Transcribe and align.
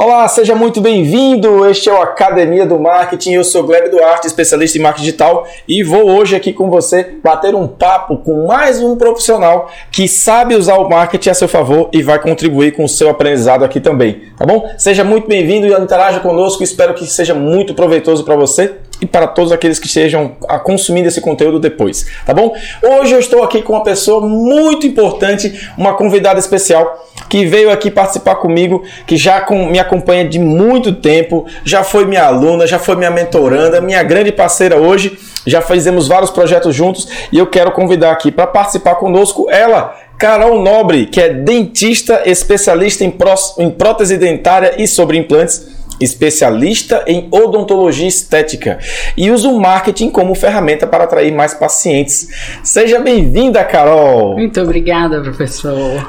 Olá, 0.00 0.28
seja 0.28 0.54
muito 0.54 0.80
bem-vindo. 0.80 1.66
Este 1.66 1.88
é 1.88 1.92
o 1.92 2.00
Academia 2.00 2.64
do 2.64 2.78
Marketing. 2.78 3.32
Eu 3.32 3.42
sou 3.42 3.64
Gleb 3.64 3.90
Duarte, 3.90 4.28
especialista 4.28 4.78
em 4.78 4.80
marketing 4.80 5.06
digital, 5.06 5.44
e 5.66 5.82
vou 5.82 6.08
hoje 6.08 6.36
aqui 6.36 6.52
com 6.52 6.70
você 6.70 7.16
bater 7.20 7.52
um 7.52 7.66
papo 7.66 8.18
com 8.18 8.46
mais 8.46 8.80
um 8.80 8.94
profissional 8.94 9.68
que 9.90 10.06
sabe 10.06 10.54
usar 10.54 10.76
o 10.76 10.88
marketing 10.88 11.30
a 11.30 11.34
seu 11.34 11.48
favor 11.48 11.88
e 11.92 12.00
vai 12.00 12.20
contribuir 12.20 12.76
com 12.76 12.84
o 12.84 12.88
seu 12.88 13.10
aprendizado 13.10 13.64
aqui 13.64 13.80
também, 13.80 14.22
tá 14.38 14.46
bom? 14.46 14.70
Seja 14.78 15.02
muito 15.02 15.26
bem-vindo 15.26 15.66
e 15.66 15.72
interaja 15.72 16.20
conosco. 16.20 16.62
Espero 16.62 16.94
que 16.94 17.04
seja 17.04 17.34
muito 17.34 17.74
proveitoso 17.74 18.22
para 18.22 18.36
você 18.36 18.76
e 19.00 19.06
para 19.06 19.26
todos 19.26 19.50
aqueles 19.50 19.80
que 19.80 19.86
estejam 19.86 20.36
consumindo 20.62 21.08
esse 21.08 21.20
conteúdo 21.20 21.58
depois, 21.58 22.06
tá 22.24 22.32
bom? 22.32 22.54
Hoje 22.82 23.14
eu 23.14 23.18
estou 23.18 23.42
aqui 23.42 23.62
com 23.62 23.72
uma 23.72 23.82
pessoa 23.82 24.20
muito 24.20 24.86
importante, 24.86 25.68
uma 25.76 25.94
convidada 25.94 26.38
especial 26.38 27.07
que 27.28 27.44
veio 27.46 27.70
aqui 27.70 27.90
participar 27.90 28.36
comigo, 28.36 28.82
que 29.06 29.16
já 29.16 29.44
me 29.50 29.78
acompanha 29.78 30.24
de 30.24 30.38
muito 30.38 30.92
tempo, 30.92 31.46
já 31.64 31.84
foi 31.84 32.04
minha 32.04 32.24
aluna, 32.24 32.66
já 32.66 32.78
foi 32.78 32.96
minha 32.96 33.10
mentoranda, 33.10 33.80
minha 33.80 34.02
grande 34.02 34.32
parceira 34.32 34.76
hoje, 34.76 35.18
já 35.46 35.60
fizemos 35.60 36.08
vários 36.08 36.30
projetos 36.30 36.74
juntos 36.74 37.08
e 37.32 37.38
eu 37.38 37.46
quero 37.46 37.72
convidar 37.72 38.12
aqui 38.12 38.30
para 38.30 38.46
participar 38.46 38.96
conosco 38.96 39.48
ela, 39.50 39.96
Carol 40.18 40.60
Nobre, 40.60 41.06
que 41.06 41.20
é 41.20 41.28
dentista 41.28 42.22
especialista 42.26 43.04
em, 43.04 43.10
pró 43.10 43.34
em 43.58 43.70
prótese 43.70 44.16
dentária 44.16 44.74
e 44.76 44.86
sobre 44.86 45.16
implantes 45.16 45.77
especialista 46.00 47.04
em 47.06 47.28
odontologia 47.30 48.06
estética 48.06 48.78
e 49.16 49.30
usa 49.30 49.48
o 49.48 49.60
marketing 49.60 50.10
como 50.10 50.34
ferramenta 50.34 50.86
para 50.86 51.04
atrair 51.04 51.32
mais 51.32 51.54
pacientes. 51.54 52.28
Seja 52.62 53.00
bem-vinda, 53.00 53.64
Carol! 53.64 54.34
Muito 54.36 54.60
obrigada, 54.60 55.20
professor! 55.20 56.08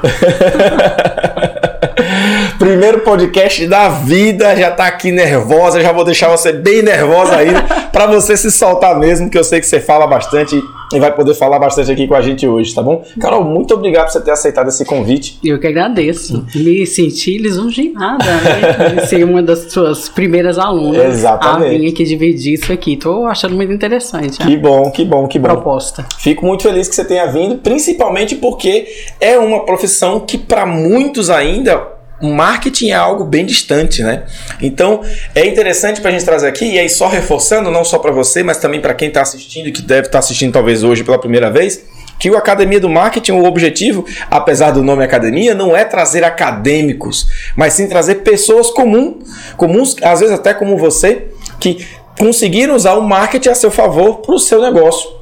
Primeiro 2.58 3.00
podcast 3.00 3.66
da 3.66 3.88
vida, 3.88 4.54
já 4.54 4.70
tá 4.70 4.86
aqui 4.86 5.10
nervosa, 5.10 5.80
já 5.80 5.92
vou 5.92 6.04
deixar 6.04 6.28
você 6.28 6.52
bem 6.52 6.82
nervosa 6.82 7.36
ainda, 7.36 7.62
para 7.90 8.06
você 8.06 8.36
se 8.36 8.50
soltar 8.50 8.98
mesmo, 8.98 9.30
que 9.30 9.38
eu 9.38 9.44
sei 9.44 9.60
que 9.60 9.66
você 9.66 9.80
fala 9.80 10.06
bastante 10.06 10.62
e 10.92 10.98
vai 10.98 11.14
poder 11.14 11.34
falar 11.34 11.58
bastante 11.58 11.90
aqui 11.90 12.06
com 12.06 12.14
a 12.14 12.20
gente 12.20 12.46
hoje, 12.46 12.74
tá 12.74 12.82
bom? 12.82 13.04
Carol, 13.20 13.44
muito 13.44 13.74
obrigado 13.74 14.06
por 14.06 14.12
você 14.12 14.20
ter 14.20 14.30
aceitado 14.30 14.68
esse 14.68 14.84
convite. 14.84 15.38
Eu 15.44 15.58
que 15.58 15.66
agradeço. 15.66 16.44
Me 16.54 16.86
senti 16.86 17.38
lisonjeada, 17.38 18.24
né? 18.24 19.06
ser 19.06 19.24
uma 19.24 19.42
das 19.42 19.72
suas 19.72 20.08
primeiras 20.08 20.58
alunas. 20.58 21.04
Exatamente. 21.04 21.74
A 21.74 21.78
vir 21.78 21.88
aqui 21.92 22.04
dividir 22.04 22.54
isso 22.54 22.72
aqui. 22.72 22.96
Tô 22.96 23.26
achando 23.26 23.54
muito 23.54 23.72
interessante. 23.72 24.38
Que 24.38 24.56
bom, 24.56 24.90
que 24.90 25.04
bom, 25.04 25.26
que 25.26 25.38
bom. 25.38 25.48
Proposta. 25.48 26.04
Fico 26.18 26.44
muito 26.44 26.62
feliz 26.62 26.88
que 26.88 26.94
você 26.94 27.04
tenha 27.04 27.26
vindo, 27.26 27.56
principalmente 27.56 28.34
porque 28.36 28.86
é 29.20 29.38
uma 29.38 29.64
profissão 29.64 30.20
que 30.20 30.38
para 30.38 30.66
muitos 30.66 31.30
ainda 31.30 31.99
marketing 32.28 32.90
é 32.90 32.94
algo 32.94 33.24
bem 33.24 33.46
distante, 33.46 34.02
né? 34.02 34.24
Então 34.60 35.02
é 35.34 35.46
interessante 35.46 36.00
para 36.00 36.10
a 36.10 36.12
gente 36.12 36.24
trazer 36.24 36.46
aqui, 36.46 36.64
e 36.64 36.78
aí 36.78 36.88
só 36.88 37.08
reforçando, 37.08 37.70
não 37.70 37.84
só 37.84 37.98
para 37.98 38.12
você, 38.12 38.42
mas 38.42 38.58
também 38.58 38.80
para 38.80 38.94
quem 38.94 39.08
está 39.08 39.22
assistindo 39.22 39.68
e 39.68 39.72
que 39.72 39.82
deve 39.82 40.02
estar 40.02 40.12
tá 40.12 40.18
assistindo 40.18 40.52
talvez 40.52 40.82
hoje 40.84 41.02
pela 41.02 41.18
primeira 41.18 41.50
vez, 41.50 41.84
que 42.18 42.30
o 42.30 42.36
Academia 42.36 42.78
do 42.78 42.88
Marketing, 42.88 43.32
o 43.32 43.44
objetivo, 43.44 44.04
apesar 44.30 44.72
do 44.72 44.82
nome 44.82 45.02
academia, 45.02 45.54
não 45.54 45.74
é 45.74 45.84
trazer 45.84 46.22
acadêmicos, 46.22 47.26
mas 47.56 47.72
sim 47.72 47.88
trazer 47.88 48.16
pessoas 48.16 48.70
comuns, 48.70 49.24
comuns, 49.56 49.96
às 50.02 50.20
vezes 50.20 50.34
até 50.34 50.52
como 50.52 50.76
você, 50.76 51.28
que 51.58 51.86
conseguiram 52.18 52.74
usar 52.74 52.94
o 52.94 53.00
marketing 53.00 53.48
a 53.48 53.54
seu 53.54 53.70
favor 53.70 54.18
para 54.18 54.34
o 54.34 54.38
seu 54.38 54.60
negócio 54.60 55.19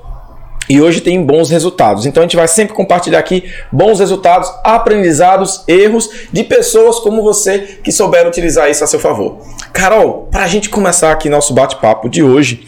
e 0.68 0.80
hoje 0.80 1.00
tem 1.00 1.22
bons 1.22 1.50
resultados. 1.50 2.04
Então 2.06 2.22
a 2.22 2.26
gente 2.26 2.36
vai 2.36 2.46
sempre 2.46 2.74
compartilhar 2.74 3.18
aqui 3.18 3.44
bons 3.72 3.98
resultados, 3.98 4.52
aprendizados, 4.62 5.64
erros 5.66 6.10
de 6.32 6.44
pessoas 6.44 6.98
como 6.98 7.22
você 7.22 7.78
que 7.82 7.90
souberam 7.90 8.28
utilizar 8.28 8.70
isso 8.70 8.84
a 8.84 8.86
seu 8.86 9.00
favor. 9.00 9.38
Carol, 9.72 10.28
para 10.30 10.44
a 10.44 10.48
gente 10.48 10.68
começar 10.68 11.12
aqui 11.12 11.28
nosso 11.28 11.54
bate-papo 11.54 12.08
de 12.08 12.22
hoje, 12.22 12.66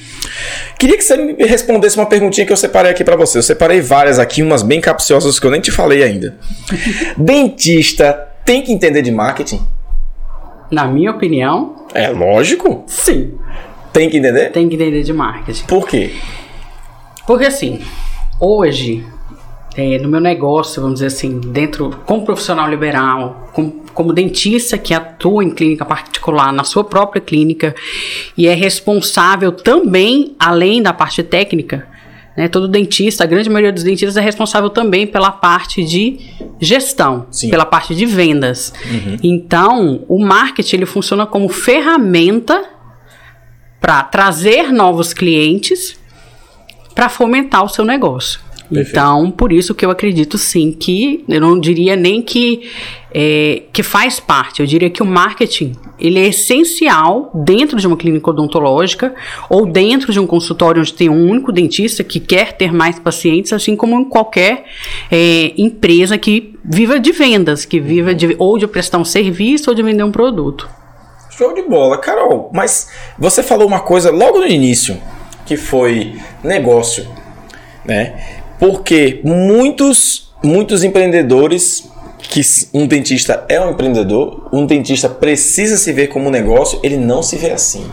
queria 0.79 0.97
que 0.97 1.05
você 1.05 1.17
me 1.17 1.45
respondesse 1.45 1.97
uma 1.97 2.07
perguntinha 2.07 2.47
que 2.47 2.53
eu 2.53 2.57
separei 2.57 2.91
aqui 2.91 3.05
para 3.05 3.17
você. 3.17 3.39
Eu 3.39 3.43
separei 3.43 3.81
várias 3.81 4.19
aqui, 4.19 4.43
umas 4.43 4.63
bem 4.63 4.81
capciosas 4.81 5.39
que 5.39 5.47
eu 5.47 5.51
nem 5.51 5.61
te 5.61 5.71
falei 5.71 6.03
ainda. 6.03 6.37
Dentista 7.17 8.29
tem 8.45 8.63
que 8.63 8.73
entender 8.73 9.03
de 9.03 9.11
marketing? 9.11 9.61
Na 10.71 10.87
minha 10.87 11.11
opinião. 11.11 11.85
É 11.93 12.09
lógico? 12.09 12.85
Sim. 12.87 13.35
Tem 13.93 14.09
que 14.09 14.19
entender? 14.19 14.53
Tem 14.53 14.69
que 14.69 14.77
entender 14.77 15.03
de 15.03 15.13
marketing. 15.13 15.65
Por 15.67 15.87
quê? 15.87 16.13
Porque 17.27 17.47
assim, 17.47 17.81
hoje, 18.41 19.05
é, 19.77 19.99
no 19.99 20.09
meu 20.09 20.21
negócio, 20.21 20.81
vamos 20.81 20.97
dizer 20.97 21.07
assim, 21.07 21.39
dentro, 21.39 21.91
como 22.05 22.25
profissional 22.25 22.69
liberal, 22.69 23.49
como, 23.53 23.85
como 23.95 24.13
dentista 24.13 24.77
que 24.79 24.95
atua 24.95 25.45
em 25.45 25.51
clínica 25.51 25.85
particular, 25.85 26.53
na 26.53 26.65
sua 26.65 26.83
própria 26.83 27.21
clínica, 27.21 27.75
e 28.37 28.49
é 28.49 28.55
responsável 28.55 29.53
também, 29.53 30.35
além 30.39 30.83
da 30.83 30.93
parte 30.93 31.23
técnica, 31.23 31.87
né, 32.37 32.49
todo 32.49 32.67
dentista, 32.67 33.25
a 33.25 33.27
grande 33.27 33.51
maioria 33.51 33.73
dos 33.73 33.83
dentistas 33.83 34.17
é 34.17 34.21
responsável 34.21 34.71
também 34.71 35.07
pela 35.07 35.31
parte 35.31 35.85
de 35.85 36.19
gestão, 36.59 37.27
Sim. 37.31 37.51
pela 37.51 37.67
parte 37.67 37.95
de 37.95 38.07
vendas. 38.07 38.73
Uhum. 38.91 39.17
Então, 39.23 40.05
o 40.09 40.19
marketing 40.25 40.77
ele 40.77 40.87
funciona 40.87 41.27
como 41.27 41.49
ferramenta 41.49 42.65
para 43.81 44.03
trazer 44.05 44.73
novos 44.73 45.13
clientes 45.13 46.00
para 46.95 47.09
fomentar 47.09 47.65
o 47.65 47.69
seu 47.69 47.85
negócio. 47.85 48.41
Perfeito. 48.71 48.91
Então, 48.91 49.31
por 49.33 49.53
isso 49.53 49.75
que 49.75 49.85
eu 49.85 49.91
acredito 49.91 50.39
sim 50.39 50.71
que 50.71 51.25
eu 51.29 51.41
não 51.41 51.59
diria 51.59 51.97
nem 51.97 52.23
que 52.23 52.71
é, 53.13 53.65
que 53.73 53.83
faz 53.83 54.21
parte. 54.21 54.61
Eu 54.61 54.67
diria 54.67 54.89
que 54.89 55.03
o 55.03 55.07
marketing 55.07 55.73
ele 55.99 56.21
é 56.21 56.29
essencial 56.29 57.33
dentro 57.35 57.77
de 57.77 57.87
uma 57.87 57.97
clínica 57.97 58.31
odontológica 58.31 59.13
ou 59.49 59.67
dentro 59.67 60.13
de 60.13 60.21
um 60.21 60.27
consultório 60.27 60.81
onde 60.81 60.95
tem 60.95 61.09
um 61.09 61.29
único 61.29 61.51
dentista 61.51 62.05
que 62.05 62.21
quer 62.21 62.53
ter 62.53 62.73
mais 62.73 63.01
pacientes, 63.01 63.53
assim 63.53 63.75
como 63.75 63.99
em 63.99 64.05
qualquer 64.05 64.65
é, 65.11 65.53
empresa 65.59 66.17
que 66.17 66.57
viva 66.65 67.01
de 67.01 67.11
vendas, 67.11 67.65
que 67.65 67.81
viva 67.81 68.15
de 68.15 68.37
ou 68.39 68.57
de 68.57 68.69
prestar 68.69 68.99
um 68.99 69.05
serviço 69.05 69.71
ou 69.71 69.75
de 69.75 69.83
vender 69.83 70.05
um 70.05 70.13
produto. 70.13 70.69
Show 71.31 71.53
de 71.55 71.63
bola, 71.63 71.99
Carol. 71.99 72.51
Mas 72.55 72.89
você 73.19 73.43
falou 73.43 73.67
uma 73.67 73.81
coisa 73.81 74.13
logo 74.13 74.39
no 74.39 74.47
início 74.47 74.97
que 75.51 75.57
foi 75.57 76.15
negócio, 76.45 77.05
né? 77.85 78.15
Porque 78.61 79.21
muitos 79.25 80.31
muitos 80.45 80.85
empreendedores 80.85 81.91
que 82.21 82.41
um 82.73 82.87
dentista 82.87 83.45
é 83.49 83.61
um 83.61 83.73
empreendedor, 83.73 84.49
um 84.53 84.65
dentista 84.65 85.09
precisa 85.09 85.77
se 85.77 85.93
ver 85.93 86.07
como 86.07 86.29
um 86.29 86.31
negócio, 86.31 86.79
ele 86.85 86.97
não 86.97 87.21
se 87.21 87.37
vê 87.37 87.51
assim. 87.51 87.85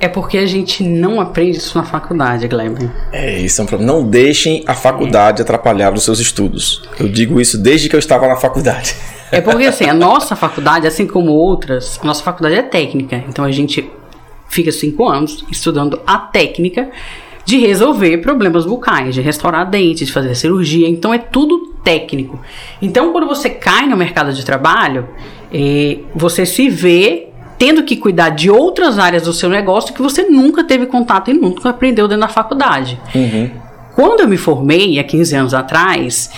É 0.00 0.08
porque 0.08 0.36
a 0.36 0.44
gente 0.44 0.82
não 0.82 1.20
aprende 1.20 1.58
isso 1.58 1.78
na 1.78 1.84
faculdade, 1.84 2.48
Gleb. 2.48 2.90
É, 3.12 3.38
isso 3.38 3.60
é 3.60 3.64
um 3.64 3.66
problema. 3.68 3.92
Não 3.92 4.04
deixem 4.04 4.64
a 4.66 4.74
faculdade 4.74 5.40
atrapalhar 5.40 5.94
os 5.94 6.02
seus 6.02 6.18
estudos. 6.18 6.82
Eu 6.98 7.08
digo 7.08 7.40
isso 7.40 7.56
desde 7.56 7.88
que 7.88 7.94
eu 7.94 8.00
estava 8.00 8.26
na 8.26 8.34
faculdade. 8.34 8.96
É 9.30 9.40
porque 9.40 9.66
assim, 9.66 9.84
a 9.84 9.94
nossa 9.94 10.34
faculdade, 10.34 10.84
assim 10.84 11.06
como 11.06 11.30
outras, 11.30 11.96
a 12.02 12.04
nossa 12.04 12.24
faculdade 12.24 12.56
é 12.56 12.62
técnica. 12.62 13.22
Então 13.28 13.44
a 13.44 13.52
gente 13.52 13.88
fica 14.48 14.70
cinco 14.70 15.08
anos 15.08 15.44
estudando 15.50 16.00
a 16.06 16.18
técnica 16.18 16.90
de 17.44 17.58
resolver 17.58 18.18
problemas 18.18 18.64
bucais, 18.64 19.14
de 19.14 19.20
restaurar 19.20 19.68
dentes, 19.68 20.06
de 20.06 20.12
fazer 20.12 20.34
cirurgia. 20.34 20.88
Então 20.88 21.12
é 21.12 21.18
tudo 21.18 21.74
técnico. 21.84 22.40
Então 22.80 23.12
quando 23.12 23.26
você 23.26 23.50
cai 23.50 23.86
no 23.86 23.96
mercado 23.96 24.32
de 24.32 24.44
trabalho, 24.44 25.08
é, 25.52 25.98
você 26.14 26.46
se 26.46 26.68
vê 26.68 27.28
tendo 27.58 27.84
que 27.84 27.96
cuidar 27.96 28.30
de 28.30 28.50
outras 28.50 28.98
áreas 28.98 29.22
do 29.24 29.32
seu 29.32 29.48
negócio 29.48 29.94
que 29.94 30.02
você 30.02 30.24
nunca 30.24 30.64
teve 30.64 30.86
contato 30.86 31.30
e 31.30 31.34
nunca 31.34 31.70
aprendeu 31.70 32.08
dentro 32.08 32.22
da 32.22 32.28
faculdade. 32.28 33.00
Uhum. 33.14 33.50
Quando 33.94 34.20
eu 34.20 34.28
me 34.28 34.36
formei, 34.36 34.98
há 34.98 35.04
15 35.04 35.36
anos 35.36 35.54
atrás, 35.54 36.30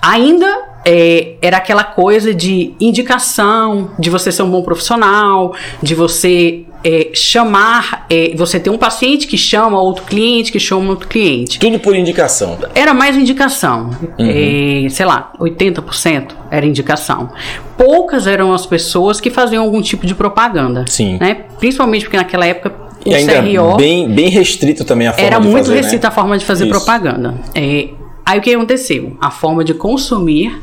ainda 0.00 0.71
é, 0.84 1.34
era 1.40 1.58
aquela 1.58 1.84
coisa 1.84 2.34
de 2.34 2.74
indicação, 2.80 3.90
de 3.98 4.10
você 4.10 4.32
ser 4.32 4.42
um 4.42 4.50
bom 4.50 4.62
profissional, 4.62 5.54
de 5.82 5.94
você 5.94 6.64
é, 6.84 7.10
chamar, 7.14 8.06
é, 8.10 8.32
você 8.34 8.58
ter 8.58 8.70
um 8.70 8.78
paciente 8.78 9.26
que 9.26 9.38
chama 9.38 9.80
outro 9.80 10.04
cliente, 10.04 10.50
que 10.50 10.58
chama 10.58 10.90
outro 10.90 11.08
cliente. 11.08 11.58
Tudo 11.58 11.78
por 11.78 11.94
indicação. 11.94 12.58
Era 12.74 12.92
mais 12.92 13.16
indicação. 13.16 13.90
Uhum. 14.18 14.86
É, 14.86 14.88
sei 14.88 15.06
lá, 15.06 15.32
80% 15.38 16.32
era 16.50 16.66
indicação. 16.66 17.30
Poucas 17.76 18.26
eram 18.26 18.52
as 18.52 18.66
pessoas 18.66 19.20
que 19.20 19.30
faziam 19.30 19.62
algum 19.64 19.80
tipo 19.80 20.06
de 20.06 20.14
propaganda. 20.14 20.84
Sim. 20.88 21.18
Né? 21.20 21.44
Principalmente 21.58 22.04
porque 22.04 22.16
naquela 22.16 22.46
época 22.46 22.72
o 23.04 23.08
e 23.08 23.14
ainda 23.14 23.42
CRO 23.42 23.76
bem, 23.76 24.08
bem 24.08 24.28
restrito 24.28 24.84
também 24.84 25.08
a 25.08 25.12
forma 25.12 25.26
era 25.26 25.38
de 25.40 25.48
muito 25.48 25.66
fazer, 25.66 25.80
restrita 25.80 26.06
né? 26.06 26.12
a 26.12 26.14
forma 26.14 26.38
de 26.38 26.44
fazer 26.44 26.66
Isso. 26.66 26.72
propaganda. 26.72 27.34
É, 27.54 27.88
aí 28.24 28.38
o 28.38 28.42
que 28.42 28.54
aconteceu? 28.54 29.16
A 29.20 29.30
forma 29.30 29.64
de 29.64 29.74
consumir 29.74 30.60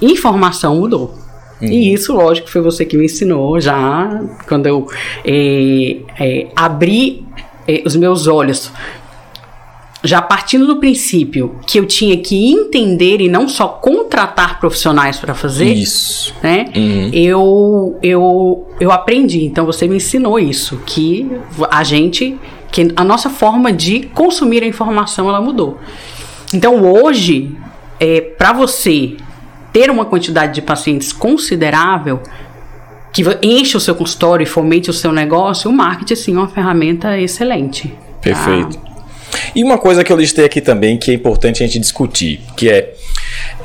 informação 0.00 0.76
mudou. 0.76 1.14
Uhum. 1.60 1.68
E 1.68 1.92
isso, 1.92 2.12
lógico, 2.12 2.50
foi 2.50 2.60
você 2.60 2.84
que 2.84 2.96
me 2.96 3.06
ensinou 3.06 3.58
já 3.60 4.22
quando 4.46 4.66
eu 4.66 4.86
é, 5.24 5.96
é, 6.18 6.48
abri 6.54 7.24
é, 7.66 7.82
os 7.84 7.96
meus 7.96 8.26
olhos 8.26 8.70
já 10.04 10.22
partindo 10.22 10.66
do 10.66 10.76
princípio 10.76 11.56
que 11.66 11.78
eu 11.78 11.86
tinha 11.86 12.16
que 12.16 12.50
entender 12.52 13.20
e 13.20 13.28
não 13.28 13.48
só 13.48 13.66
contratar 13.66 14.60
profissionais 14.60 15.18
para 15.18 15.34
fazer, 15.34 15.72
Isso. 15.72 16.32
né? 16.42 16.66
Uhum. 16.76 17.10
Eu, 17.12 17.98
eu, 18.02 18.68
eu 18.78 18.92
aprendi. 18.92 19.44
Então 19.44 19.66
você 19.66 19.88
me 19.88 19.96
ensinou 19.96 20.38
isso, 20.38 20.80
que 20.86 21.28
a 21.70 21.82
gente, 21.82 22.38
que 22.70 22.92
a 22.94 23.02
nossa 23.02 23.28
forma 23.28 23.72
de 23.72 24.02
consumir 24.14 24.62
a 24.62 24.66
informação 24.66 25.28
ela 25.28 25.40
mudou. 25.40 25.78
Então 26.54 26.84
hoje, 26.84 27.56
é, 27.98 28.20
para 28.20 28.52
você 28.52 29.16
ter 29.76 29.90
uma 29.90 30.06
quantidade 30.06 30.54
de 30.54 30.62
pacientes 30.62 31.12
considerável 31.12 32.22
que 33.12 33.22
enche 33.42 33.76
o 33.76 33.80
seu 33.80 33.94
consultório 33.94 34.42
e 34.42 34.46
fomente 34.46 34.88
o 34.88 34.92
seu 34.92 35.12
negócio, 35.12 35.70
o 35.70 35.72
marketing 35.74 36.14
sim 36.14 36.34
é 36.34 36.38
uma 36.38 36.48
ferramenta 36.48 37.20
excelente. 37.20 37.88
tá? 37.88 37.94
Perfeito. 38.22 38.80
E 39.54 39.62
uma 39.62 39.76
coisa 39.76 40.02
que 40.02 40.10
eu 40.10 40.16
listei 40.16 40.46
aqui 40.46 40.62
também 40.62 40.96
que 40.96 41.10
é 41.10 41.14
importante 41.14 41.62
a 41.62 41.66
gente 41.66 41.78
discutir, 41.78 42.40
que 42.56 42.70
é, 42.70 42.94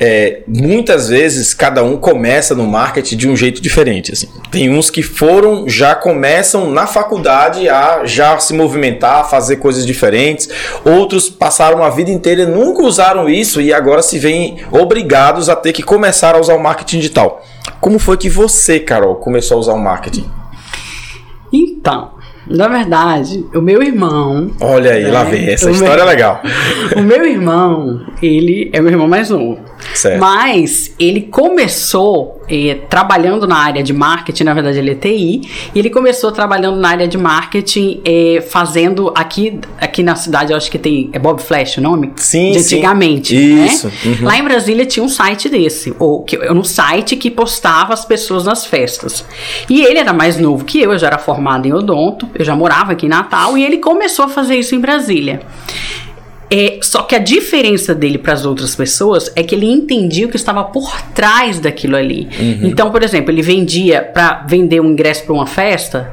é, 0.00 0.42
muitas 0.46 1.08
vezes 1.08 1.54
cada 1.54 1.82
um 1.82 1.96
começa 1.96 2.54
no 2.54 2.66
marketing 2.66 3.16
de 3.16 3.28
um 3.28 3.36
jeito 3.36 3.60
diferente. 3.60 4.12
Assim. 4.12 4.28
Tem 4.50 4.70
uns 4.70 4.90
que 4.90 5.02
foram, 5.02 5.68
já 5.68 5.94
começam 5.94 6.70
na 6.70 6.86
faculdade 6.86 7.68
a 7.68 8.04
já 8.04 8.38
se 8.38 8.54
movimentar, 8.54 9.20
a 9.20 9.24
fazer 9.24 9.56
coisas 9.56 9.86
diferentes. 9.86 10.48
Outros 10.84 11.28
passaram 11.28 11.82
a 11.82 11.90
vida 11.90 12.10
inteira 12.10 12.42
e 12.42 12.46
nunca 12.46 12.82
usaram 12.82 13.28
isso 13.28 13.60
e 13.60 13.72
agora 13.72 14.02
se 14.02 14.18
veem 14.18 14.58
obrigados 14.70 15.48
a 15.48 15.56
ter 15.56 15.72
que 15.72 15.82
começar 15.82 16.34
a 16.34 16.40
usar 16.40 16.54
o 16.54 16.62
marketing 16.62 16.98
digital. 16.98 17.44
Como 17.80 17.98
foi 17.98 18.16
que 18.16 18.28
você, 18.28 18.78
Carol, 18.78 19.16
começou 19.16 19.56
a 19.56 19.60
usar 19.60 19.72
o 19.72 19.78
marketing? 19.78 20.24
Então, 21.52 22.12
na 22.46 22.66
verdade, 22.66 23.44
o 23.54 23.60
meu 23.60 23.82
irmão. 23.82 24.50
Olha 24.60 24.92
aí, 24.92 25.10
lá 25.10 25.24
né, 25.24 25.30
vem. 25.30 25.48
Essa 25.48 25.70
história 25.70 25.96
meu- 25.96 26.04
é 26.04 26.08
legal. 26.08 26.40
O 26.96 27.02
meu 27.02 27.24
irmão, 27.24 28.00
ele 28.22 28.70
é 28.72 28.80
meu 28.80 28.90
irmão 28.92 29.08
mais 29.08 29.30
novo. 29.30 29.58
Certo. 29.94 30.20
Mas 30.20 30.92
ele 30.98 31.22
começou 31.22 32.42
eh, 32.48 32.78
trabalhando 32.88 33.46
na 33.46 33.56
área 33.56 33.82
de 33.82 33.92
marketing, 33.92 34.44
na 34.44 34.54
verdade 34.54 34.78
ele 34.78 34.92
é 34.92 34.94
TI, 34.94 35.42
e 35.74 35.78
ele 35.78 35.90
começou 35.90 36.32
trabalhando 36.32 36.80
na 36.80 36.88
área 36.88 37.08
de 37.08 37.18
marketing, 37.18 38.00
eh, 38.04 38.42
fazendo 38.48 39.12
aqui, 39.14 39.58
aqui 39.80 40.02
na 40.02 40.14
cidade, 40.16 40.52
eu 40.52 40.56
acho 40.56 40.70
que 40.70 40.78
tem. 40.78 41.10
É 41.12 41.18
Bob 41.18 41.40
Flash 41.40 41.76
o 41.76 41.80
nome? 41.80 42.12
Sim, 42.16 42.52
De 42.52 42.62
sim. 42.62 42.76
antigamente. 42.76 43.34
Isso, 43.34 43.86
Né? 43.88 43.92
uhum. 44.04 44.26
Lá 44.26 44.38
em 44.38 44.42
Brasília 44.42 44.86
tinha 44.86 45.04
um 45.04 45.08
site 45.08 45.48
desse, 45.48 45.94
ou 45.98 46.22
que, 46.22 46.38
um 46.50 46.64
site 46.64 47.16
que 47.16 47.30
postava 47.30 47.92
as 47.92 48.04
pessoas 48.04 48.44
nas 48.44 48.66
festas. 48.66 49.24
E 49.68 49.82
ele 49.84 49.98
era 49.98 50.12
mais 50.12 50.38
novo 50.38 50.64
que 50.64 50.80
eu, 50.80 50.92
eu 50.92 50.98
já 50.98 51.08
era 51.08 51.18
formado 51.18 51.66
em 51.66 51.72
odonto, 51.72 52.28
eu 52.34 52.44
já 52.44 52.54
morava 52.56 52.92
aqui 52.92 53.06
em 53.06 53.08
Natal, 53.08 53.56
e 53.56 53.64
ele 53.64 53.78
começou 53.78 54.24
a 54.24 54.28
fazer 54.28 54.56
isso 54.56 54.74
em 54.74 54.80
Brasília. 54.80 55.40
É, 56.54 56.80
só 56.82 57.02
que 57.04 57.14
a 57.14 57.18
diferença 57.18 57.94
dele 57.94 58.18
para 58.18 58.34
as 58.34 58.44
outras 58.44 58.76
pessoas 58.76 59.32
é 59.34 59.42
que 59.42 59.54
ele 59.54 59.64
entendia 59.64 60.26
o 60.26 60.28
que 60.28 60.36
estava 60.36 60.62
por 60.64 61.00
trás 61.14 61.58
daquilo 61.58 61.96
ali. 61.96 62.28
Então, 62.62 62.90
por 62.90 63.02
exemplo, 63.02 63.30
ele 63.30 63.40
vendia 63.40 64.02
para 64.02 64.44
vender 64.46 64.78
um 64.78 64.90
ingresso 64.90 65.24
para 65.24 65.32
uma 65.32 65.46
festa, 65.46 66.12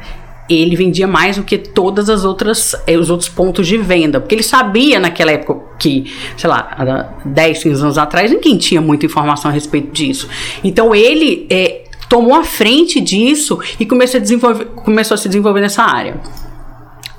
ele 0.49 0.77
vendia 0.77 1.05
mais 1.05 1.35
do 1.35 1.43
que 1.43 1.57
todas 1.57 2.09
as 2.09 2.23
outras 2.23 2.73
eh, 2.87 2.97
os 2.97 3.09
outros 3.09 3.27
pontos 3.27 3.67
de 3.67 3.77
venda, 3.77 4.21
porque 4.21 4.33
ele 4.33 4.43
sabia 4.43 4.97
naquela 4.97 5.31
época 5.31 5.61
que, 5.77 6.11
sei 6.37 6.49
lá, 6.49 6.71
há 6.71 7.27
10, 7.27 7.63
15 7.63 7.81
anos 7.83 7.97
atrás, 7.97 8.31
ninguém 8.31 8.57
tinha 8.57 8.79
muita 8.79 9.05
informação 9.05 9.51
a 9.51 9.53
respeito 9.53 9.91
disso. 9.91 10.29
Então, 10.63 10.95
ele 10.95 11.47
eh, 11.49 11.83
tomou 12.07 12.33
a 12.33 12.45
frente 12.45 13.01
disso 13.01 13.59
e 13.77 13.85
começou 13.85 14.17
a, 14.17 14.21
desenvolver, 14.21 14.65
começou 14.67 15.15
a 15.15 15.17
se 15.17 15.27
desenvolver 15.27 15.59
nessa 15.59 15.83
área. 15.83 16.19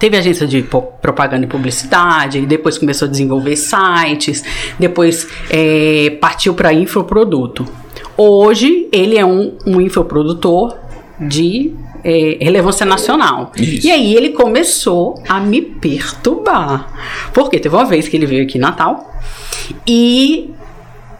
Teve 0.00 0.16
agência 0.16 0.46
de 0.46 0.62
propaganda 1.02 1.44
e 1.44 1.46
publicidade, 1.46 2.40
depois 2.46 2.78
começou 2.78 3.06
a 3.06 3.10
desenvolver 3.10 3.54
sites, 3.54 4.42
depois 4.78 5.28
eh, 5.50 6.16
partiu 6.18 6.54
para 6.54 6.72
infoproduto. 6.72 7.66
Hoje 8.16 8.88
ele 8.90 9.18
é 9.18 9.24
um, 9.26 9.58
um 9.66 9.78
infoprodutor 9.78 10.74
de 11.20 11.74
eh, 12.02 12.38
relevância 12.40 12.86
nacional. 12.86 13.52
Isso. 13.54 13.86
E 13.86 13.90
aí 13.90 14.16
ele 14.16 14.30
começou 14.30 15.22
a 15.28 15.38
me 15.38 15.60
perturbar. 15.60 17.30
Porque 17.34 17.58
teve 17.58 17.74
uma 17.74 17.84
vez 17.84 18.08
que 18.08 18.16
ele 18.16 18.24
veio 18.24 18.44
aqui 18.44 18.56
em 18.56 18.60
Natal 18.60 19.14
e 19.86 20.50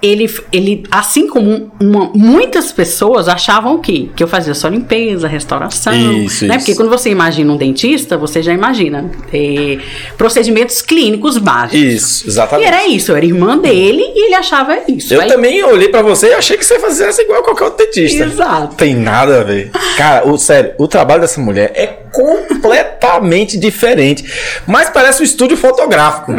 ele, 0.03 0.33
ele 0.53 0.83
assim 0.91 1.27
como 1.29 1.71
uma- 1.81 2.11
muitas 2.15 2.73
pessoas 2.73 3.29
achavam 3.29 3.79
que, 3.79 4.11
que 4.17 4.23
eu 4.23 4.29
fazia 4.29 4.55
só 4.55 4.69
limpeza, 4.69 5.29
restauração, 5.29 5.93
Isso, 5.93 6.47
né? 6.47 6.57
isso. 6.57 6.59
Porque 6.65 6.75
quando 6.75 6.89
você 6.89 7.11
imagina 7.11 7.53
um 7.53 7.57
dentista, 7.57 8.17
você 8.17 8.43
já 8.43 8.53
imagina 8.53 9.11
eh, 9.33 9.79
procedimentos 10.17 10.81
clínicos 10.83 11.37
básicos. 11.39 11.79
Isso, 11.81 12.27
E 12.27 12.29
exatamente. 12.31 12.67
era 12.67 12.87
isso, 12.87 13.13
eu 13.13 13.17
era 13.17 13.27
irmã 13.27 13.59
dele 13.59 14.03
e 14.15 14.27
ele 14.27 14.35
achava 14.35 14.79
isso. 14.89 15.13
Eu 15.13 15.21
Aí- 15.21 15.29
também 15.29 15.63
olhei 15.65 15.89
pra 15.89 16.03
você 16.03 16.29
e 16.29 16.35
achei 16.35 16.57
que 16.57 16.65
você 16.65 16.79
fizesse 16.79 17.23
igual 17.23 17.43
qualquer 17.43 17.65
outro 17.65 17.85
dentista. 17.85 18.25
Exato. 18.25 18.77
Tem 18.77 18.95
nada 18.95 19.41
a 19.41 19.45
ver. 19.45 19.71
Cara, 19.97 20.27
o, 20.29 20.39
sério, 20.39 20.73
o 20.79 20.89
trabalho 20.89 21.21
dessa 21.21 21.41
mulher 21.41 21.73
é 21.75 21.87
completamente 22.11 23.57
diferente. 23.59 24.25
Mas 24.67 24.89
parece 24.91 25.21
um 25.23 25.25
estúdio 25.25 25.57
fotográfico. 25.57 26.35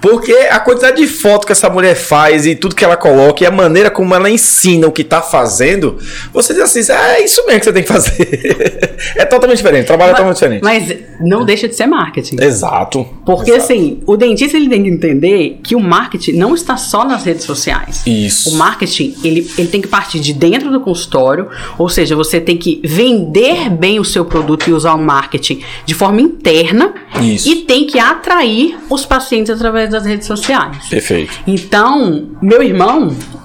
Porque 0.00 0.32
a 0.50 0.58
quantidade 0.58 0.96
de 0.96 1.06
foto 1.06 1.46
que 1.46 1.52
essa 1.52 1.68
mulher 1.68 1.94
faz 1.94 2.46
e 2.46 2.54
tudo 2.54 2.74
que 2.74 2.84
ela 2.84 2.91
coloca 2.96 3.42
e 3.42 3.46
a 3.46 3.50
maneira 3.50 3.90
como 3.90 4.14
ela 4.14 4.30
ensina 4.30 4.86
o 4.86 4.92
que 4.92 5.04
tá 5.04 5.20
fazendo, 5.20 5.98
você 6.32 6.52
diz 6.52 6.62
assim: 6.62 6.92
ah, 6.92 7.18
é 7.18 7.24
isso 7.24 7.44
mesmo 7.46 7.60
que 7.60 7.64
você 7.66 7.72
tem 7.72 7.82
que 7.82 7.88
fazer. 7.88 8.98
é 9.16 9.24
totalmente 9.24 9.58
diferente. 9.58 9.84
O 9.84 9.86
trabalho 9.86 10.10
é 10.10 10.12
totalmente 10.12 10.36
diferente. 10.36 10.62
Mas 10.62 10.96
não 11.20 11.44
deixa 11.44 11.68
de 11.68 11.74
ser 11.74 11.86
marketing. 11.86 12.36
Exato. 12.40 13.06
Porque 13.24 13.50
Exato. 13.50 13.72
assim, 13.72 14.00
o 14.06 14.16
dentista 14.16 14.56
ele 14.56 14.68
tem 14.68 14.82
que 14.82 14.88
entender 14.88 15.60
que 15.62 15.74
o 15.74 15.80
marketing 15.80 16.32
não 16.32 16.54
está 16.54 16.76
só 16.76 17.04
nas 17.04 17.24
redes 17.24 17.44
sociais. 17.44 18.02
Isso. 18.06 18.50
O 18.50 18.54
marketing, 18.54 19.14
ele, 19.24 19.50
ele 19.56 19.68
tem 19.68 19.80
que 19.80 19.88
partir 19.88 20.20
de 20.20 20.32
dentro 20.32 20.70
do 20.70 20.80
consultório, 20.80 21.48
ou 21.78 21.88
seja, 21.88 22.16
você 22.16 22.40
tem 22.40 22.56
que 22.56 22.80
vender 22.84 23.70
bem 23.70 23.98
o 23.98 24.04
seu 24.04 24.24
produto 24.24 24.68
e 24.68 24.72
usar 24.72 24.94
o 24.94 24.98
marketing 24.98 25.62
de 25.84 25.94
forma 25.94 26.20
interna 26.20 26.94
Isso. 27.20 27.48
e 27.48 27.56
tem 27.56 27.86
que 27.86 27.98
atrair 27.98 28.78
os 28.88 29.04
pacientes 29.04 29.50
através 29.50 29.90
das 29.90 30.04
redes 30.04 30.26
sociais. 30.26 30.88
Perfeito. 30.88 31.32
Então, 31.46 32.28
meu 32.40 32.62
irmão, 32.62 32.81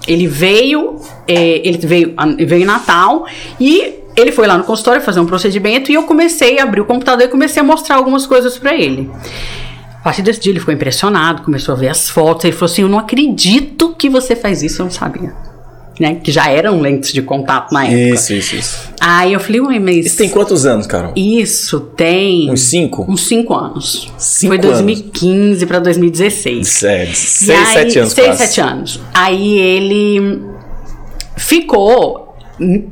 ele 0.07 0.27
veio, 0.27 0.99
é, 1.27 1.67
ele 1.67 1.77
veio, 1.77 2.15
veio 2.37 2.63
em 2.63 2.65
Natal 2.65 3.25
e 3.59 3.95
ele 4.15 4.31
foi 4.31 4.47
lá 4.47 4.57
no 4.57 4.63
consultório 4.63 5.01
fazer 5.01 5.19
um 5.19 5.25
procedimento 5.25 5.91
e 5.91 5.95
eu 5.95 6.03
comecei 6.03 6.59
a 6.59 6.63
abrir 6.63 6.81
o 6.81 6.85
computador 6.85 7.25
e 7.25 7.29
comecei 7.29 7.61
a 7.61 7.65
mostrar 7.65 7.97
algumas 7.97 8.25
coisas 8.25 8.57
pra 8.57 8.75
ele. 8.75 9.11
A 9.99 10.03
partir 10.03 10.21
desse 10.21 10.39
dia 10.39 10.51
ele 10.51 10.59
ficou 10.59 10.73
impressionado, 10.73 11.43
começou 11.43 11.75
a 11.75 11.77
ver 11.77 11.89
as 11.89 12.09
fotos, 12.09 12.45
ele 12.45 12.53
falou 12.53 12.71
assim: 12.71 12.81
"Eu 12.81 12.89
não 12.89 12.97
acredito 12.97 13.93
que 13.97 14.09
você 14.09 14.35
faz 14.35 14.63
isso, 14.63 14.81
eu 14.81 14.85
não 14.85 14.91
sabia". 14.91 15.46
Né? 15.99 16.15
Que 16.23 16.31
já 16.31 16.47
eram 16.49 16.79
lentes 16.79 17.11
de 17.11 17.23
contato 17.23 17.71
na 17.73 17.85
época. 17.85 17.97
Isso, 18.13 18.33
isso, 18.33 18.55
isso. 18.55 18.89
Aí 18.99 19.33
eu 19.33 19.39
falei: 19.39 19.61
"Ué, 19.61 19.79
mas 19.79 20.05
Isso 20.05 20.17
tem 20.17 20.29
quantos 20.29 20.63
anos, 20.65 20.85
Carol? 20.85 21.11
isso 21.15 21.79
tem 21.79 22.51
Uns 22.51 22.61
cinco? 22.61 23.03
Uns 23.09 23.25
cinco 23.25 23.55
anos. 23.55 24.11
Cinco 24.17 24.53
Foi 24.55 24.57
anos. 24.63 24.71
2015 24.79 25.65
pra 25.65 25.79
2016. 25.79 26.67
Sério, 26.67 27.11
E 27.11 27.15
seis, 27.15 27.49
aí- 27.59 27.65
sete 27.73 27.99
anos 27.99 28.13
Seis, 28.13 28.27
quase. 28.27 28.43
sete 28.45 28.61
anos. 28.61 28.99
Aí 29.13 29.57
ele 29.57 30.39
ficou. 31.35 32.25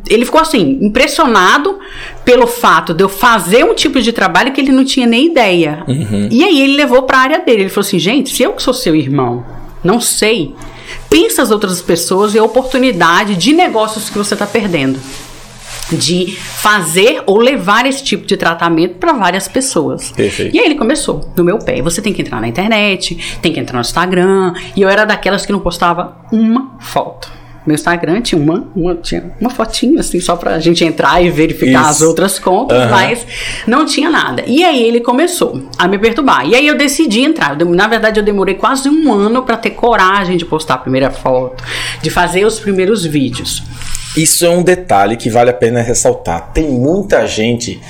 Ele 0.08 0.25
ficou 0.25 0.39
assim, 0.39 0.77
impressionado 0.82 1.79
pelo 2.24 2.46
fato 2.46 2.94
de 2.94 3.03
eu 3.03 3.10
fazer 3.10 3.63
um 3.65 3.74
tipo 3.74 4.00
de 4.00 4.12
trabalho 4.12 4.51
que 4.53 4.62
ele 4.62 4.72
não 4.72 4.86
tinha 4.86 5.08
nem 5.08 5.25
ideia. 5.25 5.84
Uhum. 5.88 6.29
E 6.32 6.44
aí 6.44 6.62
ele 6.62 6.75
levou 6.75 7.01
pra 7.03 7.18
área 7.18 7.39
dele. 7.39 7.63
Ele 7.63 7.70
falou 7.70 7.86
assim: 7.86 7.98
gente, 7.98 8.36
se 8.36 8.44
eu 8.44 8.53
que 8.53 8.62
sou 8.62 8.74
seu 8.75 8.96
irmão, 8.96 9.44
não 9.84 10.00
sei, 10.00 10.53
pensa 11.15 11.41
as 11.41 11.50
outras 11.50 11.81
pessoas 11.81 12.36
e 12.36 12.38
a 12.38 12.43
oportunidade 12.43 13.38
de 13.38 13.53
negócios 13.53 14.10
que 14.10 14.17
você 14.17 14.36
tá 14.36 14.45
perdendo. 14.45 15.00
De 15.89 16.36
fazer 16.36 17.24
ou 17.25 17.38
levar 17.38 17.86
esse 17.86 18.03
tipo 18.03 18.25
de 18.25 18.36
tratamento 18.36 18.95
para 18.95 19.13
várias 19.13 19.48
pessoas. 19.48 20.12
Perfeito. 20.12 20.53
E 20.53 20.60
aí 20.60 20.65
ele 20.65 20.75
começou 20.75 21.31
no 21.38 21.41
meu 21.41 21.57
pé. 21.60 21.81
Você 21.81 22.01
tem 22.01 22.12
que 22.12 22.22
entrar 22.22 22.41
na 22.41 22.50
internet, 22.50 23.39
tem 23.41 23.53
que 23.53 23.60
entrar 23.62 23.75
no 23.75 23.81
Instagram. 23.81 24.53
E 24.75 24.81
eu 24.81 24.89
era 24.89 25.05
daquelas 25.05 25.45
que 25.45 25.53
não 25.53 25.60
postava 25.60 26.17
uma 26.34 26.75
foto. 26.81 27.31
Meu 27.65 27.74
Instagram 27.75 28.22
tinha 28.22 28.39
uma, 28.39 28.67
uma, 28.75 28.95
tinha 28.95 29.31
uma 29.41 29.50
fotinha, 29.50 30.00
assim, 30.00 30.19
só 30.19 30.36
pra 30.36 30.60
gente 30.60 30.84
entrar 30.84 31.22
e 31.22 31.29
verificar 31.29 31.81
Isso. 31.81 31.89
as 31.89 32.01
outras 32.01 32.38
contas, 32.38 32.77
Aham. 32.77 32.91
mas 32.91 33.25
não 33.65 33.86
tinha 33.86 34.10
nada. 34.10 34.43
E 34.45 34.63
aí 34.63 34.84
ele 34.84 35.00
começou 35.00 35.63
a 35.77 35.88
me 35.88 35.98
perturbar. 35.98 36.48
E 36.48 36.55
aí 36.55 36.67
eu 36.67 36.77
decidi 36.77 37.22
entrar. 37.22 37.60
Eu 37.60 37.67
na 37.69 37.88
verdade, 37.88 38.19
eu 38.19 38.24
demorei 38.24 38.55
quase 38.55 38.89
um 38.89 39.12
ano 39.12 39.43
pra 39.43 39.57
ter 39.57 39.72
coragem 39.72 40.38
de 40.38 40.45
postar 40.45 40.75
a 40.75 40.77
primeira 40.77 41.10
foto, 41.10 41.63
de 42.01 42.10
fazer 42.10 42.45
os 42.45 42.60
primeiros 42.60 43.05
vídeos. 43.05 43.63
Isso 44.15 44.45
é 44.45 44.50
um 44.50 44.63
detalhe 44.63 45.17
que 45.17 45.29
vale 45.29 45.50
a 45.50 45.53
pena 45.53 45.81
ressaltar. 45.81 46.51
Tem 46.53 46.69
muita 46.69 47.27
gente 47.27 47.81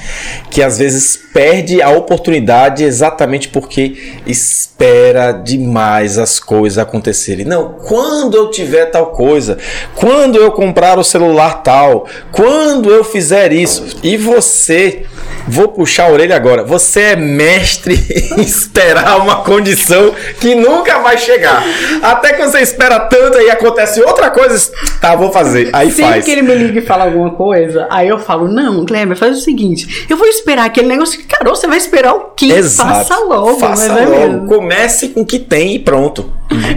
que 0.50 0.62
às 0.62 0.79
vezes 0.79 1.20
perde 1.34 1.82
a 1.82 1.89
oportunidade 1.89 2.84
exatamente 2.84 3.50
porque 3.50 4.20
espera 4.25 5.32
demais 5.32 6.17
as 6.17 6.39
coisas 6.39 6.77
acontecerem. 6.77 7.46
Não, 7.46 7.74
quando 7.74 8.36
eu 8.36 8.50
tiver 8.50 8.86
tal 8.88 9.08
coisa, 9.08 9.58
quando 9.96 10.38
eu 10.38 10.51
comprar 10.51 10.98
o 10.98 11.03
celular 11.03 11.62
tal, 11.62 12.08
quando 12.32 12.89
eu 12.89 13.03
fizer 13.03 13.51
isso, 13.51 13.98
e 14.01 14.17
você 14.17 15.05
Vou 15.48 15.67
puxar 15.67 16.05
a 16.05 16.12
orelha 16.12 16.36
agora. 16.36 16.63
Você 16.63 17.01
é 17.01 17.15
mestre 17.15 17.94
em 18.38 18.41
esperar 18.41 19.17
uma 19.20 19.44
condição 19.44 20.13
que 20.39 20.55
nunca 20.55 21.00
vai 21.00 21.17
chegar. 21.17 21.63
Até 22.01 22.34
que 22.34 22.44
você 22.44 22.62
espera 22.62 23.00
tanto 23.01 23.39
e 23.39 23.50
acontece 23.50 24.01
outra 24.01 24.32
coisa. 24.32 24.72
Tá, 25.00 25.15
vou 25.15 25.32
fazer. 25.32 25.70
Aí 25.72 25.91
Sempre 25.91 26.03
faz. 26.03 26.14
Que 26.22 26.31
ele 26.31 26.41
me 26.41 26.55
liga 26.55 26.79
e 26.79 26.81
fala 26.81 27.05
alguma 27.05 27.31
coisa, 27.31 27.88
aí 27.89 28.07
eu 28.07 28.19
falo: 28.19 28.48
Não, 28.48 28.86
Kleber, 28.86 29.17
faz 29.17 29.38
o 29.38 29.41
seguinte. 29.41 30.05
Eu 30.10 30.17
vou 30.17 30.27
esperar 30.27 30.65
aquele 30.65 30.88
negócio. 30.88 31.22
Cara, 31.27 31.50
você 31.50 31.67
vai 31.67 31.77
esperar 31.77 32.13
o 32.13 32.31
quê? 32.36 32.51
Exato. 32.51 32.89
Faça 32.89 33.19
logo. 33.24 33.60
Faça 33.60 33.93
mas 33.93 34.01
é 34.01 34.05
logo. 34.05 34.19
mesmo. 34.19 34.48
Comece 34.48 35.10
com 35.10 35.22
o 35.22 35.25
que 35.25 35.39
tem 35.39 35.75
e 35.75 35.79
pronto. 35.79 36.29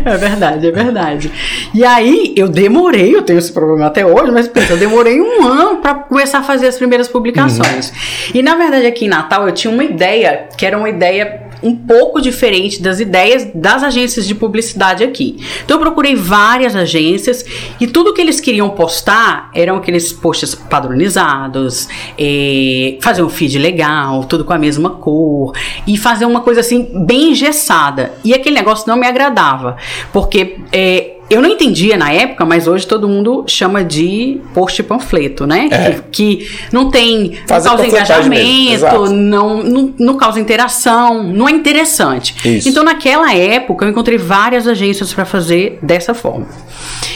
É 0.05 0.17
verdade, 0.17 0.67
é 0.67 0.71
verdade. 0.71 1.33
E 1.75 1.85
aí, 1.85 2.33
eu 2.37 2.49
demorei, 2.49 3.15
eu 3.15 3.23
tenho 3.23 3.39
esse 3.39 3.53
problema 3.53 3.87
até 3.87 4.05
hoje, 4.05 4.31
mas 4.33 4.49
pensa, 4.49 4.73
eu 4.73 4.79
demorei 4.79 5.21
um 5.21 5.47
ano 5.47 5.77
para 5.77 5.95
começar 5.95 6.39
a 6.39 6.43
fazer 6.43 6.69
as 6.69 6.77
primeiras 6.77 7.09
publicações. 7.09 7.93
E 8.33 8.43
na 8.43 8.55
verdade, 8.55 8.87
aqui 8.87 9.05
em 9.05 9.09
Natal, 9.09 9.47
eu 9.47 9.53
tinha 9.53 9.73
uma 9.73 9.85
ideia, 9.85 10.49
que 10.57 10.65
era 10.65 10.77
uma 10.77 10.89
ideia 10.89 11.48
um 11.63 11.75
pouco 11.75 12.21
diferente 12.21 12.81
das 12.81 13.01
ideias 13.01 13.49
das 13.55 13.83
agências 13.83 14.27
de 14.27 14.35
publicidade 14.35 15.05
aqui. 15.05 15.37
Então 15.65 15.77
eu 15.77 15.81
procurei 15.81 16.15
várias 16.15 16.75
agências 16.75 17.45
e 17.81 17.87
tudo 17.87 18.15
que 18.15 18.21
eles 18.21 18.41
queriam 18.41 18.71
postar 18.71 19.51
eram 19.55 19.77
aqueles 19.77 20.13
posts 20.13 20.55
padronizados, 20.55 21.89
eh, 22.19 22.99
fazer 23.01 23.23
um 23.23 23.29
feed 23.29 23.59
legal, 23.59 24.25
tudo 24.25 24.45
com 24.45 24.53
a 24.53 24.59
mesma 24.59 24.91
cor 24.91 25.53
e 25.87 25.97
fazer 25.97 26.25
uma 26.25 26.41
coisa 26.41 26.61
assim 26.61 27.05
bem 27.07 27.31
engessada. 27.33 28.13
E 28.25 28.33
aquele 28.35 28.55
negócio 28.55 28.89
não 28.89 28.97
me 28.97 29.07
agradava, 29.07 29.77
porque 30.13 30.59
eh, 30.73 31.18
eu 31.31 31.43
não 31.43 31.49
entendia 31.49 31.97
na 31.97 32.11
época, 32.11 32.45
mas 32.45 32.67
hoje 32.67 32.87
todo 32.87 33.09
mundo 33.09 33.45
chama 33.47 33.85
de 33.85 34.41
post 34.55 34.83
panfleto, 34.83 35.47
né? 35.47 35.69
É. 35.71 35.91
Que, 36.11 36.37
que 36.37 36.51
não 36.73 36.91
tem, 36.91 37.39
não 37.49 37.63
causa 37.63 37.87
engajamento, 37.87 39.13
não, 39.13 39.63
não, 39.63 39.95
não 39.99 40.17
causa 40.17 40.41
interação, 40.41 41.23
não 41.23 41.49
é 41.49 41.53
interessante. 41.53 42.35
Isso. 42.49 42.69
Então, 42.69 42.83
naquela 42.83 43.35
época, 43.35 43.85
eu 43.85 43.91
encontrei 43.91 44.17
várias 44.17 44.67
agências 44.67 45.13
para 45.13 45.25
fazer 45.25 45.79
dessa 45.83 46.15
forma. 46.15 46.47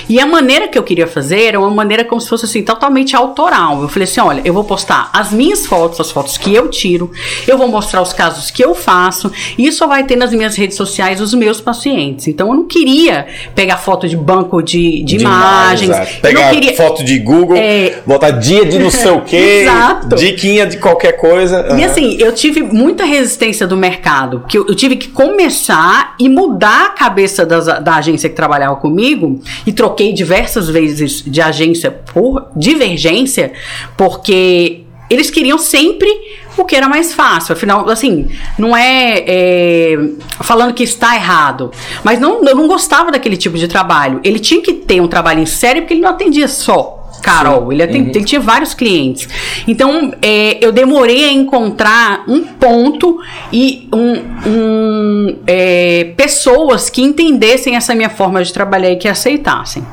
E 0.08 0.20
a 0.20 0.26
maneira 0.26 0.68
que 0.68 0.78
eu 0.78 0.82
queria 0.82 1.06
fazer 1.06 1.44
era 1.44 1.58
uma 1.58 1.70
maneira 1.70 2.04
como 2.04 2.20
se 2.20 2.28
fosse 2.28 2.44
assim, 2.44 2.62
totalmente 2.62 3.14
autoral. 3.16 3.80
Eu 3.80 3.88
falei 3.88 4.04
assim: 4.04 4.20
olha, 4.20 4.42
eu 4.44 4.52
vou 4.52 4.64
postar 4.64 5.10
as 5.12 5.32
minhas 5.32 5.66
fotos, 5.66 6.00
as 6.00 6.10
fotos 6.10 6.36
que 6.36 6.54
eu 6.54 6.68
tiro, 6.68 7.10
eu 7.46 7.56
vou 7.56 7.68
mostrar 7.68 8.02
os 8.02 8.12
casos 8.12 8.50
que 8.50 8.64
eu 8.64 8.74
faço, 8.74 9.32
e 9.56 9.66
isso 9.66 9.86
vai 9.86 10.04
ter 10.04 10.16
nas 10.16 10.32
minhas 10.32 10.56
redes 10.56 10.76
sociais 10.76 11.20
os 11.20 11.32
meus 11.34 11.60
pacientes. 11.60 12.28
Então 12.28 12.48
eu 12.48 12.54
não 12.54 12.66
queria 12.66 13.26
pegar 13.54 13.78
foto 13.78 14.01
de 14.08 14.16
banco 14.16 14.62
de, 14.62 15.02
de, 15.02 15.16
imagens. 15.16 15.90
exato. 15.90 16.12
Eu 16.16 16.20
Pegar 16.22 16.50
queria. 16.50 16.74
foto 16.74 17.04
de 17.04 17.18
Google, 17.18 17.56
É. 17.56 18.00
botar 18.06 18.30
dia 18.32 18.64
de 18.64 18.78
não 18.78 18.90
sei 18.90 19.10
o 19.10 19.20
quê, 19.24 19.62
Exato. 19.62 20.16
diquinha 20.16 20.66
de 20.66 20.78
qualquer 20.78 21.12
coisa. 21.12 21.66
E 21.68 21.72
Aham. 21.72 21.84
assim, 21.86 22.16
eu 22.18 22.32
tive 22.32 22.62
muita 22.62 23.04
resistência 23.04 23.66
do 23.66 23.76
mercado, 23.76 24.44
que 24.48 24.58
eu, 24.58 24.66
eu 24.68 24.74
tive 24.74 24.96
que 24.96 25.08
começar 25.08 26.14
e 26.18 26.28
mudar 26.28 26.86
a 26.86 26.88
cabeça 26.90 27.44
das- 27.46 27.66
da 27.82 27.96
agência 27.96 28.28
que 28.28 28.34
trabalhava 28.36 28.76
comigo, 28.76 29.40
e 29.66 29.72
troquei 29.72 30.12
diversas 30.12 30.68
vezes 30.68 31.22
de 31.26 31.40
agência 31.40 31.90
por 31.90 32.48
divergência, 32.56 33.52
porque 33.96 34.80
eles 35.10 35.30
queriam 35.30 35.58
sempre 35.58 36.08
o 36.56 36.64
que 36.64 36.76
era 36.76 36.88
mais 36.88 37.14
fácil. 37.14 37.52
Afinal, 37.54 37.88
assim, 37.88 38.28
não 38.58 38.76
é, 38.76 39.24
é, 39.26 39.98
falando 40.40 40.74
que 40.74 40.82
está 40.82 41.14
errado, 41.14 41.70
mas 42.04 42.20
não, 42.20 42.44
eu 42.44 42.54
não 42.54 42.66
gostava 42.68 43.10
daquele 43.10 43.36
tipo 43.36 43.56
de 43.56 43.68
trabalho. 43.68 44.20
Ele 44.22 44.38
tinha 44.38 44.60
que 44.60 44.72
ter 44.72 45.00
um 45.00 45.08
trabalho 45.08 45.40
em 45.40 45.46
série 45.46 45.80
porque 45.80 45.94
ele 45.94 46.00
não 46.02 46.10
atendia 46.10 46.48
só. 46.48 46.98
Carol, 47.22 47.72
ele, 47.72 47.82
atendi- 47.84 48.10
ele 48.10 48.24
tinha 48.24 48.40
vários 48.40 48.74
clientes. 48.74 49.28
Então, 49.68 50.12
é, 50.20 50.58
eu 50.60 50.72
demorei 50.72 51.24
a 51.26 51.32
encontrar 51.32 52.24
um 52.26 52.42
ponto 52.42 53.20
e 53.52 53.88
um, 53.92 54.14
um, 54.50 55.38
é, 55.46 56.12
pessoas 56.16 56.90
que 56.90 57.00
entendessem 57.00 57.76
essa 57.76 57.94
minha 57.94 58.10
forma 58.10 58.42
de 58.42 58.52
trabalhar 58.52 58.90
e 58.90 58.96
que 58.96 59.06
aceitassem. 59.06 59.86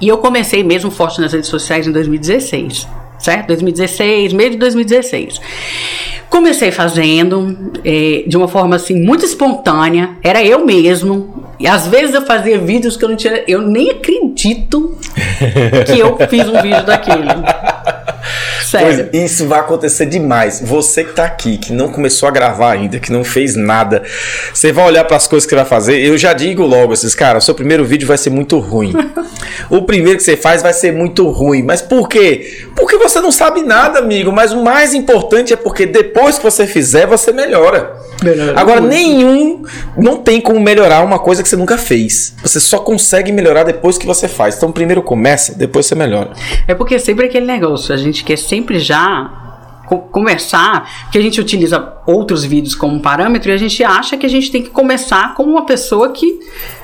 E 0.00 0.08
eu 0.08 0.16
comecei 0.18 0.64
mesmo 0.64 0.90
forte 0.90 1.20
nas 1.20 1.32
redes 1.34 1.50
sociais 1.50 1.86
em 1.86 1.92
2016, 1.92 2.88
certo? 3.18 3.48
2016, 3.48 4.32
meio 4.32 4.50
de 4.50 4.56
2016. 4.56 5.40
Comecei 6.28 6.70
fazendo 6.70 7.72
eh, 7.84 8.24
de 8.26 8.36
uma 8.36 8.48
forma 8.48 8.76
assim 8.76 9.02
muito 9.02 9.24
espontânea, 9.24 10.16
era 10.22 10.44
eu 10.44 10.64
mesmo. 10.64 11.47
E 11.58 11.66
às 11.66 11.86
vezes 11.86 12.14
eu 12.14 12.24
fazia 12.24 12.58
vídeos 12.58 12.96
que 12.96 13.04
eu 13.04 13.08
não 13.08 13.16
tinha, 13.16 13.42
eu 13.48 13.60
nem 13.60 13.90
acredito 13.90 14.96
que 15.86 15.98
eu 15.98 16.16
fiz 16.28 16.48
um 16.48 16.62
vídeo 16.62 16.84
daquele. 16.84 17.26
Sério. 18.68 19.08
Pois, 19.10 19.22
isso 19.24 19.46
vai 19.46 19.60
acontecer 19.60 20.04
demais. 20.06 20.60
Você 20.62 21.02
que 21.02 21.14
tá 21.14 21.24
aqui, 21.24 21.56
que 21.56 21.72
não 21.72 21.88
começou 21.88 22.28
a 22.28 22.32
gravar 22.32 22.72
ainda, 22.72 22.98
que 22.98 23.10
não 23.10 23.24
fez 23.24 23.56
nada, 23.56 24.02
você 24.52 24.70
vai 24.72 24.86
olhar 24.86 25.04
para 25.04 25.16
as 25.16 25.26
coisas 25.26 25.46
que 25.46 25.50
você 25.50 25.56
vai 25.56 25.64
fazer. 25.64 25.98
Eu 26.04 26.18
já 26.18 26.34
digo 26.34 26.64
logo, 26.64 26.92
esses 26.92 27.14
cara, 27.14 27.38
o 27.38 27.40
seu 27.40 27.54
primeiro 27.54 27.84
vídeo 27.84 28.06
vai 28.06 28.18
ser 28.18 28.28
muito 28.28 28.58
ruim. 28.58 28.92
o 29.70 29.82
primeiro 29.82 30.18
que 30.18 30.22
você 30.22 30.36
faz 30.36 30.62
vai 30.62 30.74
ser 30.74 30.92
muito 30.92 31.28
ruim. 31.30 31.62
Mas 31.62 31.80
por 31.80 32.08
quê? 32.08 32.66
Porque 32.76 32.98
você 32.98 33.20
não 33.20 33.32
sabe 33.32 33.62
nada, 33.62 34.00
amigo. 34.00 34.30
Mas 34.30 34.52
o 34.52 34.62
mais 34.62 34.92
importante 34.92 35.52
é 35.52 35.56
porque 35.56 35.86
depois 35.86 36.36
que 36.36 36.44
você 36.44 36.66
fizer, 36.66 37.06
você 37.06 37.32
melhora. 37.32 37.96
Melhora 38.22 38.60
Agora, 38.60 38.80
muito. 38.80 38.94
nenhum 38.94 39.62
não 39.96 40.16
tem 40.16 40.40
como 40.40 40.60
melhorar 40.60 41.02
uma 41.02 41.18
coisa 41.18 41.42
que 41.42 41.47
você 41.48 41.56
nunca 41.56 41.78
fez. 41.78 42.34
Você 42.42 42.60
só 42.60 42.78
consegue 42.78 43.32
melhorar 43.32 43.64
depois 43.64 43.98
que 43.98 44.06
você 44.06 44.28
faz. 44.28 44.56
Então, 44.56 44.70
primeiro 44.70 45.02
começa, 45.02 45.54
depois 45.54 45.86
você 45.86 45.94
melhora. 45.94 46.32
É 46.66 46.74
porque 46.74 46.94
é 46.94 46.98
sempre 46.98 47.26
aquele 47.26 47.46
negócio, 47.46 47.94
a 47.94 47.96
gente 47.96 48.22
quer 48.24 48.36
sempre 48.36 48.78
já 48.78 49.47
co- 49.88 49.98
começar, 49.98 50.88
porque 51.04 51.18
a 51.18 51.22
gente 51.22 51.40
utiliza 51.40 51.94
outros 52.06 52.44
vídeos 52.44 52.74
como 52.74 53.00
parâmetro 53.00 53.50
e 53.50 53.52
a 53.52 53.56
gente 53.56 53.82
acha 53.82 54.16
que 54.16 54.24
a 54.26 54.28
gente 54.28 54.50
tem 54.50 54.62
que 54.62 54.70
começar 54.70 55.34
como 55.34 55.50
uma 55.50 55.64
pessoa 55.66 56.10
que 56.12 56.38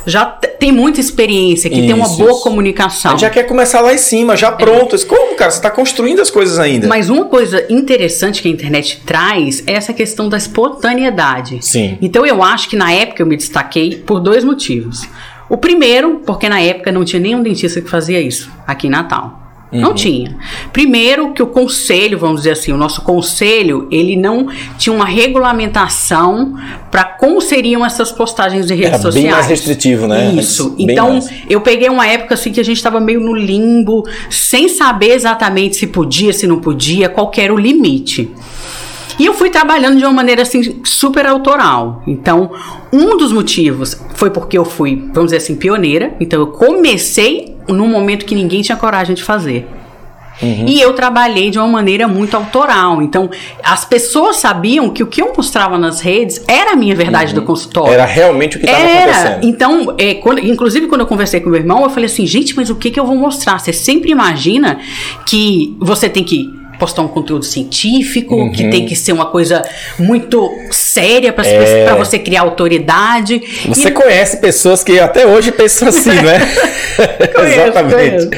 já 0.07 0.25
te- 0.27 0.49
tem 0.49 0.73
muita 0.73 1.01
experiência, 1.01 1.69
que 1.71 1.77
tem 1.81 1.93
uma 1.93 2.07
Isso, 2.07 2.17
boa 2.19 2.31
isso. 2.31 2.41
A 2.41 2.43
comunicação. 2.43 3.11
gente 3.13 3.21
já 3.23 3.31
quer 3.31 3.45
começar 3.45 3.81
lá 3.81 3.93
em 3.95 3.99
cima, 3.99 4.37
já 4.37 4.51
pronto. 4.53 4.95
Isso 4.97 5.07
Como, 5.07 5.35
cara? 5.37 5.51
Você 5.51 5.61
tá 5.61 5.71
construindo 5.71 6.21
as 6.21 6.31
coisas 6.31 6.59
ainda. 6.59 6.87
Mas 6.89 7.09
uma 7.11 7.25
coisa 7.27 7.65
interessante 7.71 8.41
que 8.43 8.49
a 8.49 8.51
internet 8.51 9.03
traz 9.05 9.63
é 9.67 9.73
essa 9.75 9.93
questão 9.93 10.29
da 10.29 10.37
espontaneidade. 10.37 11.59
Sim. 11.63 11.99
Então 12.01 12.25
eu 12.27 12.43
acho 12.43 12.69
que 12.69 12.77
na 12.77 12.93
época 12.93 13.23
eu 13.23 13.27
me 13.27 13.37
destaquei 13.37 13.97
por 13.97 14.21
dois 14.21 14.45
motivos. 14.45 15.07
O 15.49 15.57
primeiro, 15.57 16.21
porque 16.25 16.49
na 16.49 16.61
época 16.61 16.91
não 16.91 17.05
tinha 17.05 17.21
nenhum 17.21 17.43
dentista 17.43 17.81
que 17.81 17.89
fazia 17.91 18.21
isso 18.21 18.51
aqui 18.67 18.87
em 18.87 18.91
Natal. 18.91 19.41
Não 19.81 19.95
tinha. 19.95 20.37
Primeiro 20.73 21.33
que 21.33 21.43
o 21.43 21.47
conselho, 21.47 22.19
vamos 22.19 22.40
dizer 22.43 22.52
assim, 22.52 22.73
o 22.73 22.76
nosso 22.76 23.02
conselho, 23.02 23.88
ele 23.90 24.16
não 24.16 24.49
tinha 24.78 24.95
uma 24.95 25.04
regulamentação 25.04 26.54
para 26.90 27.04
como 27.04 27.40
seriam 27.40 27.85
essas 27.85 28.12
postagens 28.12 28.66
de 28.66 28.75
redes 28.75 28.93
Era 29.00 29.02
bem 29.02 29.12
sociais. 29.12 29.35
mais 29.35 29.47
restritivo, 29.47 30.07
né? 30.07 30.33
Isso. 30.35 30.71
Bem 30.76 30.90
Então, 30.90 31.12
mais. 31.14 31.31
eu 31.49 31.61
peguei 31.61 31.88
uma 31.88 32.07
época 32.07 32.35
assim 32.35 32.52
que 32.52 32.61
a 32.61 32.64
gente 32.64 32.76
estava 32.76 33.00
meio 33.00 33.21
no 33.21 33.35
limbo, 33.35 34.04
sem 34.31 34.69
saber 34.69 35.12
exatamente 35.14 35.76
se 35.76 35.87
podia, 35.87 36.33
se 36.33 36.47
não 36.47 36.61
podia, 36.61 37.09
qual 37.09 37.31
era 37.37 37.52
o 37.52 37.59
limite. 37.59 38.31
E 39.18 39.25
eu 39.26 39.35
fui 39.35 39.50
trabalhando 39.50 39.99
de 39.99 40.04
uma 40.04 40.12
maneira 40.12 40.42
assim 40.42 40.80
super 40.85 41.26
autoral. 41.26 42.02
Então, 42.06 42.50
um 42.92 43.16
dos 43.16 43.33
motivos 43.33 44.00
foi 44.14 44.30
porque 44.30 44.56
eu 44.59 44.64
fui, 44.64 44.97
vamos 45.12 45.26
dizer 45.30 45.37
assim, 45.38 45.56
pioneira. 45.56 46.14
Então, 46.21 46.40
eu 46.40 46.49
comecei 46.49 47.56
num 47.68 47.88
momento 47.88 48.25
que 48.25 48.35
ninguém 48.35 48.62
tinha 48.62 48.76
coragem 48.76 49.14
de 49.14 49.23
fazer. 49.23 49.66
Uhum. 50.42 50.64
E 50.66 50.80
eu 50.80 50.92
trabalhei 50.94 51.49
de 51.49 51.59
uma 51.61 51.68
maneira 51.68 52.09
muito 52.09 52.37
autoral. 52.37 53.00
Então, 53.00 53.30
as 53.62 53.85
pessoas 53.85 54.37
sabiam 54.37 54.90
que 54.90 55.00
o 55.00 55.06
que 55.06 55.23
eu 55.23 55.33
mostrava 55.37 55.78
nas 55.78 56.00
redes 56.00 56.42
era 56.49 56.73
a 56.73 56.76
minha 56.76 56.94
verdade 56.94 57.33
do 57.33 57.42
consultório. 57.42 57.90
Uhum. 57.90 57.94
Era 57.94 58.04
realmente 58.04 58.56
o 58.56 58.61
que 58.61 58.66
estava 58.66 58.85
acontecendo. 58.85 59.44
Então, 59.44 59.94
é, 59.97 60.14
quando- 60.14 60.40
inclusive 60.40 60.88
quando 60.88 61.02
eu 61.02 61.06
conversei 61.06 61.40
com 61.40 61.49
meu 61.50 61.61
irmão, 61.61 61.85
eu 61.85 61.90
falei 61.90 62.06
assim, 62.06 62.26
gente, 62.26 62.56
mas 62.56 62.68
o 62.68 62.75
que, 62.75 62.90
que 62.90 62.99
eu 62.99 63.06
vou 63.06 63.16
mostrar? 63.16 63.61
Você 63.61 63.73
sempre 63.73 64.11
imagina 64.11 64.80
que 65.25 65.76
você 65.78 66.09
tem 66.09 66.25
que 66.25 66.52
postar 66.78 67.02
um 67.02 67.09
conteúdo 67.09 67.45
científico, 67.45 68.35
Uhum. 68.35 68.52
que 68.52 68.69
tem 68.71 68.87
que 68.87 68.95
ser 68.97 69.12
uma 69.12 69.26
coisa 69.26 69.62
muito 69.99 70.50
séria 70.71 71.33
para 71.33 71.47
É. 71.47 71.95
você 71.97 72.19
criar 72.19 72.43
autoridade. 72.43 73.40
Você 73.66 73.88
E- 73.88 73.93
conhece 73.93 74.37
pessoas 74.38 74.83
que 74.85 74.99
até 74.99 75.26
hoje 75.26 75.52
pensam 75.52 75.88
assim, 75.88 76.11
né? 76.23 76.38
Conheço, 77.35 77.61
Exatamente. 77.61 77.95
conheço. 77.95 78.31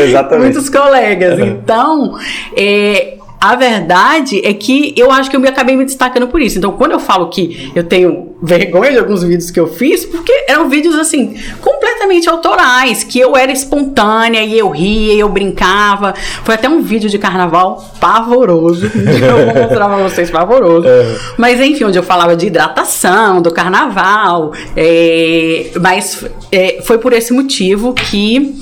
Exatamente. 0.00 0.52
Muitos 0.54 0.68
colegas. 0.70 1.38
Então, 1.38 2.18
é, 2.56 3.14
a 3.44 3.56
verdade 3.56 4.40
é 4.42 4.54
que 4.54 4.94
eu 4.96 5.10
acho 5.10 5.28
que 5.28 5.36
eu 5.36 5.40
me 5.40 5.46
acabei 5.46 5.76
me 5.76 5.84
destacando 5.84 6.28
por 6.28 6.40
isso. 6.40 6.56
Então, 6.56 6.72
quando 6.72 6.92
eu 6.92 6.98
falo 6.98 7.28
que 7.28 7.70
eu 7.74 7.84
tenho 7.84 8.34
vergonha 8.42 8.92
de 8.92 8.98
alguns 8.98 9.22
vídeos 9.22 9.50
que 9.50 9.60
eu 9.60 9.66
fiz, 9.66 10.06
porque 10.06 10.32
eram 10.48 10.70
vídeos 10.70 10.94
assim, 10.94 11.36
completamente 11.60 12.26
autorais, 12.26 13.04
que 13.04 13.20
eu 13.20 13.36
era 13.36 13.52
espontânea 13.52 14.42
e 14.42 14.58
eu 14.58 14.70
ria 14.70 15.12
e 15.12 15.20
eu 15.20 15.28
brincava. 15.28 16.14
Foi 16.42 16.54
até 16.54 16.70
um 16.70 16.80
vídeo 16.80 17.10
de 17.10 17.18
carnaval 17.18 17.84
pavoroso. 18.00 18.86
eu 18.96 19.44
vou 19.44 19.62
mostrar 19.62 19.88
pra 19.88 20.08
vocês 20.08 20.30
pavoroso. 20.30 20.88
É. 20.88 21.16
Mas 21.36 21.60
enfim, 21.60 21.84
onde 21.84 21.98
eu 21.98 22.02
falava 22.02 22.34
de 22.34 22.46
hidratação, 22.46 23.42
do 23.42 23.52
carnaval. 23.52 24.54
É, 24.74 25.70
mas 25.82 26.24
é, 26.50 26.80
foi 26.82 26.96
por 26.96 27.12
esse 27.12 27.30
motivo 27.30 27.92
que 27.92 28.54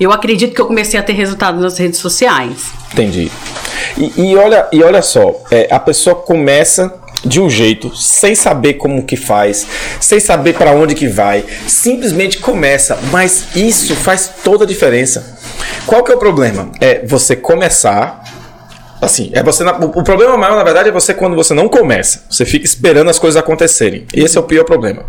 eu 0.00 0.10
acredito 0.12 0.54
que 0.54 0.60
eu 0.62 0.66
comecei 0.66 0.98
a 0.98 1.02
ter 1.02 1.12
resultado 1.12 1.60
nas 1.60 1.76
redes 1.76 1.98
sociais. 1.98 2.77
Entendi. 2.92 3.30
E, 3.96 4.30
e 4.30 4.36
olha, 4.36 4.66
e 4.72 4.82
olha 4.82 5.02
só, 5.02 5.42
é, 5.50 5.68
a 5.70 5.78
pessoa 5.78 6.16
começa 6.16 6.94
de 7.24 7.40
um 7.40 7.50
jeito, 7.50 7.94
sem 7.96 8.34
saber 8.34 8.74
como 8.74 9.04
que 9.04 9.16
faz, 9.16 9.66
sem 10.00 10.20
saber 10.20 10.54
para 10.54 10.72
onde 10.72 10.94
que 10.94 11.08
vai, 11.08 11.44
simplesmente 11.66 12.38
começa, 12.38 12.98
mas 13.10 13.56
isso 13.56 13.94
faz 13.96 14.30
toda 14.44 14.64
a 14.64 14.66
diferença. 14.66 15.36
Qual 15.86 16.04
que 16.04 16.12
é 16.12 16.14
o 16.14 16.18
problema? 16.18 16.70
É 16.80 17.04
você 17.04 17.34
começar 17.34 18.22
assim, 19.00 19.30
é 19.32 19.42
você 19.42 19.64
o 19.64 20.02
problema 20.02 20.36
maior 20.36 20.56
na 20.56 20.64
verdade 20.64 20.88
é 20.88 20.92
você 20.92 21.14
quando 21.14 21.36
você 21.36 21.54
não 21.54 21.68
começa, 21.68 22.24
você 22.28 22.44
fica 22.44 22.64
esperando 22.64 23.10
as 23.10 23.18
coisas 23.18 23.38
acontecerem. 23.38 24.06
Esse 24.12 24.36
é 24.36 24.40
o 24.40 24.44
pior 24.44 24.64
problema. 24.64 25.04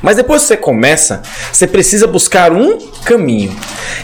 Mas 0.00 0.16
depois 0.16 0.42
que 0.42 0.48
você 0.48 0.56
começa, 0.56 1.22
você 1.52 1.66
precisa 1.66 2.06
buscar 2.06 2.52
um 2.52 2.78
caminho. 3.04 3.54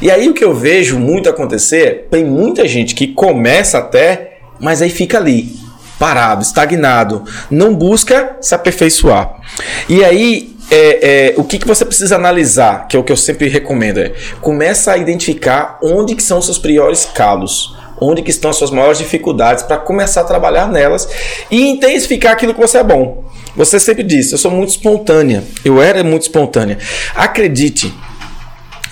E 0.02 0.10
aí 0.10 0.28
o 0.28 0.34
que 0.34 0.44
eu 0.44 0.54
vejo 0.54 0.98
muito 0.98 1.28
acontecer, 1.28 2.08
tem 2.10 2.24
muita 2.24 2.66
gente 2.66 2.94
que 2.94 3.08
começa 3.08 3.78
até, 3.78 4.38
mas 4.60 4.82
aí 4.82 4.90
fica 4.90 5.18
ali, 5.18 5.56
parado, 5.98 6.42
estagnado, 6.42 7.24
não 7.50 7.74
busca 7.74 8.36
se 8.40 8.54
aperfeiçoar. 8.54 9.40
E 9.88 10.04
aí 10.04 10.56
é, 10.70 11.30
é, 11.30 11.34
o 11.36 11.44
que, 11.44 11.58
que 11.58 11.66
você 11.66 11.84
precisa 11.84 12.16
analisar, 12.16 12.86
que 12.88 12.96
é 12.96 13.00
o 13.00 13.04
que 13.04 13.12
eu 13.12 13.16
sempre 13.16 13.48
recomendo, 13.48 13.98
é 13.98 14.12
começa 14.40 14.92
a 14.92 14.98
identificar 14.98 15.78
onde 15.82 16.14
que 16.14 16.22
são 16.22 16.38
os 16.38 16.44
seus 16.44 16.58
piores 16.58 17.06
calos 17.06 17.77
onde 18.00 18.22
que 18.22 18.30
estão 18.30 18.50
as 18.50 18.56
suas 18.56 18.70
maiores 18.70 18.98
dificuldades 18.98 19.62
para 19.62 19.76
começar 19.76 20.22
a 20.22 20.24
trabalhar 20.24 20.68
nelas 20.68 21.08
e 21.50 21.68
intensificar 21.68 22.32
aquilo 22.32 22.54
que 22.54 22.60
você 22.60 22.78
é 22.78 22.84
bom. 22.84 23.24
Você 23.56 23.80
sempre 23.80 24.02
disse, 24.02 24.32
eu 24.32 24.38
sou 24.38 24.50
muito 24.50 24.70
espontânea. 24.70 25.42
Eu 25.64 25.82
era 25.82 26.04
muito 26.04 26.22
espontânea. 26.22 26.78
Acredite, 27.14 27.92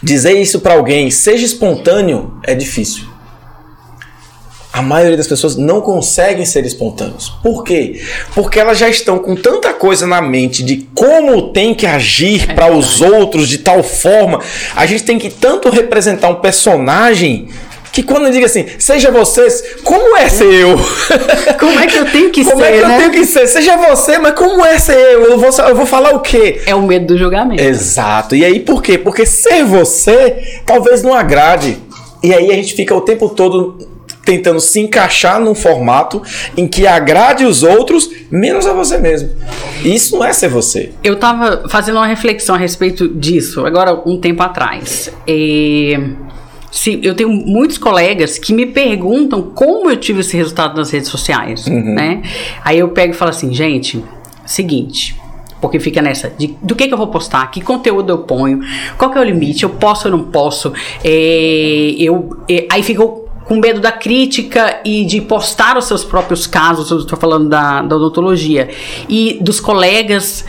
dizer 0.03 0.33
isso 0.33 0.61
para 0.61 0.75
alguém, 0.75 1.11
seja 1.11 1.45
espontâneo, 1.45 2.41
é 2.43 2.55
difícil. 2.55 3.05
A 4.73 4.83
maioria 4.83 5.17
das 5.17 5.27
pessoas 5.27 5.57
não 5.57 5.81
conseguem 5.81 6.45
ser 6.45 6.67
espontâneos. 6.67 7.31
Por 7.43 7.65
quê? 7.65 8.03
Porque 8.35 8.61
elas 8.61 8.77
já 8.77 8.91
estão 8.91 9.19
com 9.19 9.35
tanta 9.35 9.73
coisa 9.73 10.07
na 10.07 10.21
mente 10.21 10.63
de 10.63 10.87
como 10.95 11.51
tem 11.51 11.75
que 11.75 11.87
agir 11.87 12.51
é 12.51 12.53
para 12.53 12.71
os 12.71 13.01
outros 13.01 13.49
de 13.49 13.57
tal 13.59 13.83
forma. 13.83 14.43
A 14.75 14.85
gente 14.85 15.05
tem 15.05 15.19
que 15.19 15.31
tanto 15.31 15.71
representar 15.71 16.29
um 16.29 16.43
personagem 16.43 17.49
que 17.97 18.03
quando 18.03 18.27
eu 18.27 18.31
digo 18.31 18.45
assim, 18.45 18.67
seja 18.79 19.11
vocês, 19.11 19.79
como 19.83 20.15
é 20.19 20.29
ser 20.29 20.53
eu? 20.53 20.77
Como 21.59 21.81
é 21.81 21.87
que 21.87 21.97
eu 21.97 22.05
tenho 22.05 22.31
que 22.31 22.45
como 22.45 22.59
ser? 22.63 22.67
Como 22.67 22.77
é 22.77 22.81
que 22.83 22.87
né? 22.87 22.95
eu 22.95 22.99
tenho 22.99 23.13
que 23.13 23.25
ser? 23.25 23.47
Seja 23.47 23.77
você, 23.79 24.19
mas 24.19 24.35
como 24.35 24.63
é 24.63 24.79
ser 24.79 24.99
eu? 24.99 25.25
Eu 25.25 25.39
vou, 25.39 25.49
eu 25.51 25.75
vou 25.75 25.87
falar 25.87 26.15
o 26.15 26.21
quê? 26.21 26.61
É 26.67 26.75
o 26.75 26.83
medo 26.83 27.07
do 27.07 27.19
julgamento. 27.19 27.63
Exato. 27.63 28.37
E 28.37 28.45
aí 28.45 28.61
por 28.61 28.83
quê? 28.83 28.99
Porque 28.99 29.25
ser 29.25 29.65
você 29.65 30.61
talvez 30.67 31.03
não 31.03 31.15
agrade. 31.15 31.79
E 32.23 32.35
aí 32.35 32.51
a 32.51 32.55
gente 32.55 32.75
fica 32.75 32.95
o 32.95 33.01
tempo 33.01 33.31
todo 33.31 33.79
tentando 34.27 34.61
se 34.61 34.79
encaixar 34.81 35.41
num 35.41 35.55
formato 35.55 36.21
em 36.55 36.69
que 36.69 36.87
agrade 36.87 37.47
os 37.47 37.63
outros, 37.63 38.11
menos 38.31 38.67
a 38.67 38.75
você 38.75 38.99
mesmo. 38.99 39.31
Isso 39.83 40.17
não 40.17 40.25
é 40.25 40.35
ser 40.35 40.49
você. 40.49 40.91
Eu 41.03 41.17
tava 41.17 41.67
fazendo 41.71 41.97
uma 41.97 42.07
reflexão 42.07 42.57
a 42.57 42.59
respeito 42.59 43.09
disso, 43.09 43.65
agora 43.65 44.03
um 44.05 44.21
tempo 44.21 44.43
atrás. 44.43 45.11
E 45.27 45.99
Sim, 46.77 47.01
eu 47.03 47.15
tenho 47.15 47.31
muitos 47.31 47.79
colegas 47.79 48.39
que 48.39 48.53
me 48.53 48.67
perguntam 48.67 49.41
como 49.41 49.91
eu 49.91 49.97
tive 49.97 50.21
esse 50.21 50.37
resultado 50.37 50.77
nas 50.77 50.91
redes 50.91 51.09
sociais, 51.09 51.67
uhum. 51.67 51.95
né? 51.95 52.23
Aí 52.63 52.79
eu 52.79 52.91
pego 52.91 53.15
e 53.15 53.17
falo 53.17 53.31
assim, 53.31 53.53
gente, 53.55 54.05
seguinte, 54.45 55.19
porque 55.59 55.81
fica 55.81 56.03
nessa 56.03 56.29
de, 56.29 56.55
do 56.61 56.77
que, 56.77 56.87
que 56.87 56.93
eu 56.93 56.99
vou 56.99 57.07
postar, 57.09 57.51
que 57.51 57.63
conteúdo 57.63 58.13
eu 58.13 58.19
ponho, 58.19 58.61
qual 58.99 59.11
que 59.11 59.17
é 59.17 59.21
o 59.23 59.25
limite, 59.25 59.63
eu 59.63 59.71
posso 59.71 60.09
ou 60.09 60.17
não 60.19 60.25
posso, 60.25 60.71
é, 61.03 61.95
eu, 61.99 62.37
é, 62.47 62.67
aí 62.71 62.83
fica 62.83 63.03
com 63.47 63.61
medo 63.61 63.81
da 63.81 63.93
crítica 63.93 64.81
e 64.85 65.05
de 65.05 65.21
postar 65.21 65.79
os 65.79 65.85
seus 65.85 66.05
próprios 66.05 66.47
casos, 66.47 66.91
eu 66.91 66.99
estou 66.99 67.17
falando 67.17 67.49
da, 67.49 67.81
da 67.81 67.97
odontologia, 67.97 68.69
e 69.09 69.39
dos 69.41 69.61
colegas 69.61 70.45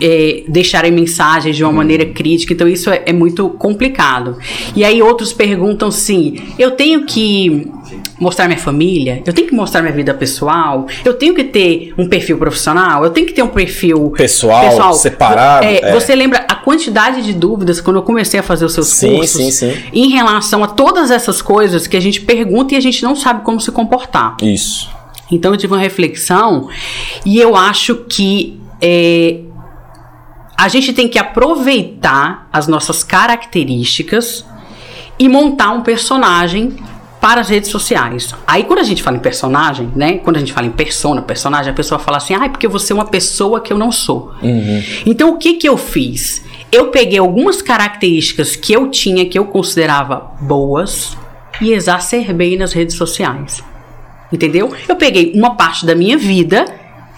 é, 0.00 0.42
deixarem 0.48 0.90
mensagens 0.90 1.56
de 1.56 1.62
uma 1.62 1.72
maneira 1.72 2.04
crítica, 2.06 2.52
então 2.52 2.66
isso 2.66 2.90
é, 2.90 3.02
é 3.06 3.12
muito 3.12 3.48
complicado. 3.50 4.36
E 4.74 4.84
aí 4.84 5.00
outros 5.00 5.32
perguntam 5.32 5.88
assim: 5.88 6.36
eu 6.58 6.72
tenho 6.72 7.06
que 7.06 7.70
mostrar 8.18 8.46
minha 8.46 8.58
família, 8.58 9.22
eu 9.24 9.32
tenho 9.32 9.48
que 9.48 9.54
mostrar 9.54 9.82
minha 9.82 9.92
vida 9.92 10.14
pessoal, 10.14 10.86
eu 11.04 11.14
tenho 11.14 11.34
que 11.34 11.44
ter 11.44 11.92
um 11.98 12.08
perfil 12.08 12.38
profissional, 12.38 13.04
eu 13.04 13.10
tenho 13.10 13.26
que 13.26 13.32
ter 13.32 13.42
um 13.42 13.48
perfil 13.48 14.10
pessoal, 14.10 14.70
pessoal. 14.70 14.92
separado. 14.94 15.64
É, 15.64 15.80
é. 15.80 15.92
Você 15.92 16.14
lembra 16.14 16.44
a 16.48 16.54
quantidade 16.54 17.22
de 17.22 17.32
dúvidas 17.32 17.80
quando 17.80 17.96
eu 17.96 18.02
comecei 18.02 18.38
a 18.38 18.42
fazer 18.42 18.64
os 18.64 18.74
seus 18.74 18.88
sim, 18.88 19.16
cursos 19.16 19.40
sim, 19.40 19.50
sim. 19.50 19.82
em 19.92 20.10
relação 20.10 20.62
a 20.62 20.68
todas 20.68 21.10
essas 21.10 21.42
coisas 21.42 21.86
que 21.86 21.96
a 21.96 22.00
gente 22.00 22.20
pergunta 22.20 22.74
e 22.74 22.76
a 22.76 22.80
gente 22.80 23.02
não 23.02 23.16
sabe 23.16 23.42
como 23.44 23.60
se 23.60 23.70
comportar. 23.70 24.36
Isso. 24.42 24.90
Então 25.30 25.52
eu 25.52 25.56
tive 25.56 25.72
uma 25.72 25.80
reflexão 25.80 26.68
e 27.24 27.38
eu 27.38 27.56
acho 27.56 28.04
que 28.08 28.60
é, 28.80 29.40
a 30.56 30.68
gente 30.68 30.92
tem 30.92 31.08
que 31.08 31.18
aproveitar 31.18 32.48
as 32.52 32.68
nossas 32.68 33.02
características 33.02 34.44
e 35.18 35.28
montar 35.28 35.72
um 35.72 35.82
personagem 35.82 36.76
para 37.22 37.40
as 37.40 37.48
redes 37.48 37.70
sociais. 37.70 38.34
Aí 38.44 38.64
quando 38.64 38.80
a 38.80 38.82
gente 38.82 39.00
fala 39.00 39.16
em 39.16 39.20
personagem, 39.20 39.88
né? 39.94 40.14
Quando 40.14 40.38
a 40.38 40.40
gente 40.40 40.52
fala 40.52 40.66
em 40.66 40.72
persona, 40.72 41.22
personagem, 41.22 41.70
a 41.70 41.74
pessoa 41.74 42.00
fala 42.00 42.16
assim, 42.16 42.34
ah, 42.34 42.46
é 42.46 42.48
porque 42.48 42.66
você 42.66 42.92
é 42.92 42.96
uma 42.96 43.06
pessoa 43.06 43.60
que 43.60 43.72
eu 43.72 43.78
não 43.78 43.92
sou. 43.92 44.32
Uhum. 44.42 44.82
Então 45.06 45.30
o 45.30 45.38
que 45.38 45.54
que 45.54 45.68
eu 45.68 45.76
fiz? 45.76 46.44
Eu 46.72 46.88
peguei 46.88 47.20
algumas 47.20 47.62
características 47.62 48.56
que 48.56 48.72
eu 48.72 48.90
tinha, 48.90 49.24
que 49.24 49.38
eu 49.38 49.44
considerava 49.44 50.32
boas, 50.40 51.16
e 51.60 51.72
exacerbei 51.72 52.56
nas 52.56 52.72
redes 52.72 52.96
sociais. 52.96 53.62
Entendeu? 54.32 54.74
Eu 54.88 54.96
peguei 54.96 55.32
uma 55.36 55.54
parte 55.54 55.86
da 55.86 55.94
minha 55.94 56.18
vida 56.18 56.64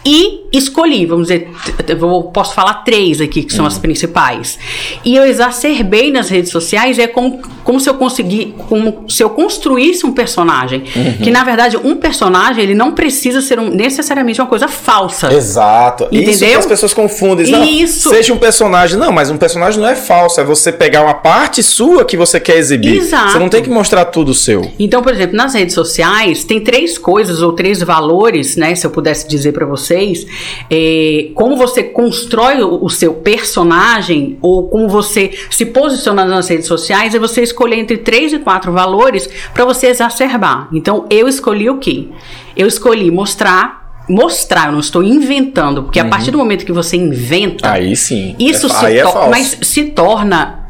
e 0.04 0.43
escolhi, 0.58 1.06
vamos 1.06 1.28
dizer, 1.28 1.50
eu 1.86 2.22
posso 2.24 2.54
falar 2.54 2.74
três 2.84 3.20
aqui 3.20 3.42
que 3.42 3.52
são 3.52 3.64
as 3.64 3.78
principais. 3.78 4.58
E 5.04 5.14
eu 5.14 5.24
exacerbei 5.24 6.10
nas 6.10 6.28
redes 6.28 6.50
sociais, 6.50 6.98
é 6.98 7.06
como, 7.06 7.40
como 7.62 7.78
se 7.80 7.88
eu 7.88 7.94
conseguir, 7.94 8.54
como 8.68 9.04
se 9.08 9.22
eu 9.22 9.30
construísse 9.30 10.04
um 10.04 10.12
personagem. 10.12 10.84
Uhum. 10.94 11.12
Que 11.22 11.30
na 11.30 11.44
verdade, 11.44 11.76
um 11.76 11.96
personagem, 11.96 12.62
ele 12.62 12.74
não 12.74 12.92
precisa 12.92 13.40
ser 13.40 13.58
um, 13.58 13.70
necessariamente 13.70 14.40
uma 14.40 14.46
coisa 14.46 14.68
falsa. 14.68 15.32
Exato. 15.32 16.04
Entendeu? 16.04 16.30
Isso 16.30 16.44
que 16.44 16.54
as 16.54 16.66
pessoas 16.66 16.94
confundem. 16.94 17.50
Não, 17.50 17.64
Isso. 17.64 18.10
Seja 18.10 18.32
um 18.32 18.38
personagem. 18.38 18.98
Não, 18.98 19.12
mas 19.12 19.30
um 19.30 19.36
personagem 19.36 19.80
não 19.80 19.88
é 19.88 19.94
falso, 19.94 20.40
é 20.40 20.44
você 20.44 20.72
pegar 20.72 21.02
uma 21.02 21.14
parte 21.14 21.62
sua 21.62 22.04
que 22.04 22.16
você 22.16 22.40
quer 22.40 22.56
exibir. 22.56 22.96
Exato. 22.96 23.32
Você 23.32 23.38
não 23.38 23.48
tem 23.48 23.62
que 23.62 23.70
mostrar 23.70 24.06
tudo 24.06 24.34
seu. 24.34 24.70
Então, 24.78 25.02
por 25.02 25.12
exemplo, 25.12 25.36
nas 25.36 25.54
redes 25.54 25.74
sociais, 25.74 26.44
tem 26.44 26.60
três 26.60 26.98
coisas 26.98 27.42
ou 27.42 27.52
três 27.52 27.80
valores, 27.82 28.56
né? 28.56 28.74
Se 28.74 28.86
eu 28.86 28.90
pudesse 28.90 29.28
dizer 29.28 29.52
para 29.52 29.64
você 29.64 29.94
vocês, 29.94 30.26
é, 30.70 31.30
como 31.35 31.57
você 31.57 31.83
constrói 31.83 32.62
o, 32.62 32.85
o, 32.85 32.90
seu 32.90 33.14
personagem 33.14 34.38
ou 34.40 34.68
como 34.68 34.88
você 34.88 35.30
se 35.50 35.66
posiciona 35.66 36.24
nas 36.24 36.48
redes 36.48 36.66
sociais, 36.66 37.14
é 37.14 37.18
você 37.18 37.42
escolher 37.42 37.78
entre 37.78 37.98
três 37.98 38.33
e 38.33 38.38
quatro 38.38 38.72
valores 38.72 39.28
para 39.52 39.64
você 39.64 39.88
exacerbar. 39.88 40.68
Então, 40.72 41.07
eu 41.11 41.28
escolhi 41.28 41.68
o 41.70 41.78
quê? 41.78 42.09
Eu 42.57 42.66
escolhi 42.66 43.11
mostrar 43.11 43.85
mostrar, 44.09 44.66
eu 44.66 44.72
não 44.72 44.80
estou 44.80 45.02
inventando, 45.02 45.85
porque 45.85 45.98
uhum. 45.98 46.07
a 46.07 46.11
partir 46.11 46.30
do 46.30 46.37
momento 46.37 46.66
que 46.66 46.72
você 46.72 46.94
inventa, 46.94 47.70
aí 47.70 47.96
sim, 47.96 48.37
isso 48.38 48.66
é, 48.66 48.68
se 48.68 48.98
é 48.98 49.28
mas 49.30 49.59
se 49.62 49.85
torna 49.85 50.64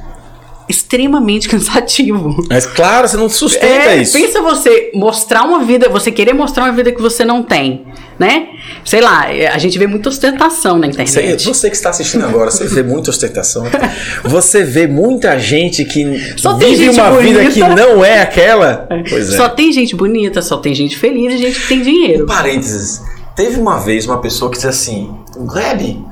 extremamente 0.68 1.48
cansativo. 1.50 2.44
Mas 2.48 2.66
claro, 2.66 3.08
você 3.08 3.16
não 3.16 3.28
sustenta 3.28 3.66
é, 3.66 4.02
isso. 4.02 4.16
Pensa 4.18 4.40
você 4.40 4.90
mostrar 4.94 5.42
uma 5.42 5.60
vida, 5.60 5.88
você 5.88 6.10
querer 6.10 6.32
mostrar 6.32 6.64
uma 6.64 6.72
vida 6.72 6.92
que 6.92 7.00
você 7.00 7.24
não 7.24 7.42
tem, 7.42 7.86
né? 8.18 8.48
Sei 8.84 9.00
lá, 9.00 9.26
a 9.52 9.58
gente 9.58 9.78
vê 9.78 9.86
muita 9.86 10.08
ostentação 10.08 10.78
na 10.78 10.86
internet. 10.86 11.42
Você, 11.42 11.48
você 11.48 11.70
que 11.70 11.76
está 11.76 11.90
assistindo 11.90 12.24
agora, 12.24 12.50
você 12.50 12.66
vê 12.66 12.82
muita 12.82 13.10
ostentação. 13.10 13.64
Você 14.24 14.64
vê 14.64 14.86
muita 14.86 15.38
gente 15.38 15.84
que 15.84 16.34
só 16.36 16.56
vive 16.56 16.88
uma 16.90 17.10
bonita. 17.10 17.40
vida 17.40 17.50
que 17.50 17.60
não 17.60 18.04
é 18.04 18.20
aquela. 18.20 18.86
É. 18.90 19.02
Pois 19.08 19.32
é. 19.32 19.36
Só 19.36 19.48
tem 19.48 19.72
gente 19.72 19.94
bonita, 19.94 20.40
só 20.42 20.56
tem 20.56 20.74
gente 20.74 20.96
feliz 20.96 21.34
e 21.34 21.38
gente 21.38 21.60
que 21.60 21.68
tem 21.68 21.82
dinheiro. 21.82 22.24
Um 22.24 22.26
parênteses. 22.26 23.02
Teve 23.36 23.60
uma 23.60 23.78
vez 23.78 24.06
uma 24.06 24.20
pessoa 24.20 24.50
que 24.50 24.56
disse 24.56 24.68
assim: 24.68 25.14
Gleb, 25.36 26.04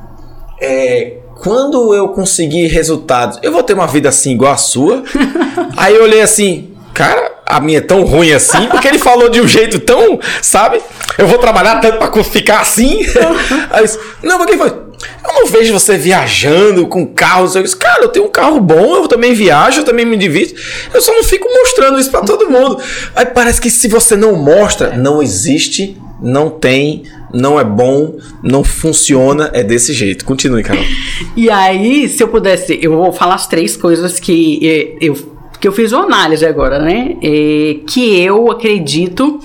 é, 0.61 1.19
quando 1.43 1.95
eu 1.95 2.09
conseguir 2.09 2.69
resultados, 2.69 3.39
eu 3.43 3.51
vou 3.51 3.63
ter 3.63 3.75
uma 3.75 3.87
vida 3.87 4.09
assim 4.09 4.33
igual 4.33 4.53
a 4.53 4.57
sua. 4.57 5.03
Aí 5.77 5.95
eu 5.95 6.05
olhei 6.05 6.23
assim, 6.23 6.71
cara, 6.95 7.32
a 7.53 7.61
minha 7.61 7.79
é 7.79 7.83
tão 7.83 8.03
ruim 8.03 8.33
assim? 8.33 8.67
Porque 8.69 8.89
ele 8.89 8.99
falou 8.99 9.29
de 9.29 9.41
um 9.41 9.47
jeito 9.47 9.79
tão, 9.79 10.19
sabe? 10.41 10.81
Eu 11.19 11.27
vou 11.27 11.39
trabalhar 11.39 11.81
tanto 11.81 11.99
pra 11.99 12.25
ficar 12.25 12.61
assim? 12.61 13.01
Aí, 13.71 13.85
não, 14.23 14.39
mas 14.39 14.47
quem 14.47 14.57
foi? 14.57 14.69
Eu 14.69 15.35
não 15.35 15.47
vejo 15.47 15.73
você 15.73 15.99
viajando 15.99 16.87
com 16.87 17.07
carros. 17.07 17.55
Eu 17.55 17.63
disse, 17.63 17.77
cara, 17.77 18.05
eu 18.05 18.09
tenho 18.09 18.27
um 18.27 18.31
carro 18.31 18.61
bom, 18.61 18.97
eu 18.97 19.09
também 19.09 19.35
viajo, 19.35 19.81
eu 19.81 19.85
também 19.85 20.07
me 20.07 20.17
divido. 20.17 20.55
Eu 20.95 21.03
só 21.03 21.13
não 21.13 21.25
fico 21.25 21.49
mostrando 21.49 21.99
isso 21.99 22.11
para 22.11 22.23
todo 22.23 22.51
mundo. 22.51 22.81
Aí 23.15 23.27
parece 23.27 23.61
que 23.61 23.71
se 23.71 23.89
você 23.89 24.17
não 24.17 24.35
mostra, 24.37 24.97
não 24.97 25.23
existe, 25.23 26.01
não 26.23 26.49
tem, 26.49 27.03
não 27.35 27.59
é 27.59 27.65
bom, 27.65 28.17
não 28.43 28.65
funciona, 28.65 29.51
é 29.53 29.63
desse 29.63 29.93
jeito. 29.93 30.25
Continue, 30.25 30.63
Carol. 30.63 30.85
E 31.37 31.49
aí, 31.49 32.09
se 32.09 32.23
eu 32.23 32.29
pudesse, 32.29 32.79
eu 32.83 32.93
vou 32.93 33.13
falar 33.13 33.37
as 33.37 33.47
três 33.47 33.77
coisas 33.77 34.21
que 34.21 34.61
eh, 34.63 34.97
eu 35.01 35.32
que 35.63 35.69
eu 35.69 35.73
fiz 35.73 35.93
uma 35.93 36.03
análise 36.03 36.45
agora, 36.45 36.81
né? 36.81 37.17
É, 37.23 37.77
que 37.87 38.21
eu 38.21 38.51
acredito 38.51 39.39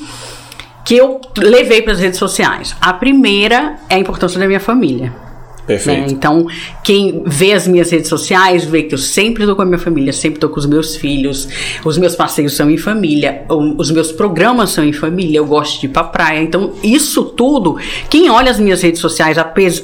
que 0.84 0.96
eu 0.96 1.22
levei 1.38 1.84
para 1.84 1.94
as 1.94 2.00
redes 2.00 2.18
sociais. 2.18 2.76
A 2.82 2.92
primeira 2.92 3.76
é 3.88 3.94
a 3.94 4.00
importância 4.00 4.40
da 4.40 4.48
minha 4.48 4.60
família. 4.60 5.14
Perfeito. 5.68 6.02
Né? 6.02 6.08
Então, 6.10 6.48
quem 6.82 7.22
vê 7.26 7.52
as 7.52 7.68
minhas 7.68 7.92
redes 7.92 8.08
sociais 8.08 8.64
vê 8.64 8.84
que 8.84 8.96
eu 8.96 8.98
sempre 8.98 9.44
estou 9.44 9.56
com 9.56 9.62
a 9.62 9.66
minha 9.66 9.78
família, 9.78 10.14
sempre 10.14 10.38
estou 10.38 10.50
com 10.50 10.58
os 10.60 10.66
meus 10.66 10.96
filhos, 10.96 11.50
os 11.84 11.98
meus 11.98 12.16
passeios 12.16 12.56
são 12.56 12.72
em 12.72 12.78
família, 12.78 13.44
os 13.50 13.92
meus 13.92 14.12
programas 14.12 14.70
são 14.70 14.84
em 14.84 14.94
família, 14.94 15.40
eu 15.40 15.46
gosto 15.46 15.82
de 15.82 15.88
ir 15.88 15.90
pra 15.90 16.06
praia. 16.06 16.42
Então, 16.42 16.74
isso 16.82 17.26
tudo, 17.26 17.78
quem 18.10 18.30
olha 18.30 18.50
as 18.50 18.60
minhas 18.60 18.82
redes 18.82 19.02
sociais, 19.02 19.38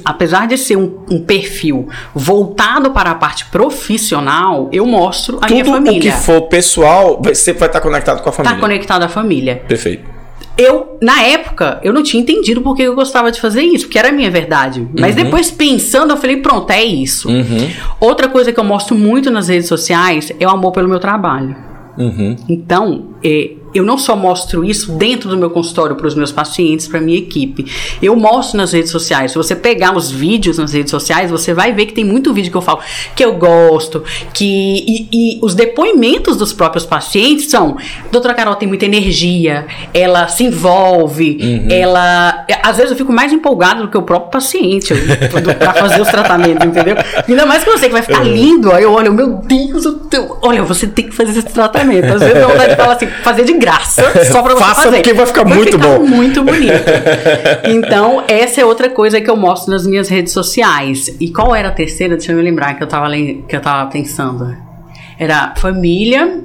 apesar 0.05 0.47
de 0.47 0.57
ser 0.57 0.77
um, 0.77 0.99
um 1.11 1.21
perfil 1.21 1.89
voltado 2.15 2.91
para 2.91 3.11
a 3.11 3.15
parte 3.15 3.45
profissional, 3.47 4.69
eu 4.71 4.85
mostro 4.85 5.37
a 5.41 5.47
tudo 5.47 5.51
minha 5.51 5.65
família. 5.65 5.99
Tudo 5.99 6.19
que 6.19 6.25
for 6.25 6.41
pessoal, 6.43 7.21
você 7.21 7.51
vai 7.51 7.67
estar 7.67 7.81
conectado 7.81 8.21
com 8.23 8.29
a 8.29 8.31
família. 8.31 8.55
Está 8.55 8.61
conectado 8.61 9.03
à 9.03 9.09
família. 9.09 9.61
Perfeito 9.67 10.22
eu, 10.57 10.97
na 11.01 11.21
época, 11.23 11.79
eu 11.83 11.91
não 11.91 12.03
tinha 12.03 12.21
entendido 12.21 12.61
porque 12.61 12.83
eu 12.83 12.93
gostava 12.93 13.31
de 13.31 13.41
fazer 13.41 13.63
isso, 13.63 13.85
porque 13.85 13.97
era 13.97 14.09
a 14.09 14.11
minha 14.11 14.29
verdade. 14.29 14.87
Mas 14.97 15.15
uhum. 15.15 15.23
depois, 15.23 15.49
pensando, 15.49 16.11
eu 16.11 16.17
falei, 16.17 16.37
pronto, 16.37 16.69
é 16.71 16.83
isso. 16.83 17.27
Uhum. 17.27 17.71
Outra 17.99 18.27
coisa 18.27 18.51
que 18.51 18.59
eu 18.59 18.63
mostro 18.63 18.95
muito 18.95 19.31
nas 19.31 19.47
redes 19.47 19.67
sociais 19.67 20.31
é 20.39 20.45
o 20.45 20.49
amor 20.49 20.71
pelo 20.71 20.87
meu 20.87 20.99
trabalho. 20.99 21.55
Uhum. 21.97 22.35
Então, 22.47 23.09
é, 23.23 23.51
eu 23.73 23.83
não 23.83 23.97
só 23.97 24.15
mostro 24.15 24.63
isso 24.63 24.91
dentro 24.93 25.29
do 25.29 25.37
meu 25.37 25.49
consultório 25.49 25.95
para 25.95 26.07
os 26.07 26.15
meus 26.15 26.31
pacientes, 26.31 26.87
para 26.87 27.01
minha 27.01 27.17
equipe. 27.17 27.65
Eu 28.01 28.15
mostro 28.15 28.57
nas 28.57 28.71
redes 28.71 28.91
sociais. 28.91 29.31
Se 29.31 29.37
você 29.37 29.55
pegar 29.55 29.95
os 29.95 30.11
vídeos 30.11 30.57
nas 30.57 30.73
redes 30.73 30.91
sociais, 30.91 31.31
você 31.31 31.53
vai 31.53 31.73
ver 31.73 31.87
que 31.87 31.93
tem 31.93 32.03
muito 32.03 32.33
vídeo 32.33 32.51
que 32.51 32.57
eu 32.57 32.61
falo 32.61 32.79
que 33.15 33.23
eu 33.23 33.33
gosto, 33.35 34.03
que 34.33 34.45
e, 34.45 35.07
e 35.11 35.39
os 35.41 35.55
depoimentos 35.55 36.37
dos 36.37 36.53
próprios 36.53 36.85
pacientes 36.85 37.49
são: 37.49 37.77
Doutora 38.11 38.33
Carol 38.33 38.55
tem 38.55 38.67
muita 38.67 38.85
energia, 38.85 39.65
ela 39.93 40.27
se 40.27 40.43
envolve, 40.43 41.37
uhum. 41.41 41.67
ela 41.69 42.45
às 42.63 42.77
vezes 42.77 42.91
eu 42.91 42.97
fico 42.97 43.11
mais 43.11 43.31
empolgada 43.31 43.81
do 43.81 43.87
que 43.87 43.97
o 43.97 44.01
próprio 44.01 44.31
paciente 44.31 44.93
para 45.59 45.73
fazer 45.73 46.01
os 46.01 46.07
tratamentos, 46.07 46.65
entendeu? 46.65 46.95
Ainda 47.27 47.45
mais 47.45 47.63
que 47.63 47.69
você 47.69 47.87
que 47.87 47.93
vai 47.93 48.01
ficar 48.01 48.21
uhum. 48.21 48.33
lindo. 48.33 48.71
Aí 48.71 48.83
eu 48.83 48.91
olho, 48.91 49.13
meu 49.13 49.41
Deus, 49.45 49.85
eu, 49.85 50.37
olha, 50.41 50.63
você 50.63 50.87
tem 50.87 51.05
que 51.05 51.15
fazer 51.15 51.31
esse 51.39 51.53
tratamento. 51.53 52.05
Às 52.05 52.21
vezes 52.21 52.35
eu 52.35 52.47
vontade 52.47 52.69
de 52.71 52.75
falar 52.75 52.93
assim, 52.93 53.07
fazer 53.23 53.43
de 53.43 53.53
graça, 53.65 54.03
só 54.31 54.41
pra 54.41 54.53
você 54.53 54.63
Faça 54.63 54.81
fazer. 54.83 54.95
porque 54.97 55.13
vai 55.13 55.25
ficar 55.25 55.43
vai 55.43 55.55
muito 55.55 55.71
ficar 55.77 55.87
bom. 55.99 56.05
muito 56.05 56.43
bonito. 56.43 56.83
Então, 57.65 58.23
essa 58.27 58.61
é 58.61 58.65
outra 58.65 58.89
coisa 58.89 59.21
que 59.21 59.29
eu 59.29 59.35
mostro 59.37 59.71
nas 59.71 59.85
minhas 59.87 60.09
redes 60.09 60.33
sociais. 60.33 61.15
E 61.19 61.29
qual 61.31 61.55
era 61.55 61.69
a 61.69 61.71
terceira? 61.71 62.15
Deixa 62.17 62.31
eu 62.31 62.35
me 62.37 62.43
lembrar 62.43 62.73
que 62.75 62.83
eu 62.83 62.87
tava, 62.87 63.09
que 63.11 63.55
eu 63.55 63.61
tava 63.61 63.89
pensando. 63.89 64.55
Era 65.17 65.53
família. 65.57 66.41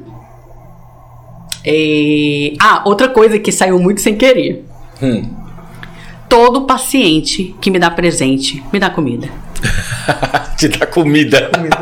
E... 1.65 2.57
Ah, 2.61 2.83
outra 2.85 3.09
coisa 3.09 3.39
que 3.39 3.51
saiu 3.53 3.79
muito 3.79 4.01
sem 4.01 4.17
querer. 4.17 4.65
Hum. 5.03 5.29
Todo 6.29 6.63
paciente 6.63 7.55
que 7.61 7.71
me 7.71 7.79
dá 7.79 7.91
presente 7.91 8.63
me 8.73 8.79
dá 8.79 8.91
comida. 8.91 9.29
Te 10.57 10.69
dá 10.69 10.87
comida. 10.87 11.51
comida. 11.55 11.79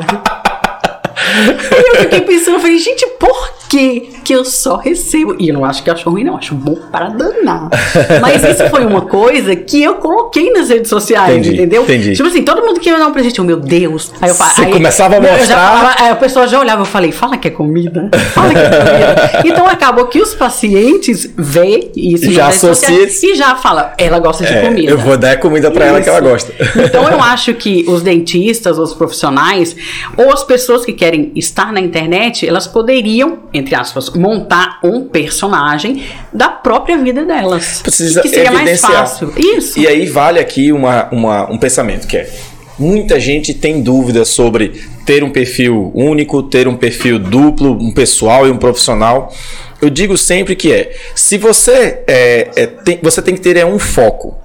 e 1.72 1.90
eu 1.90 1.96
fiquei 2.02 2.20
pensando, 2.22 2.54
eu 2.54 2.60
falei, 2.60 2.78
gente, 2.78 3.06
por 3.18 3.55
que 3.68 4.16
que 4.24 4.32
eu 4.34 4.44
só 4.44 4.76
recebo? 4.76 5.36
E 5.38 5.48
eu 5.48 5.54
não 5.54 5.64
acho 5.64 5.82
que 5.82 5.90
eu 5.90 5.94
acho 5.94 6.10
ruim, 6.10 6.24
não, 6.24 6.36
acho 6.36 6.54
bom 6.54 6.74
para 6.90 7.08
danar. 7.10 7.68
Mas 8.20 8.42
isso 8.42 8.68
foi 8.68 8.84
uma 8.84 9.02
coisa 9.02 9.54
que 9.54 9.82
eu 9.82 9.96
coloquei 9.96 10.50
nas 10.52 10.68
redes 10.68 10.88
sociais, 10.88 11.36
entendi, 11.36 11.54
entendeu? 11.54 11.82
Entendi. 11.82 12.14
Tipo 12.14 12.28
assim, 12.28 12.42
todo 12.42 12.62
mundo 12.62 12.80
que 12.80 12.88
ia 12.88 12.98
dar 12.98 13.06
um 13.06 13.12
presente, 13.12 13.40
oh, 13.40 13.44
meu 13.44 13.58
Deus. 13.58 14.12
Aí 14.20 14.30
eu 14.30 14.34
Você 14.34 14.62
aí, 14.62 14.72
começava 14.72 15.16
a 15.16 15.20
mostrar. 15.20 15.68
Falava, 15.68 16.02
aí 16.02 16.10
a 16.10 16.16
pessoa 16.16 16.48
já 16.48 16.58
olhava, 16.58 16.82
eu 16.82 16.86
falei, 16.86 17.12
fala 17.12 17.36
que 17.36 17.48
é 17.48 17.50
comida. 17.50 18.10
Fala 18.32 18.52
que 18.52 18.58
é 18.58 18.68
comida. 18.68 19.42
então 19.46 19.66
acabou 19.66 20.06
que 20.06 20.20
os 20.20 20.34
pacientes 20.34 21.32
vê 21.36 21.90
isso 21.94 22.32
já 22.32 22.48
associa 22.48 23.06
e 23.06 23.34
já 23.34 23.56
fala, 23.56 23.94
ela 23.98 24.18
gosta 24.18 24.44
de 24.44 24.52
é, 24.52 24.62
comida. 24.62 24.90
Eu 24.90 24.98
vou 24.98 25.16
dar 25.16 25.38
comida 25.38 25.70
para 25.70 25.86
ela 25.86 26.00
que 26.00 26.08
ela 26.08 26.20
gosta. 26.20 26.52
Então 26.86 27.08
eu 27.10 27.20
acho 27.20 27.52
que 27.54 27.84
os 27.88 28.02
dentistas, 28.02 28.78
os 28.78 28.94
profissionais, 28.94 29.76
ou 30.16 30.32
as 30.32 30.44
pessoas 30.44 30.84
que 30.84 30.92
querem 30.92 31.32
estar 31.34 31.72
na 31.72 31.80
internet, 31.80 32.46
elas 32.46 32.66
poderiam 32.66 33.38
entre 33.56 33.74
aspas, 33.74 34.10
montar 34.10 34.78
um 34.82 35.08
personagem 35.08 36.04
da 36.32 36.48
própria 36.48 36.98
vida 36.98 37.24
delas. 37.24 37.80
Precisa 37.82 38.22
que 38.22 38.28
seria 38.28 38.52
evidenciar. 38.52 38.92
mais 38.92 39.10
fácil. 39.10 39.32
Isso. 39.36 39.78
E 39.78 39.86
aí 39.86 40.06
vale 40.06 40.38
aqui 40.38 40.72
uma, 40.72 41.08
uma, 41.10 41.50
um 41.50 41.58
pensamento 41.58 42.06
que 42.06 42.16
é 42.16 42.30
Muita 42.78 43.18
gente 43.18 43.54
tem 43.54 43.80
dúvidas 43.80 44.28
sobre 44.28 44.84
ter 45.06 45.24
um 45.24 45.30
perfil 45.30 45.90
único, 45.94 46.42
ter 46.42 46.68
um 46.68 46.76
perfil 46.76 47.18
duplo, 47.18 47.72
um 47.72 47.90
pessoal 47.90 48.46
e 48.46 48.50
um 48.50 48.58
profissional. 48.58 49.32
Eu 49.80 49.88
digo 49.88 50.16
sempre 50.18 50.54
que 50.54 50.70
é, 50.70 50.94
se 51.14 51.38
você 51.38 52.02
é, 52.06 52.50
é 52.54 52.66
tem, 52.66 52.98
você 53.02 53.22
tem 53.22 53.34
que 53.34 53.40
ter 53.40 53.56
é 53.56 53.64
um 53.64 53.78
foco. 53.78 54.36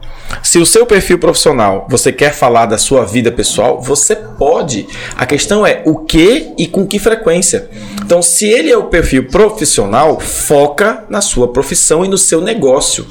Se 0.42 0.58
o 0.60 0.66
seu 0.66 0.86
perfil 0.86 1.20
profissional 1.20 1.86
você 1.90 2.10
quer 2.10 2.34
falar 2.34 2.68
da 2.68 2.78
sua 2.78 3.04
vida 3.04 3.34
pessoal, 3.34 3.82
você 3.82 4.16
pode. 4.16 4.88
A 5.18 5.26
questão 5.26 5.68
é 5.68 5.82
o 5.86 5.98
que 5.98 6.54
e 6.58 6.68
com 6.68 6.88
que 6.88 7.00
frequência. 7.00 7.70
Então, 8.12 8.22
se 8.22 8.46
ele 8.46 8.70
é 8.70 8.76
o 8.76 8.88
perfil 8.88 9.28
profissional, 9.28 10.20
foca 10.20 11.06
na 11.10 11.22
sua 11.22 11.48
profissão 11.48 12.04
e 12.04 12.10
no 12.10 12.18
seu 12.18 12.42
negócio. 12.42 13.08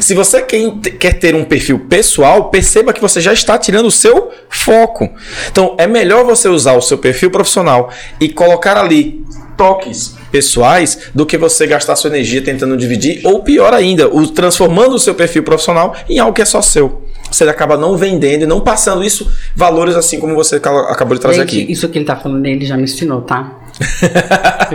Se 0.00 0.12
você 0.12 0.42
quer 0.42 1.20
ter 1.20 1.36
um 1.36 1.44
perfil 1.44 1.78
pessoal, 1.88 2.50
perceba 2.50 2.92
que 2.92 3.00
você 3.00 3.20
já 3.20 3.32
está 3.32 3.56
tirando 3.56 3.86
o 3.86 3.92
seu 3.92 4.32
foco. 4.48 5.08
Então, 5.48 5.76
é 5.78 5.86
melhor 5.86 6.24
você 6.24 6.48
usar 6.48 6.72
o 6.72 6.82
seu 6.82 6.98
perfil 6.98 7.30
profissional 7.30 7.90
e 8.20 8.28
colocar 8.28 8.76
ali 8.76 9.24
toques 9.56 10.16
pessoais 10.32 10.98
do 11.14 11.24
que 11.24 11.38
você 11.38 11.64
gastar 11.68 11.94
sua 11.94 12.10
energia 12.10 12.42
tentando 12.42 12.76
dividir, 12.76 13.20
ou 13.22 13.44
pior 13.44 13.72
ainda, 13.72 14.12
o, 14.12 14.26
transformando 14.26 14.96
o 14.96 14.98
seu 14.98 15.14
perfil 15.14 15.44
profissional 15.44 15.94
em 16.08 16.18
algo 16.18 16.34
que 16.34 16.42
é 16.42 16.44
só 16.44 16.60
seu. 16.60 17.02
Você 17.30 17.44
acaba 17.44 17.76
não 17.76 17.96
vendendo 17.96 18.42
e 18.42 18.46
não 18.46 18.60
passando 18.60 19.04
isso, 19.04 19.30
valores 19.54 19.94
assim 19.94 20.18
como 20.18 20.34
você 20.34 20.56
acabou 20.56 21.14
de 21.14 21.20
trazer 21.20 21.42
aqui. 21.42 21.70
Isso 21.70 21.88
que 21.88 21.98
ele 21.98 22.04
tá 22.04 22.16
falando, 22.16 22.44
ele 22.46 22.66
já 22.66 22.76
me 22.76 22.82
ensinou, 22.82 23.20
tá? 23.20 23.59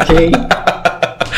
Ok? 0.02 0.32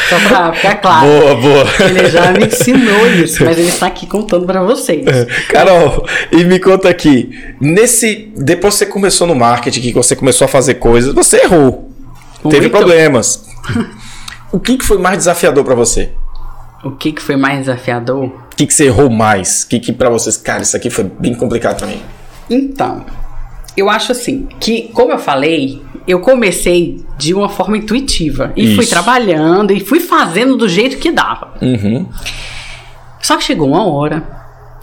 Só 0.09 0.19
pra 0.27 0.53
ficar 0.53 0.75
claro. 0.75 1.05
Boa, 1.05 1.35
boa. 1.35 1.65
Ele 1.89 2.09
já 2.09 2.31
me 2.31 2.45
ensinou 2.45 3.07
isso, 3.11 3.43
mas 3.43 3.57
ele 3.57 3.67
está 3.67 3.87
aqui 3.87 4.07
contando 4.07 4.45
para 4.45 4.63
vocês. 4.63 5.05
Carol, 5.49 6.05
e 6.31 6.43
me 6.45 6.59
conta 6.59 6.89
aqui, 6.89 7.29
nesse 7.59 8.31
depois 8.35 8.75
que 8.75 8.79
você 8.79 8.85
começou 8.85 9.27
no 9.27 9.35
marketing, 9.35 9.81
que 9.81 9.93
você 9.93 10.15
começou 10.15 10.45
a 10.45 10.47
fazer 10.47 10.75
coisas, 10.75 11.13
você 11.13 11.41
errou. 11.43 11.91
Muito. 12.43 12.55
Teve 12.55 12.69
problemas. 12.69 13.45
O 14.49 14.61
que, 14.61 14.77
que 14.77 14.85
foi 14.85 14.97
mais 14.97 15.17
desafiador 15.17 15.61
para 15.65 15.75
você? 15.75 16.09
O 16.81 16.91
que, 16.91 17.11
que 17.11 17.21
foi 17.21 17.35
mais 17.35 17.59
desafiador? 17.59 18.25
O 18.25 18.55
que, 18.55 18.65
que 18.65 18.73
você 18.73 18.85
errou 18.85 19.09
mais? 19.09 19.63
O 19.63 19.67
que, 19.67 19.77
que 19.77 19.91
para 19.91 20.09
vocês, 20.09 20.37
cara, 20.37 20.63
isso 20.63 20.75
aqui 20.77 20.89
foi 20.89 21.03
bem 21.03 21.35
complicado 21.35 21.77
para 21.77 21.87
mim? 21.87 22.01
Então, 22.49 23.05
eu 23.75 23.89
acho 23.89 24.13
assim, 24.13 24.47
que, 24.59 24.89
como 24.93 25.11
eu 25.11 25.19
falei, 25.19 25.81
eu 26.07 26.19
comecei 26.21 27.03
de 27.17 27.33
uma 27.33 27.49
forma 27.49 27.77
intuitiva. 27.77 28.53
E 28.55 28.65
Isso. 28.65 28.75
fui 28.75 28.85
trabalhando 28.85 29.73
e 29.73 29.79
fui 29.79 29.99
fazendo 29.99 30.55
do 30.55 30.67
jeito 30.67 30.97
que 30.97 31.11
dava. 31.11 31.53
Uhum. 31.61 32.07
Só 33.21 33.35
que 33.35 33.43
chegou 33.43 33.67
uma 33.67 33.85
hora 33.85 34.37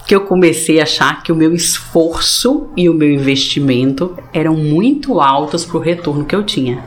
que 0.05 0.13
eu 0.13 0.21
comecei 0.21 0.79
a 0.79 0.83
achar 0.83 1.23
que 1.23 1.31
o 1.31 1.35
meu 1.35 1.53
esforço 1.55 2.69
e 2.77 2.87
o 2.87 2.93
meu 2.93 3.11
investimento 3.11 4.15
eram 4.31 4.55
muito 4.55 5.19
altos 5.19 5.65
para 5.65 5.77
o 5.77 5.79
retorno 5.79 6.25
que 6.25 6.35
eu 6.35 6.43
tinha. 6.43 6.83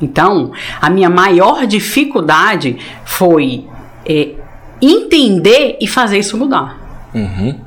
Então, 0.00 0.50
a 0.80 0.90
minha 0.90 1.08
maior 1.08 1.64
dificuldade 1.64 2.76
foi 3.04 3.64
é, 4.04 4.30
entender 4.80 5.78
e 5.80 5.86
fazer 5.86 6.18
isso 6.18 6.36
mudar. 6.36 6.80
Uhum. 7.14 7.60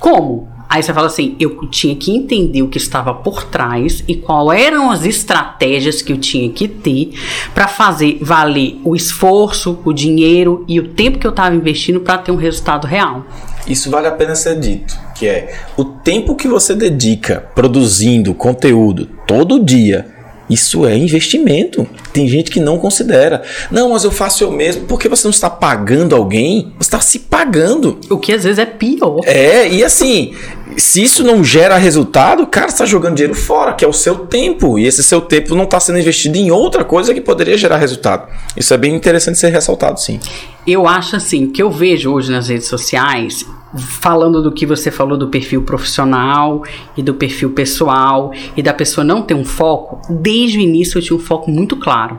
Como? 0.00 0.55
Aí 0.68 0.82
você 0.82 0.92
fala 0.92 1.06
assim, 1.06 1.36
eu 1.38 1.66
tinha 1.68 1.94
que 1.94 2.10
entender 2.10 2.62
o 2.62 2.68
que 2.68 2.78
estava 2.78 3.14
por 3.14 3.44
trás 3.44 4.02
e 4.08 4.16
quais 4.16 4.60
eram 4.60 4.90
as 4.90 5.04
estratégias 5.04 6.02
que 6.02 6.12
eu 6.12 6.18
tinha 6.18 6.50
que 6.50 6.66
ter 6.66 7.12
para 7.54 7.68
fazer 7.68 8.18
valer 8.20 8.80
o 8.84 8.96
esforço, 8.96 9.78
o 9.84 9.92
dinheiro 9.92 10.64
e 10.66 10.80
o 10.80 10.88
tempo 10.88 11.18
que 11.18 11.26
eu 11.26 11.30
estava 11.30 11.54
investindo 11.54 12.00
para 12.00 12.18
ter 12.18 12.32
um 12.32 12.36
resultado 12.36 12.86
real. 12.86 13.24
Isso 13.66 13.90
vale 13.90 14.06
a 14.06 14.12
pena 14.12 14.34
ser 14.34 14.58
dito, 14.58 14.96
que 15.14 15.26
é 15.26 15.54
o 15.76 15.84
tempo 15.84 16.34
que 16.34 16.48
você 16.48 16.74
dedica 16.74 17.40
produzindo 17.54 18.34
conteúdo 18.34 19.08
todo 19.26 19.64
dia 19.64 20.15
Isso 20.48 20.86
é 20.86 20.96
investimento. 20.96 21.86
Tem 22.12 22.28
gente 22.28 22.50
que 22.50 22.60
não 22.60 22.78
considera. 22.78 23.42
Não, 23.70 23.90
mas 23.90 24.04
eu 24.04 24.10
faço 24.10 24.44
eu 24.44 24.50
mesmo. 24.50 24.84
Porque 24.86 25.08
você 25.08 25.26
não 25.26 25.32
está 25.32 25.50
pagando 25.50 26.14
alguém, 26.14 26.72
você 26.78 26.88
está 26.88 27.00
se 27.00 27.18
pagando. 27.18 27.98
O 28.08 28.18
que 28.18 28.32
às 28.32 28.44
vezes 28.44 28.58
é 28.58 28.66
pior. 28.66 29.20
É, 29.24 29.68
e 29.68 29.82
assim, 29.82 30.34
se 30.76 31.02
isso 31.02 31.24
não 31.24 31.42
gera 31.42 31.76
resultado, 31.76 32.46
cara, 32.46 32.66
está 32.68 32.84
jogando 32.84 33.16
dinheiro 33.16 33.34
fora, 33.34 33.72
que 33.72 33.84
é 33.84 33.88
o 33.88 33.92
seu 33.92 34.20
tempo. 34.26 34.78
E 34.78 34.86
esse 34.86 35.02
seu 35.02 35.20
tempo 35.20 35.54
não 35.54 35.64
está 35.64 35.80
sendo 35.80 35.98
investido 35.98 36.36
em 36.36 36.50
outra 36.50 36.84
coisa 36.84 37.12
que 37.12 37.20
poderia 37.20 37.58
gerar 37.58 37.78
resultado. 37.78 38.28
Isso 38.56 38.72
é 38.72 38.78
bem 38.78 38.94
interessante 38.94 39.38
ser 39.38 39.50
ressaltado, 39.50 40.00
sim. 40.00 40.20
Eu 40.66 40.86
acho 40.86 41.16
assim, 41.16 41.48
que 41.48 41.62
eu 41.62 41.70
vejo 41.70 42.12
hoje 42.12 42.30
nas 42.30 42.48
redes 42.48 42.68
sociais 42.68 43.44
falando 43.78 44.42
do 44.42 44.52
que 44.52 44.64
você 44.64 44.90
falou 44.90 45.18
do 45.18 45.28
perfil 45.28 45.62
profissional 45.62 46.62
e 46.96 47.02
do 47.02 47.14
perfil 47.14 47.50
pessoal 47.50 48.32
e 48.56 48.62
da 48.62 48.72
pessoa 48.72 49.04
não 49.04 49.22
ter 49.22 49.34
um 49.34 49.44
foco, 49.44 50.00
desde 50.10 50.58
o 50.58 50.60
início 50.60 50.98
eu 50.98 51.02
tinha 51.02 51.16
um 51.16 51.20
foco 51.20 51.50
muito 51.50 51.76
claro. 51.76 52.18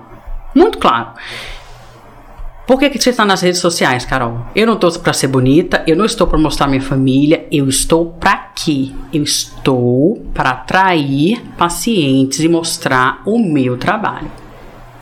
Muito 0.54 0.78
claro. 0.78 1.12
Por 2.68 2.78
que, 2.78 2.90
que 2.90 3.00
você 3.00 3.12
está 3.12 3.24
nas 3.24 3.40
redes 3.40 3.62
sociais, 3.62 4.04
Carol? 4.04 4.42
Eu 4.54 4.68
não 4.68 4.74
estou 4.74 4.92
para 5.00 5.14
ser 5.14 5.28
bonita, 5.28 5.84
eu 5.88 5.96
não 5.96 6.04
estou 6.04 6.28
para 6.28 6.38
mostrar 6.38 6.68
minha 6.68 6.82
família, 6.82 7.48
eu 7.50 7.70
estou 7.70 8.08
para 8.08 8.36
quê? 8.54 8.92
Eu 9.14 9.24
estou 9.24 10.22
para 10.34 10.50
atrair 10.50 11.42
pacientes 11.58 12.42
e 12.42 12.50
mostrar 12.50 13.22
o 13.26 13.40
meu 13.40 13.78
trabalho. 13.78 14.30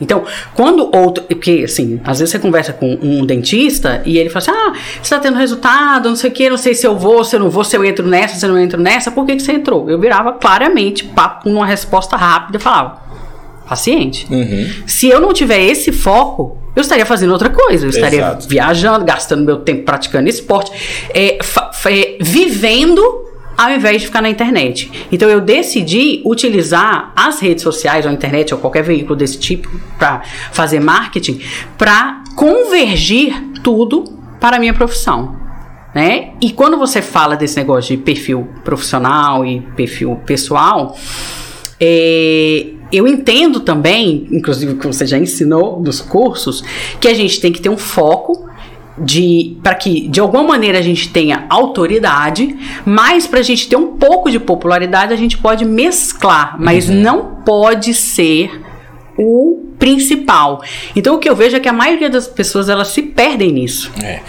Então, 0.00 0.24
quando 0.54 0.90
outro. 0.94 1.24
Porque, 1.24 1.62
assim, 1.64 2.00
às 2.04 2.18
vezes 2.18 2.32
você 2.32 2.38
conversa 2.38 2.72
com 2.72 2.98
um 3.00 3.24
dentista 3.24 4.02
e 4.04 4.18
ele 4.18 4.30
fala 4.30 4.42
assim: 4.42 4.50
ah, 4.50 4.72
você 4.72 5.00
está 5.02 5.18
tendo 5.18 5.36
resultado, 5.36 6.08
não 6.08 6.16
sei 6.16 6.30
o 6.30 6.32
que, 6.32 6.50
não 6.50 6.58
sei 6.58 6.74
se 6.74 6.86
eu 6.86 6.96
vou, 6.96 7.24
se 7.24 7.36
eu 7.36 7.40
não 7.40 7.50
vou, 7.50 7.64
se 7.64 7.76
eu 7.76 7.84
entro 7.84 8.06
nessa, 8.06 8.36
se 8.36 8.44
eu 8.44 8.50
não 8.50 8.58
entro 8.58 8.80
nessa, 8.80 9.10
por 9.10 9.24
que, 9.24 9.36
que 9.36 9.42
você 9.42 9.52
entrou? 9.52 9.88
Eu 9.88 9.98
virava 9.98 10.32
claramente, 10.34 11.04
papo, 11.04 11.48
uma 11.48 11.66
resposta 11.66 12.16
rápida 12.16 12.58
e 12.58 12.60
falava: 12.60 13.00
paciente. 13.68 14.26
Uhum. 14.30 14.70
Se 14.86 15.08
eu 15.08 15.20
não 15.20 15.32
tiver 15.32 15.62
esse 15.62 15.92
foco, 15.92 16.58
eu 16.74 16.82
estaria 16.82 17.06
fazendo 17.06 17.32
outra 17.32 17.48
coisa. 17.48 17.86
Eu 17.86 17.90
estaria 17.90 18.20
Exato. 18.20 18.48
viajando, 18.48 19.04
gastando 19.04 19.44
meu 19.44 19.56
tempo 19.58 19.82
praticando 19.82 20.28
esporte, 20.28 20.70
é, 21.14 21.38
é, 21.38 22.18
vivendo 22.20 23.25
ao 23.56 23.70
invés 23.70 24.02
de 24.02 24.06
ficar 24.06 24.20
na 24.20 24.28
internet. 24.28 24.90
Então 25.10 25.28
eu 25.28 25.40
decidi 25.40 26.20
utilizar 26.24 27.12
as 27.16 27.40
redes 27.40 27.62
sociais, 27.62 28.04
ou 28.04 28.10
a 28.10 28.14
internet, 28.14 28.52
ou 28.52 28.60
qualquer 28.60 28.82
veículo 28.82 29.16
desse 29.16 29.38
tipo, 29.38 29.70
para 29.98 30.22
fazer 30.52 30.80
marketing, 30.80 31.40
para 31.78 32.22
convergir 32.34 33.34
tudo 33.62 34.04
para 34.38 34.56
a 34.56 34.60
minha 34.60 34.74
profissão. 34.74 35.36
Né? 35.94 36.32
E 36.42 36.52
quando 36.52 36.76
você 36.76 37.00
fala 37.00 37.36
desse 37.36 37.56
negócio 37.56 37.96
de 37.96 38.02
perfil 38.02 38.46
profissional 38.62 39.46
e 39.46 39.62
perfil 39.74 40.16
pessoal, 40.26 40.94
é, 41.80 42.66
eu 42.92 43.06
entendo 43.06 43.60
também, 43.60 44.26
inclusive 44.30 44.74
que 44.74 44.86
você 44.86 45.06
já 45.06 45.18
ensinou 45.18 45.80
dos 45.80 46.00
cursos, 46.02 46.62
que 47.00 47.08
a 47.08 47.14
gente 47.14 47.40
tem 47.40 47.50
que 47.50 47.60
ter 47.60 47.70
um 47.70 47.78
foco 47.78 48.46
de 48.98 49.58
para 49.62 49.74
que 49.74 50.08
de 50.08 50.20
alguma 50.20 50.42
maneira 50.42 50.78
a 50.78 50.82
gente 50.82 51.10
tenha 51.10 51.46
autoridade, 51.48 52.56
mas 52.84 53.26
para 53.26 53.40
a 53.40 53.42
gente 53.42 53.68
ter 53.68 53.76
um 53.76 53.96
pouco 53.96 54.30
de 54.30 54.38
popularidade 54.38 55.12
a 55.12 55.16
gente 55.16 55.36
pode 55.36 55.64
mesclar, 55.64 56.56
mas 56.58 56.88
uhum. 56.88 56.94
não 56.94 57.24
pode 57.44 57.92
ser 57.92 58.62
o 59.18 59.66
principal. 59.78 60.62
Então 60.94 61.16
o 61.16 61.18
que 61.18 61.28
eu 61.28 61.36
vejo 61.36 61.56
é 61.56 61.60
que 61.60 61.68
a 61.68 61.72
maioria 61.72 62.08
das 62.08 62.26
pessoas 62.26 62.68
elas 62.68 62.88
se 62.88 63.02
perdem 63.02 63.52
nisso. 63.52 63.92
É. 64.02 64.20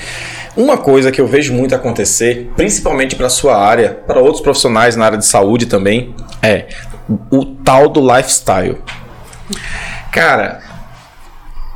Uma 0.55 0.77
coisa 0.77 1.11
que 1.11 1.21
eu 1.21 1.27
vejo 1.27 1.53
muito 1.53 1.75
acontecer, 1.75 2.49
principalmente 2.55 3.15
para 3.15 3.29
sua 3.29 3.55
área, 3.55 4.01
para 4.07 4.19
outros 4.19 4.41
profissionais 4.41 4.95
na 4.95 5.05
área 5.05 5.17
de 5.17 5.25
saúde 5.25 5.67
também, 5.67 6.15
é 6.41 6.65
o 7.31 7.45
tal 7.45 7.87
do 7.87 8.01
lifestyle. 8.01 8.77
Cara, 10.11 10.61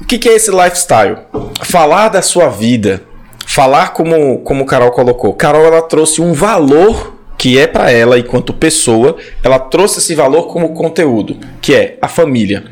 o 0.01 0.05
que, 0.05 0.17
que 0.17 0.27
é 0.27 0.33
esse 0.33 0.51
lifestyle? 0.51 1.19
Falar 1.63 2.09
da 2.09 2.21
sua 2.21 2.49
vida, 2.49 3.01
falar 3.45 3.93
como, 3.93 4.39
como 4.39 4.65
Carol 4.65 4.91
colocou. 4.91 5.33
Carol 5.33 5.63
ela 5.63 5.81
trouxe 5.83 6.21
um 6.21 6.33
valor 6.33 7.15
que 7.37 7.57
é 7.57 7.65
para 7.65 7.91
ela 7.91 8.19
enquanto 8.19 8.53
pessoa, 8.53 9.15
ela 9.43 9.57
trouxe 9.57 9.99
esse 9.99 10.13
valor 10.13 10.47
como 10.47 10.73
conteúdo, 10.73 11.37
que 11.61 11.73
é 11.73 11.97
a 12.01 12.07
família. 12.07 12.63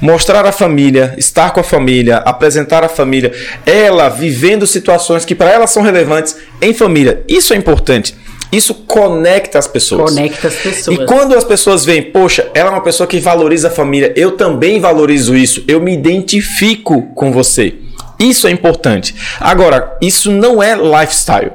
Mostrar 0.00 0.44
a 0.46 0.52
família, 0.52 1.14
estar 1.18 1.50
com 1.50 1.60
a 1.60 1.64
família, 1.64 2.18
apresentar 2.18 2.84
a 2.84 2.88
família, 2.88 3.32
ela 3.66 4.08
vivendo 4.08 4.66
situações 4.66 5.24
que 5.24 5.34
para 5.34 5.50
ela 5.50 5.66
são 5.66 5.82
relevantes 5.82 6.36
em 6.60 6.72
família. 6.72 7.22
Isso 7.28 7.52
é 7.52 7.56
importante. 7.56 8.14
Isso 8.50 8.74
conecta 8.74 9.58
as 9.58 9.66
pessoas. 9.66 10.14
Conecta 10.14 10.48
as 10.48 10.56
pessoas. 10.56 10.98
E 10.98 11.04
quando 11.04 11.36
as 11.36 11.44
pessoas 11.44 11.84
veem, 11.84 12.02
poxa, 12.02 12.48
ela 12.54 12.70
é 12.70 12.72
uma 12.72 12.80
pessoa 12.80 13.06
que 13.06 13.20
valoriza 13.20 13.68
a 13.68 13.70
família, 13.70 14.12
eu 14.16 14.32
também 14.32 14.80
valorizo 14.80 15.36
isso, 15.36 15.62
eu 15.68 15.80
me 15.80 15.92
identifico 15.92 17.02
com 17.14 17.30
você. 17.30 17.74
Isso 18.18 18.48
é 18.48 18.50
importante. 18.50 19.14
Agora, 19.38 19.96
isso 20.00 20.30
não 20.30 20.62
é 20.62 20.74
lifestyle. 20.74 21.52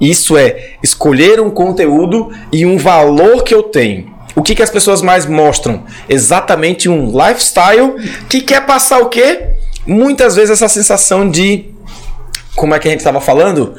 Isso 0.00 0.36
é 0.36 0.74
escolher 0.82 1.40
um 1.40 1.50
conteúdo 1.50 2.30
e 2.52 2.66
um 2.66 2.76
valor 2.76 3.42
que 3.42 3.54
eu 3.54 3.62
tenho. 3.64 4.17
O 4.38 4.42
que, 4.42 4.54
que 4.54 4.62
as 4.62 4.70
pessoas 4.70 5.02
mais 5.02 5.26
mostram? 5.26 5.82
Exatamente 6.08 6.88
um 6.88 7.10
lifestyle 7.10 7.96
que 8.28 8.40
quer 8.40 8.64
passar 8.64 9.00
o 9.00 9.06
quê? 9.06 9.48
Muitas 9.84 10.36
vezes 10.36 10.50
essa 10.52 10.68
sensação 10.68 11.28
de 11.28 11.64
como 12.54 12.72
é 12.72 12.78
que 12.78 12.86
a 12.86 12.90
gente 12.92 13.00
estava 13.00 13.20
falando? 13.20 13.74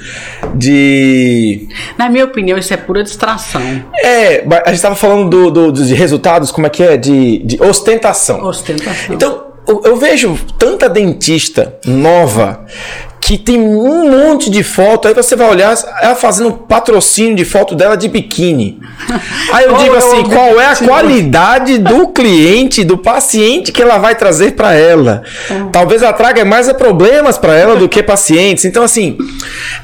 De. 0.55 1.69
Na 1.97 2.09
minha 2.09 2.25
opinião, 2.25 2.57
isso 2.57 2.73
é 2.73 2.77
pura 2.77 3.03
distração. 3.03 3.61
É, 4.03 4.43
a 4.65 4.67
gente 4.67 4.75
estava 4.75 4.95
falando 4.95 5.29
do, 5.29 5.71
do, 5.71 5.71
de 5.71 5.93
resultados, 5.93 6.51
como 6.51 6.67
é 6.67 6.69
que 6.69 6.83
é? 6.83 6.97
De, 6.97 7.39
de 7.39 7.61
ostentação. 7.63 8.43
Ostentação. 8.43 9.15
Então, 9.15 9.45
eu, 9.65 9.81
eu 9.85 9.95
vejo 9.95 10.37
tanta 10.57 10.89
dentista 10.89 11.77
nova 11.85 12.65
que 13.21 13.37
tem 13.37 13.59
um 13.59 14.09
monte 14.09 14.49
de 14.49 14.63
foto, 14.63 15.07
aí 15.07 15.13
você 15.13 15.35
vai 15.35 15.49
olhar 15.49 15.75
ela 16.01 16.15
fazendo 16.15 16.51
patrocínio 16.51 17.35
de 17.35 17.45
foto 17.45 17.75
dela 17.75 17.95
de 17.95 18.07
biquíni. 18.07 18.79
Aí 19.51 19.65
eu 19.65 19.75
digo 19.75 19.95
assim, 19.95 20.23
qual 20.23 20.59
é 20.59 20.65
a 20.67 20.75
qualidade 20.75 21.77
do 21.77 22.07
cliente, 22.13 22.83
do 22.83 22.97
paciente 22.97 23.71
que 23.71 23.81
ela 23.81 23.97
vai 23.97 24.15
trazer 24.15 24.51
para 24.51 24.73
ela? 24.73 25.23
Talvez 25.71 26.01
ela 26.01 26.13
traga 26.13 26.45
mais 26.45 26.71
problemas 26.73 27.37
para 27.37 27.55
ela 27.55 27.75
do 27.75 27.89
que 27.89 28.01
pacientes. 28.03 28.65
Então 28.65 28.83
assim, 28.83 29.17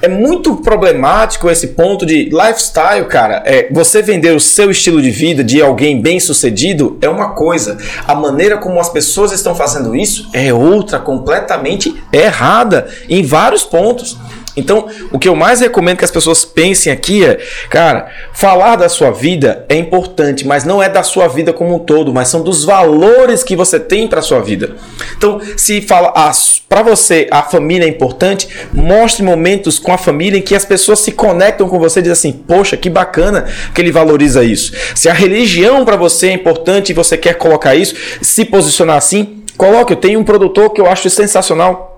é 0.02 0.08
muito 0.08 0.58
problemático 0.58 1.50
esse 1.50 1.68
ponto 1.68 2.06
de 2.06 2.26
lifestyle, 2.26 3.06
cara. 3.06 3.44
É 3.46 3.68
você 3.72 4.02
vender 4.02 4.36
o 4.36 4.40
seu 4.40 4.72
estilo 4.72 5.02
de 5.02 5.12
vida 5.12 5.44
de 5.44 5.62
alguém 5.62 6.02
bem-sucedido 6.02 6.98
é 7.02 7.10
uma 7.10 7.30
coisa. 7.32 7.78
A 8.08 8.16
maneira 8.16 8.58
como 8.58 8.80
as 8.80 8.90
pessoas 8.90 9.32
estão 9.32 9.56
fazendo 9.56 9.96
isso 9.96 10.30
é 10.34 10.54
outra 10.54 11.00
completamente 11.00 11.96
errada 12.12 12.88
em 13.10 13.24
vários 13.24 13.64
pontos. 13.64 14.18
Então, 14.56 14.88
o 15.12 15.20
que 15.20 15.28
eu 15.28 15.36
mais 15.36 15.60
recomendo 15.60 15.98
que 15.98 16.06
as 16.06 16.12
pessoas 16.12 16.46
pensem 16.46 16.92
aqui 16.92 17.26
é, 17.26 17.40
cara, 17.70 18.10
falar 18.34 18.76
da 18.76 18.88
sua 18.88 19.12
vida 19.12 19.66
é 19.68 19.76
importante, 19.76 20.48
mas 20.48 20.64
não 20.64 20.82
é 20.82 20.88
da 20.88 21.04
sua 21.04 21.28
vida 21.28 21.52
como 21.52 21.76
um 21.76 21.80
todo, 21.80 22.14
mas 22.14 22.30
são 22.30 22.42
dos 22.42 22.64
valores 22.64 23.44
que 23.44 23.56
você 23.56 23.80
tem 23.80 24.08
para 24.08 24.22
sua 24.22 24.40
vida. 24.40 24.76
Então, 25.18 25.42
se 25.58 25.82
fala 25.82 26.14
ah, 26.16 26.32
para 26.70 26.84
você 26.84 27.28
a 27.32 27.44
família 27.44 27.86
é 27.86 27.90
importante, 27.90 28.48
mostre 28.74 29.24
momentos 29.24 29.80
com 29.80 29.92
a 29.92 29.98
família 29.98 30.38
em 30.38 30.42
que 30.42 30.56
as 30.56 30.66
pessoas 30.66 31.00
se 31.00 31.12
conectam 31.12 31.68
com 31.68 31.80
você 31.80 32.00
e 32.00 32.04
dizem 32.04 32.14
assim: 32.14 32.32
"Poxa, 32.32 32.78
que 32.78 32.90
bacana 32.90 33.46
que 33.74 33.82
ele 33.82 33.92
valoriza 33.92 34.44
isso". 34.44 34.74
Se 34.96 35.10
a 35.10 35.14
religião 35.14 35.84
para 35.84 35.96
você 35.96 36.28
é 36.28 36.34
importante 36.34 36.90
e 36.90 36.94
você 36.94 37.18
quer 37.18 37.36
colocar 37.36 37.76
isso, 37.76 37.96
se 38.22 38.46
posicionar 38.46 38.98
assim, 38.98 39.44
coloque. 39.58 39.94
Eu 39.94 39.98
tenho 39.98 40.20
um 40.20 40.24
produtor 40.24 40.72
que 40.72 40.82
eu 40.82 40.88
acho 40.88 41.10
sensacional 41.10 41.95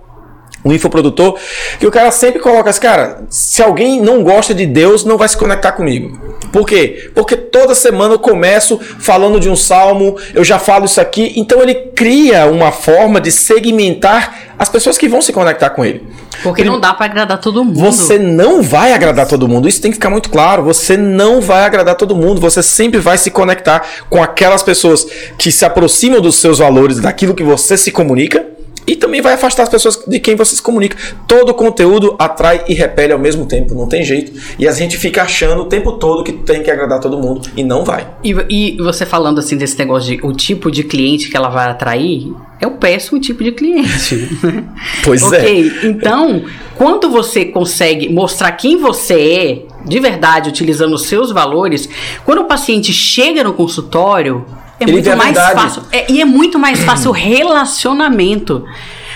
um 0.68 0.74
infoprodutor, 0.74 1.38
que 1.80 1.88
o 1.88 1.92
cara 1.92 2.12
sempre 2.12 2.40
coloca 2.40 2.70
assim, 2.70 2.82
cara, 2.82 3.24
se 3.30 3.62
alguém 3.62 4.02
não 4.02 4.24
gosta 4.24 4.54
de 4.54 4.66
Deus, 4.66 5.04
não 5.04 5.18
vai 5.18 5.28
se 5.28 5.38
conectar 5.38 5.72
comigo. 5.72 6.20
Por 6.52 6.66
quê? 6.66 7.10
Porque 7.14 7.36
toda 7.36 7.76
semana 7.76 8.16
eu 8.16 8.20
começo 8.20 8.80
falando 9.00 9.40
de 9.40 9.50
um 9.50 9.56
salmo, 9.56 10.18
eu 10.34 10.44
já 10.44 10.60
falo 10.60 10.86
isso 10.86 11.02
aqui, 11.02 11.34
então 11.36 11.62
ele 11.62 11.74
cria 11.74 12.46
uma 12.46 12.72
forma 12.72 13.20
de 13.20 13.32
segmentar 13.32 14.48
as 14.58 14.70
pessoas 14.70 14.98
que 14.98 15.08
vão 15.08 15.22
se 15.22 15.32
conectar 15.32 15.70
com 15.70 15.86
ele. 15.86 16.04
Porque 16.44 16.64
não 16.64 16.80
dá 16.80 16.94
para 16.94 17.06
agradar 17.06 17.40
todo 17.40 17.64
mundo. 17.64 17.80
Você 17.80 18.18
não 18.18 18.62
vai 18.62 18.94
agradar 18.94 19.28
todo 19.28 19.48
mundo. 19.48 19.68
Isso 19.68 19.82
tem 19.82 19.92
que 19.92 19.96
ficar 19.96 20.10
muito 20.10 20.30
claro. 20.30 20.64
Você 20.64 20.98
não 20.98 21.42
vai 21.42 21.64
agradar 21.64 21.96
todo 21.96 22.16
mundo. 22.16 22.40
Você 22.42 22.62
sempre 22.62 23.00
vai 23.00 23.18
se 23.18 23.32
conectar 23.32 23.86
com 24.10 24.22
aquelas 24.22 24.64
pessoas 24.64 25.06
que 25.38 25.52
se 25.52 25.66
aproximam 25.66 26.22
dos 26.22 26.36
seus 26.36 26.60
valores, 26.60 27.00
daquilo 27.00 27.34
que 27.34 27.44
você 27.44 27.78
se 27.78 27.92
comunica 27.92 28.57
e 28.88 28.96
também 28.96 29.22
vai 29.22 29.34
afastar 29.34 29.64
as 29.64 29.70
pessoas 29.70 30.02
de 30.08 30.20
quem 30.20 30.36
você 30.36 30.56
se 30.56 30.62
comunica. 30.62 30.98
Todo 31.28 31.54
conteúdo 31.54 32.16
atrai 32.18 32.64
e 32.70 32.74
repele 32.74 33.12
ao 33.12 33.20
mesmo 33.20 33.46
tempo, 33.46 33.76
não 33.76 33.86
tem 33.86 34.04
jeito. 34.04 34.32
E 34.58 34.66
a 34.66 34.72
gente 34.72 34.98
fica 34.98 35.24
achando 35.24 35.64
o 35.64 35.66
tempo 35.66 35.94
todo 35.94 36.24
que 36.24 36.32
tem 36.32 36.64
que 36.64 36.72
agradar 36.72 37.02
todo 37.02 37.20
mundo 37.20 37.50
e 37.58 37.64
não 37.64 37.84
vai. 37.84 38.08
E, 38.24 38.34
e 38.50 38.78
você 38.78 39.06
falando 39.06 39.40
assim 39.40 39.58
desse 39.58 39.78
negócio 39.78 40.16
de 40.16 40.26
o 40.26 40.32
tipo 40.32 40.72
de 40.72 40.86
cliente 40.86 41.30
que 41.30 41.36
ela 41.36 41.50
vai 41.50 41.70
atrair, 41.70 42.34
é 42.62 42.66
o 42.66 42.72
péssimo 42.72 43.20
tipo 43.20 43.44
de 43.44 43.52
cliente. 43.52 44.30
Pois 45.04 45.22
okay, 45.24 45.40
é. 45.40 45.42
Ok, 45.42 45.90
então, 45.90 46.46
quando 46.76 47.10
você 47.10 47.46
consegue 47.46 48.10
mostrar 48.10 48.52
quem 48.54 48.78
você 48.78 49.14
é, 49.14 49.86
de 49.86 50.00
verdade, 50.00 50.50
utilizando 50.50 50.94
os 50.94 51.04
seus 51.04 51.32
valores, 51.32 51.90
quando 52.26 52.40
o 52.40 52.46
paciente 52.46 52.92
chega 52.94 53.44
no 53.44 53.54
consultório, 53.54 54.46
É 54.80 54.84
ele 54.84 54.94
muito 54.94 55.16
mais 55.16 55.36
fácil. 55.36 55.84
É, 55.92 56.12
e 56.12 56.22
é 56.22 56.26
muito 56.26 56.60
mais 56.60 56.80
fácil 56.86 57.10
o 57.10 57.14
relacionamento. 57.14 58.64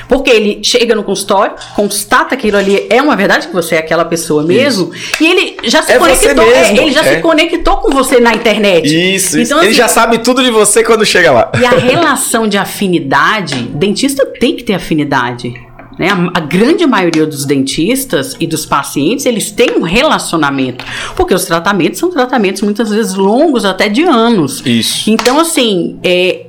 Porque 0.07 0.29
ele 0.29 0.59
chega 0.61 0.93
no 0.93 1.03
consultório, 1.03 1.55
constata 1.73 2.35
que 2.35 2.47
aquilo 2.47 2.57
ali 2.57 2.85
é 2.89 3.01
uma 3.01 3.15
verdade, 3.15 3.47
que 3.47 3.53
você 3.53 3.75
é 3.75 3.77
aquela 3.77 4.03
pessoa 4.03 4.43
mesmo, 4.43 4.93
isso. 4.93 5.23
e 5.23 5.25
ele 5.25 5.57
já 5.63 5.81
se 5.81 5.93
é 5.93 5.97
conectou. 5.97 6.43
É, 6.43 6.71
ele 6.71 6.91
já 6.91 6.99
é. 6.99 7.15
se 7.15 7.21
conectou 7.21 7.77
com 7.77 7.91
você 7.91 8.19
na 8.19 8.33
internet. 8.33 9.15
Isso, 9.15 9.39
então, 9.39 9.59
assim, 9.59 9.67
ele 9.67 9.73
já 9.73 9.87
sabe 9.87 10.17
tudo 10.17 10.43
de 10.43 10.51
você 10.51 10.83
quando 10.83 11.05
chega 11.05 11.31
lá. 11.31 11.49
E 11.57 11.65
a 11.65 11.69
relação 11.79 12.45
de 12.45 12.57
afinidade, 12.57 13.55
dentista 13.55 14.25
tem 14.25 14.53
que 14.53 14.63
ter 14.63 14.73
afinidade. 14.73 15.53
Né? 15.97 16.09
A, 16.09 16.37
a, 16.37 16.39
grande 16.39 16.85
maioria 16.85 17.25
dos 17.25 17.45
dentistas 17.45 18.35
e 18.39 18.47
dos 18.47 18.65
pacientes, 18.65 19.25
eles 19.25 19.51
têm 19.51 19.77
um 19.77 19.81
relacionamento. 19.81 20.85
Porque 21.15 21.33
os 21.33 21.45
tratamentos 21.45 21.99
são 21.99 22.09
tratamentos 22.09 22.61
muitas 22.61 22.89
vezes 22.89 23.13
longos, 23.13 23.65
até 23.65 23.89
de 23.89 24.03
anos. 24.03 24.63
Isso. 24.65 25.09
Então, 25.09 25.39
assim, 25.39 25.99
é, 26.03 26.47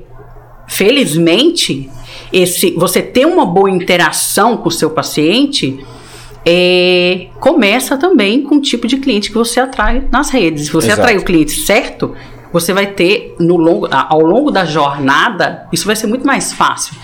felizmente, 0.66 1.90
esse, 2.32 2.70
você 2.72 3.02
ter 3.02 3.26
uma 3.26 3.44
boa 3.44 3.70
interação 3.70 4.56
com 4.56 4.68
o 4.68 4.72
seu 4.72 4.90
paciente 4.90 5.84
é, 6.44 7.28
começa 7.38 7.96
também 7.96 8.42
com 8.42 8.56
o 8.56 8.60
tipo 8.60 8.86
de 8.86 8.96
cliente 8.96 9.30
que 9.30 9.36
você 9.36 9.60
atrai 9.60 10.04
nas 10.10 10.30
redes. 10.30 10.66
Se 10.66 10.72
você 10.72 10.88
Exato. 10.88 11.02
atrai 11.02 11.18
o 11.18 11.24
cliente 11.24 11.52
certo, 11.52 12.14
você 12.52 12.72
vai 12.72 12.86
ter 12.86 13.34
no 13.38 13.56
longo, 13.56 13.88
ao 13.90 14.20
longo 14.20 14.50
da 14.50 14.64
jornada, 14.64 15.68
isso 15.72 15.86
vai 15.86 15.96
ser 15.96 16.06
muito 16.06 16.26
mais 16.26 16.52
fácil 16.52 16.94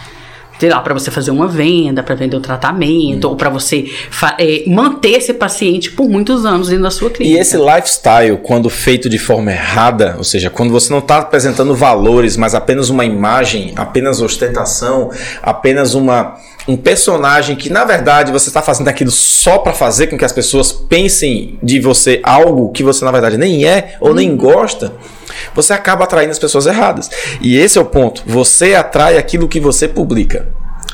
sei 0.59 0.69
lá, 0.69 0.81
para 0.81 0.95
você 0.95 1.11
fazer 1.11 1.31
uma 1.31 1.47
venda, 1.47 2.03
para 2.03 2.15
vender 2.15 2.37
um 2.37 2.41
tratamento, 2.41 3.27
hum. 3.27 3.31
ou 3.31 3.37
para 3.37 3.49
você 3.49 3.91
é, 4.39 4.65
manter 4.67 5.13
esse 5.13 5.33
paciente 5.33 5.91
por 5.93 6.09
muitos 6.09 6.45
anos 6.45 6.69
dentro 6.69 6.85
da 6.85 6.91
sua 6.91 7.11
clínica. 7.11 7.37
E 7.37 7.41
esse 7.41 7.57
lifestyle, 7.57 8.37
quando 8.43 8.69
feito 8.69 9.09
de 9.09 9.19
forma 9.19 9.53
errada, 9.53 10.15
ou 10.19 10.25
seja, 10.25 10.51
quando 10.51 10.73
você 10.73 10.93
não 10.93 10.99
está 10.99 11.19
apresentando 11.19 11.75
valores, 11.75 12.37
mas 12.37 12.55
apenas 12.55 12.91
uma 12.91 13.05
imagem, 13.05 13.73
apenas 13.77 14.21
ostentação, 14.21 15.11
apenas 15.43 15.95
uma 15.95 16.37
um 16.69 16.77
personagem 16.77 17.57
que 17.57 17.71
na 17.71 17.83
verdade 17.83 18.31
você 18.31 18.51
está 18.51 18.61
fazendo 18.61 18.89
aquilo 18.89 19.11
só 19.11 19.57
para 19.59 19.73
fazer 19.73 20.09
com 20.09 20.19
que 20.19 20.25
as 20.25 20.33
pessoas 20.33 20.71
pensem 20.71 21.59
de 21.63 21.81
você 21.81 22.21
algo 22.23 22.71
que 22.71 22.83
você 22.83 23.05
na 23.07 23.11
verdade 23.11 23.39
nem 23.39 23.65
é 23.65 23.97
ou 23.99 24.15
nem 24.15 24.31
uhum. 24.31 24.37
gosta, 24.37 24.93
você 25.55 25.73
acaba 25.73 26.05
atraindo 26.05 26.31
as 26.31 26.39
pessoas 26.39 26.67
erradas. 26.67 27.11
E 27.41 27.57
esse 27.57 27.79
é 27.79 27.81
o 27.81 27.87
ponto. 27.87 28.23
Você 28.27 28.75
atrai 28.75 29.17
aquilo 29.17 29.49
que 29.49 29.59
você 29.59 29.89
publica. 29.89 30.47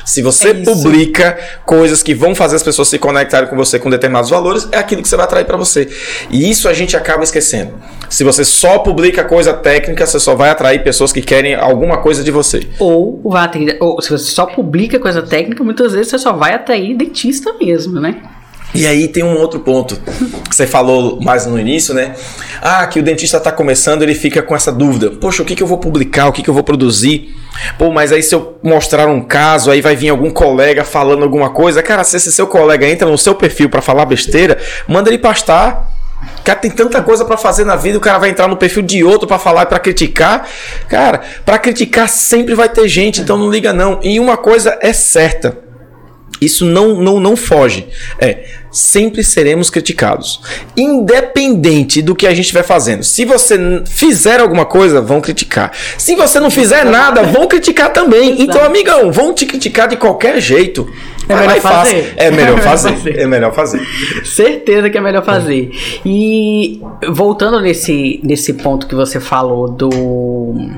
Se 0.05 0.21
você 0.21 0.49
é 0.49 0.53
publica 0.53 1.37
coisas 1.65 2.03
que 2.03 2.13
vão 2.13 2.35
fazer 2.35 2.55
as 2.55 2.63
pessoas 2.63 2.87
se 2.87 2.99
conectarem 2.99 3.49
com 3.49 3.55
você 3.55 3.79
com 3.79 3.89
determinados 3.89 4.29
valores, 4.29 4.67
é 4.71 4.77
aquilo 4.77 5.01
que 5.01 5.09
você 5.09 5.15
vai 5.15 5.25
atrair 5.25 5.45
para 5.45 5.57
você. 5.57 5.89
E 6.29 6.49
isso 6.49 6.69
a 6.69 6.73
gente 6.73 6.95
acaba 6.95 7.23
esquecendo. 7.23 7.73
Se 8.09 8.23
você 8.23 8.45
só 8.45 8.79
publica 8.79 9.23
coisa 9.23 9.51
técnica, 9.51 10.05
você 10.05 10.19
só 10.19 10.35
vai 10.35 10.51
atrair 10.51 10.83
pessoas 10.83 11.11
que 11.11 11.21
querem 11.21 11.55
alguma 11.55 11.97
coisa 11.97 12.23
de 12.23 12.29
você. 12.29 12.67
Ou, 12.79 13.19
vai 13.25 13.45
atrair, 13.45 13.77
ou 13.81 13.99
se 13.99 14.11
você 14.11 14.31
só 14.31 14.45
publica 14.45 14.99
coisa 14.99 15.23
técnica, 15.23 15.63
muitas 15.63 15.93
vezes 15.93 16.09
você 16.09 16.19
só 16.19 16.33
vai 16.33 16.53
atrair 16.53 16.95
dentista 16.95 17.53
mesmo, 17.59 17.99
né? 17.99 18.21
E 18.75 18.85
aí 18.85 19.07
tem 19.07 19.23
um 19.23 19.37
outro 19.37 19.59
ponto 19.59 19.95
que 20.49 20.55
você 20.55 20.67
falou 20.67 21.19
mais 21.21 21.45
no 21.45 21.59
início, 21.59 21.93
né? 21.93 22.13
Ah, 22.61 22.85
que 22.87 22.99
o 22.99 23.03
dentista 23.03 23.37
está 23.37 23.51
começando, 23.51 24.01
ele 24.01 24.15
fica 24.15 24.41
com 24.41 24.55
essa 24.55 24.71
dúvida. 24.71 25.11
Poxa, 25.11 25.41
o 25.41 25.45
que, 25.45 25.55
que 25.55 25.63
eu 25.63 25.67
vou 25.67 25.77
publicar? 25.77 26.27
O 26.27 26.31
que, 26.31 26.43
que 26.43 26.49
eu 26.49 26.53
vou 26.53 26.63
produzir? 26.63 27.35
Pô, 27.77 27.91
mas 27.91 28.11
aí 28.11 28.21
se 28.21 28.35
eu 28.35 28.57
mostrar 28.61 29.07
um 29.07 29.21
caso, 29.21 29.71
aí 29.71 29.81
vai 29.81 29.95
vir 29.95 30.09
algum 30.09 30.29
colega 30.29 30.83
falando 30.83 31.23
alguma 31.23 31.49
coisa. 31.49 31.81
Cara, 31.81 32.03
se 32.03 32.17
esse 32.17 32.31
seu 32.31 32.47
colega 32.47 32.87
entra 32.87 33.09
no 33.09 33.17
seu 33.17 33.35
perfil 33.35 33.69
para 33.69 33.81
falar 33.81 34.05
besteira, 34.05 34.57
manda 34.87 35.09
ele 35.09 35.17
pastar. 35.17 35.91
Cara, 36.43 36.59
tem 36.59 36.71
tanta 36.71 37.01
coisa 37.01 37.25
para 37.25 37.37
fazer 37.37 37.65
na 37.65 37.75
vida, 37.75 37.97
o 37.97 38.01
cara 38.01 38.17
vai 38.17 38.29
entrar 38.29 38.47
no 38.47 38.55
perfil 38.55 38.83
de 38.83 39.03
outro 39.03 39.27
para 39.27 39.39
falar 39.39 39.63
e 39.63 39.65
para 39.65 39.79
criticar. 39.79 40.47
Cara, 40.87 41.21
para 41.43 41.57
criticar 41.57 42.07
sempre 42.07 42.53
vai 42.53 42.69
ter 42.69 42.87
gente, 42.87 43.21
então 43.21 43.37
não 43.37 43.49
liga 43.49 43.73
não. 43.73 43.99
E 44.03 44.19
uma 44.19 44.37
coisa 44.37 44.77
é 44.81 44.93
certa, 44.93 45.57
isso 46.41 46.65
não, 46.65 46.95
não, 47.01 47.19
não 47.19 47.35
foge. 47.35 47.87
É, 48.19 48.43
sempre 48.71 49.23
seremos 49.23 49.69
criticados. 49.69 50.41
Independente 50.75 52.01
do 52.01 52.13
que 52.13 52.27
a 52.27 52.33
gente 52.33 52.53
vai 52.53 52.63
fazendo. 52.63 53.03
Se 53.03 53.23
você 53.23 53.57
fizer 53.85 54.39
alguma 54.41 54.65
coisa, 54.65 55.01
vão 55.01 55.21
criticar. 55.21 55.71
Se 55.97 56.15
você 56.15 56.39
não 56.39 56.51
fizer 56.51 56.83
nada, 56.83 57.23
vão 57.23 57.47
criticar 57.47 57.93
também. 57.93 58.41
Então, 58.41 58.63
amigão, 58.63 59.11
vão 59.11 59.33
te 59.33 59.45
criticar 59.45 59.87
de 59.87 59.95
qualquer 59.95 60.41
jeito. 60.41 60.87
É 61.27 61.35
melhor 61.35 61.61
fazer. 61.61 62.13
É 62.17 62.31
melhor 62.31 62.59
fazer. 62.61 63.17
É 63.17 63.25
melhor 63.25 63.53
fazer. 63.53 63.81
Certeza 64.25 64.89
que 64.89 64.97
é 64.97 65.01
melhor 65.01 65.23
fazer. 65.23 65.71
E 66.05 66.81
voltando 67.09 67.61
nesse, 67.61 68.19
nesse 68.23 68.53
ponto 68.53 68.87
que 68.87 68.95
você 68.95 69.19
falou 69.19 69.69
do. 69.69 70.69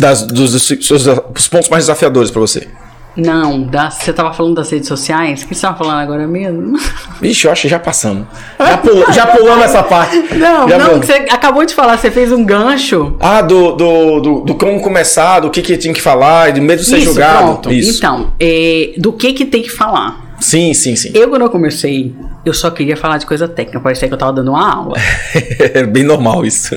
Das, 0.00 0.22
dos, 0.22 0.52
dos, 0.52 1.04
dos 1.04 1.48
pontos 1.48 1.68
mais 1.68 1.84
desafiadores 1.84 2.30
para 2.30 2.40
você. 2.40 2.66
Não, 3.16 3.68
você 3.90 4.10
estava 4.10 4.32
falando 4.32 4.56
das 4.56 4.70
redes 4.70 4.88
sociais? 4.88 5.42
O 5.42 5.48
que 5.48 5.54
você 5.54 5.58
estava 5.58 5.76
falando 5.76 5.98
agora 5.98 6.26
mesmo? 6.26 6.78
Vixe, 7.20 7.46
eu 7.46 7.52
acho 7.52 7.62
que 7.62 7.68
já 7.68 7.78
passamos. 7.78 8.26
Já, 8.58 8.78
pul 8.78 9.04
já 9.12 9.26
pulamos 9.26 9.64
essa 9.64 9.82
parte. 9.82 10.16
Não, 10.34 10.68
já 10.68 10.78
não, 10.78 10.98
você 10.98 11.12
acabou 11.30 11.64
de 11.64 11.74
falar, 11.74 11.98
você 11.98 12.10
fez 12.10 12.32
um 12.32 12.44
gancho. 12.44 13.16
Ah, 13.20 13.42
do, 13.42 13.72
do, 13.72 14.20
do, 14.20 14.40
do 14.40 14.54
como 14.54 14.80
começar, 14.80 15.40
do 15.40 15.50
que, 15.50 15.60
que 15.60 15.76
tinha 15.76 15.92
que 15.92 16.00
falar, 16.00 16.52
de 16.52 16.60
medo 16.60 16.80
de 16.80 16.88
ser 16.88 16.98
Isso, 16.98 17.06
julgado. 17.06 17.44
Pronto. 17.44 17.72
Isso. 17.72 17.98
Então, 17.98 18.32
é, 18.40 18.92
do 18.96 19.12
que, 19.12 19.32
que 19.32 19.44
tem 19.44 19.62
que 19.62 19.70
falar? 19.70 20.31
Sim, 20.42 20.74
sim, 20.74 20.96
sim. 20.96 21.10
Eu, 21.14 21.28
quando 21.28 21.42
eu 21.42 21.50
comecei, 21.50 22.14
eu 22.44 22.52
só 22.52 22.70
queria 22.70 22.96
falar 22.96 23.18
de 23.18 23.26
coisa 23.26 23.46
técnica. 23.46 23.78
Parecia 23.80 24.08
que 24.08 24.14
eu 24.14 24.18
tava 24.18 24.32
dando 24.32 24.50
uma 24.50 24.74
aula. 24.74 24.96
é 25.72 25.84
bem 25.84 26.02
normal 26.02 26.44
isso. 26.44 26.74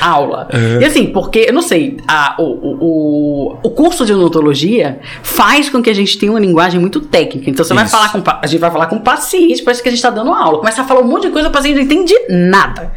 Aula. 0.00 0.48
Uhum. 0.52 0.80
E 0.80 0.84
assim, 0.84 1.06
porque, 1.06 1.46
eu 1.48 1.52
não 1.52 1.62
sei, 1.62 1.96
a, 2.06 2.36
o, 2.38 2.44
o, 2.44 3.58
o 3.62 3.70
curso 3.70 4.04
de 4.04 4.12
odontologia 4.12 5.00
faz 5.22 5.70
com 5.70 5.82
que 5.82 5.88
a 5.88 5.94
gente 5.94 6.18
tenha 6.18 6.30
uma 6.30 6.40
linguagem 6.40 6.78
muito 6.78 7.00
técnica. 7.00 7.48
Então, 7.48 7.64
você 7.64 7.72
isso. 7.72 7.80
vai 7.80 7.88
falar 7.88 8.12
com 8.12 8.22
a 8.30 8.46
gente 8.46 8.60
vai 8.60 8.70
falar 8.70 8.86
com 8.86 8.96
o 8.96 9.00
paciente, 9.00 9.62
parece 9.62 9.82
que 9.82 9.88
a 9.88 9.92
gente 9.92 10.02
tá 10.02 10.10
dando 10.10 10.32
aula. 10.32 10.58
Começa 10.58 10.82
a 10.82 10.84
falar 10.84 11.00
um 11.00 11.08
monte 11.08 11.26
de 11.26 11.30
coisa, 11.30 11.48
o 11.48 11.50
paciente 11.50 11.76
não 11.76 11.82
entende 11.82 12.14
nada. 12.28 12.92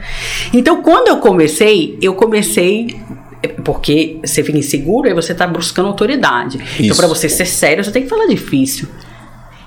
Então, 0.53 0.81
quando 0.81 1.07
eu 1.07 1.17
comecei, 1.17 1.97
eu 2.01 2.13
comecei 2.13 3.01
porque 3.63 4.19
você 4.23 4.43
fica 4.43 4.57
inseguro 4.57 5.07
e 5.07 5.13
você 5.13 5.33
está 5.33 5.45
buscando 5.47 5.87
autoridade. 5.87 6.57
Então, 6.57 6.67
Isso. 6.71 6.83
Então, 6.83 6.97
para 6.97 7.07
você 7.07 7.27
ser 7.27 7.45
sério, 7.45 7.83
você 7.83 7.91
tem 7.91 8.03
que 8.03 8.09
falar 8.09 8.25
difícil. 8.27 8.87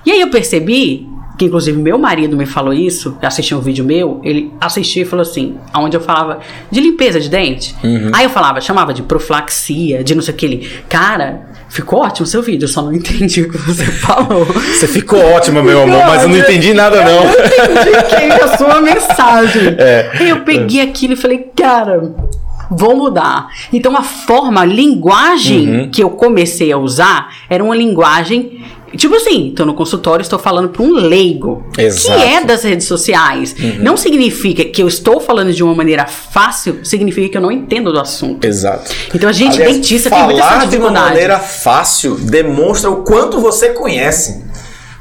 E 0.07 0.11
aí 0.13 0.21
eu 0.21 0.29
percebi 0.29 1.05
que 1.37 1.43
inclusive 1.43 1.77
meu 1.77 1.99
marido 1.99 2.37
me 2.37 2.45
falou 2.45 2.73
isso, 2.73 3.17
assistiu 3.21 3.57
um 3.57 3.61
vídeo 3.61 3.83
meu, 3.83 4.21
ele 4.23 4.53
assistiu 4.59 5.03
e 5.03 5.05
falou 5.05 5.21
assim, 5.21 5.57
onde 5.75 5.97
eu 5.97 6.01
falava 6.01 6.39
de 6.71 6.79
limpeza 6.79 7.19
de 7.19 7.29
dente. 7.29 7.75
Uhum. 7.83 8.09
Aí 8.13 8.23
eu 8.23 8.29
falava, 8.29 8.61
chamava 8.61 8.93
de 8.93 9.03
profilaxia, 9.03 10.05
de 10.05 10.15
não 10.15 10.21
sei 10.21 10.33
o 10.33 10.37
que 10.37 10.45
ele, 10.45 10.69
cara, 10.87 11.49
ficou 11.67 11.99
ótimo 11.99 12.23
o 12.23 12.25
seu 12.25 12.41
vídeo, 12.41 12.63
eu 12.63 12.69
só 12.69 12.81
não 12.81 12.93
entendi 12.95 13.41
o 13.41 13.51
que 13.51 13.57
você 13.57 13.83
falou. 13.83 14.45
Você 14.45 14.87
ficou 14.87 15.19
ótima, 15.19 15.61
meu 15.61 15.83
amor, 15.83 16.05
mas 16.07 16.23
eu 16.23 16.29
não 16.29 16.37
entendi 16.37 16.73
nada 16.73 17.03
não. 17.03 17.25
Eu 17.25 17.81
entendi 17.81 18.07
que 18.07 18.15
é 18.15 18.43
a 18.43 18.57
sua 18.57 18.79
mensagem. 18.79 19.67
É. 19.77 20.09
Aí 20.19 20.29
eu 20.29 20.39
peguei 20.41 20.81
aquilo 20.81 21.13
e 21.13 21.15
falei, 21.17 21.51
cara, 21.53 22.15
vou 22.69 22.95
mudar. 22.95 23.47
Então 23.71 23.95
a 23.95 24.03
forma, 24.03 24.61
a 24.61 24.65
linguagem 24.65 25.69
uhum. 25.69 25.89
que 25.89 26.01
eu 26.01 26.09
comecei 26.09 26.71
a 26.71 26.77
usar 26.77 27.29
era 27.49 27.63
uma 27.63 27.75
linguagem 27.75 28.63
Tipo 28.97 29.15
assim, 29.15 29.53
tô 29.55 29.65
no 29.65 29.73
consultório, 29.73 30.21
estou 30.21 30.39
falando 30.39 30.69
para 30.69 30.83
um 30.83 30.93
leigo 30.93 31.65
Exato. 31.77 32.19
que 32.19 32.25
é 32.25 32.43
das 32.43 32.63
redes 32.63 32.87
sociais. 32.87 33.55
Uhum. 33.57 33.75
Não 33.79 33.95
significa 33.95 34.65
que 34.65 34.81
eu 34.81 34.87
estou 34.87 35.21
falando 35.21 35.53
de 35.53 35.63
uma 35.63 35.73
maneira 35.75 36.05
fácil, 36.05 36.79
significa 36.83 37.29
que 37.29 37.37
eu 37.37 37.41
não 37.41 37.51
entendo 37.51 37.93
do 37.93 37.99
assunto. 37.99 38.45
Exato. 38.45 38.91
Então 39.13 39.29
a 39.29 39.33
gente 39.33 39.55
Aliás, 39.55 39.75
dentista 39.75 40.09
tem 40.09 40.23
muita 40.23 40.41
dificuldade. 40.41 40.71
de 40.71 40.77
uma 40.77 40.91
maneira 40.91 41.39
fácil 41.39 42.15
demonstra 42.15 42.89
o 42.89 43.03
quanto 43.03 43.39
você 43.39 43.69
conhece. 43.69 44.46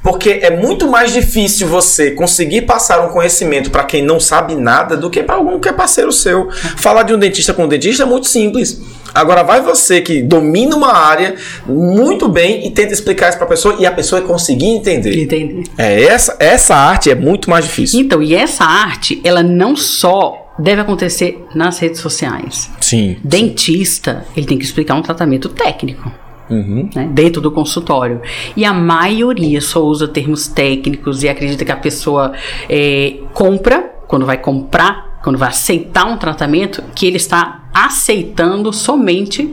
Porque 0.03 0.39
é 0.43 0.51
muito 0.51 0.89
mais 0.89 1.13
difícil 1.13 1.67
você 1.67 2.13
conseguir 2.13 2.63
passar 2.63 3.05
um 3.05 3.09
conhecimento 3.09 3.71
para 3.71 3.85
quem 3.85 4.03
não 4.03 4.21
sabe 4.21 4.55
nada 4.55 4.97
do 4.97 5.11
que 5.11 5.23
para 5.23 5.35
algum 5.37 5.59
que 5.59 5.69
é 5.69 5.73
parceiro 5.73 6.13
seu. 6.13 6.49
Falar 6.77 7.03
de 7.03 7.13
um 7.13 7.19
dentista 7.19 7.53
com 7.53 7.65
um 7.65 7.69
dentista 7.69 8.05
é 8.05 8.07
muito 8.07 8.29
simples. 8.29 8.81
Agora 9.15 9.43
vai 9.43 9.63
você 9.63 10.01
que 10.01 10.23
domina 10.23 10.77
uma 10.77 10.93
área 10.93 11.35
muito 11.67 12.29
bem 12.29 12.67
e 12.67 12.71
tenta 12.71 12.93
explicar 12.93 13.31
isso 13.31 13.39
para 13.39 13.47
a 13.47 13.51
pessoa 13.51 13.77
e 13.79 13.87
a 13.87 13.91
pessoa 13.91 14.21
conseguir 14.21 14.67
entender. 14.67 15.23
Entender. 15.23 15.65
É 15.79 16.05
essa 16.05 16.37
essa 16.39 16.75
arte 16.75 17.11
é 17.11 17.15
muito 17.15 17.49
mais 17.49 17.65
difícil. 17.65 18.01
Então, 18.01 18.23
e 18.23 18.35
essa 18.35 18.65
arte, 18.65 19.21
ela 19.25 19.43
não 19.43 19.75
só 19.75 20.53
deve 20.59 20.81
acontecer 20.81 21.45
nas 21.55 21.79
redes 21.79 22.01
sociais. 22.01 22.71
Sim. 22.81 23.17
Dentista, 23.23 24.25
sim. 24.27 24.33
ele 24.37 24.47
tem 24.47 24.59
que 24.59 24.65
explicar 24.65 24.95
um 24.95 25.03
tratamento 25.03 25.49
técnico. 25.49 26.11
Uhum. 26.49 26.89
Né, 26.95 27.09
dentro 27.13 27.41
do 27.41 27.51
consultório. 27.51 28.21
E 28.57 28.65
a 28.65 28.73
maioria 28.73 29.61
só 29.61 29.85
usa 29.85 30.07
termos 30.07 30.47
técnicos 30.47 31.23
e 31.23 31.29
acredita 31.29 31.65
que 31.65 31.73
a 31.73 31.77
pessoa 31.77 32.33
é, 32.69 33.17
compra, 33.33 33.95
quando 34.07 34.25
vai 34.25 34.39
comprar, 34.39 35.19
quando 35.23 35.39
vai 35.39 35.49
aceitar 35.49 36.07
um 36.07 36.17
tratamento, 36.17 36.83
que 36.95 37.07
ele 37.07 37.17
está 37.17 37.69
aceitando 37.75 38.73
somente 38.73 39.53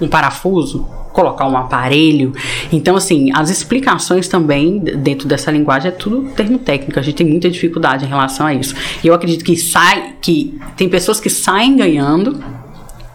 um 0.00 0.08
parafuso, 0.08 0.86
colocar 1.12 1.46
um 1.46 1.56
aparelho. 1.56 2.32
Então, 2.72 2.96
assim, 2.96 3.30
as 3.34 3.50
explicações 3.50 4.28
também 4.28 4.78
dentro 4.78 5.28
dessa 5.28 5.50
linguagem 5.50 5.88
é 5.88 5.92
tudo 5.92 6.30
termo 6.34 6.58
técnico. 6.58 6.98
A 6.98 7.02
gente 7.02 7.16
tem 7.16 7.26
muita 7.26 7.50
dificuldade 7.50 8.04
em 8.04 8.08
relação 8.08 8.46
a 8.46 8.54
isso. 8.54 8.74
E 9.02 9.06
eu 9.06 9.14
acredito 9.14 9.44
que 9.44 9.56
sai, 9.56 10.14
que 10.20 10.58
tem 10.76 10.88
pessoas 10.88 11.20
que 11.20 11.28
saem 11.28 11.76
ganhando 11.76 12.42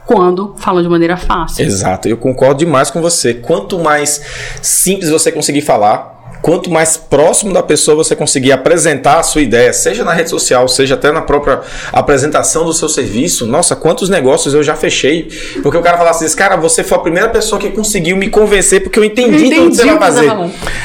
quando 0.08 0.56
falam 0.58 0.82
de 0.82 0.88
maneira 0.88 1.18
fácil. 1.18 1.66
Exato, 1.66 2.08
eu 2.08 2.16
concordo 2.16 2.60
demais 2.60 2.90
com 2.90 3.02
você. 3.02 3.34
Quanto 3.34 3.78
mais 3.78 4.22
simples 4.62 5.10
você 5.10 5.32
conseguir 5.34 5.62
falar, 5.62 6.18
quanto 6.42 6.70
mais 6.70 6.96
próximo 6.96 7.54
da 7.54 7.62
pessoa 7.62 7.98
você 7.98 8.16
conseguir 8.16 8.54
apresentar 8.54 9.20
a 9.20 9.24
sua 9.24 9.42
ideia, 9.42 9.74
seja 9.74 10.06
na 10.06 10.14
rede 10.14 10.30
social, 10.30 10.68
seja 10.68 10.96
até 10.96 11.12
na 11.12 11.22
própria 11.22 11.62
apresentação 11.92 12.64
do 12.64 12.74
seu 12.74 12.88
serviço, 12.88 13.46
nossa, 13.46 13.76
quantos 13.76 14.10
negócios 14.10 14.54
eu 14.54 14.64
já 14.64 14.76
fechei. 14.76 15.28
Porque 15.62 15.78
o 15.78 15.82
cara 15.82 15.98
fala 15.98 16.12
assim, 16.12 16.34
cara, 16.38 16.56
você 16.56 16.86
foi 16.86 16.98
a 16.98 17.02
primeira 17.02 17.28
pessoa 17.30 17.60
que 17.60 17.70
conseguiu 17.72 18.16
me 18.16 18.30
convencer 18.30 18.82
porque 18.82 18.98
eu 18.98 19.04
entendi, 19.04 19.48
entendi 19.48 19.56
tudo 19.56 19.70
que 19.72 19.76
você 19.76 19.86
vai 19.86 19.98
fazer. 19.98 20.32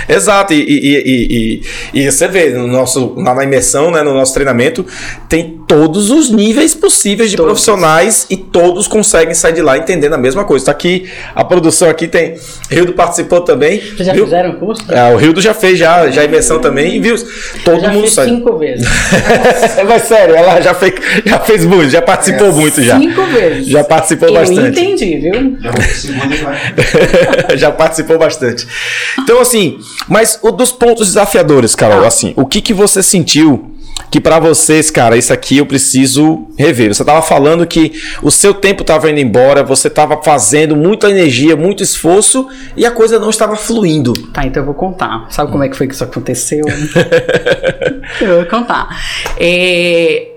Exato, 0.09 0.53
e, 0.53 0.59
e, 0.59 1.63
e, 1.95 2.01
e, 2.01 2.11
você 2.11 2.27
vê 2.27 2.51
no 2.51 2.67
nosso, 2.67 3.15
na 3.17 3.45
imersão, 3.45 3.91
né, 3.93 4.03
no 4.03 4.15
nosso 4.15 4.35
treinamento, 4.35 4.85
tem 5.29 5.62
todos 5.73 6.11
os 6.11 6.29
níveis 6.29 6.75
possíveis 6.75 7.31
de 7.31 7.37
todos. 7.39 7.51
profissionais 7.51 8.27
e 8.29 8.37
todos 8.37 8.87
conseguem 8.87 9.35
sair 9.35 9.55
de 9.55 9.63
lá 9.63 9.79
entendendo 9.79 10.13
a 10.13 10.19
mesma 10.19 10.45
coisa. 10.45 10.67
Tá 10.67 10.71
aqui, 10.71 11.11
a 11.35 11.43
produção 11.43 11.89
aqui 11.89 12.07
tem. 12.07 12.35
Rildo 12.69 12.93
participou 12.93 13.41
também. 13.41 13.81
Vocês 13.81 14.07
já 14.07 14.13
viu? 14.13 14.25
fizeram 14.25 14.53
curso? 14.57 14.85
É, 14.93 15.15
o 15.15 15.17
Rildo 15.17 15.41
já 15.41 15.55
fez 15.55 15.79
já, 15.79 16.11
já 16.11 16.25
imersão 16.25 16.59
também, 16.59 16.97
e 16.97 17.01
viu? 17.01 17.17
Todo 17.65 17.81
já 17.81 17.91
mundo 17.91 18.07
sabe. 18.07 18.33
cinco 18.33 18.59
vezes. 18.59 18.87
Mas 19.89 20.03
sério, 20.03 20.37
ela 20.37 20.61
já 20.61 20.75
fez, 20.75 20.93
já 21.25 21.41
fez 21.41 21.65
muito, 21.65 21.89
já 21.89 22.03
participou 22.03 22.49
é, 22.49 22.53
muito 22.53 22.83
já. 22.83 22.99
Cinco 22.99 23.23
vezes. 23.29 23.67
Já 23.69 23.83
participou 23.83 24.29
Eu 24.29 24.35
bastante. 24.35 24.79
entendi, 24.79 25.17
viu? 25.17 25.57
já 27.57 27.71
participou 27.73 28.19
bastante. 28.19 28.67
Então, 29.19 29.41
assim, 29.41 29.79
mas 30.07 30.39
o 30.43 30.51
dos 30.51 30.71
pontos 30.71 31.07
desafiadores, 31.07 31.75
Carol, 31.75 32.05
ah. 32.05 32.09
assim, 32.09 32.35
o 32.37 32.45
que, 32.45 32.61
que 32.61 32.75
você 32.75 33.03
sentiu 33.03 33.72
que 34.13 34.21
para 34.21 34.39
vocês, 34.39 34.91
cara, 34.91 35.17
isso 35.17 35.33
aqui 35.33 35.57
eu 35.57 35.65
preciso 35.65 36.47
rever. 36.59 36.95
Você 36.95 37.03
tava 37.03 37.23
falando 37.23 37.67
que 37.67 37.93
o 38.23 38.31
seu 38.31 38.53
tempo 38.53 38.83
estava 38.83 39.11
indo 39.11 39.21
embora, 39.21 39.63
você 39.63 39.89
estava 39.89 40.23
fazendo 40.23 40.77
muita 40.77 41.11
energia, 41.11 41.57
muito 41.57 41.83
esforço 41.83 42.47
e 42.77 42.85
a 42.85 42.91
coisa 42.91 43.19
não 43.19 43.31
estava 43.31 43.57
fluindo. 43.57 44.13
Tá, 44.31 44.45
então 44.45 44.63
eu 44.63 44.67
vou 44.67 44.75
contar. 44.75 45.27
Sabe 45.31 45.51
como 45.51 45.65
é 45.65 45.69
que 45.71 45.77
foi 45.77 45.87
que 45.87 45.95
isso 45.95 46.05
aconteceu? 46.05 46.63
eu 48.21 48.37
vou 48.37 48.47
contar. 48.47 48.89
É, 49.39 50.33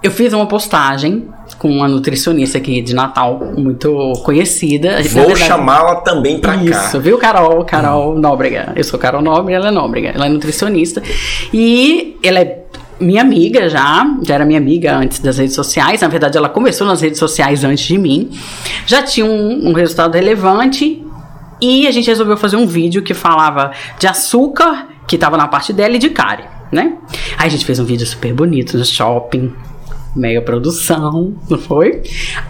eu 0.00 0.10
fiz 0.12 0.32
uma 0.32 0.46
postagem 0.46 1.28
com 1.62 1.70
uma 1.70 1.86
nutricionista 1.86 2.58
aqui 2.58 2.82
de 2.82 2.92
Natal, 2.92 3.40
muito 3.56 4.14
conhecida. 4.24 5.00
Vou 5.10 5.36
chamá-la 5.36 6.00
também 6.00 6.40
pra 6.40 6.56
Isso, 6.56 6.72
cá. 6.72 6.86
Isso, 6.88 7.00
viu, 7.00 7.16
Carol? 7.18 7.64
Carol 7.64 8.16
hum. 8.16 8.18
Nóbrega. 8.18 8.72
Eu 8.74 8.82
sou 8.82 8.98
Carol 8.98 9.22
Nóbrega, 9.22 9.58
ela 9.58 9.68
é 9.68 9.70
Nóbrega. 9.70 10.08
Ela 10.08 10.26
é 10.26 10.28
nutricionista. 10.28 11.00
E 11.54 12.16
ela 12.20 12.40
é 12.40 12.64
minha 12.98 13.20
amiga 13.20 13.68
já, 13.68 14.04
já 14.24 14.34
era 14.34 14.44
minha 14.44 14.58
amiga 14.58 14.96
antes 14.96 15.20
das 15.20 15.38
redes 15.38 15.54
sociais. 15.54 16.00
Na 16.00 16.08
verdade, 16.08 16.36
ela 16.36 16.48
começou 16.48 16.84
nas 16.84 17.00
redes 17.00 17.20
sociais 17.20 17.62
antes 17.62 17.84
de 17.84 17.96
mim. 17.96 18.30
Já 18.84 19.00
tinha 19.00 19.24
um, 19.24 19.68
um 19.68 19.72
resultado 19.72 20.16
relevante. 20.16 21.00
E 21.60 21.86
a 21.86 21.92
gente 21.92 22.08
resolveu 22.08 22.36
fazer 22.36 22.56
um 22.56 22.66
vídeo 22.66 23.02
que 23.02 23.14
falava 23.14 23.70
de 24.00 24.08
açúcar, 24.08 24.88
que 25.06 25.14
estava 25.14 25.36
na 25.36 25.46
parte 25.46 25.72
dela, 25.72 25.94
e 25.94 25.98
de 26.00 26.10
cárie, 26.10 26.44
né? 26.72 26.94
Aí 27.38 27.46
a 27.46 27.48
gente 27.48 27.64
fez 27.64 27.78
um 27.78 27.84
vídeo 27.84 28.04
super 28.04 28.34
bonito 28.34 28.76
no 28.76 28.84
shopping, 28.84 29.54
mega 30.14 30.40
produção, 30.42 31.34
não 31.48 31.58
foi? 31.58 32.02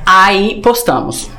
Aí 0.05 0.61
postamos. 0.63 1.31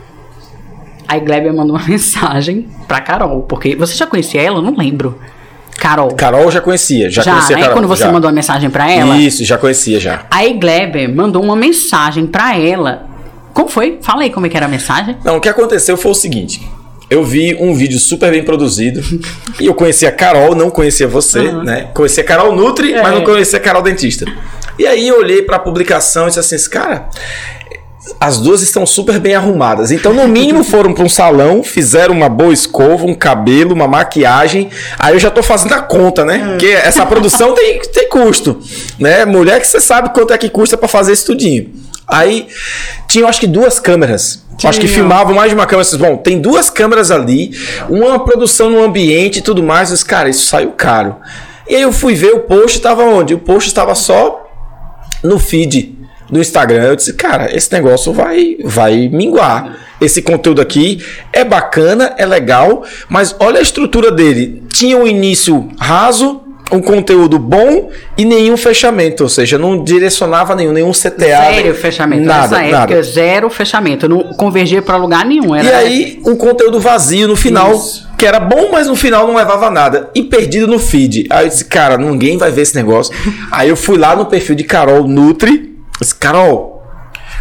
Aí 1.07 1.19
Gleber 1.19 1.53
mandou 1.53 1.76
uma 1.76 1.86
mensagem 1.88 2.67
pra 2.88 3.01
Carol, 3.01 3.43
porque 3.43 3.76
você 3.76 3.95
já 3.95 4.07
conhecia 4.07 4.41
ela? 4.41 4.57
Eu 4.57 4.61
não 4.61 4.76
lembro. 4.76 5.17
Carol. 5.78 6.13
Carol 6.13 6.49
já 6.51 6.61
conhecia, 6.61 7.09
já, 7.09 7.24
já 7.24 7.32
conhecia 7.32 7.55
né? 7.55 7.61
Carol. 7.63 7.78
Quando 7.78 7.88
você 7.88 8.03
já. 8.03 8.11
mandou 8.11 8.30
a 8.30 8.34
mensagem 8.34 8.69
para 8.69 8.89
ela? 8.89 9.17
Isso, 9.17 9.43
já 9.43 9.57
conhecia 9.57 9.99
já. 9.99 10.26
Aí 10.32 10.53
Gleber 10.53 11.13
mandou 11.13 11.43
uma 11.43 11.55
mensagem 11.55 12.26
para 12.26 12.57
ela. 12.57 13.07
Como 13.53 13.69
foi? 13.69 13.99
Fala 14.01 14.24
aí 14.24 14.30
como 14.30 14.45
é 14.45 14.49
que 14.49 14.57
era 14.57 14.65
a 14.65 14.69
mensagem. 14.69 15.17
Não, 15.24 15.38
o 15.38 15.41
que 15.41 15.49
aconteceu 15.49 15.97
foi 15.97 16.11
o 16.11 16.15
seguinte. 16.15 16.61
Eu 17.09 17.24
vi 17.24 17.55
um 17.59 17.76
vídeo 17.76 17.99
super 17.99 18.32
bem 18.32 18.43
produzido 18.43 19.01
e 19.59 19.67
eu 19.67 19.74
conhecia 19.74 20.09
a 20.09 20.11
Carol, 20.11 20.55
não 20.55 20.69
conhecia 20.69 21.07
você, 21.07 21.39
uhum. 21.39 21.63
né? 21.63 21.89
Conhecia 21.93 22.24
a 22.24 22.26
Carol 22.26 22.55
Nutri, 22.55 22.93
é. 22.93 23.01
mas 23.01 23.13
não 23.13 23.24
conhecia 23.24 23.59
a 23.59 23.61
Carol 23.61 23.84
Dentista. 23.84 24.26
E 24.78 24.88
aí 24.88 25.07
eu 25.07 25.19
olhei 25.19 25.41
para 25.41 25.57
a 25.57 25.59
publicação 25.59 26.28
e 26.28 26.32
disse 26.32 26.55
assim, 26.55 26.69
cara, 26.69 27.09
as 28.19 28.39
duas 28.39 28.61
estão 28.61 28.86
super 28.86 29.19
bem 29.19 29.36
arrumadas. 29.36 29.91
Então, 29.91 30.13
no 30.13 30.28
mínimo, 30.28 30.63
foram 30.65 30.93
para 30.93 31.03
um 31.03 31.09
salão, 31.09 31.63
fizeram 31.63 32.13
uma 32.13 32.30
boa 32.30 32.53
escova, 32.53 33.05
um 33.05 33.13
cabelo, 33.13 33.74
uma 33.74 33.88
maquiagem. 33.88 34.69
Aí 34.97 35.13
eu 35.13 35.19
já 35.19 35.30
estou 35.30 35.43
fazendo 35.43 35.74
a 35.74 35.82
conta, 35.82 36.26
né? 36.26 36.39
Porque 36.49 36.67
essa 36.67 37.05
produção 37.05 37.53
tem, 37.53 37.80
tem 37.80 38.09
custo. 38.09 38.59
Né? 38.99 39.26
Mulher 39.26 39.59
que 39.59 39.67
você 39.67 39.80
sabe 39.80 40.09
quanto 40.09 40.34
é 40.34 40.38
que 40.38 40.49
custa 40.49 40.78
para 40.78 40.88
fazer 40.88 41.13
isso 41.13 41.28
tudinho. 41.28 41.71
Aí 42.07 42.47
tinha, 43.07 43.26
acho 43.28 43.39
que 43.39 43.47
duas 43.47 43.80
câmeras. 43.80 44.43
Tinha. 44.57 44.69
Acho 44.69 44.80
que 44.80 44.88
filmavam 44.88 45.34
mais 45.34 45.49
de 45.49 45.55
uma 45.55 45.65
câmera. 45.65 45.89
Bom, 45.97 46.17
tem 46.17 46.39
duas 46.39 46.69
câmeras 46.69 47.11
ali, 47.11 47.51
uma 47.89 48.24
produção 48.24 48.69
no 48.69 48.84
ambiente 48.84 49.39
e 49.39 49.41
tudo 49.41 49.63
mais. 49.63 49.89
Mas, 49.89 50.03
cara, 50.03 50.30
isso 50.30 50.45
saiu 50.47 50.71
caro. 50.71 51.15
E 51.67 51.76
aí 51.76 51.82
eu 51.82 51.93
fui 51.93 52.13
ver 52.13 52.34
o 52.34 52.41
post, 52.41 52.78
estava 52.78 53.03
onde? 53.03 53.34
O 53.34 53.39
post 53.39 53.69
estava 53.69 53.95
só 53.95 54.42
no 55.24 55.39
feed 55.39 55.97
do 56.30 56.39
Instagram. 56.39 56.84
Eu 56.84 56.95
disse, 56.95 57.13
cara, 57.13 57.55
esse 57.55 57.71
negócio 57.71 58.11
vai, 58.11 58.57
vai 58.63 59.09
minguar. 59.09 59.78
Esse 60.01 60.21
conteúdo 60.21 60.61
aqui 60.61 61.03
é 61.32 61.45
bacana, 61.45 62.13
é 62.17 62.26
legal, 62.26 62.84
mas 63.07 63.36
olha 63.39 63.59
a 63.59 63.61
estrutura 63.61 64.11
dele. 64.11 64.63
Tinha 64.67 64.97
um 64.97 65.07
início 65.07 65.69
raso, 65.80 66.42
um 66.72 66.82
conteúdo 66.82 67.38
bom 67.38 67.89
e 68.18 68.26
nenhum 68.26 68.57
fechamento, 68.57 69.24
ou 69.24 69.30
seja, 69.30 69.57
não 69.57 69.84
direcionava 69.84 70.55
nenhum, 70.55 70.72
nenhum 70.72 70.91
CTA. 70.91 71.11
Zero 71.20 71.76
fechamento. 71.76 72.26
Nada, 72.26 72.41
Nessa 72.41 72.61
época, 72.64 72.78
nada. 72.78 73.03
zero 73.03 73.49
fechamento. 73.49 74.09
Não 74.09 74.24
convergia 74.34 74.82
para 74.82 74.97
lugar 74.97 75.26
nenhum. 75.26 75.55
Era... 75.55 75.68
E 75.68 75.74
aí, 75.74 76.22
um 76.26 76.36
conteúdo 76.36 76.80
vazio 76.80 77.28
no 77.28 77.36
final. 77.36 77.74
Isso. 77.74 78.11
Que 78.18 78.26
era 78.26 78.39
bom, 78.39 78.70
mas 78.72 78.88
no 78.88 78.95
final 78.95 79.28
não 79.28 79.36
levava 79.36 79.70
nada. 79.70 80.09
E 80.16 80.24
perdido 80.24 80.66
no 80.66 80.80
feed. 80.80 81.28
Aí 81.30 81.45
eu 81.45 81.49
disse, 81.49 81.66
cara, 81.66 81.97
ninguém 81.97 82.38
vai 82.38 82.51
ver 82.51 82.61
esse 82.61 82.76
negócio. 82.76 83.14
aí 83.51 83.70
eu 83.70 83.76
fui 83.76 83.97
lá 83.97 84.16
no 84.16 84.26
perfil 84.26 84.55
de 84.55 84.64
Carol 84.64 85.07
Nutri 85.07 85.74
Disse, 85.99 86.16
Carol, 86.16 86.84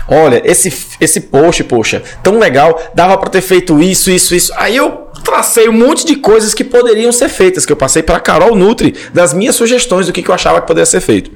olha, 0.07 0.43
esse, 0.45 0.73
esse 1.01 1.21
post, 1.21 1.65
poxa, 1.65 2.03
tão 2.23 2.39
legal, 2.39 2.81
dava 2.95 3.17
para 3.19 3.31
ter 3.31 3.41
feito 3.41 3.83
isso, 3.83 4.11
isso, 4.11 4.35
isso. 4.35 4.53
Aí 4.57 4.77
eu 4.77 5.02
tracei 5.23 5.69
um 5.69 5.73
monte 5.73 6.05
de 6.05 6.17
coisas 6.17 6.55
que 6.55 6.65
poderiam 6.65 7.13
ser 7.13 7.29
feitas, 7.29 7.65
que 7.65 7.73
eu 7.73 7.77
passei 7.77 8.03
para 8.03 8.21
Carol 8.21 8.55
Nutri, 8.55 8.95
das 9.13 9.33
minhas 9.33 9.57
sugestões 9.57 10.07
do 10.07 10.13
que, 10.13 10.23
que 10.23 10.29
eu 10.29 10.35
achava 10.35 10.61
que 10.61 10.67
poderia 10.67 10.87
ser 10.87 11.01
feito. 11.01 11.31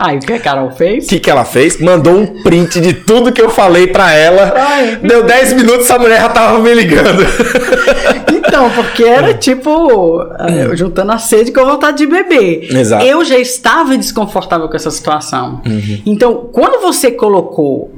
Aí 0.00 0.16
o 0.16 0.20
que 0.20 0.32
a 0.32 0.40
Carol 0.40 0.70
fez? 0.70 1.04
O 1.04 1.08
que, 1.08 1.20
que 1.20 1.30
ela 1.30 1.44
fez? 1.44 1.78
Mandou 1.78 2.14
um 2.14 2.42
print 2.42 2.80
de 2.80 2.94
tudo 2.94 3.30
que 3.30 3.42
eu 3.42 3.50
falei 3.50 3.86
para 3.86 4.10
ela. 4.14 4.54
Ai, 4.56 4.96
Deu 5.02 5.22
10 5.22 5.52
minutos, 5.52 5.84
essa 5.84 5.98
mulher 5.98 6.22
já 6.22 6.30
tava 6.30 6.58
me 6.58 6.72
ligando. 6.72 7.22
Então, 8.50 8.68
porque 8.70 9.04
era 9.04 9.32
tipo, 9.32 9.70
uh, 10.20 10.74
juntando 10.74 11.12
a 11.12 11.18
sede 11.18 11.52
com 11.52 11.60
a 11.60 11.64
vontade 11.64 11.98
de 11.98 12.06
beber. 12.06 12.66
Exato. 12.74 13.04
Eu 13.04 13.24
já 13.24 13.38
estava 13.38 13.96
desconfortável 13.96 14.68
com 14.68 14.74
essa 14.74 14.90
situação. 14.90 15.62
Uhum. 15.64 16.02
Então, 16.04 16.48
quando 16.52 16.80
você 16.80 17.12
colocou 17.12 17.92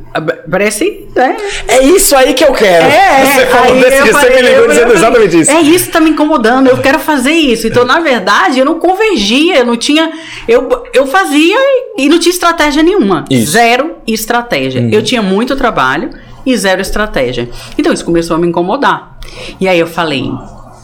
Parece. 0.51 1.09
É. 1.17 1.77
é 1.77 1.85
isso 1.85 2.15
aí 2.15 2.35
que 2.35 2.45
eu 2.45 2.53
quero. 2.53 2.85
É, 2.85 3.25
você 3.25 3.47
falou 3.47 3.81
desse, 3.81 4.13
você 4.13 4.31
me 4.31 4.43
ligou 4.43 4.69
dizendo 4.69 4.93
exatamente 4.93 5.41
isso. 5.41 5.51
É 5.51 5.61
isso 5.61 5.87
que 5.87 5.93
tá 5.93 6.01
me 6.01 6.11
incomodando. 6.11 6.69
Eu 6.69 6.79
quero 6.79 6.99
fazer 6.99 7.33
isso. 7.33 7.67
Então, 7.67 7.85
na 7.85 7.99
verdade, 7.99 8.59
eu 8.59 8.65
não 8.65 8.79
convergia, 8.79 9.59
eu 9.59 9.65
não 9.65 9.77
tinha. 9.77 10.13
Eu, 10.47 10.69
eu 10.93 11.07
fazia 11.07 11.57
e 11.57 11.92
não 12.09 12.19
tinha 12.19 12.33
estratégia 12.33 12.83
nenhuma. 12.83 13.25
Isso. 13.31 13.53
Zero 13.53 13.97
estratégia. 14.07 14.81
Uhum. 14.81 14.91
Eu 14.91 15.03
tinha 15.03 15.23
muito 15.23 15.57
trabalho 15.57 16.11
e 16.45 16.57
zero 16.57 16.81
estratégia. 16.81 17.49
Então, 17.79 17.93
isso 17.93 18.05
começou 18.05 18.37
a 18.37 18.39
me 18.39 18.47
incomodar. 18.47 19.19
E 19.61 19.69
aí 19.69 19.79
eu 19.79 19.87
falei, 19.87 20.31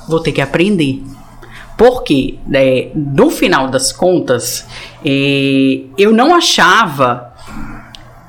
vou 0.09 0.21
ter 0.21 0.33
que 0.33 0.41
aprender. 0.41 1.03
Porque, 1.77 2.39
é, 2.53 2.91
no 2.95 3.31
final 3.31 3.69
das 3.69 3.93
contas, 3.93 4.67
é, 5.05 5.81
eu 5.97 6.13
não 6.13 6.35
achava 6.35 7.33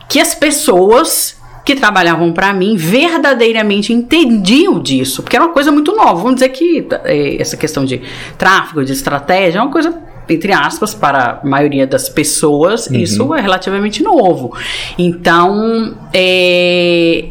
que 0.08 0.20
as 0.20 0.36
pessoas 0.36 1.38
que 1.66 1.76
trabalhavam 1.76 2.32
para 2.32 2.52
mim 2.54 2.76
verdadeiramente 2.76 3.94
entendiam 3.94 4.80
disso, 4.80 5.22
porque 5.22 5.36
era 5.36 5.46
uma 5.46 5.54
coisa 5.54 5.72
muito 5.72 5.96
nova. 5.96 6.16
Vamos 6.16 6.36
dizer 6.36 6.50
que 6.50 6.88
é, 7.04 7.40
essa 7.40 7.56
questão 7.56 7.86
de 7.86 8.02
tráfego, 8.38 8.84
de 8.84 8.94
estratégia, 8.94 9.60
é 9.60 9.62
uma 9.62 9.72
coisa 9.72 10.09
entre 10.30 10.54
aspas, 10.54 10.94
para 10.94 11.42
a 11.44 11.48
maioria 11.48 11.86
das 11.88 12.10
pessoas, 12.10 12.88
uhum. 12.88 12.96
isso 12.98 13.36
é 13.36 13.42
relativamente 13.42 14.04
novo. 14.04 14.56
Então, 14.98 15.98
é, 16.14 17.30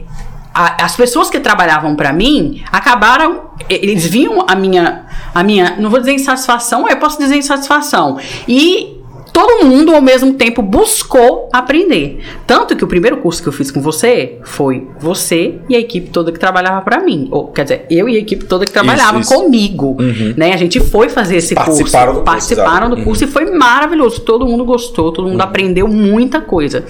a, 0.55 0.84
as 0.84 0.96
pessoas 0.96 1.30
que 1.30 1.38
trabalhavam 1.38 1.94
para 1.94 2.12
mim 2.12 2.62
acabaram, 2.72 3.51
eles 3.68 4.07
viam 4.07 4.44
a 4.49 4.55
minha, 4.55 5.07
a 5.34 5.42
minha, 5.42 5.76
não 5.78 5.88
vou 5.90 6.01
dizer 6.01 6.12
insatisfação, 6.12 6.88
eu 6.88 6.96
posso 6.96 7.18
dizer 7.18 7.36
insatisfação. 7.36 8.18
E 8.46 8.97
todo 9.39 9.64
mundo 9.64 9.95
ao 9.95 10.03
mesmo 10.03 10.34
tempo 10.34 10.61
buscou 10.61 11.49
aprender. 11.53 12.18
Tanto 12.45 12.74
que 12.74 12.82
o 12.82 12.89
primeiro 12.89 13.18
curso 13.18 13.41
que 13.41 13.49
eu 13.49 13.53
fiz 13.53 13.70
com 13.70 13.80
você 13.80 14.39
foi 14.43 14.89
você 14.99 15.61
e 15.68 15.76
a 15.76 15.78
equipe 15.78 16.11
toda 16.11 16.32
que 16.32 16.41
trabalhava 16.41 16.80
para 16.80 16.99
mim. 17.01 17.28
Ou, 17.30 17.47
quer 17.47 17.62
dizer, 17.62 17.86
eu 17.89 18.09
e 18.09 18.16
a 18.16 18.18
equipe 18.18 18.45
toda 18.47 18.66
que 18.66 18.72
trabalhava 18.72 19.20
isso, 19.20 19.32
isso. 19.32 19.43
comigo. 19.45 19.97
Uhum. 20.01 20.34
Né? 20.36 20.53
A 20.53 20.57
gente 20.57 20.80
foi 20.80 21.09
fazer 21.09 21.36
esse 21.36 21.55
participaram 21.55 22.07
curso. 22.07 22.20
Do 22.20 22.24
participaram 22.24 22.89
curso, 22.89 22.97
do 22.97 23.05
curso 23.05 23.24
uhum. 23.24 23.30
e 23.30 23.32
foi 23.32 23.51
maravilhoso. 23.57 24.20
Todo 24.22 24.45
mundo 24.45 24.64
gostou, 24.64 25.12
todo 25.12 25.28
mundo 25.28 25.41
uhum. 25.41 25.47
aprendeu 25.47 25.86
muita 25.86 26.41
coisa. 26.41 26.84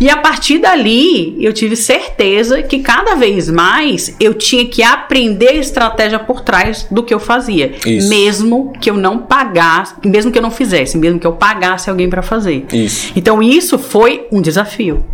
E 0.00 0.08
a 0.08 0.16
partir 0.16 0.58
dali, 0.58 1.36
eu 1.44 1.52
tive 1.52 1.76
certeza 1.76 2.62
que 2.62 2.78
cada 2.78 3.16
vez 3.16 3.50
mais 3.50 4.16
eu 4.18 4.32
tinha 4.32 4.64
que 4.64 4.82
aprender 4.82 5.48
a 5.48 5.54
estratégia 5.56 6.18
por 6.18 6.40
trás 6.40 6.86
do 6.90 7.02
que 7.02 7.12
eu 7.12 7.20
fazia. 7.20 7.72
Isso. 7.84 8.08
Mesmo 8.08 8.72
que 8.80 8.88
eu 8.88 8.96
não 8.96 9.18
pagasse, 9.18 9.94
mesmo 10.02 10.32
que 10.32 10.38
eu 10.38 10.42
não 10.42 10.50
fizesse, 10.50 10.96
mesmo 10.96 11.18
que 11.18 11.26
eu 11.26 11.32
pagasse 11.32 11.90
alguém 11.90 12.08
para 12.08 12.22
fazer. 12.22 12.64
Isso. 12.72 13.12
Então 13.14 13.42
isso 13.42 13.78
foi 13.78 14.26
um 14.32 14.40
desafio. 14.40 15.04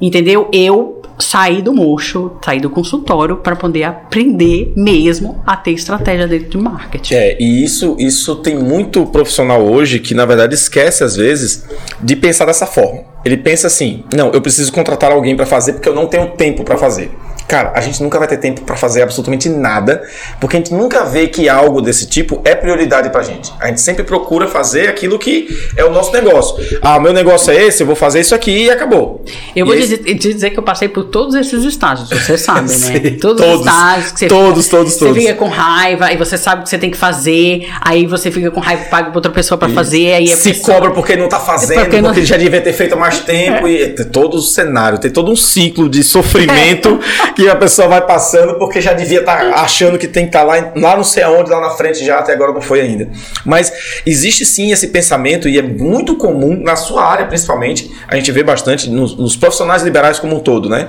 Entendeu? 0.00 0.48
Eu 0.52 1.02
saí 1.18 1.62
do 1.62 1.72
mocho, 1.72 2.32
saí 2.44 2.60
do 2.60 2.70
consultório 2.70 3.36
para 3.36 3.56
poder 3.56 3.84
aprender 3.84 4.72
mesmo 4.76 5.42
a 5.46 5.56
ter 5.56 5.72
estratégia 5.72 6.28
dentro 6.28 6.50
de 6.50 6.58
marketing. 6.58 7.14
É, 7.14 7.36
e 7.40 7.64
isso, 7.64 7.96
isso 7.98 8.36
tem 8.36 8.56
muito 8.56 9.04
profissional 9.06 9.62
hoje 9.62 9.98
que 9.98 10.14
na 10.14 10.26
verdade 10.26 10.54
esquece 10.54 11.02
às 11.02 11.16
vezes 11.16 11.64
de 12.00 12.14
pensar 12.14 12.44
dessa 12.44 12.66
forma. 12.66 13.15
Ele 13.26 13.36
pensa 13.36 13.66
assim: 13.66 14.04
"Não, 14.14 14.30
eu 14.30 14.40
preciso 14.40 14.72
contratar 14.72 15.10
alguém 15.10 15.34
para 15.34 15.44
fazer 15.44 15.72
porque 15.72 15.88
eu 15.88 15.94
não 15.94 16.06
tenho 16.06 16.28
tempo 16.28 16.62
para 16.62 16.78
fazer". 16.78 17.10
Cara, 17.48 17.72
a 17.74 17.80
gente 17.80 18.02
nunca 18.02 18.18
vai 18.18 18.26
ter 18.26 18.38
tempo 18.38 18.62
para 18.62 18.76
fazer 18.76 19.02
absolutamente 19.02 19.48
nada, 19.48 20.02
porque 20.40 20.56
a 20.56 20.60
gente 20.60 20.74
nunca 20.74 21.04
vê 21.04 21.28
que 21.28 21.48
algo 21.48 21.80
desse 21.80 22.06
tipo 22.06 22.40
é 22.44 22.54
prioridade 22.54 23.10
pra 23.10 23.22
gente. 23.22 23.52
A 23.60 23.68
gente 23.68 23.80
sempre 23.80 24.02
procura 24.02 24.48
fazer 24.48 24.88
aquilo 24.88 25.18
que 25.18 25.48
é 25.76 25.84
o 25.84 25.92
nosso 25.92 26.12
negócio. 26.12 26.56
Ah, 26.82 26.98
meu 26.98 27.12
negócio 27.12 27.52
é 27.52 27.64
esse, 27.64 27.82
eu 27.82 27.86
vou 27.86 27.96
fazer 27.96 28.20
isso 28.20 28.34
aqui 28.34 28.64
e 28.64 28.70
acabou. 28.70 29.24
Eu 29.54 29.64
e 29.64 29.68
vou 29.68 29.74
esse... 29.74 29.96
dizer, 29.96 30.14
dizer, 30.14 30.50
que 30.50 30.58
eu 30.58 30.62
passei 30.62 30.88
por 30.88 31.04
todos 31.04 31.34
esses 31.34 31.64
estágios, 31.64 32.08
você 32.08 32.36
sabe, 32.38 32.68
né? 32.68 33.16
todos, 33.20 33.40
todos, 33.40 33.60
os 33.60 33.60
estágios 33.60 34.12
que 34.12 34.18
você 34.18 34.26
Todos, 34.26 34.64
fica, 34.64 34.76
todos, 34.76 34.96
todos. 34.96 35.14
Você 35.14 35.20
fica 35.20 35.34
com 35.34 35.48
raiva 35.48 36.12
e 36.12 36.16
você 36.16 36.36
sabe 36.36 36.60
o 36.60 36.64
que 36.64 36.70
você 36.70 36.78
tem 36.78 36.90
que 36.90 36.96
fazer, 36.96 37.68
aí 37.80 38.06
você 38.06 38.30
fica 38.30 38.50
com 38.50 38.60
raiva 38.60 38.82
e 38.82 38.88
paga 38.88 39.10
pra 39.10 39.18
outra 39.18 39.32
pessoa 39.32 39.56
para 39.56 39.68
fazer, 39.68 40.14
aí 40.14 40.26
Se 40.28 40.52
pessoa... 40.52 40.74
cobra 40.74 40.90
porque 40.90 41.16
não 41.16 41.28
tá 41.28 41.38
fazendo, 41.38 41.80
porque, 41.80 42.00
não... 42.00 42.14
já 42.14 42.36
devia 42.36 42.60
ter 42.60 42.72
feito 42.72 42.94
há 42.94 42.96
mais 42.96 43.20
tempo, 43.20 43.66
é. 43.68 43.72
e 43.72 43.88
tem 43.90 44.06
todo 44.06 44.36
o 44.36 44.42
cenário, 44.42 44.98
tem 44.98 45.10
todo 45.10 45.30
um 45.30 45.36
ciclo 45.36 45.88
de 45.88 46.02
sofrimento 46.02 46.98
é. 47.28 47.35
que 47.36 47.46
a 47.50 47.54
pessoa 47.54 47.86
vai 47.86 48.00
passando 48.00 48.54
porque 48.54 48.80
já 48.80 48.94
devia 48.94 49.20
estar 49.20 49.36
tá 49.36 49.60
achando 49.60 49.98
que 49.98 50.08
tem 50.08 50.24
que 50.24 50.30
estar 50.30 50.38
tá 50.40 50.44
lá, 50.46 50.72
lá 50.74 50.96
não 50.96 51.04
sei 51.04 51.22
aonde, 51.22 51.50
lá 51.50 51.60
na 51.60 51.70
frente 51.70 52.02
já, 52.02 52.18
até 52.18 52.32
agora 52.32 52.50
não 52.50 52.62
foi 52.62 52.80
ainda. 52.80 53.10
Mas 53.44 54.00
existe 54.06 54.46
sim 54.46 54.72
esse 54.72 54.88
pensamento 54.88 55.46
e 55.46 55.58
é 55.58 55.62
muito 55.62 56.16
comum 56.16 56.58
na 56.58 56.76
sua 56.76 57.04
área, 57.04 57.26
principalmente, 57.26 57.94
a 58.08 58.16
gente 58.16 58.32
vê 58.32 58.42
bastante 58.42 58.88
nos, 58.88 59.14
nos 59.14 59.36
profissionais 59.36 59.82
liberais 59.82 60.18
como 60.18 60.36
um 60.36 60.40
todo, 60.40 60.70
né? 60.70 60.88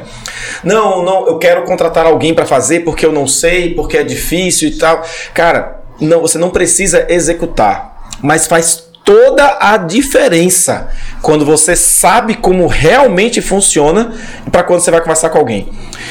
Não, 0.63 1.03
não, 1.03 1.27
eu 1.27 1.37
quero 1.37 1.63
contratar 1.63 2.05
alguém 2.05 2.33
para 2.33 2.45
fazer 2.45 2.79
porque 2.79 3.05
eu 3.05 3.11
não 3.11 3.27
sei, 3.27 3.73
porque 3.73 3.97
é 3.97 4.03
difícil 4.03 4.69
e 4.69 4.77
tal. 4.77 5.03
Cara, 5.33 5.81
não, 5.99 6.21
você 6.21 6.37
não 6.37 6.49
precisa 6.49 7.05
executar, 7.09 8.09
mas 8.21 8.47
faz 8.47 8.86
toda 9.07 9.57
a 9.61 9.77
diferença 9.77 10.89
quando 11.21 11.45
você 11.45 11.77
sabe 11.77 12.35
como 12.35 12.67
realmente 12.67 13.41
funciona 13.41 14.13
para 14.51 14.63
quando 14.63 14.81
você 14.81 14.91
vai 14.91 14.99
conversar 14.99 15.29
com 15.29 15.37
alguém. 15.37 15.69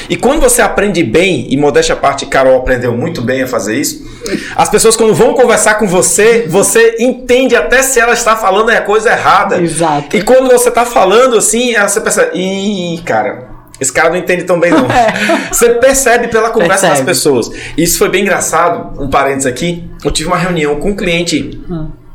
E 0.09 0.15
quando 0.15 0.41
você 0.41 0.63
aprende 0.63 1.03
bem, 1.03 1.45
e 1.47 1.55
modéstia 1.55 1.93
à 1.93 1.95
parte, 1.95 2.25
Carol 2.25 2.57
aprendeu 2.57 2.97
muito 2.97 3.21
bem 3.21 3.43
a 3.43 3.47
fazer 3.47 3.79
isso, 3.79 4.03
as 4.55 4.67
pessoas 4.67 4.95
quando 4.95 5.13
vão 5.13 5.35
conversar 5.35 5.75
com 5.75 5.85
você, 5.87 6.47
você 6.49 6.95
entende 6.99 7.55
até 7.55 7.83
se 7.83 7.99
ela 7.99 8.13
está 8.13 8.35
falando 8.35 8.71
a 8.71 8.81
coisa 8.81 9.11
errada. 9.11 9.61
Exato. 9.61 10.17
E 10.17 10.23
quando 10.23 10.49
você 10.49 10.69
está 10.69 10.83
falando 10.83 11.37
assim, 11.37 11.75
você 11.75 12.01
pensa, 12.01 12.31
ih, 12.33 12.99
cara, 13.05 13.47
esse 13.79 13.93
cara 13.93 14.09
não 14.09 14.17
entende 14.17 14.43
tão 14.43 14.59
bem, 14.59 14.71
não. 14.71 14.87
É. 14.89 15.53
Você 15.53 15.69
percebe 15.75 16.29
pela 16.29 16.49
conversa 16.49 16.87
percebe. 16.87 17.05
das 17.05 17.17
pessoas. 17.17 17.51
Isso 17.77 17.99
foi 17.99 18.09
bem 18.09 18.23
engraçado. 18.23 18.99
Um 18.99 19.07
parênteses 19.07 19.45
aqui. 19.45 19.87
Eu 20.03 20.09
tive 20.09 20.27
uma 20.27 20.37
reunião 20.37 20.79
com 20.79 20.89
um 20.89 20.95
cliente. 20.95 21.61
Hum 21.69 22.06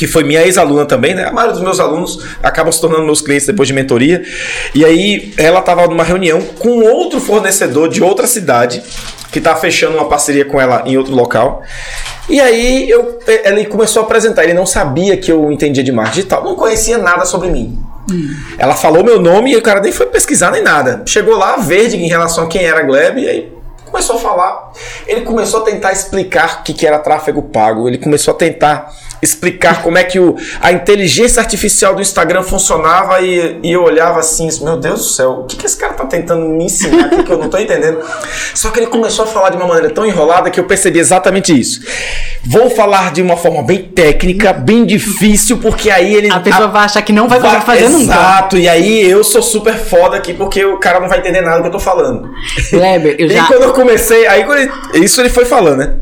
que 0.00 0.06
foi 0.06 0.24
minha 0.24 0.42
ex-aluna 0.42 0.86
também, 0.86 1.14
né? 1.14 1.26
A 1.26 1.30
maioria 1.30 1.52
dos 1.52 1.62
meus 1.62 1.78
alunos 1.78 2.24
acabam 2.42 2.72
se 2.72 2.80
tornando 2.80 3.04
meus 3.04 3.20
clientes 3.20 3.46
depois 3.46 3.66
de 3.66 3.74
mentoria. 3.74 4.22
E 4.74 4.82
aí 4.82 5.34
ela 5.36 5.60
estava 5.60 5.86
numa 5.86 6.02
reunião 6.02 6.40
com 6.58 6.80
outro 6.80 7.20
fornecedor 7.20 7.86
de 7.86 8.02
outra 8.02 8.26
cidade 8.26 8.82
que 9.30 9.38
está 9.38 9.54
fechando 9.54 9.98
uma 9.98 10.08
parceria 10.08 10.46
com 10.46 10.58
ela 10.58 10.84
em 10.86 10.96
outro 10.96 11.14
local. 11.14 11.62
E 12.30 12.40
aí 12.40 12.88
eu, 12.88 13.18
ele 13.44 13.66
começou 13.66 14.00
a 14.00 14.06
apresentar. 14.06 14.44
Ele 14.44 14.54
não 14.54 14.64
sabia 14.64 15.18
que 15.18 15.30
eu 15.30 15.52
entendia 15.52 15.84
de 15.84 15.92
marketing 15.92 16.16
digital, 16.16 16.44
não 16.44 16.54
conhecia 16.54 16.96
nada 16.96 17.26
sobre 17.26 17.50
mim. 17.50 17.78
Hum. 18.10 18.34
Ela 18.56 18.74
falou 18.74 19.04
meu 19.04 19.20
nome 19.20 19.52
e 19.52 19.56
o 19.58 19.60
cara 19.60 19.82
nem 19.82 19.92
foi 19.92 20.06
pesquisar 20.06 20.50
nem 20.50 20.62
nada. 20.62 21.02
Chegou 21.04 21.36
lá 21.36 21.56
verde 21.56 21.98
em 21.98 22.08
relação 22.08 22.44
a 22.44 22.46
quem 22.46 22.64
era 22.64 22.80
a 22.80 22.84
Gleb 22.84 23.18
e 23.20 23.28
aí 23.28 23.52
começou 23.84 24.16
a 24.16 24.18
falar. 24.18 24.72
Ele 25.06 25.20
começou 25.20 25.60
a 25.60 25.64
tentar 25.64 25.92
explicar 25.92 26.60
o 26.60 26.62
que, 26.62 26.72
que 26.72 26.86
era 26.86 26.98
tráfego 26.98 27.42
pago. 27.42 27.86
Ele 27.86 27.98
começou 27.98 28.32
a 28.32 28.36
tentar 28.38 28.90
explicar 29.22 29.82
como 29.82 29.98
é 29.98 30.04
que 30.04 30.18
o, 30.18 30.36
a 30.60 30.72
inteligência 30.72 31.40
artificial 31.40 31.94
do 31.94 32.00
Instagram 32.00 32.42
funcionava 32.42 33.20
e, 33.20 33.58
e 33.62 33.72
eu 33.72 33.82
olhava 33.82 34.20
assim, 34.20 34.48
meu 34.62 34.76
Deus 34.76 35.00
do 35.00 35.06
céu, 35.06 35.30
o 35.30 35.44
que, 35.44 35.56
que 35.56 35.66
esse 35.66 35.76
cara 35.76 35.94
tá 35.94 36.06
tentando 36.06 36.46
me 36.46 36.64
ensinar 36.64 37.06
aqui 37.06 37.22
que 37.22 37.30
eu 37.30 37.38
não 37.38 37.48
tô 37.48 37.58
entendendo? 37.58 38.00
Só 38.54 38.70
que 38.70 38.80
ele 38.80 38.86
começou 38.86 39.24
a 39.24 39.28
falar 39.28 39.50
de 39.50 39.56
uma 39.56 39.66
maneira 39.66 39.90
tão 39.90 40.06
enrolada 40.06 40.50
que 40.50 40.58
eu 40.58 40.64
percebi 40.64 40.98
exatamente 40.98 41.58
isso. 41.58 41.80
Vou 42.44 42.70
falar 42.70 43.12
de 43.12 43.20
uma 43.20 43.36
forma 43.36 43.62
bem 43.62 43.82
técnica, 43.82 44.52
bem 44.52 44.86
difícil, 44.86 45.58
porque 45.58 45.90
aí 45.90 46.14
ele. 46.14 46.30
A 46.30 46.40
pessoa 46.40 46.64
a, 46.64 46.68
vai 46.68 46.84
achar 46.84 47.02
que 47.02 47.12
não 47.12 47.28
vai 47.28 47.38
conseguir 47.38 47.64
fazer 47.64 47.84
exato, 47.84 47.98
nunca. 47.98 48.14
Exato, 48.14 48.58
e 48.58 48.68
aí 48.68 49.10
eu 49.10 49.22
sou 49.22 49.42
super 49.42 49.74
foda 49.74 50.16
aqui 50.16 50.32
porque 50.32 50.64
o 50.64 50.78
cara 50.78 51.00
não 51.00 51.08
vai 51.08 51.18
entender 51.18 51.42
nada 51.42 51.56
do 51.56 51.62
que 51.62 51.68
eu 51.68 51.72
tô 51.72 51.78
falando. 51.78 52.30
Kleber, 52.70 53.16
eu 53.18 53.28
já. 53.30 53.44
E 53.44 53.46
quando 53.46 53.62
eu 53.64 53.72
comecei, 53.72 54.26
aí 54.26 54.44
isso 54.94 55.20
ele 55.20 55.28
foi 55.28 55.44
falando, 55.44 55.78
né? 55.78 55.94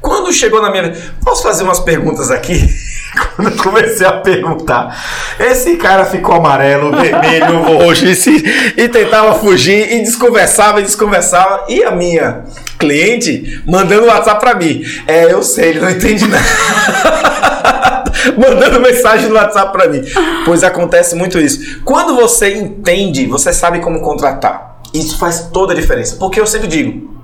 Quando 0.00 0.32
chegou 0.32 0.62
na 0.62 0.70
minha. 0.70 0.92
Posso 1.24 1.42
fazer 1.42 1.64
umas 1.64 1.80
perguntas 1.80 2.30
aqui? 2.30 2.68
Quando 3.34 3.50
eu 3.50 3.56
comecei 3.56 4.06
a 4.06 4.12
perguntar, 4.12 5.36
esse 5.40 5.76
cara 5.76 6.04
ficou 6.04 6.34
amarelo, 6.34 6.90
vermelho, 6.94 7.62
roxo 7.80 8.04
e, 8.04 8.74
e 8.76 8.88
tentava 8.88 9.34
fugir 9.34 9.92
e 9.92 10.00
desconversava 10.02 10.80
e 10.80 10.84
desconversava. 10.84 11.64
E 11.68 11.82
a 11.82 11.90
minha 11.90 12.44
cliente 12.78 13.62
mandando 13.66 14.06
WhatsApp 14.06 14.40
pra 14.40 14.54
mim. 14.54 14.82
É, 15.06 15.32
eu 15.32 15.42
sei, 15.42 15.70
ele 15.70 15.80
não 15.80 15.90
entende 15.90 16.26
nada. 16.26 16.44
mandando 18.36 18.80
mensagem 18.80 19.28
no 19.28 19.34
WhatsApp 19.34 19.72
pra 19.72 19.88
mim. 19.88 20.02
Pois 20.44 20.62
acontece 20.62 21.14
muito 21.14 21.38
isso. 21.38 21.80
Quando 21.84 22.14
você 22.14 22.54
entende, 22.54 23.26
você 23.26 23.52
sabe 23.52 23.80
como 23.80 24.00
contratar. 24.00 24.80
Isso 24.92 25.18
faz 25.18 25.48
toda 25.52 25.72
a 25.72 25.76
diferença. 25.76 26.16
Porque 26.16 26.40
eu 26.40 26.46
sempre 26.46 26.68
digo, 26.68 27.17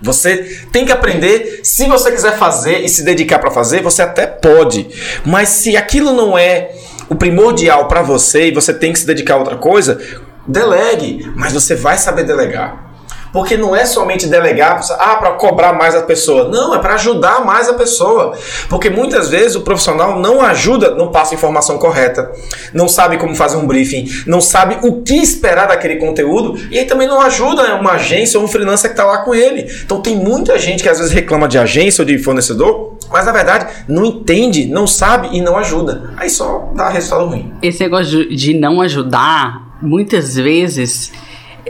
você 0.00 0.66
tem 0.72 0.84
que 0.84 0.92
aprender. 0.92 1.60
Se 1.62 1.86
você 1.86 2.10
quiser 2.10 2.36
fazer 2.38 2.78
e 2.78 2.88
se 2.88 3.04
dedicar 3.04 3.38
para 3.38 3.50
fazer, 3.50 3.82
você 3.82 4.02
até 4.02 4.26
pode. 4.26 4.88
Mas 5.24 5.48
se 5.50 5.76
aquilo 5.76 6.12
não 6.12 6.36
é 6.38 6.70
o 7.08 7.14
primordial 7.14 7.88
para 7.88 8.02
você 8.02 8.48
e 8.48 8.54
você 8.54 8.72
tem 8.72 8.92
que 8.92 8.98
se 8.98 9.06
dedicar 9.06 9.34
a 9.34 9.38
outra 9.38 9.56
coisa, 9.56 10.00
delegue. 10.46 11.30
Mas 11.36 11.52
você 11.52 11.74
vai 11.74 11.98
saber 11.98 12.24
delegar. 12.24 12.89
Porque 13.32 13.56
não 13.56 13.74
é 13.74 13.84
somente 13.84 14.26
delegar 14.26 14.80
ah, 14.98 15.16
para 15.16 15.32
cobrar 15.32 15.72
mais 15.72 15.94
a 15.94 16.02
pessoa. 16.02 16.48
Não, 16.48 16.74
é 16.74 16.78
para 16.78 16.94
ajudar 16.94 17.44
mais 17.44 17.68
a 17.68 17.74
pessoa. 17.74 18.36
Porque 18.68 18.90
muitas 18.90 19.28
vezes 19.28 19.54
o 19.54 19.60
profissional 19.60 20.18
não 20.18 20.40
ajuda, 20.40 20.94
não 20.94 21.08
passa 21.08 21.34
informação 21.34 21.78
correta, 21.78 22.30
não 22.72 22.88
sabe 22.88 23.18
como 23.18 23.34
fazer 23.34 23.56
um 23.56 23.66
briefing, 23.66 24.06
não 24.26 24.40
sabe 24.40 24.78
o 24.82 25.02
que 25.02 25.14
esperar 25.14 25.68
daquele 25.68 25.96
conteúdo 25.96 26.58
e 26.70 26.78
aí 26.78 26.84
também 26.84 27.06
não 27.06 27.20
ajuda 27.20 27.76
uma 27.76 27.92
agência 27.92 28.38
ou 28.38 28.44
um 28.44 28.48
freelancer 28.48 28.90
que 28.90 28.94
está 28.94 29.04
lá 29.04 29.18
com 29.18 29.34
ele. 29.34 29.70
Então 29.84 30.00
tem 30.00 30.16
muita 30.16 30.58
gente 30.58 30.82
que 30.82 30.88
às 30.88 30.98
vezes 30.98 31.12
reclama 31.12 31.48
de 31.48 31.58
agência 31.58 32.02
ou 32.02 32.06
de 32.06 32.18
fornecedor, 32.18 32.96
mas 33.10 33.26
na 33.26 33.32
verdade 33.32 33.66
não 33.88 34.04
entende, 34.04 34.66
não 34.66 34.86
sabe 34.86 35.28
e 35.32 35.40
não 35.40 35.56
ajuda. 35.56 36.10
Aí 36.16 36.28
só 36.30 36.70
dá 36.74 36.88
resultado 36.88 37.26
ruim. 37.26 37.52
Esse 37.62 37.80
negócio 37.80 38.28
de 38.34 38.54
não 38.54 38.80
ajudar, 38.80 39.76
muitas 39.82 40.34
vezes 40.34 41.12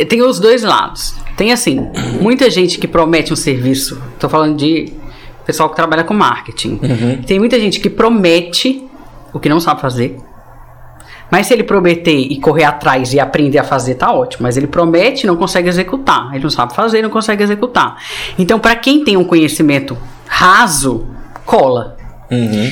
tem 0.08 0.22
os 0.22 0.38
dois 0.38 0.62
lados. 0.62 1.14
Tem 1.40 1.52
assim, 1.52 1.88
muita 2.20 2.50
gente 2.50 2.78
que 2.78 2.86
promete 2.86 3.32
um 3.32 3.36
serviço. 3.36 3.98
Tô 4.18 4.28
falando 4.28 4.58
de 4.58 4.92
pessoal 5.46 5.70
que 5.70 5.74
trabalha 5.74 6.04
com 6.04 6.12
marketing. 6.12 6.78
Uhum. 6.82 7.22
Tem 7.22 7.38
muita 7.38 7.58
gente 7.58 7.80
que 7.80 7.88
promete 7.88 8.84
o 9.32 9.40
que 9.40 9.48
não 9.48 9.58
sabe 9.58 9.80
fazer. 9.80 10.18
Mas 11.30 11.46
se 11.46 11.54
ele 11.54 11.62
prometer 11.62 12.14
e 12.14 12.38
correr 12.38 12.64
atrás 12.64 13.14
e 13.14 13.18
aprender 13.18 13.56
a 13.56 13.64
fazer, 13.64 13.94
tá 13.94 14.12
ótimo. 14.12 14.42
Mas 14.42 14.58
ele 14.58 14.66
promete 14.66 15.24
e 15.24 15.26
não 15.26 15.34
consegue 15.34 15.66
executar. 15.66 16.28
Ele 16.34 16.42
não 16.42 16.50
sabe 16.50 16.74
fazer 16.74 16.98
e 16.98 17.02
não 17.02 17.08
consegue 17.08 17.42
executar. 17.42 17.96
Então, 18.38 18.58
para 18.58 18.76
quem 18.76 19.02
tem 19.02 19.16
um 19.16 19.24
conhecimento 19.24 19.96
raso, 20.26 21.06
cola. 21.46 21.96
Uhum. 22.30 22.70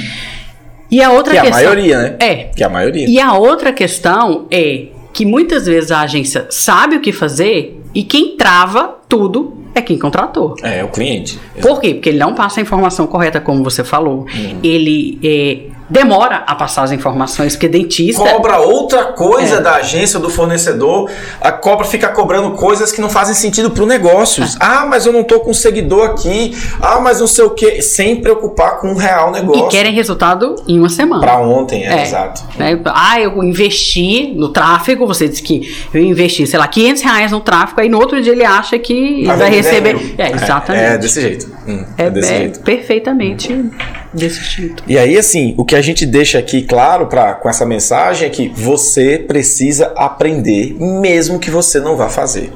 E 0.91 1.03
a 1.03 1.11
outra 1.11 1.33
que 1.33 1.41
questão. 1.41 1.59
É 1.59 1.65
a 1.65 1.69
maioria, 1.69 1.99
né? 2.03 2.17
É. 2.21 2.35
Que 2.55 2.63
é 2.63 2.67
a 2.67 2.69
maioria. 2.69 3.09
E 3.09 3.19
a 3.19 3.33
outra 3.33 3.73
questão 3.73 4.47
é 4.51 4.89
que 5.15 5.25
muitas 5.25 5.65
vezes 5.65 5.91
a 5.91 6.01
agência 6.01 6.49
sabe 6.51 6.97
o 6.97 7.01
que 7.01 7.13
fazer 7.13 7.78
e 7.95 8.03
quem 8.03 8.37
trava 8.37 8.97
tudo 9.09 9.55
é 9.75 9.81
quem 9.81 9.99
contratou. 9.99 10.55
É, 10.63 10.81
é 10.81 10.85
o 10.85 10.89
cliente. 10.89 11.39
Por 11.61 11.81
quê? 11.81 11.95
Porque 11.95 12.11
ele 12.11 12.19
não 12.19 12.35
passa 12.35 12.61
a 12.61 12.63
informação 12.63 13.07
correta, 13.07 13.41
como 13.41 13.63
você 13.63 13.83
falou. 13.85 14.27
Hum. 14.35 14.59
Ele 14.63 15.19
é, 15.23 15.71
demora 15.89 16.45
a 16.47 16.55
passar 16.55 16.83
as 16.83 16.93
informações, 16.93 17.55
porque 17.55 17.69
dentista. 17.69 18.23
Cobra 18.23 18.59
outra 18.59 19.05
coisa 19.07 19.57
é. 19.57 19.61
da 19.61 19.77
agência 19.77 20.19
do 20.19 20.29
fornecedor, 20.29 21.11
a 21.41 21.51
cobra 21.51 21.85
fica 21.85 22.09
cobrando 22.09 22.53
coisas 22.53 22.93
que 22.93 23.01
não 23.01 23.09
fazem 23.09 23.35
sentido 23.35 23.71
para 23.71 23.83
o 23.83 23.87
negócio. 23.87 24.43
É. 24.45 24.49
Ah, 24.61 24.87
mas 24.87 25.07
eu 25.07 25.13
não 25.13 25.25
tô 25.25 25.41
com 25.41 25.55
seguidor 25.55 26.11
aqui. 26.11 26.57
Ah, 26.81 27.01
mas 27.01 27.21
não 27.21 27.27
sei 27.27 27.45
o 27.45 27.51
que. 27.51 27.81
Sem 27.83 28.17
preocupar 28.17 28.79
com 28.79 28.93
o 28.93 28.97
real 28.97 29.31
negócio. 29.31 29.67
E 29.67 29.69
querem 29.69 29.93
resultado 29.93 30.57
em 30.67 30.79
uma 30.79 30.89
semana. 30.89 31.21
Para 31.21 31.39
ontem, 31.39 31.85
é, 31.85 31.99
é. 31.99 32.03
exato. 32.03 32.43
Né? 32.57 32.81
Ah, 32.87 33.21
eu 33.21 33.43
investi 33.43 34.33
no 34.35 34.51
tráfego, 34.51 35.07
você 35.07 35.29
disse 35.29 35.43
que 35.43 35.75
eu 35.93 36.03
investi, 36.03 36.47
sei 36.47 36.59
lá, 36.59 36.69
500 36.69 37.03
reais 37.03 37.33
no 37.33 37.41
tráfego, 37.41 37.81
aí 37.81 37.89
no 37.89 37.99
outro 37.99 38.21
dia 38.21 38.33
ele 38.33 38.45
acha 38.45 38.79
que 38.79 39.25
vai, 39.25 39.37
vai 39.37 39.51
receber. 39.51 40.15
É, 40.19 40.33
exatamente. 40.33 40.85
É, 40.85 40.99
desse 40.99 41.21
jeito. 41.21 41.51
Hum, 41.67 41.85
é, 41.97 42.11
desse 42.11 42.29
jeito. 42.29 42.61
perfeitamente. 42.61 43.53
Hum 43.53 43.71
desse 44.13 44.43
jeito. 44.43 44.83
E 44.87 44.99
aí, 44.99 45.17
assim, 45.17 45.55
o 45.57 45.65
que 45.65 45.75
a 45.75 45.83
gente 45.83 46.07
deixa 46.07 46.39
aqui 46.39 46.63
claro 46.63 47.07
pra, 47.07 47.35
com 47.35 47.49
essa 47.49 47.67
mensagem 47.67 48.27
é 48.27 48.31
que 48.31 48.49
você 48.49 49.19
precisa 49.19 49.93
aprender, 49.97 50.75
mesmo 50.79 51.39
que 51.39 51.51
você 51.51 51.81
não 51.81 51.97
vá 51.97 52.09
fazer. 52.09 52.53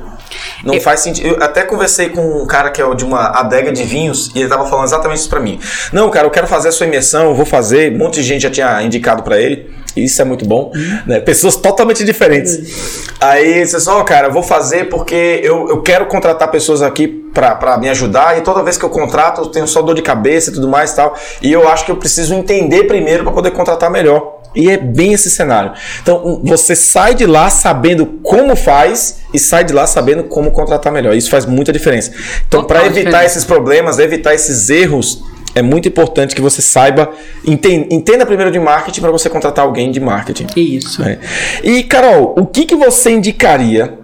Não 0.65 0.75
eu... 0.75 0.81
faz 0.81 1.01
sentido. 1.01 1.27
Eu 1.27 1.43
até 1.43 1.63
conversei 1.63 2.09
com 2.09 2.43
um 2.43 2.47
cara 2.47 2.71
que 2.71 2.81
é 2.81 2.95
de 2.95 3.05
uma 3.05 3.39
adega 3.39 3.73
de 3.73 3.83
vinhos 3.85 4.31
e 4.35 4.41
ele 4.41 4.49
tava 4.49 4.67
falando 4.67 4.87
exatamente 4.87 5.19
isso 5.19 5.29
para 5.29 5.41
mim. 5.41 5.59
Não, 5.93 6.11
cara, 6.11 6.27
eu 6.27 6.31
quero 6.31 6.47
fazer 6.47 6.69
a 6.69 6.73
sua 6.73 6.87
imersão, 6.87 7.27
eu 7.27 7.35
vou 7.35 7.47
fazer. 7.47 7.93
Um 7.93 7.99
monte 7.99 8.15
de 8.15 8.23
gente 8.23 8.43
já 8.43 8.51
tinha 8.51 8.83
indicado 8.83 9.23
para 9.23 9.41
ele. 9.41 9.71
Isso 9.97 10.23
é 10.23 10.25
muito 10.25 10.47
bom, 10.47 10.73
uhum. 10.75 10.99
né? 11.07 11.21
Pessoas 11.21 11.57
totalmente 11.57 12.03
diferentes. 12.05 12.57
Uhum. 12.57 13.15
Aí 13.21 13.67
você 13.67 13.79
só, 13.79 14.01
oh, 14.01 14.05
cara, 14.05 14.29
eu 14.29 14.33
vou 14.33 14.43
fazer 14.43 14.89
porque 14.89 15.41
eu, 15.43 15.69
eu 15.69 15.83
quero 15.83 16.07
contratar 16.07 16.51
pessoas 16.51 16.81
aqui 16.81 17.07
para 17.07 17.77
me 17.79 17.89
ajudar 17.89 18.39
e 18.39 18.43
toda 18.43 18.63
vez 18.63 18.77
que 18.77 18.85
eu 18.85 18.91
contrato 18.91 19.43
eu 19.43 19.47
tenho 19.47 19.67
só 19.67 19.81
dor 19.81 19.95
de 19.95 20.03
cabeça 20.03 20.51
e 20.51 20.55
tudo 20.55 20.69
mais 20.69 20.93
e 20.93 20.97
tal. 20.97 21.15
E 21.43 21.53
eu 21.53 21.69
acho 21.69 21.85
que 21.85 21.91
eu 21.91 21.97
preciso 21.97 22.35
entender 22.35 22.85
primeiro 22.85 23.23
para 23.23 23.33
poder 23.33 23.51
contratar 23.51 23.91
melhor. 23.91 24.42
E 24.55 24.71
é 24.71 24.77
bem 24.77 25.13
esse 25.13 25.31
cenário. 25.31 25.73
Então, 26.03 26.41
você 26.45 26.75
sai 26.75 27.15
de 27.15 27.27
lá 27.27 27.49
sabendo 27.49 28.07
como 28.23 28.55
faz 28.55 29.21
e 29.33 29.39
sai 29.39 29.65
de 29.65 29.73
lá 29.73 29.87
sabendo 29.87 30.25
como 30.25 30.51
contratar 30.51 30.93
melhor. 30.93 31.15
Isso 31.15 31.31
faz 31.31 31.47
muita 31.47 31.73
diferença. 31.73 32.13
Então, 32.47 32.65
para 32.65 32.81
evitar 32.81 33.05
diferença. 33.05 33.25
esses 33.25 33.45
problemas, 33.45 33.99
evitar 33.99 34.35
esses 34.35 34.69
erros, 34.69 35.23
é 35.55 35.63
muito 35.63 35.89
importante 35.89 36.35
que 36.35 36.41
você 36.41 36.63
saiba, 36.63 37.11
entenda, 37.47 37.95
entenda 37.95 38.27
primeiro 38.27 38.51
de 38.51 38.59
marketing 38.59 39.01
para 39.01 39.11
você 39.11 39.29
contratar 39.29 39.65
alguém 39.65 39.91
de 39.91 40.01
marketing. 40.01 40.47
Isso. 40.57 41.03
Né? 41.03 41.19
E, 41.63 41.83
Carol, 41.85 42.35
o 42.39 42.47
que, 42.47 42.65
que 42.65 42.77
você 42.77 43.11
indicaria 43.11 43.99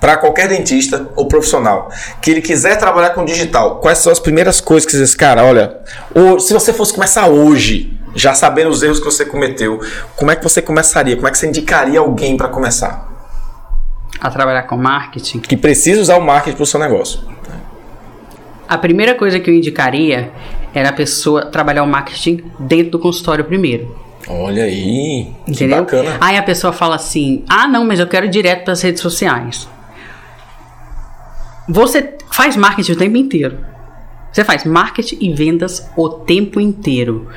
para 0.00 0.16
qualquer 0.16 0.48
dentista 0.48 1.08
ou 1.14 1.26
profissional 1.26 1.90
que 2.22 2.30
ele 2.30 2.40
quiser 2.40 2.76
trabalhar 2.76 3.10
com 3.10 3.24
digital? 3.24 3.80
Quais 3.80 3.98
são 3.98 4.12
as 4.12 4.18
primeiras 4.18 4.60
coisas 4.60 4.86
que 4.86 4.92
você 4.92 5.02
diz, 5.02 5.14
cara, 5.14 5.44
olha, 5.44 5.78
ou, 6.14 6.38
se 6.38 6.52
você 6.52 6.72
fosse 6.72 6.92
começar 6.92 7.26
hoje, 7.28 7.98
já 8.14 8.34
sabendo 8.34 8.70
os 8.70 8.82
erros 8.82 8.98
que 8.98 9.04
você 9.04 9.24
cometeu, 9.24 9.80
como 10.16 10.30
é 10.30 10.36
que 10.36 10.42
você 10.42 10.60
começaria? 10.60 11.16
Como 11.16 11.28
é 11.28 11.30
que 11.30 11.38
você 11.38 11.46
indicaria 11.46 12.00
alguém 12.00 12.36
para 12.36 12.48
começar? 12.48 13.08
A 14.20 14.30
trabalhar 14.30 14.64
com 14.64 14.76
marketing? 14.76 15.38
Que 15.40 15.56
precisa 15.56 16.00
usar 16.00 16.16
o 16.16 16.20
marketing 16.20 16.56
para 16.56 16.62
o 16.62 16.66
seu 16.66 16.78
negócio. 16.80 17.20
A 18.68 18.78
primeira 18.78 19.14
coisa 19.14 19.40
que 19.40 19.50
eu 19.50 19.54
indicaria 19.54 20.30
era 20.74 20.90
a 20.90 20.92
pessoa 20.92 21.46
trabalhar 21.46 21.82
o 21.82 21.86
marketing 21.86 22.44
dentro 22.58 22.92
do 22.92 22.98
consultório 22.98 23.44
primeiro. 23.44 23.96
Olha 24.28 24.64
aí, 24.64 25.32
Entendeu? 25.48 25.84
que 25.84 25.96
bacana. 25.96 26.18
Aí 26.20 26.36
a 26.36 26.42
pessoa 26.42 26.72
fala 26.72 26.94
assim: 26.96 27.44
ah, 27.48 27.66
não, 27.66 27.84
mas 27.84 27.98
eu 27.98 28.06
quero 28.06 28.26
ir 28.26 28.28
direto 28.28 28.64
para 28.64 28.72
as 28.74 28.82
redes 28.82 29.00
sociais. 29.02 29.68
Você 31.68 32.14
faz 32.30 32.56
marketing 32.56 32.92
o 32.92 32.96
tempo 32.96 33.16
inteiro. 33.16 33.58
Você 34.32 34.44
faz 34.44 34.64
marketing 34.64 35.18
e 35.20 35.32
vendas 35.32 35.90
o 35.96 36.08
tempo 36.08 36.60
inteiro. 36.60 37.28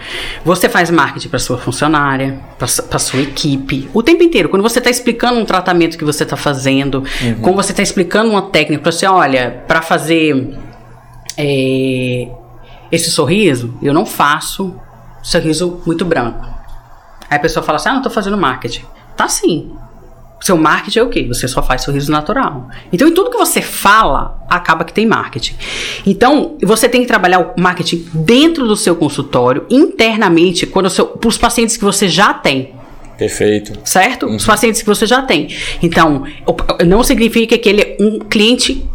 Você 0.46 0.70
faz 0.70 0.92
marketing 0.92 1.30
para 1.30 1.40
sua 1.40 1.58
funcionária, 1.58 2.40
para 2.58 3.00
sua 3.00 3.22
equipe, 3.22 3.90
o 3.94 4.04
tempo 4.04 4.22
inteiro. 4.22 4.50
Quando 4.50 4.62
você 4.62 4.80
está 4.80 4.92
explicando 4.92 5.40
um 5.40 5.46
tratamento 5.46 5.98
que 5.98 6.06
você 6.06 6.24
está 6.24 6.38
fazendo, 6.38 7.04
uhum. 7.22 7.36
quando 7.42 7.56
você 7.56 7.72
está 7.72 7.82
explicando 7.82 8.30
uma 8.30 8.44
técnica, 8.44 8.92
você 8.92 9.08
olha 9.08 9.64
para 9.68 9.82
fazer 9.82 10.56
é, 11.36 12.28
esse 12.92 13.10
sorriso, 13.10 13.76
eu 13.82 13.94
não 13.94 14.06
faço 14.06 14.76
sorriso 15.24 15.82
muito 15.86 16.06
branco. 16.06 16.46
Aí 17.30 17.38
a 17.38 17.40
pessoa 17.40 17.64
fala 17.64 17.78
assim: 17.78 17.90
ah, 17.90 17.94
não 17.94 18.00
estou 18.00 18.12
fazendo 18.12 18.38
marketing. 18.38 18.86
Tá 19.18 19.28
sim. 19.28 19.72
Seu 20.44 20.58
marketing 20.58 21.00
é 21.00 21.04
o 21.04 21.10
quê? 21.10 21.24
Você 21.26 21.48
só 21.48 21.64
faz 21.64 21.84
sorriso 21.84 22.12
natural. 22.12 22.68
Então, 22.92 23.08
em 23.08 23.14
tudo 23.14 23.32
que 23.32 23.38
você 23.38 23.62
fala, 23.62 24.44
acaba 24.50 24.84
que 24.84 24.92
tem 24.92 25.06
marketing. 25.06 25.56
Então, 26.06 26.58
você 26.62 26.90
tem 26.90 27.00
que 27.00 27.08
trabalhar 27.08 27.40
o 27.40 27.62
marketing 27.62 28.06
dentro 28.14 28.68
do 28.68 28.76
seu 28.76 28.94
consultório, 28.94 29.66
internamente, 29.70 30.66
quando 30.66 30.92
para 30.92 31.30
os 31.30 31.38
pacientes 31.38 31.78
que 31.78 31.86
você 31.86 32.10
já 32.10 32.34
tem. 32.34 32.74
Perfeito. 33.18 33.80
Certo? 33.86 34.26
Uhum. 34.26 34.36
Os 34.36 34.46
pacientes 34.46 34.82
que 34.82 34.88
você 34.88 35.06
já 35.06 35.22
tem. 35.22 35.48
Então, 35.82 36.26
não 36.86 37.06
significa 37.06 37.58
que 37.58 37.70
ele 37.70 37.82
é 37.82 37.98
um 38.02 38.20
cliente 38.20 38.86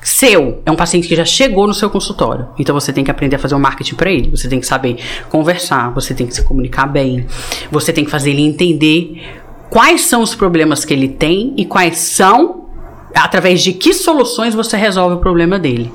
seu, 0.00 0.62
é 0.64 0.70
um 0.70 0.76
paciente 0.76 1.06
que 1.06 1.16
já 1.16 1.24
chegou 1.26 1.66
no 1.66 1.74
seu 1.74 1.90
consultório. 1.90 2.48
Então 2.58 2.74
você 2.74 2.94
tem 2.94 3.04
que 3.04 3.10
aprender 3.10 3.36
a 3.36 3.38
fazer 3.38 3.54
o 3.54 3.58
um 3.58 3.60
marketing 3.60 3.94
para 3.94 4.10
ele. 4.10 4.30
Você 4.30 4.48
tem 4.48 4.60
que 4.60 4.66
saber 4.66 4.98
conversar, 5.30 5.90
você 5.94 6.14
tem 6.14 6.26
que 6.26 6.34
se 6.34 6.42
comunicar 6.44 6.86
bem, 6.86 7.26
você 7.70 7.90
tem 7.90 8.04
que 8.04 8.10
fazer 8.10 8.30
ele 8.30 8.42
entender 8.42 9.43
quais 9.70 10.02
são 10.02 10.22
os 10.22 10.34
problemas 10.34 10.84
que 10.84 10.92
ele 10.92 11.08
tem 11.08 11.54
e 11.56 11.64
quais 11.64 11.98
são, 11.98 12.66
através 13.14 13.62
de 13.62 13.72
que 13.72 13.92
soluções 13.92 14.54
você 14.54 14.76
resolve 14.76 15.16
o 15.16 15.18
problema 15.18 15.58
dele. 15.58 15.92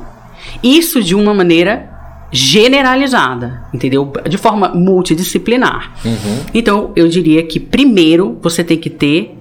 Isso 0.64 1.02
de 1.02 1.16
uma 1.16 1.34
maneira 1.34 1.90
generalizada, 2.32 3.64
entendeu? 3.74 4.12
De 4.28 4.38
forma 4.38 4.70
multidisciplinar. 4.70 5.94
Uhum. 6.06 6.40
Então, 6.54 6.92
eu 6.96 7.08
diria 7.08 7.44
que 7.44 7.60
primeiro 7.60 8.38
você 8.42 8.64
tem 8.64 8.78
que 8.78 8.90
ter 8.90 9.36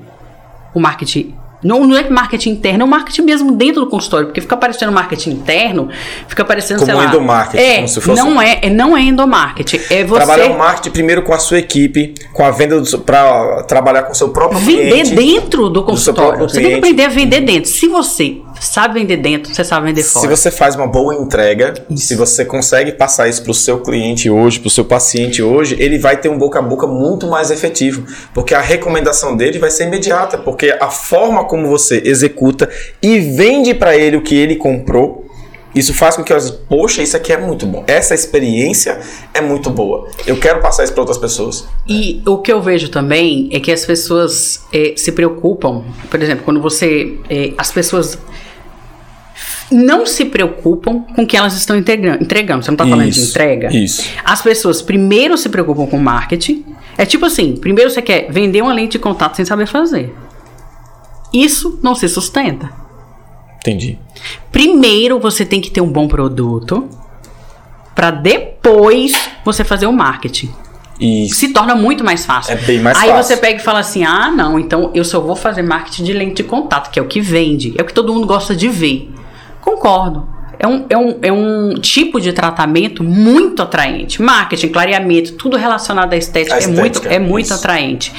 o 0.75 0.81
marketing 0.81 1.35
não, 1.63 1.87
não 1.87 1.97
é 1.97 2.09
marketing 2.09 2.51
interno, 2.51 2.83
é 2.83 2.85
o 2.85 2.89
marketing 2.89 3.23
mesmo 3.23 3.53
dentro 3.53 3.81
do 3.81 3.91
consultório, 3.91 4.27
porque 4.27 4.41
fica 4.41 4.55
aparecendo 4.55 4.93
marketing 4.93 5.31
interno, 5.31 5.89
fica 6.27 6.43
aparecendo, 6.43 6.79
como 6.79 6.91
sei 6.91 6.95
lá... 6.95 7.07
endomarketing, 7.07 7.63
é, 7.63 7.75
como 7.77 7.89
se 7.89 8.01
fosse... 8.01 8.23
Não 8.23 8.41
é, 8.41 8.61
é, 8.63 8.71
não 8.71 8.97
é 8.97 9.03
endomarketing, 9.03 9.81
é 9.91 10.05
você... 10.05 10.25
Trabalhar 10.25 10.51
o 10.51 10.59
marketing 10.59 10.91
primeiro 10.91 11.23
com 11.23 11.33
a 11.33 11.39
sua 11.39 11.59
equipe, 11.59 12.15
com 12.33 12.45
a 12.45 12.51
venda, 12.51 12.81
para 13.05 13.63
trabalhar 13.65 14.03
com 14.03 14.13
o 14.13 14.15
seu 14.15 14.29
próprio 14.31 14.59
vender 14.61 14.91
cliente. 14.91 15.11
Vender 15.11 15.41
dentro 15.41 15.69
do 15.69 15.83
consultório, 15.83 16.39
do 16.39 16.49
você 16.49 16.61
tem 16.61 16.71
que 16.71 16.77
aprender 16.77 17.05
a 17.05 17.09
vender 17.09 17.41
dentro. 17.41 17.71
Se 17.71 17.89
você 17.89 18.39
sabe 18.61 19.01
vender 19.01 19.17
dentro, 19.19 19.55
você 19.55 19.65
sabe 19.65 19.87
vender 19.87 20.03
fora. 20.03 20.27
Se 20.27 20.31
você 20.31 20.51
faz 20.51 20.75
uma 20.75 20.87
boa 20.87 21.15
entrega, 21.15 21.75
isso. 21.91 22.07
se 22.07 22.15
você 22.15 22.45
consegue 22.45 22.93
passar 22.93 23.29
isso 23.29 23.43
para 23.43 23.51
o 23.51 23.55
seu 23.55 23.81
cliente 23.81 24.29
hoje, 24.31 24.59
para 24.61 24.69
o 24.69 24.71
seu 24.71 24.85
paciente 24.85 25.43
hoje, 25.43 25.77
ele 25.79 25.99
vai 25.99 26.17
ter 26.17 26.29
um 26.29 26.39
boca 26.39 26.59
a 26.59 26.63
boca 26.63 26.87
muito 26.87 27.27
mais 27.27 27.51
efetivo, 27.51 28.05
porque 28.35 28.55
a 28.55 28.61
recomendação 28.61 29.37
dele 29.37 29.59
vai 29.59 29.71
ser 29.71 29.87
imediata, 29.87 30.39
porque 30.39 30.77
a 30.81 30.91
forma 30.91 31.45
como 31.45 31.69
você 31.69 32.03
executa 32.05 32.69
e 33.03 33.19
vende 33.21 33.75
para 33.75 33.97
ele 33.97 34.17
o 34.17 34.23
que 34.23 34.35
ele 34.35 34.57
comprou 34.57 35.29
isso 35.75 35.93
faz 35.93 36.17
com 36.17 36.25
que 36.25 36.33
eu, 36.33 36.39
poxa, 36.69 37.03
isso 37.03 37.17
aqui 37.17 37.33
é 37.33 37.37
muito 37.37 37.67
bom. 37.67 37.85
Essa 37.87 38.15
experiência 38.15 38.99
é 39.35 39.41
muito 39.41 39.71
boa. 39.71 40.09
Eu 40.27 40.37
quero 40.39 40.61
passar 40.61 40.85
isso 40.85 40.93
para 40.93 41.03
outras 41.03 41.19
pessoas. 41.19 41.69
E 41.87 42.23
o 42.27 42.39
que 42.39 42.53
eu 42.53 42.61
vejo 42.61 42.89
também 42.89 43.49
é 43.53 43.61
que 43.61 43.71
as 43.71 43.85
pessoas 43.85 44.67
é, 44.73 44.95
se 44.97 45.13
preocupam. 45.13 45.85
Por 46.11 46.21
exemplo, 46.23 46.45
quando 46.45 46.61
você. 46.61 47.19
É, 47.29 47.53
as 47.59 47.71
pessoas 47.71 48.19
não 49.71 50.07
se 50.07 50.25
preocupam 50.25 51.01
com 51.15 51.23
o 51.23 51.27
que 51.27 51.37
elas 51.37 51.55
estão 51.55 51.77
entregando. 51.77 52.25
Você 52.63 52.71
não 52.71 52.75
está 52.75 52.87
falando 52.87 53.11
de 53.11 53.21
entrega? 53.21 53.75
Isso. 53.75 54.03
As 54.25 54.41
pessoas 54.41 54.81
primeiro 54.81 55.37
se 55.37 55.49
preocupam 55.49 55.87
com 55.87 55.99
marketing. 55.99 56.65
É 56.97 57.05
tipo 57.05 57.27
assim: 57.27 57.57
primeiro 57.57 57.91
você 57.91 58.03
quer 58.03 58.31
vender 58.31 58.63
uma 58.63 58.73
lente 58.73 58.93
de 58.93 58.99
contato 58.99 59.37
sem 59.37 59.45
saber 59.45 59.67
fazer. 59.67 60.15
Isso 61.33 61.79
não 61.83 61.95
se 61.95 62.09
sustenta. 62.09 62.71
Entendi. 63.59 63.99
Primeiro 64.51 65.19
você 65.19 65.45
tem 65.45 65.61
que 65.61 65.71
ter 65.71 65.81
um 65.81 65.91
bom 65.91 66.09
produto 66.09 66.89
para 67.95 68.11
depois 68.11 69.13
você 69.45 69.65
fazer 69.65 69.87
o 69.87 69.93
marketing. 69.93 70.51
Isso. 71.01 71.37
Se 71.37 71.53
torna 71.53 71.75
muito 71.75 72.03
mais 72.03 72.25
fácil. 72.27 72.55
É 72.55 72.57
bem 72.57 72.81
mais 72.81 72.99
Aí 72.99 73.11
fácil. 73.11 73.23
você 73.25 73.37
pega 73.37 73.61
e 73.61 73.63
fala 73.63 73.81
assim: 73.81 74.05
ah, 74.05 74.31
não, 74.31 74.59
então 74.59 74.91
eu 74.95 75.05
só 75.05 75.21
vou 75.21 75.37
fazer 75.37 75.63
marketing 75.63 76.05
de 76.05 76.13
lente 76.13 76.43
de 76.43 76.45
contato, 76.45 76.91
que 76.91 76.99
é 76.99 77.03
o 77.03 77.07
que 77.07 77.21
vende, 77.21 77.75
é 77.77 77.83
o 77.83 77.85
que 77.85 77.93
todo 77.93 78.13
mundo 78.13 78.27
gosta 78.27 78.57
de 78.57 78.69
ver. 78.69 79.11
Concordo. 79.69 80.27
É 80.59 80.67
um, 80.67 80.87
é, 80.89 80.97
um, 80.97 81.19
é 81.23 81.33
um 81.33 81.75
tipo 81.75 82.21
de 82.21 82.33
tratamento 82.33 83.05
muito 83.05 83.63
atraente. 83.63 84.21
Marketing, 84.21 84.69
clareamento, 84.69 85.35
tudo 85.35 85.57
relacionado 85.57 86.13
à 86.15 86.17
estética, 86.17 86.55
a 86.55 86.57
é 86.57 86.61
estética 86.61 86.81
muito, 86.81 87.09
é 87.09 87.19
muito 87.19 87.55
atraente. 87.55 88.13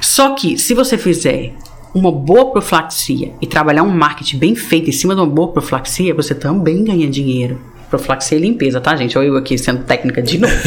Só 0.00 0.34
que, 0.34 0.58
se 0.58 0.74
você 0.74 0.98
fizer 0.98 1.54
uma 1.92 2.12
boa 2.12 2.52
profilaxia 2.52 3.32
e 3.40 3.46
trabalhar 3.46 3.82
um 3.82 3.88
marketing 3.88 4.38
bem 4.38 4.54
feito 4.54 4.90
em 4.90 4.92
cima 4.92 5.14
de 5.14 5.20
uma 5.20 5.26
boa 5.26 5.48
profilaxia, 5.48 6.14
você 6.14 6.34
também 6.34 6.84
ganha 6.84 7.08
dinheiro. 7.08 7.58
Profilaxia 7.88 8.38
e 8.38 8.40
limpeza, 8.40 8.80
tá, 8.80 8.94
gente? 8.94 9.16
Eu 9.16 9.36
aqui 9.36 9.58
sendo 9.58 9.82
técnica 9.82 10.22
de 10.22 10.38
novo. 10.38 10.54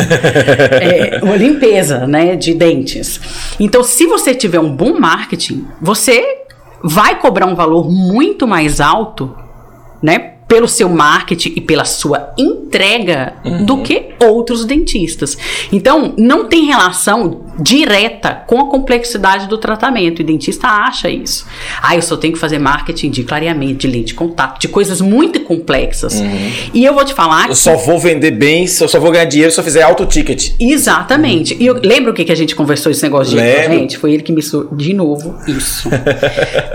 é, 0.82 1.22
uma 1.24 1.38
limpeza, 1.38 2.06
né, 2.06 2.36
de 2.36 2.54
dentes. 2.54 3.22
Então, 3.60 3.82
se 3.82 4.06
você 4.08 4.36
tiver 4.36 4.60
um 4.60 4.76
bom 4.76 5.00
marketing, 5.00 5.66
você 5.80 6.22
vai 6.84 7.18
cobrar 7.18 7.46
um 7.46 7.56
valor 7.56 7.90
muito 7.90 8.46
mais 8.46 8.82
alto, 8.82 9.34
né, 10.04 10.33
pelo 10.48 10.68
seu 10.68 10.90
marketing 10.90 11.54
e 11.56 11.62
pela 11.62 11.86
sua 11.86 12.34
entrega 12.38 13.34
uhum. 13.44 13.66
do 13.66 13.82
que 13.82 14.14
outros 14.20 14.66
dentistas. 14.66 15.38
Então, 15.72 16.14
não 16.18 16.46
tem 16.46 16.66
relação 16.66 17.42
direta 17.60 18.44
com 18.48 18.60
a 18.60 18.70
complexidade 18.70 19.48
do 19.48 19.58
tratamento. 19.58 20.22
E 20.22 20.24
o 20.24 20.26
dentista 20.26 20.68
acha 20.68 21.10
isso. 21.10 21.46
Ah, 21.82 21.96
eu 21.96 22.02
só 22.02 22.18
tenho 22.18 22.34
que 22.34 22.40
fazer 22.40 22.60
marketing 22.60 23.10
de 23.10 23.24
clareamento, 23.24 23.80
de 23.80 23.88
lente 23.88 24.08
de 24.08 24.14
contato, 24.14 24.60
de 24.60 24.68
coisas 24.68 25.02
muito 25.02 25.40
complexas. 25.42 26.20
Uhum. 26.20 26.52
E 26.74 26.86
eu 26.86 26.94
vou 26.94 27.06
te 27.06 27.14
falar. 27.14 27.44
Eu 27.44 27.50
que... 27.50 27.56
só 27.56 27.76
vou 27.76 28.00
vender 28.00 28.32
bem, 28.32 28.66
eu 28.80 28.88
só 28.88 29.00
vou 29.00 29.12
ganhar 29.12 29.26
dinheiro 29.26 29.52
se 29.52 29.60
eu 29.60 29.64
fizer 29.64 29.82
alto 29.82 30.06
ticket. 30.06 30.52
Exatamente. 30.60 31.54
Uhum. 31.54 31.62
E 31.62 31.66
eu 31.66 31.80
lembro 31.84 32.12
o 32.12 32.14
que, 32.14 32.26
que 32.26 32.32
a 32.32 32.36
gente 32.36 32.56
conversou 32.56 32.92
esse 32.92 33.04
negócio 33.04 33.36
de 33.36 33.40
gente? 33.40 33.98
Foi 33.98 34.14
ele 34.14 34.24
que 34.24 34.32
me 34.32 34.42
de 34.74 34.94
novo 34.94 35.36
isso. 35.48 35.90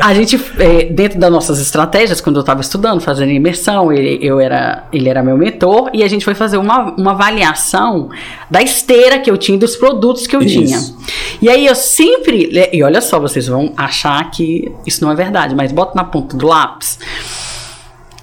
a 0.01 0.15
gente, 0.15 0.41
é, 0.59 0.85
dentro 0.85 1.19
das 1.19 1.31
nossas 1.31 1.61
estratégias, 1.61 2.21
quando 2.21 2.37
eu 2.37 2.41
estava 2.41 2.61
estudando, 2.61 3.01
fazendo 3.01 3.31
imersão, 3.31 3.58
ele, 3.93 4.19
eu 4.21 4.41
era, 4.41 4.87
ele 4.93 5.09
era 5.09 5.23
meu 5.23 5.37
mentor, 5.37 5.91
e 5.93 6.03
a 6.03 6.09
gente 6.09 6.25
foi 6.25 6.35
fazer 6.35 6.57
uma, 6.57 6.95
uma 6.97 7.13
avaliação 7.13 8.09
da 8.51 8.63
esteira 8.63 9.19
que 9.19 9.31
eu 9.31 9.37
tinha, 9.37 9.59
dos 9.59 9.77
produtos 9.77 10.27
que 10.27 10.35
eu 10.35 10.43
isso. 10.43 10.59
tinha. 10.59 10.79
E 11.43 11.49
aí 11.49 11.67
eu 11.67 11.75
sempre. 11.75 12.51
E 12.73 12.83
olha 12.83 13.01
só, 13.01 13.19
vocês 13.21 13.47
vão 13.47 13.73
achar 13.77 14.31
que 14.31 14.73
isso 14.87 15.05
não 15.05 15.11
é 15.11 15.15
verdade, 15.15 15.55
mas 15.55 15.73
bota 15.73 15.93
na 15.95 16.05
ponta 16.05 16.37
do 16.37 16.47
lápis. 16.47 16.99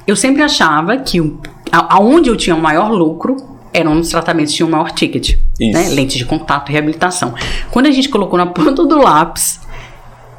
Eu 0.07 0.15
sempre 0.15 0.43
achava 0.43 0.97
que 0.97 1.19
aonde 1.71 2.29
eu 2.29 2.35
tinha 2.35 2.55
o 2.55 2.61
maior 2.61 2.91
lucro 2.91 3.35
eram 3.73 3.93
nos 3.93 4.09
tratamentos 4.09 4.51
que 4.51 4.57
tinham 4.57 4.69
maior 4.69 4.91
ticket. 4.91 5.37
Né? 5.59 5.89
Lente 5.89 6.17
de 6.17 6.25
contato, 6.25 6.69
reabilitação. 6.69 7.33
Quando 7.71 7.87
a 7.87 7.91
gente 7.91 8.07
colocou 8.07 8.37
na 8.37 8.45
ponta 8.45 8.85
do 8.85 8.97
lápis 8.97 9.59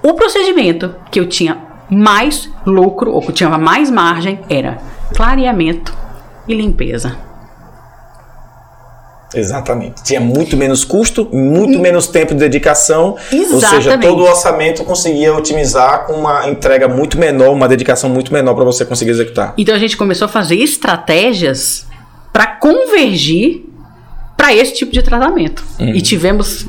o 0.03 0.15
procedimento 0.15 0.95
que 1.11 1.19
eu 1.21 1.29
tinha 1.29 1.66
mais 1.91 2.51
lucro, 2.65 3.13
ou 3.13 3.21
que 3.21 3.33
tinha 3.33 3.49
mais 3.59 3.91
margem, 3.91 4.41
era 4.49 4.79
clareamento 5.15 5.97
e 6.49 6.55
limpeza. 6.55 7.17
Exatamente. 9.35 10.03
Tinha 10.03 10.21
muito 10.21 10.57
menos 10.57 10.85
custo, 10.85 11.29
muito 11.33 11.79
menos 11.79 12.07
tempo 12.07 12.33
de 12.33 12.41
dedicação. 12.41 13.17
Exatamente. 13.31 13.55
Ou 13.55 13.61
seja, 13.61 13.99
todo 13.99 14.23
o 14.23 14.29
orçamento 14.29 14.85
conseguia 14.85 15.35
otimizar 15.35 16.07
com 16.07 16.15
uma 16.15 16.49
entrega 16.49 16.89
muito 16.89 17.19
menor, 17.19 17.53
uma 17.53 17.69
dedicação 17.69 18.09
muito 18.09 18.33
menor 18.33 18.55
para 18.55 18.65
você 18.65 18.85
conseguir 18.85 19.11
executar. 19.11 19.55
Então 19.59 19.75
a 19.75 19.79
gente 19.79 19.97
começou 19.97 20.27
a 20.27 20.29
fazer 20.29 20.57
estratégias 20.57 21.87
para 22.33 22.47
convergir 22.47 23.65
para 24.37 24.55
esse 24.55 24.75
tipo 24.75 24.93
de 24.93 25.03
tratamento. 25.03 25.65
Uhum. 25.81 25.89
E 25.89 26.01
tivemos 26.01 26.67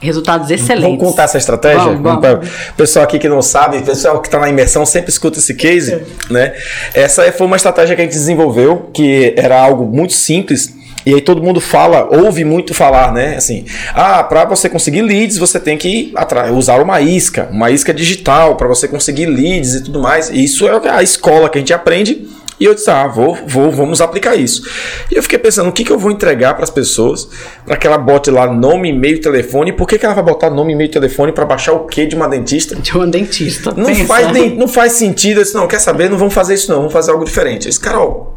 resultados 0.00 0.50
excelentes. 0.50 0.82
Vamos 0.82 0.98
contar 0.98 1.24
essa 1.24 1.38
estratégia? 1.38 1.96
Vamos, 1.96 2.20
vamos. 2.20 2.48
Pessoal 2.76 3.04
aqui 3.04 3.18
que 3.18 3.28
não 3.28 3.42
sabe, 3.42 3.82
pessoal 3.82 4.20
que 4.20 4.28
está 4.28 4.38
na 4.38 4.48
imersão 4.48 4.84
sempre 4.86 5.10
escuta 5.10 5.38
esse 5.38 5.54
case, 5.54 6.02
né? 6.30 6.54
Essa 6.94 7.30
foi 7.32 7.46
uma 7.46 7.56
estratégia 7.56 7.94
que 7.96 8.02
a 8.02 8.04
gente 8.04 8.14
desenvolveu, 8.14 8.90
que 8.92 9.34
era 9.36 9.60
algo 9.60 9.84
muito 9.86 10.12
simples, 10.12 10.74
e 11.08 11.14
aí 11.14 11.20
todo 11.22 11.42
mundo 11.42 11.60
fala, 11.60 12.06
ouve 12.10 12.44
muito 12.44 12.74
falar, 12.74 13.12
né? 13.12 13.36
Assim, 13.36 13.64
ah, 13.94 14.22
para 14.22 14.44
você 14.44 14.68
conseguir 14.68 15.00
leads, 15.00 15.38
você 15.38 15.58
tem 15.58 15.78
que 15.78 16.12
usar 16.54 16.82
uma 16.82 17.00
isca, 17.00 17.48
uma 17.50 17.70
isca 17.70 17.94
digital 17.94 18.56
para 18.56 18.68
você 18.68 18.86
conseguir 18.86 19.26
leads 19.26 19.74
e 19.74 19.84
tudo 19.84 20.00
mais. 20.00 20.28
Isso 20.30 20.68
é 20.68 20.90
a 20.90 21.02
escola 21.02 21.48
que 21.48 21.56
a 21.56 21.60
gente 21.60 21.72
aprende. 21.72 22.28
E 22.60 22.64
eu 22.64 22.74
disse, 22.74 22.90
ah, 22.90 23.06
vou, 23.06 23.38
vou, 23.46 23.70
vamos 23.70 24.00
aplicar 24.00 24.34
isso. 24.34 24.62
E 25.10 25.14
eu 25.14 25.22
fiquei 25.22 25.38
pensando, 25.38 25.68
o 25.68 25.72
que, 25.72 25.84
que 25.84 25.92
eu 25.92 25.98
vou 25.98 26.10
entregar 26.10 26.54
para 26.54 26.64
as 26.64 26.70
pessoas, 26.70 27.28
para 27.64 27.76
que 27.76 27.86
ela 27.86 27.98
bote 27.98 28.30
lá 28.30 28.52
nome, 28.52 28.88
e-mail, 28.88 29.20
telefone. 29.20 29.72
Por 29.72 29.86
que, 29.86 29.98
que 29.98 30.04
ela 30.04 30.14
vai 30.14 30.24
botar 30.24 30.50
nome, 30.50 30.72
e-mail, 30.72 30.90
telefone 30.90 31.32
para 31.32 31.44
baixar 31.44 31.72
o 31.72 31.86
quê 31.86 32.06
de 32.06 32.16
uma 32.16 32.28
dentista? 32.28 32.74
De 32.74 32.92
uma 32.96 33.06
dentista. 33.06 33.72
Não, 33.76 33.94
faz, 34.06 34.56
não 34.56 34.68
faz 34.68 34.92
sentido. 34.92 35.38
Eu 35.38 35.44
disse, 35.44 35.54
não, 35.54 35.68
quer 35.68 35.78
saber? 35.78 36.10
Não 36.10 36.18
vamos 36.18 36.34
fazer 36.34 36.54
isso 36.54 36.70
não, 36.70 36.78
vamos 36.78 36.92
fazer 36.92 37.12
algo 37.12 37.24
diferente. 37.24 37.66
Eu 37.66 37.70
disse, 37.70 37.80
Carol, 37.80 38.36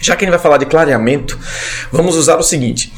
já 0.00 0.14
que 0.14 0.24
a 0.24 0.26
gente 0.26 0.34
vai 0.34 0.42
falar 0.42 0.58
de 0.58 0.66
clareamento, 0.66 1.38
vamos 1.90 2.16
usar 2.16 2.36
o 2.36 2.42
seguinte. 2.42 2.92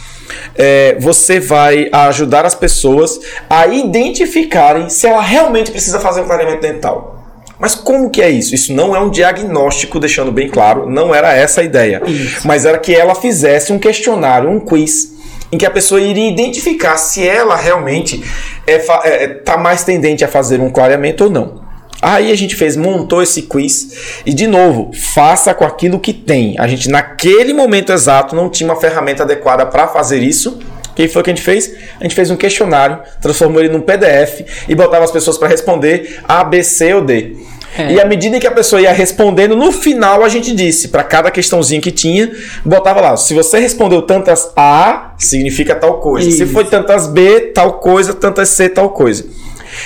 É, 0.55 0.97
você 1.01 1.41
vai 1.41 1.89
ajudar 1.91 2.45
as 2.45 2.55
pessoas 2.55 3.19
a 3.49 3.67
identificarem 3.67 4.89
se 4.89 5.07
ela 5.07 5.23
realmente 5.23 5.71
precisa 5.71 5.99
fazer 5.99 6.21
um 6.21 6.27
clareamento 6.27 6.61
dental. 6.61 7.20
Mas 7.61 7.75
como 7.75 8.09
que 8.09 8.23
é 8.23 8.31
isso? 8.31 8.55
Isso 8.55 8.73
não 8.73 8.97
é 8.97 9.01
um 9.01 9.11
diagnóstico, 9.11 10.01
deixando 10.01 10.33
bem 10.33 10.49
claro, 10.49 10.89
não 10.89 11.15
era 11.15 11.33
essa 11.35 11.61
a 11.61 11.65
ideia. 11.65 12.03
Isso. 12.07 12.47
Mas 12.47 12.65
era 12.65 12.79
que 12.79 12.95
ela 12.95 13.15
fizesse 13.15 13.73
um 13.73 13.79
questionário, 13.79 14.49
um 14.49 14.59
quiz, 14.59 15.13
em 15.53 15.59
que 15.59 15.67
a 15.67 15.71
pessoa 15.71 16.01
iria 16.01 16.31
identificar 16.31 16.97
se 16.97 17.27
ela 17.27 17.57
realmente 17.57 18.25
está 18.67 19.03
é, 19.05 19.25
é, 19.25 19.29
tá 19.29 19.57
mais 19.59 19.85
tendente 19.85 20.25
a 20.25 20.29
fazer 20.29 20.61
um 20.61 20.71
clareamento 20.71 21.25
ou 21.25 21.31
não. 21.31 21.61
Aí 22.03 22.33
a 22.33 22.37
gente 22.37 22.57
fez, 22.57 22.77
montou 22.77 23.23
esse 23.23 23.43
quiz 23.43 24.23
e 24.25 24.33
de 24.33 24.47
novo, 24.47 24.91
faça 24.95 25.53
com 25.53 25.65
aquilo 25.65 26.01
que 26.01 26.15
tem. 26.15 26.55
A 26.59 26.67
gente 26.67 26.89
naquele 26.89 27.53
momento 27.53 27.93
exato 27.93 28.35
não 28.35 28.49
tinha 28.49 28.71
uma 28.71 28.81
ferramenta 28.81 29.23
adequada 29.23 29.67
para 29.67 29.87
fazer 29.87 30.23
isso. 30.23 30.59
O 30.91 30.95
que 30.95 31.09
foi 31.09 31.23
que 31.23 31.31
a 31.31 31.35
gente 31.35 31.45
fez? 31.45 31.73
A 31.99 32.05
gente 32.05 32.15
fez 32.15 32.31
um 32.31 32.37
questionário, 32.37 33.01
transformou 33.21 33.61
ele 33.61 33.69
num 33.73 33.81
PDF 33.81 34.67
e 34.69 34.75
botava 34.75 35.05
as 35.05 35.11
pessoas 35.11 35.37
para 35.37 35.49
responder 35.49 36.21
A, 36.27 36.43
B, 36.43 36.63
C 36.63 36.95
ou 36.95 37.03
D. 37.03 37.37
É. 37.77 37.93
E 37.93 38.01
à 38.01 38.05
medida 38.05 38.39
que 38.41 38.47
a 38.47 38.51
pessoa 38.51 38.81
ia 38.83 38.93
respondendo, 38.93 39.57
no 39.57 39.71
final 39.71 40.25
a 40.25 40.29
gente 40.29 40.55
disse, 40.55 40.89
para 40.89 41.05
cada 41.05 41.31
questãozinha 41.31 41.81
que 41.81 41.91
tinha, 41.91 42.31
botava 42.65 43.01
lá: 43.01 43.17
se 43.17 43.33
você 43.35 43.59
respondeu 43.59 44.03
tantas 44.03 44.51
A, 44.57 45.15
significa 45.19 45.75
tal 45.75 46.01
coisa. 46.01 46.29
Isso. 46.29 46.39
Se 46.39 46.47
foi 46.47 46.65
tantas 46.65 47.07
B, 47.07 47.53
tal 47.55 47.75
coisa, 47.75 48.13
tantas 48.13 48.49
C, 48.49 48.69
tal 48.69 48.91
coisa. 48.91 49.25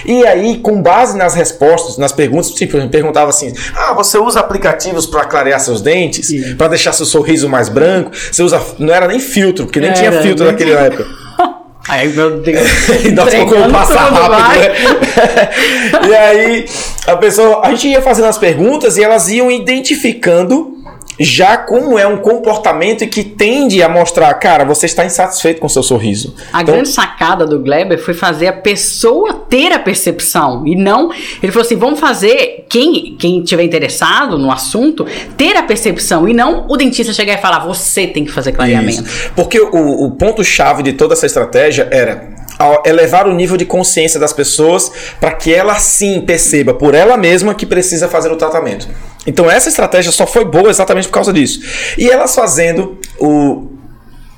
E 0.04 0.26
aí, 0.26 0.58
com 0.58 0.80
base 0.80 1.16
nas 1.16 1.34
respostas, 1.34 1.98
nas 1.98 2.12
perguntas, 2.12 2.50
tipo, 2.50 2.88
perguntava 2.88 3.30
assim: 3.30 3.52
Ah, 3.74 3.92
você 3.92 4.18
usa 4.18 4.40
aplicativos 4.40 5.06
para 5.06 5.24
clarear 5.24 5.60
seus 5.60 5.80
dentes? 5.80 6.32
Para 6.56 6.68
deixar 6.68 6.92
seu 6.92 7.06
sorriso 7.06 7.48
mais 7.48 7.68
branco? 7.68 8.10
Você 8.14 8.42
usa. 8.42 8.60
Não 8.78 8.92
era 8.92 9.06
nem 9.06 9.20
filtro, 9.20 9.66
porque 9.66 9.80
nem 9.80 9.90
era, 9.90 9.98
tinha 9.98 10.22
filtro 10.22 10.46
naquela 10.46 10.80
época. 10.80 11.23
Ai, 11.88 12.08
meu 12.08 12.38
Deus. 12.40 12.66
nós 13.14 13.34
como 13.34 13.70
passar 13.70 14.10
rápido, 14.10 14.60
né? 14.60 16.08
e 16.08 16.14
aí, 16.14 16.66
a 17.06 17.16
pessoa. 17.16 17.60
A 17.62 17.70
gente 17.70 17.88
ia 17.88 18.00
fazendo 18.00 18.26
as 18.26 18.38
perguntas 18.38 18.96
e 18.96 19.04
elas 19.04 19.28
iam 19.28 19.50
identificando 19.50 20.73
já 21.18 21.56
como 21.56 21.98
é 21.98 22.06
um 22.06 22.18
comportamento 22.18 23.06
que 23.06 23.22
tende 23.22 23.82
a 23.82 23.88
mostrar, 23.88 24.32
cara, 24.34 24.64
você 24.64 24.86
está 24.86 25.04
insatisfeito 25.04 25.60
com 25.60 25.68
seu 25.68 25.82
sorriso. 25.82 26.34
A 26.52 26.62
então, 26.62 26.74
grande 26.74 26.88
sacada 26.88 27.46
do 27.46 27.58
Gleber 27.60 27.98
foi 27.98 28.14
fazer 28.14 28.48
a 28.48 28.52
pessoa 28.52 29.34
ter 29.48 29.72
a 29.72 29.78
percepção 29.78 30.66
e 30.66 30.74
não, 30.74 31.12
ele 31.42 31.52
falou 31.52 31.64
assim, 31.64 31.76
vamos 31.76 32.00
fazer 32.00 32.66
quem 32.68 33.16
quem 33.18 33.42
tiver 33.42 33.62
interessado 33.62 34.38
no 34.38 34.50
assunto 34.50 35.06
ter 35.36 35.56
a 35.56 35.62
percepção 35.62 36.28
e 36.28 36.34
não 36.34 36.66
o 36.68 36.76
dentista 36.76 37.12
chegar 37.12 37.34
e 37.34 37.38
falar, 37.38 37.60
você 37.60 38.06
tem 38.06 38.24
que 38.24 38.32
fazer 38.32 38.52
clareamento. 38.52 39.02
Isso. 39.02 39.30
Porque 39.34 39.60
o, 39.60 40.06
o 40.06 40.10
ponto 40.12 40.42
chave 40.42 40.82
de 40.82 40.92
toda 40.92 41.14
essa 41.14 41.26
estratégia 41.26 41.88
era 41.90 42.34
elevar 42.84 43.26
o 43.26 43.34
nível 43.34 43.56
de 43.56 43.64
consciência 43.64 44.18
das 44.18 44.32
pessoas 44.32 44.90
para 45.20 45.32
que 45.32 45.52
ela 45.52 45.74
sim 45.74 46.20
perceba 46.20 46.72
por 46.72 46.94
ela 46.94 47.16
mesma 47.16 47.54
que 47.54 47.66
precisa 47.66 48.08
fazer 48.08 48.30
o 48.30 48.36
tratamento. 48.36 48.88
Então 49.26 49.50
essa 49.50 49.68
estratégia 49.68 50.12
só 50.12 50.26
foi 50.26 50.44
boa 50.44 50.68
exatamente 50.68 51.08
por 51.08 51.14
causa 51.14 51.32
disso. 51.32 51.60
E 51.96 52.10
elas 52.10 52.34
fazendo 52.34 52.98
o 53.18 53.70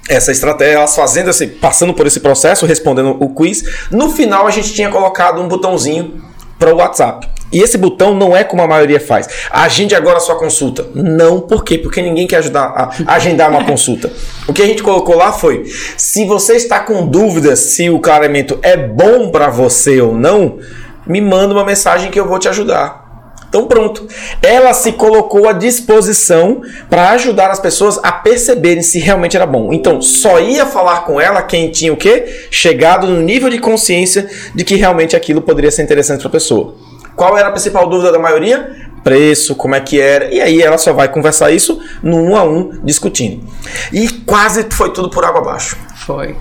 essa 0.09 0.31
estratégia, 0.31 0.75
elas 0.75 0.95
fazendo 0.95 1.31
esse, 1.31 1.49
passando 1.49 1.93
por 1.93 2.07
esse 2.07 2.21
processo, 2.21 2.65
respondendo 2.65 3.17
o 3.19 3.29
quiz, 3.31 3.65
no 3.91 4.11
final 4.11 4.47
a 4.47 4.51
gente 4.51 4.73
tinha 4.73 4.89
colocado 4.89 5.41
um 5.41 5.49
botãozinho 5.49 6.23
para 6.59 6.73
o 6.73 6.79
WhatsApp. 6.79 7.29
E 7.53 7.61
esse 7.61 7.79
botão 7.79 8.15
não 8.15 8.37
é 8.37 8.43
como 8.43 8.63
a 8.63 8.67
maioria 8.67 8.99
faz. 8.99 9.29
Agende 9.51 9.95
agora 9.95 10.17
a 10.17 10.21
sua 10.21 10.37
consulta. 10.37 10.87
Não, 10.95 11.41
por 11.41 11.65
quê? 11.65 11.79
Porque 11.79 12.03
ninguém 12.03 12.27
quer 12.27 12.39
ajudar 12.39 12.93
a 13.07 13.15
agendar 13.15 13.51
uma 13.51 13.65
consulta. 13.65 14.11
O 14.49 14.53
que 14.53 14.63
a 14.63 14.67
gente 14.67 14.83
colocou 14.83 15.17
lá 15.17 15.33
foi: 15.33 15.65
se 15.97 16.25
você 16.25 16.55
está 16.55 16.81
com 16.81 17.07
dúvidas 17.07 17.59
se 17.61 17.89
o 17.89 18.01
clareamento 18.01 18.59
é 18.63 18.77
bom 18.77 19.31
para 19.31 19.49
você 19.49 20.01
ou 20.01 20.13
não, 20.13 20.59
me 21.07 21.21
manda 21.21 21.55
uma 21.55 21.65
mensagem 21.65 22.11
que 22.11 22.19
eu 22.19 22.27
vou 22.27 22.39
te 22.39 22.49
ajudar. 22.49 23.06
Então 23.57 23.67
pronto, 23.67 24.07
ela 24.43 24.75
se 24.75 24.93
colocou 24.93 25.49
à 25.49 25.55
disposição 25.55 26.61
para 26.91 27.09
ajudar 27.13 27.51
as 27.51 27.59
pessoas 27.59 27.99
a 28.03 28.13
perceberem 28.13 28.83
se 28.83 28.99
realmente 28.99 29.35
era 29.35 29.47
bom. 29.47 29.73
Então 29.73 30.03
só 30.03 30.39
ia 30.39 30.67
falar 30.67 31.07
com 31.07 31.19
ela 31.19 31.41
quem 31.41 31.71
tinha 31.71 31.91
o 31.91 31.97
quê? 31.97 32.49
Chegado 32.51 33.07
no 33.07 33.23
nível 33.23 33.49
de 33.49 33.59
consciência 33.59 34.29
de 34.55 34.63
que 34.63 34.75
realmente 34.75 35.17
aquilo 35.17 35.41
poderia 35.41 35.71
ser 35.71 35.83
interessante 35.83 36.19
para 36.19 36.29
a 36.29 36.33
pessoa. 36.33 36.75
Qual 37.17 37.39
era 37.39 37.49
a 37.49 37.51
principal 37.51 37.89
dúvida 37.89 38.13
da 38.13 38.19
maioria? 38.19 38.77
Preço, 39.03 39.55
como 39.55 39.75
é 39.75 39.81
que 39.81 39.99
era. 39.99 40.27
E 40.27 40.39
aí 40.39 40.61
ela 40.61 40.77
só 40.77 40.93
vai 40.93 41.09
conversar 41.09 41.51
isso 41.51 41.81
no 42.03 42.19
um 42.19 42.37
a 42.37 42.45
um 42.45 42.79
discutindo. 42.85 43.43
E 43.91 44.07
quase 44.27 44.67
foi 44.71 44.93
tudo 44.93 45.09
por 45.09 45.25
água 45.25 45.41
abaixo. 45.41 45.79
Foi 46.05 46.37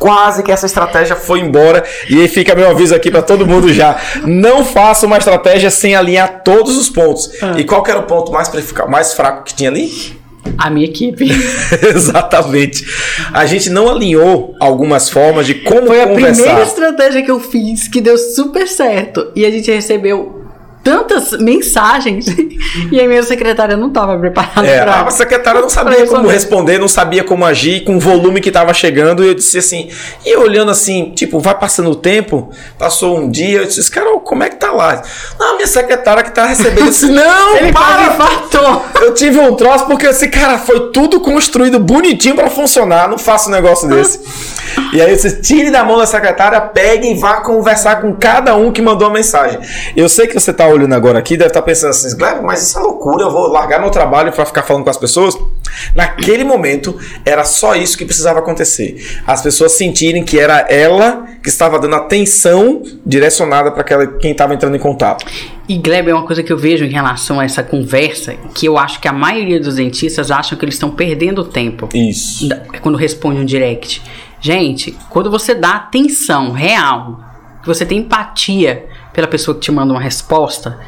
quase 0.00 0.42
que 0.42 0.50
essa 0.50 0.66
estratégia 0.66 1.14
foi 1.14 1.38
embora. 1.38 1.84
E 2.08 2.20
aí 2.20 2.26
fica 2.26 2.54
meu 2.56 2.70
aviso 2.70 2.94
aqui 2.94 3.10
para 3.10 3.22
todo 3.22 3.46
mundo 3.46 3.72
já. 3.72 3.96
Não 4.24 4.64
faça 4.64 5.06
uma 5.06 5.18
estratégia 5.18 5.70
sem 5.70 5.94
alinhar 5.94 6.42
todos 6.42 6.76
os 6.76 6.88
pontos. 6.88 7.30
Ah. 7.40 7.54
E 7.56 7.64
qual 7.64 7.84
era 7.86 7.98
o 8.00 8.04
ponto 8.04 8.32
mais, 8.32 8.50
mais 8.88 9.12
fraco 9.12 9.44
que 9.44 9.54
tinha 9.54 9.68
ali? 9.68 10.18
A 10.56 10.70
minha 10.70 10.86
equipe. 10.86 11.28
Exatamente. 11.94 12.84
A 13.32 13.44
gente 13.44 13.68
não 13.68 13.90
alinhou 13.90 14.54
algumas 14.58 15.10
formas 15.10 15.46
de 15.46 15.54
como 15.54 15.86
Foi 15.86 16.00
conversar. 16.06 16.14
Foi 16.14 16.30
a 16.30 16.34
primeira 16.34 16.62
estratégia 16.62 17.22
que 17.22 17.30
eu 17.30 17.38
fiz 17.38 17.86
que 17.86 18.00
deu 18.00 18.16
super 18.16 18.66
certo. 18.66 19.30
E 19.36 19.44
a 19.44 19.50
gente 19.50 19.70
recebeu 19.70 20.39
tantas 20.82 21.32
mensagens 21.32 22.26
e 22.90 23.00
a 23.00 23.06
minha 23.06 23.22
secretária 23.22 23.76
não 23.76 23.88
estava 23.88 24.18
preparada 24.18 24.66
É, 24.66 24.82
pra... 24.82 25.02
a 25.02 25.10
secretária 25.10 25.60
não 25.60 25.68
sabia 25.68 26.06
como 26.06 26.28
responder. 26.28 26.78
não 26.78 26.88
sabia 26.88 27.22
como 27.24 27.44
agir, 27.44 27.84
com 27.84 27.96
o 27.96 28.00
volume 28.00 28.40
que 28.40 28.48
estava 28.48 28.72
chegando, 28.72 29.24
e 29.24 29.28
eu 29.28 29.34
disse 29.34 29.58
assim, 29.58 29.88
e 30.24 30.30
eu 30.30 30.40
olhando 30.42 30.70
assim, 30.70 31.12
tipo, 31.14 31.38
vai 31.38 31.54
passando 31.54 31.90
o 31.90 31.94
tempo, 31.94 32.50
passou 32.78 33.18
um 33.18 33.30
dia, 33.30 33.58
eu 33.58 33.66
disse, 33.66 33.90
Carol, 33.90 34.20
como 34.20 34.42
é 34.42 34.48
que 34.48 34.56
tá 34.56 34.72
lá? 34.72 35.02
Não, 35.38 35.56
minha 35.56 35.66
secretária 35.66 36.22
que 36.22 36.30
tá 36.32 36.46
recebendo, 36.46 36.80
eu 36.86 36.90
disse, 36.90 37.06
não, 37.10 37.56
Ele 37.56 37.72
para! 37.72 38.00
Eu 39.00 39.14
tive 39.14 39.38
um 39.38 39.54
troço 39.54 39.86
porque 39.86 40.06
esse 40.06 40.28
cara 40.28 40.58
foi 40.58 40.90
tudo 40.90 41.20
construído 41.20 41.78
bonitinho 41.78 42.34
pra 42.34 42.48
funcionar, 42.50 43.08
não 43.08 43.18
faço 43.18 43.48
um 43.48 43.52
negócio 43.52 43.88
desse. 43.88 44.20
E 44.92 45.00
aí 45.00 45.16
você 45.18 45.40
tire 45.40 45.70
da 45.70 45.82
mão 45.84 45.98
da 45.98 46.06
secretária, 46.06 46.60
pegue 46.60 47.08
e 47.10 47.14
vá 47.14 47.40
conversar 47.40 48.00
com 48.00 48.14
cada 48.14 48.54
um 48.56 48.70
que 48.70 48.80
mandou 48.80 49.08
a 49.08 49.10
mensagem. 49.10 49.58
Eu 49.96 50.08
sei 50.08 50.26
que 50.26 50.34
você 50.34 50.52
tá 50.52 50.66
olhando 50.72 50.94
agora 50.94 51.18
aqui, 51.18 51.36
deve 51.36 51.48
estar 51.48 51.62
pensando 51.62 51.90
assim, 51.90 52.16
Gleb, 52.16 52.42
mas 52.42 52.62
isso 52.62 52.78
é 52.78 52.82
loucura, 52.82 53.24
eu 53.24 53.30
vou 53.30 53.48
largar 53.48 53.80
meu 53.80 53.90
trabalho 53.90 54.32
pra 54.32 54.44
ficar 54.46 54.62
falando 54.62 54.84
com 54.84 54.90
as 54.90 54.96
pessoas. 54.96 55.36
Naquele 55.94 56.44
momento, 56.44 56.98
era 57.24 57.44
só 57.44 57.74
isso 57.74 57.96
que 57.96 58.04
precisava 58.04 58.38
acontecer. 58.40 59.20
As 59.26 59.40
pessoas 59.42 59.72
sentirem 59.72 60.24
que 60.24 60.38
era 60.38 60.60
ela 60.68 61.26
que 61.42 61.48
estava 61.48 61.78
dando 61.78 61.94
atenção 61.96 62.82
direcionada 63.06 63.70
para 63.70 63.84
quem 64.18 64.32
estava 64.32 64.52
entrando 64.54 64.74
em 64.76 64.80
contato. 64.80 65.24
E 65.68 65.78
Gleb, 65.78 66.08
é 66.10 66.14
uma 66.14 66.26
coisa 66.26 66.42
que 66.42 66.52
eu 66.52 66.58
vejo 66.58 66.84
em 66.84 66.90
relação 66.90 67.38
a 67.38 67.44
essa 67.44 67.62
conversa, 67.62 68.34
que 68.54 68.66
eu 68.66 68.76
acho 68.76 69.00
que 69.00 69.06
a 69.06 69.12
maioria 69.12 69.60
dos 69.60 69.76
dentistas 69.76 70.30
acham 70.30 70.58
que 70.58 70.64
eles 70.64 70.74
estão 70.74 70.90
perdendo 70.90 71.44
tempo. 71.44 71.88
Isso. 71.94 72.48
Da- 72.48 72.56
Quando 72.80 72.98
responde 72.98 73.40
um 73.40 73.44
direct. 73.44 74.02
Gente, 74.40 74.96
quando 75.10 75.30
você 75.30 75.54
dá 75.54 75.76
atenção 75.76 76.50
real, 76.50 77.20
que 77.62 77.68
você 77.68 77.84
tem 77.86 77.98
empatia 77.98 78.86
pela 79.12 79.26
pessoa 79.26 79.54
que 79.54 79.60
te 79.60 79.72
manda 79.72 79.92
uma 79.92 80.00
resposta, 80.00 80.78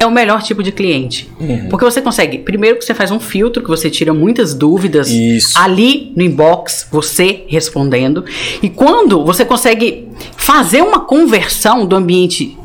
é 0.00 0.04
o 0.04 0.10
melhor 0.10 0.42
tipo 0.42 0.62
de 0.62 0.72
cliente. 0.72 1.30
Uhum. 1.38 1.68
Porque 1.68 1.84
você 1.84 2.02
consegue, 2.02 2.38
primeiro 2.38 2.78
que 2.78 2.84
você 2.84 2.94
faz 2.94 3.10
um 3.10 3.20
filtro, 3.20 3.62
que 3.62 3.68
você 3.68 3.88
tira 3.88 4.12
muitas 4.12 4.52
dúvidas 4.52 5.08
Isso. 5.08 5.56
ali 5.56 6.12
no 6.16 6.22
inbox, 6.22 6.88
você 6.90 7.44
respondendo. 7.46 8.24
E 8.60 8.68
quando 8.68 9.24
você 9.24 9.44
consegue 9.44 10.08
fazer 10.36 10.82
uma 10.82 11.00
conversão 11.00 11.86
do 11.86 11.94
ambiente 11.94 12.57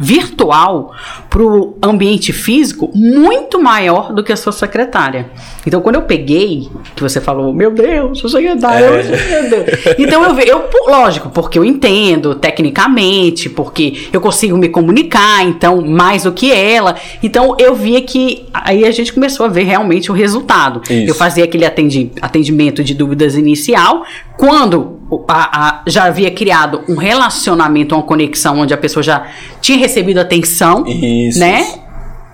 virtual 0.00 0.92
para 1.28 1.42
o 1.42 1.76
ambiente 1.82 2.32
físico 2.32 2.90
muito 2.94 3.60
maior 3.62 4.12
do 4.12 4.24
que 4.24 4.32
a 4.32 4.36
sua 4.36 4.52
secretária. 4.52 5.30
Então, 5.66 5.80
quando 5.80 5.96
eu 5.96 6.02
peguei, 6.02 6.68
que 6.96 7.02
você 7.02 7.20
falou, 7.20 7.52
meu 7.52 7.70
Deus, 7.70 8.18
sua 8.18 8.30
secretária, 8.30 8.84
É. 8.86 9.02
meu 9.42 9.50
Deus. 9.50 9.66
Então, 9.98 10.24
eu, 10.24 10.38
eu, 10.40 10.64
lógico, 10.88 11.28
porque 11.30 11.58
eu 11.58 11.64
entendo 11.64 12.34
tecnicamente, 12.34 13.48
porque 13.50 14.08
eu 14.12 14.20
consigo 14.20 14.56
me 14.56 14.68
comunicar, 14.68 15.44
então, 15.44 15.80
mais 15.82 16.22
do 16.24 16.32
que 16.32 16.50
ela. 16.52 16.96
Então, 17.22 17.54
eu 17.58 17.74
via 17.74 18.00
que 18.00 18.46
aí 18.54 18.84
a 18.84 18.90
gente 18.90 19.12
começou 19.12 19.44
a 19.46 19.48
ver 19.48 19.64
realmente 19.64 20.10
o 20.10 20.14
resultado. 20.14 20.80
Isso. 20.90 21.10
Eu 21.10 21.14
fazia 21.14 21.44
aquele 21.44 21.64
atendi- 21.64 22.10
atendimento 22.22 22.82
de 22.82 22.94
dúvidas 22.94 23.34
inicial. 23.36 24.04
Quando 24.38 24.99
a- 25.28 25.68
a- 25.68 25.82
já 25.86 26.04
havia 26.04 26.30
criado 26.30 26.82
um 26.88 26.96
relacionamento, 26.96 27.94
uma 27.94 28.02
conexão 28.02 28.58
onde 28.60 28.72
a 28.74 28.76
pessoa 28.76 29.02
já 29.02 29.26
tinha 29.60 29.78
recebido 29.78 30.18
atenção, 30.18 30.84
Isso. 30.86 31.38
né? 31.38 31.64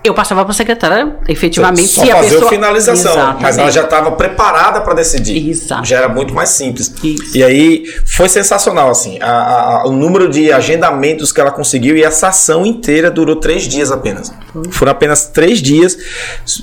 Eu 0.07 0.15
passava 0.15 0.45
para 0.45 0.53
a 0.53 0.55
secretária, 0.55 1.17
efetivamente, 1.29 1.89
Só 1.89 2.03
se 2.05 2.11
a 2.11 2.17
fazer 2.17 2.29
pessoa... 2.31 2.47
a 2.47 2.51
finalização. 2.51 3.13
Exatamente. 3.13 3.43
Mas 3.43 3.59
ela 3.59 3.71
já 3.71 3.83
estava 3.83 4.13
preparada 4.13 4.81
para 4.81 4.95
decidir. 4.95 5.49
Exato. 5.51 5.85
Já 5.85 5.99
era 5.99 6.09
muito 6.09 6.33
mais 6.33 6.51
simples. 6.51 6.93
Isso. 7.03 7.37
E 7.37 7.43
aí 7.43 7.85
foi 8.05 8.29
sensacional, 8.29 8.89
assim. 8.91 9.19
a- 9.21 9.83
a- 9.83 9.89
o 9.89 9.93
número 9.93 10.29
de 10.29 10.53
agendamentos 10.53 11.33
que 11.33 11.41
ela 11.41 11.51
conseguiu 11.51 11.97
e 11.97 12.03
essa 12.05 12.29
ação 12.29 12.65
inteira 12.65 13.11
durou 13.11 13.37
três 13.37 13.65
dias 13.67 13.91
apenas. 13.91 14.33
Foram 14.71 14.93
apenas 14.93 15.27
três 15.27 15.61
dias. 15.61 15.99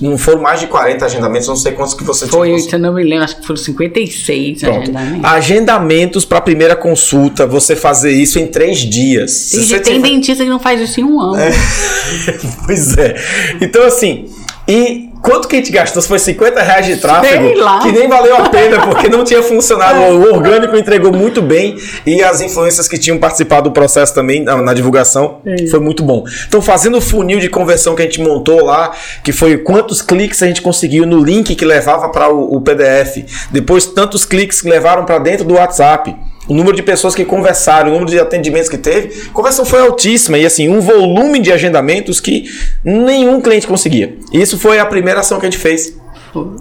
Não 0.01 0.17
foram 0.17 0.41
mais 0.41 0.59
de 0.59 0.67
40 0.67 1.05
agendamentos, 1.05 1.47
não 1.47 1.55
sei 1.55 1.73
quantos 1.73 1.93
que 1.93 2.03
você 2.03 2.27
Foi, 2.27 2.47
tinha. 2.49 2.59
se 2.59 2.73
eu 2.75 2.79
não 2.79 2.93
me 2.93 3.03
lembro, 3.03 3.23
acho 3.25 3.37
que 3.37 3.45
foram 3.45 3.57
56 3.57 4.59
Pronto. 4.61 4.81
agendamentos. 4.83 5.25
Agendamentos 5.25 6.25
para 6.25 6.37
a 6.37 6.41
primeira 6.41 6.75
consulta, 6.75 7.45
você 7.45 7.75
fazer 7.75 8.11
isso 8.11 8.39
em 8.39 8.47
três 8.47 8.79
dias. 8.79 9.49
Tem, 9.51 9.59
tem 9.67 9.81
tiver- 9.81 9.99
dentista 10.09 10.43
que 10.43 10.49
não 10.49 10.59
faz 10.59 10.79
isso 10.81 10.99
em 10.99 11.03
um 11.03 11.19
ano. 11.19 11.33
pois 12.65 12.97
é. 12.97 13.15
Então, 13.61 13.83
assim, 13.85 14.29
e 14.67 15.09
quanto 15.21 15.47
que 15.47 15.55
a 15.55 15.59
gente 15.59 15.71
gastou? 15.71 16.01
Se 16.01 16.07
foi 16.07 16.19
50 16.19 16.61
reais 16.61 16.85
de 16.85 16.97
tráfego, 16.97 17.49
que 17.81 17.91
nem 17.91 18.07
valeu 18.07 18.37
a 18.37 18.49
pena, 18.49 18.81
porque 18.85 19.09
não 19.09 19.23
tinha 19.23 19.41
funcionado. 19.41 19.99
O 20.13 20.35
orgânico 20.35 20.75
entregou 20.75 21.11
muito 21.11 21.41
bem 21.41 21.75
e 22.05 22.23
as 22.23 22.39
influências 22.41 22.87
que 22.87 22.97
tinham 22.97 23.17
participado 23.17 23.69
do 23.69 23.73
processo 23.73 24.13
também, 24.13 24.43
na, 24.43 24.61
na 24.61 24.73
divulgação, 24.73 25.39
foi 25.69 25.79
muito 25.79 26.03
bom. 26.03 26.23
Então, 26.47 26.61
fazendo 26.61 26.97
o 26.97 27.01
funil 27.01 27.39
de 27.39 27.49
conversão 27.49 27.95
que 27.95 28.01
a 28.01 28.05
gente 28.05 28.21
montou 28.21 28.63
lá, 28.63 28.91
que 29.23 29.31
foi 29.31 29.57
quantos 29.57 30.01
cliques 30.01 30.41
a 30.43 30.47
gente 30.47 30.61
conseguiu 30.61 31.05
no 31.05 31.23
link 31.23 31.55
que 31.55 31.65
levava 31.65 32.09
para 32.09 32.29
o, 32.29 32.55
o 32.55 32.61
PDF, 32.61 33.25
depois 33.51 33.85
tantos 33.85 34.23
cliques 34.25 34.61
que 34.61 34.69
levaram 34.69 35.05
para 35.05 35.19
dentro 35.19 35.45
do 35.45 35.55
WhatsApp. 35.55 36.15
O 36.47 36.53
número 36.53 36.75
de 36.75 36.83
pessoas 36.83 37.15
que 37.15 37.23
conversaram, 37.23 37.89
o 37.89 37.93
número 37.93 38.11
de 38.11 38.19
atendimentos 38.19 38.69
que 38.69 38.77
teve, 38.77 39.27
a 39.29 39.33
conversão 39.33 39.65
foi 39.65 39.79
altíssima 39.79 40.37
e 40.37 40.45
assim, 40.45 40.67
um 40.67 40.81
volume 40.81 41.39
de 41.39 41.51
agendamentos 41.51 42.19
que 42.19 42.45
nenhum 42.83 43.39
cliente 43.39 43.65
conseguia. 43.65 44.15
Isso 44.31 44.57
foi 44.57 44.79
a 44.79 44.85
primeira 44.85 45.21
ação 45.21 45.39
que 45.39 45.45
a 45.45 45.49
gente 45.49 45.61
fez. 45.61 45.95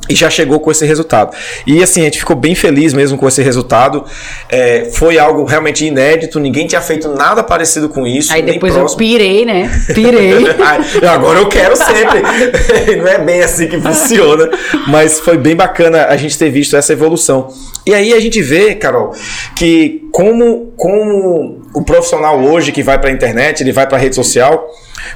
E 0.08 0.14
já 0.14 0.28
chegou 0.28 0.60
com 0.60 0.70
esse 0.70 0.84
resultado. 0.84 1.34
E 1.66 1.82
assim, 1.82 2.02
a 2.02 2.04
gente 2.04 2.18
ficou 2.18 2.36
bem 2.36 2.54
feliz 2.54 2.92
mesmo 2.92 3.16
com 3.16 3.26
esse 3.26 3.42
resultado. 3.42 4.04
É, 4.48 4.90
foi 4.92 5.18
algo 5.18 5.44
realmente 5.44 5.84
inédito, 5.84 6.38
ninguém 6.38 6.66
tinha 6.66 6.80
feito 6.80 7.08
nada 7.08 7.42
parecido 7.42 7.88
com 7.88 8.06
isso. 8.06 8.32
Aí 8.32 8.42
depois 8.42 8.74
eu 8.74 8.80
próximo. 8.80 8.98
pirei, 8.98 9.44
né? 9.44 9.70
Pirei. 9.94 10.46
Ai, 10.60 10.80
Agora 11.08 11.38
eu 11.38 11.48
quero 11.48 11.76
sempre. 11.76 12.22
Não 12.96 13.06
é 13.06 13.18
bem 13.18 13.42
assim 13.42 13.68
que 13.68 13.80
funciona. 13.80 14.50
Mas 14.88 15.20
foi 15.20 15.38
bem 15.38 15.56
bacana 15.56 16.06
a 16.06 16.16
gente 16.16 16.36
ter 16.36 16.50
visto 16.50 16.76
essa 16.76 16.92
evolução. 16.92 17.48
E 17.86 17.94
aí 17.94 18.12
a 18.12 18.20
gente 18.20 18.40
vê, 18.42 18.74
Carol, 18.74 19.12
que 19.56 20.02
como, 20.12 20.72
como 20.76 21.62
o 21.74 21.82
profissional 21.82 22.40
hoje 22.40 22.70
que 22.70 22.82
vai 22.82 22.98
para 22.98 23.10
a 23.10 23.12
internet, 23.12 23.62
ele 23.62 23.72
vai 23.72 23.86
para 23.86 23.96
a 23.96 24.00
rede 24.00 24.14
social, 24.14 24.68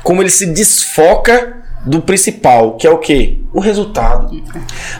como 0.02 0.22
ele 0.22 0.30
se 0.30 0.46
desfoca 0.46 1.56
do 1.84 2.02
principal, 2.02 2.76
que 2.76 2.86
é 2.86 2.90
o 2.90 2.98
quê? 2.98 3.38
O 3.56 3.60
resultado. 3.60 4.38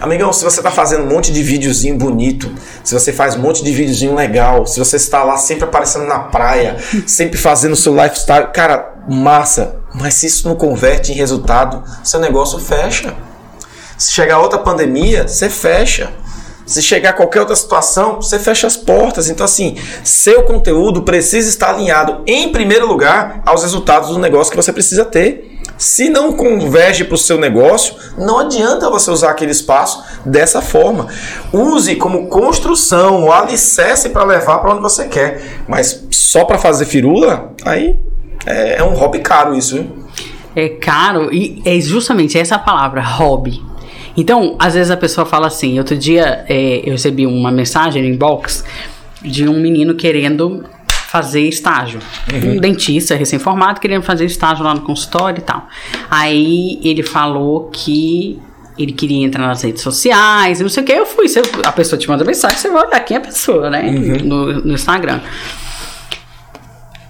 Amigão, 0.00 0.32
se 0.32 0.42
você 0.42 0.62
tá 0.62 0.70
fazendo 0.70 1.02
um 1.02 1.09
monte 1.09 1.30
de 1.30 1.42
videozinho 1.42 1.98
bonito, 1.98 2.50
se 2.82 2.94
você 2.94 3.12
faz 3.12 3.36
um 3.36 3.40
monte 3.40 3.62
de 3.62 3.70
videozinho 3.70 4.14
legal, 4.14 4.64
se 4.66 4.78
você 4.78 4.96
está 4.96 5.22
lá 5.22 5.36
sempre 5.36 5.64
aparecendo 5.64 6.07
na 6.07 6.20
praia, 6.20 6.78
sempre 7.07 7.36
fazendo 7.36 7.74
o 7.74 7.76
seu 7.76 7.94
lifestyle, 7.94 8.46
cara, 8.54 8.94
massa. 9.07 9.76
Mas 9.94 10.14
se 10.14 10.26
isso 10.26 10.48
não 10.48 10.57
converte 10.57 11.12
em 11.12 11.14
resultado, 11.14 11.84
seu 12.02 12.18
negócio 12.18 12.59
fecha. 12.59 13.14
Se 13.98 14.12
chegar 14.12 14.38
outra 14.38 14.59
pandemia, 14.59 15.28
você 15.28 15.50
fecha. 15.50 16.11
Se 16.64 16.82
chegar 16.82 17.12
qualquer 17.12 17.40
outra 17.40 17.54
situação, 17.54 18.22
você 18.22 18.38
fecha 18.38 18.66
as 18.66 18.76
portas. 18.76 19.28
Então, 19.28 19.44
assim, 19.44 19.76
seu 20.02 20.44
conteúdo 20.44 21.02
precisa 21.02 21.50
estar 21.50 21.74
alinhado, 21.74 22.22
em 22.26 22.50
primeiro 22.50 22.86
lugar, 22.86 23.42
aos 23.44 23.62
resultados 23.62 24.09
do 24.09 24.18
negócio 24.18 24.50
que 24.50 24.57
você 24.57 24.72
precisa 24.72 25.04
ter. 25.04 25.55
Se 25.79 26.09
não 26.09 26.33
converge 26.33 27.05
para 27.05 27.14
o 27.14 27.18
seu 27.18 27.39
negócio, 27.39 27.95
não 28.16 28.39
adianta 28.39 28.89
você 28.89 29.11
usar 29.11 29.31
aquele 29.31 29.53
espaço 29.53 30.03
dessa 30.24 30.62
forma. 30.62 31.09
Use 31.53 31.97
como 31.97 32.29
construção, 32.29 33.24
o 33.24 33.33
alicerce 33.33 34.09
para 34.09 34.24
levar 34.24 34.59
para 34.59 34.72
onde 34.72 34.83
você 34.83 35.07
quer. 35.07 35.64
Mas 35.68 36.07
só 36.11 36.45
para 36.45 36.59
fazer 36.59 36.87
firula, 36.87 37.53
aí 37.64 37.97
é, 38.47 38.79
é 38.79 38.85
um 38.85 38.95
hobby 38.95 39.18
caro 39.18 39.55
isso, 39.55 39.74
viu? 39.77 40.07
É 40.55 40.70
caro 40.70 41.33
e 41.33 41.61
é 41.66 41.79
justamente 41.81 42.39
essa 42.39 42.59
palavra, 42.59 43.03
hobby. 43.03 43.62
Então, 44.16 44.57
às 44.59 44.72
vezes 44.72 44.91
a 44.91 44.97
pessoa 44.97 45.27
fala 45.27 45.49
assim. 45.49 45.79
Outro 45.79 45.97
dia 45.97 46.47
é, 46.49 46.81
eu 46.85 46.93
recebi 46.93 47.27
uma 47.27 47.51
mensagem 47.51 48.03
no 48.03 48.09
inbox 48.09 48.64
de 49.20 49.47
um 49.47 49.61
menino 49.61 49.95
querendo 49.95 50.64
fazer 51.07 51.42
estágio. 51.42 52.00
Um 52.44 52.59
dentista 52.59 53.14
recém-formado 53.14 53.80
querendo 53.80 54.02
fazer 54.02 54.24
estágio 54.24 54.64
lá 54.64 54.74
no 54.74 54.80
consultório 54.80 55.38
e 55.38 55.42
tal. 55.42 55.66
Aí 56.11 56.80
ele 56.82 57.02
falou 57.02 57.70
que 57.72 58.38
ele 58.78 58.92
queria 58.92 59.24
entrar 59.24 59.46
nas 59.46 59.62
redes 59.62 59.82
sociais, 59.82 60.61
e 60.61 60.62
não 60.62 60.68
sei 60.68 60.82
o 60.82 60.86
que. 60.86 60.92
Eu 60.92 61.07
fui, 61.07 61.26
a 61.64 61.72
pessoa 61.72 61.98
te 61.98 62.09
manda 62.09 62.24
mensagem, 62.24 62.59
você 62.59 62.68
vai 62.68 62.86
olhar 62.86 63.00
quem 63.00 63.16
é 63.16 63.18
a 63.18 63.22
pessoa, 63.22 63.70
né? 63.70 63.82
No, 63.82 64.52
no 64.64 64.74
Instagram. 64.74 65.20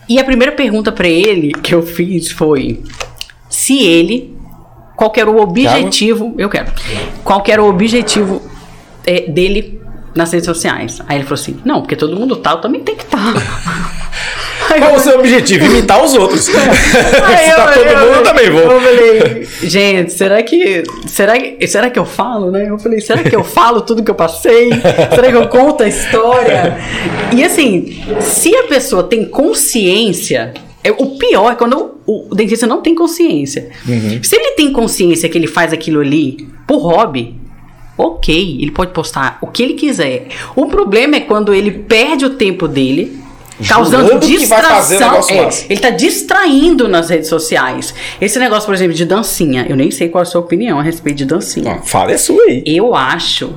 E 0.09 0.21
a 0.21 0.25
primeira 0.25 0.53
pergunta 0.53 0.93
pra 0.93 1.09
ele 1.09 1.53
que 1.53 1.75
eu 1.75 1.83
fiz 1.83 2.31
foi 2.31 2.83
se 3.49 3.83
ele 3.83 4.37
qual 4.95 5.11
que 5.11 5.21
era 5.21 5.31
o 5.31 5.41
objetivo, 5.41 6.35
eu 6.39 6.49
quero. 6.49 6.73
Qual 7.25 7.43
que 7.43 7.51
era 7.51 7.63
o 7.63 7.69
objetivo 7.69 8.41
é, 9.05 9.23
dele 9.23 9.81
nas 10.17 10.33
redes 10.33 10.47
sociais? 10.47 11.01
Aí 11.07 11.19
ele 11.19 11.25
falou 11.25 11.41
assim: 11.41 11.57
"Não, 11.65 11.81
porque 11.83 11.95
todo 11.97 12.17
mundo 12.17 12.37
tá, 12.37 12.53
eu 12.53 12.61
também 12.61 12.81
tenho 12.83 12.99
que 12.99 13.05
estar". 13.05 13.35
Aí 14.69 14.81
Qual 14.81 14.93
eu 14.93 14.97
o 14.97 15.01
seu 15.01 15.19
objetivo? 15.19 15.65
Imitar 15.65 16.05
os 16.05 16.15
outros. 16.15 16.49
Aí 16.51 17.51
Se 17.51 17.55
tá 17.57 17.73
todo 17.73 17.85
mundo, 17.85 18.17
eu 18.17 18.23
também 18.25 18.51
vou. 18.51 18.63
Eu 18.63 18.81
falei, 18.81 19.49
gente, 19.63 20.13
será 20.13 20.43
que, 20.43 20.83
será 21.07 21.39
que. 21.39 21.67
Será 21.69 21.89
que 21.89 21.99
eu 21.99 22.05
falo, 22.05 22.51
né? 22.51 22.69
Eu 22.69 22.77
falei, 22.79 23.01
será 23.01 23.23
que 23.23 23.35
eu 23.35 23.45
falo 23.45 23.81
tudo 23.83 24.03
que 24.03 24.11
eu 24.11 24.15
passei? 24.15 24.71
Será 25.15 25.31
que 25.31 25.37
eu 25.37 25.47
conto 25.49 25.85
a 25.85 25.89
história? 25.89 26.77
E 27.33 27.45
assim, 27.45 28.03
se 28.21 28.57
a 28.57 28.65
pessoa 28.65 29.05
tem 29.05 29.25
consciência, 29.27 30.53
É, 30.83 30.91
o 30.91 31.17
pior 31.17 31.53
é 31.53 31.55
quando 31.57 32.01
o, 32.07 32.29
o 32.31 32.35
dentista 32.35 32.67
não 32.67 32.81
tem 32.81 32.95
consciência. 32.95 33.69
Uhum. 33.89 34.21
Se 34.23 34.37
ele 34.37 34.53
tem 34.57 34.73
consciência 34.73 35.29
que 35.29 35.37
ele 35.39 35.47
faz 35.49 35.73
aquilo 35.73 36.01
ali 36.01 36.49
por 36.67 36.79
hobby, 36.79 37.35
ok, 37.97 38.59
ele 38.61 38.71
pode 38.71 38.93
postar 38.93 39.39
o 39.41 39.47
que 39.47 39.63
ele 39.63 39.75
quiser. 39.75 40.29
O 40.55 40.67
problema 40.67 41.17
é 41.17 41.21
quando 41.21 41.55
ele 41.55 41.71
perde 41.71 42.25
o 42.25 42.31
tempo 42.31 42.69
dele 42.69 43.25
causando 43.67 44.07
Jurando 44.09 44.27
distração. 44.27 45.21
É, 45.31 45.49
ele 45.69 45.81
tá 45.81 45.91
distraindo 45.91 46.89
nas 46.89 47.09
redes 47.09 47.29
sociais. 47.29 47.95
Esse 48.21 48.39
negócio, 48.39 48.67
por 48.67 48.75
exemplo, 48.75 48.95
de 48.95 49.05
dancinha, 49.05 49.67
eu 49.69 49.77
nem 49.77 49.91
sei 49.91 50.09
qual 50.09 50.23
é 50.23 50.27
a 50.27 50.31
sua 50.31 50.41
opinião 50.41 50.79
a 50.79 50.83
respeito 50.83 51.17
de 51.17 51.25
dancinha. 51.25 51.79
Ah, 51.81 51.83
Fala 51.83 52.13
é 52.13 52.19
sua 52.19 52.43
aí. 52.45 52.63
Eu 52.67 52.95
acho 52.95 53.55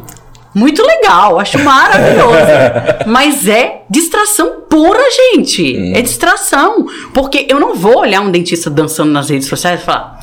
muito 0.55 0.81
legal, 0.81 1.39
acho 1.39 1.59
maravilhoso. 1.63 3.07
mas 3.07 3.47
é 3.47 3.81
distração 3.89 4.61
pura, 4.69 4.99
gente. 5.33 5.77
Hum. 5.77 5.93
É 5.95 6.01
distração. 6.01 6.87
Porque 7.13 7.45
eu 7.49 7.59
não 7.59 7.75
vou 7.75 7.99
olhar 7.99 8.21
um 8.21 8.31
dentista 8.31 8.69
dançando 8.69 9.11
nas 9.11 9.29
redes 9.29 9.47
sociais 9.47 9.81
e 9.81 9.83
falar: 9.83 10.19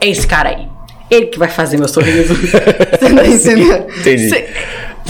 é 0.00 0.08
esse 0.08 0.26
cara 0.26 0.50
aí. 0.50 0.73
Ele 1.10 1.26
que 1.26 1.38
vai 1.38 1.48
fazer 1.48 1.76
meu 1.76 1.88
sorriso. 1.88 2.34
Você 2.34 3.14
tá 3.14 3.26
entendendo? 3.26 3.86
Entendi. 4.00 4.44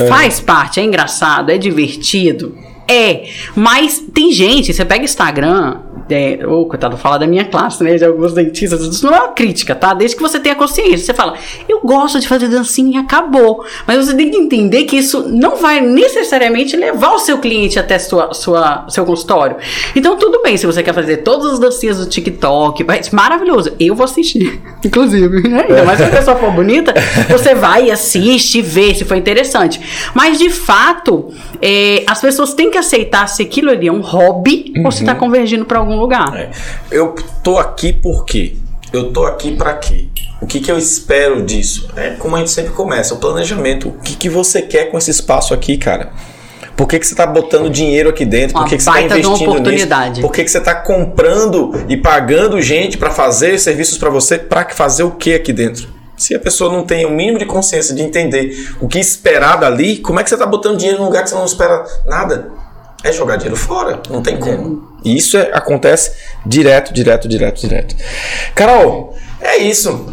Faz 0.08 0.40
parte, 0.40 0.80
é 0.80 0.82
engraçado, 0.82 1.50
é 1.50 1.58
divertido. 1.58 2.56
É, 2.88 3.28
mas 3.54 4.02
tem 4.12 4.32
gente, 4.32 4.74
você 4.74 4.84
pega 4.84 5.04
Instagram, 5.04 5.80
é, 6.08 6.46
ô, 6.46 6.66
coitado, 6.66 6.96
falar 6.96 7.18
da 7.18 7.26
minha 7.26 7.44
classe, 7.44 7.82
né, 7.82 7.96
de 7.96 8.04
alguns 8.04 8.32
dentistas, 8.32 8.80
isso 8.82 9.06
não 9.06 9.14
é 9.14 9.20
uma 9.20 9.28
crítica, 9.28 9.74
tá? 9.74 9.94
Desde 9.94 10.16
que 10.16 10.22
você 10.22 10.38
tenha 10.38 10.54
consciência, 10.54 10.98
você 10.98 11.14
fala, 11.14 11.34
eu 11.68 11.80
gosto 11.80 12.20
de 12.20 12.28
fazer 12.28 12.48
dancinha 12.48 13.00
e 13.00 13.02
acabou. 13.02 13.64
Mas 13.86 14.04
você 14.04 14.14
tem 14.14 14.30
que 14.30 14.36
entender 14.36 14.84
que 14.84 14.96
isso 14.96 15.28
não 15.28 15.56
vai 15.56 15.80
necessariamente 15.80 16.76
levar 16.76 17.12
o 17.12 17.18
seu 17.18 17.38
cliente 17.38 17.78
até 17.78 17.98
sua, 17.98 18.32
sua, 18.34 18.86
seu 18.88 19.04
consultório. 19.04 19.56
Então, 19.94 20.16
tudo 20.16 20.42
bem, 20.42 20.56
se 20.56 20.66
você 20.66 20.82
quer 20.82 20.94
fazer 20.94 21.18
todas 21.18 21.54
as 21.54 21.58
dancinhas 21.58 21.98
do 21.98 22.06
TikTok, 22.06 22.84
mas 22.84 23.10
maravilhoso, 23.10 23.72
eu 23.80 23.94
vou 23.94 24.04
assistir, 24.04 24.60
inclusive, 24.84 25.48
né? 25.48 25.66
Ainda 25.68 25.84
mais 25.84 25.98
se 25.98 26.04
a 26.04 26.10
pessoa 26.10 26.36
for 26.36 26.50
bonita, 26.50 26.94
você 27.30 27.54
vai 27.54 27.86
e 27.86 27.90
assiste, 27.90 28.60
vê 28.60 28.94
se 28.94 29.04
foi 29.04 29.16
interessante. 29.16 29.80
Mas, 30.14 30.38
de 30.38 30.50
fato, 30.50 31.32
é, 31.60 32.04
as 32.06 32.20
pessoas 32.20 32.54
têm 32.54 32.70
que 32.70 32.78
aceitar 32.78 33.26
se 33.26 33.42
aquilo 33.42 33.70
ali 33.70 33.88
é 33.88 33.92
um 33.92 34.00
hobby 34.00 34.72
ou 34.84 34.90
se 34.90 35.00
está 35.00 35.14
convergindo 35.14 35.64
para 35.64 35.78
algum 35.78 35.93
lugar. 35.96 36.34
É. 36.36 36.50
Eu 36.90 37.14
tô 37.42 37.58
aqui 37.58 37.92
por 37.92 38.24
quê? 38.24 38.56
Eu 38.92 39.12
tô 39.12 39.24
aqui 39.26 39.56
pra 39.56 39.74
quê? 39.74 40.06
O 40.40 40.46
que, 40.46 40.60
que 40.60 40.70
eu 40.70 40.78
espero 40.78 41.42
disso? 41.42 41.88
É 41.96 42.10
como 42.10 42.36
a 42.36 42.38
gente 42.38 42.50
sempre 42.50 42.72
começa, 42.72 43.14
o 43.14 43.18
planejamento. 43.18 43.88
O 43.88 43.92
que, 43.92 44.14
que 44.14 44.28
você 44.28 44.62
quer 44.62 44.90
com 44.90 44.98
esse 44.98 45.10
espaço 45.10 45.54
aqui, 45.54 45.76
cara? 45.76 46.12
Por 46.76 46.88
que, 46.88 46.98
que 46.98 47.06
você 47.06 47.14
está 47.14 47.26
botando 47.26 47.70
dinheiro 47.70 48.10
aqui 48.10 48.24
dentro? 48.24 48.54
Por 48.54 48.66
que, 48.66 48.76
que 48.76 48.82
você 48.82 48.90
está 48.90 49.02
investindo 49.02 49.70
nisso? 49.70 50.20
Por 50.20 50.32
que, 50.32 50.44
que 50.44 50.50
você 50.50 50.58
está 50.58 50.74
comprando 50.74 51.72
e 51.88 51.96
pagando 51.96 52.60
gente 52.60 52.98
para 52.98 53.10
fazer 53.10 53.58
serviços 53.58 53.96
para 53.96 54.10
você? 54.10 54.38
Para 54.38 54.68
fazer 54.70 55.04
o 55.04 55.12
que 55.12 55.34
aqui 55.34 55.52
dentro? 55.52 55.88
Se 56.16 56.34
a 56.34 56.38
pessoa 56.38 56.72
não 56.72 56.84
tem 56.84 57.04
o 57.04 57.10
mínimo 57.10 57.38
de 57.38 57.46
consciência 57.46 57.94
de 57.94 58.02
entender 58.02 58.74
o 58.80 58.88
que 58.88 58.98
esperar 58.98 59.56
dali, 59.56 59.98
como 59.98 60.20
é 60.20 60.22
que 60.22 60.28
você 60.28 60.36
está 60.36 60.46
botando 60.46 60.76
dinheiro 60.76 61.00
num 61.00 61.06
lugar 61.06 61.22
que 61.22 61.30
você 61.30 61.34
não 61.34 61.44
espera 61.44 61.84
nada? 62.06 62.50
É 63.04 63.12
jogar 63.12 63.36
dinheiro 63.36 63.56
fora, 63.56 64.00
não 64.10 64.22
tem 64.22 64.38
como. 64.38 64.96
E 65.04 65.14
isso 65.16 65.36
é- 65.36 65.50
acontece 65.52 66.12
direto, 66.44 66.92
direto, 66.92 67.28
direto, 67.28 67.60
direto. 67.60 67.94
Carol, 68.54 69.14
é 69.40 69.58
isso. 69.58 70.06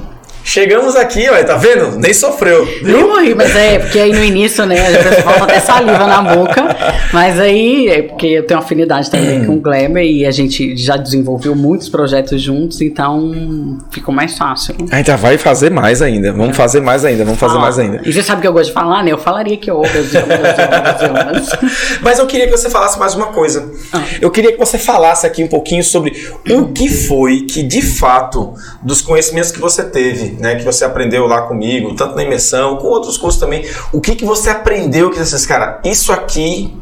Chegamos 0.44 0.96
aqui, 0.96 1.30
ó, 1.30 1.44
tá 1.44 1.56
vendo? 1.56 1.98
Nem 1.98 2.14
sofreu. 2.14 2.68
Eu 2.84 3.08
morri, 3.08 3.34
mas 3.36 3.56
é, 3.56 3.80
porque 3.80 4.00
aí 4.00 4.12
no 4.12 4.24
início, 4.24 4.66
né, 4.66 4.80
a 4.80 5.04
pessoa 5.04 5.22
falta 5.24 5.44
até 5.44 5.60
saliva 5.60 6.08
na 6.08 6.22
boca, 6.22 6.76
mas 7.14 7.39
aí 7.39 7.88
é 7.88 8.02
porque 8.02 8.28
eu 8.28 8.46
tenho 8.46 8.60
afinidade 8.60 9.10
também 9.10 9.46
com 9.46 9.56
o 9.56 9.62
Kleber 9.62 10.04
e 10.04 10.26
a 10.26 10.32
gente 10.32 10.76
já 10.76 10.98
desenvolveu 10.98 11.56
muitos 11.56 11.89
projetos 11.89 12.42
juntos, 12.42 12.82
então 12.82 13.78
ficou 13.92 14.14
mais 14.14 14.38
fácil. 14.38 14.76
A 14.92 14.98
gente 14.98 15.08
já 15.08 15.16
vai 15.16 15.38
fazer 15.38 15.70
mais 15.70 16.02
ainda. 16.02 16.32
Vamos 16.34 16.58
fazer 16.58 16.82
mais 16.82 17.06
ainda, 17.06 17.24
vamos 17.24 17.39
fazer 17.39 17.58
Ah, 17.58 17.62
mais 17.62 17.80
ainda. 17.80 18.02
E 18.04 18.12
você 18.12 18.22
sabe 18.24 18.42
que 18.42 18.48
eu 18.48 18.54
gosto 18.54 18.68
de 18.70 18.74
falar, 18.74 19.04
né? 19.04 19.12
Eu 19.12 19.18
falaria 19.18 19.58
que 19.58 19.70
outras 19.72 20.14
e 20.14 20.18
outras 20.18 20.39
e 20.39 20.62
outras 20.62 21.02
e 21.02 21.06
outras. 21.06 22.00
Mas 22.02 22.20
eu 22.20 22.26
queria 22.28 22.46
que 22.48 22.52
você 22.52 22.70
falasse 22.70 22.98
mais 23.00 23.14
uma 23.16 23.28
coisa. 23.28 23.72
Ah. 23.94 24.04
Eu 24.20 24.32
queria 24.32 24.52
que 24.52 24.58
você 24.58 24.78
falasse 24.78 25.26
aqui 25.26 25.44
um 25.44 25.48
pouquinho 25.48 25.84
sobre 25.84 26.12
o 26.50 26.68
que 26.70 26.89
foi 26.89 27.42
que, 27.42 27.62
de 27.64 27.82
fato, 27.82 28.54
dos 28.82 29.02
conhecimentos 29.02 29.52
que 29.52 29.60
você 29.60 29.84
teve, 29.84 30.31
né, 30.40 30.56
que 30.56 30.64
você 30.64 30.84
aprendeu 30.86 31.26
lá 31.28 31.44
comigo, 31.44 31.94
tanto 31.96 32.16
na 32.16 32.24
imersão, 32.24 32.78
com 32.78 32.88
outros 32.88 33.18
cursos 33.18 33.40
também, 33.40 33.66
o 33.92 34.00
que, 34.02 34.16
que 34.16 34.26
você 34.26 34.50
aprendeu 34.50 35.10
que 35.10 35.18
disse, 35.20 35.48
cara, 35.48 35.80
isso 35.84 36.12
aqui 36.12 36.76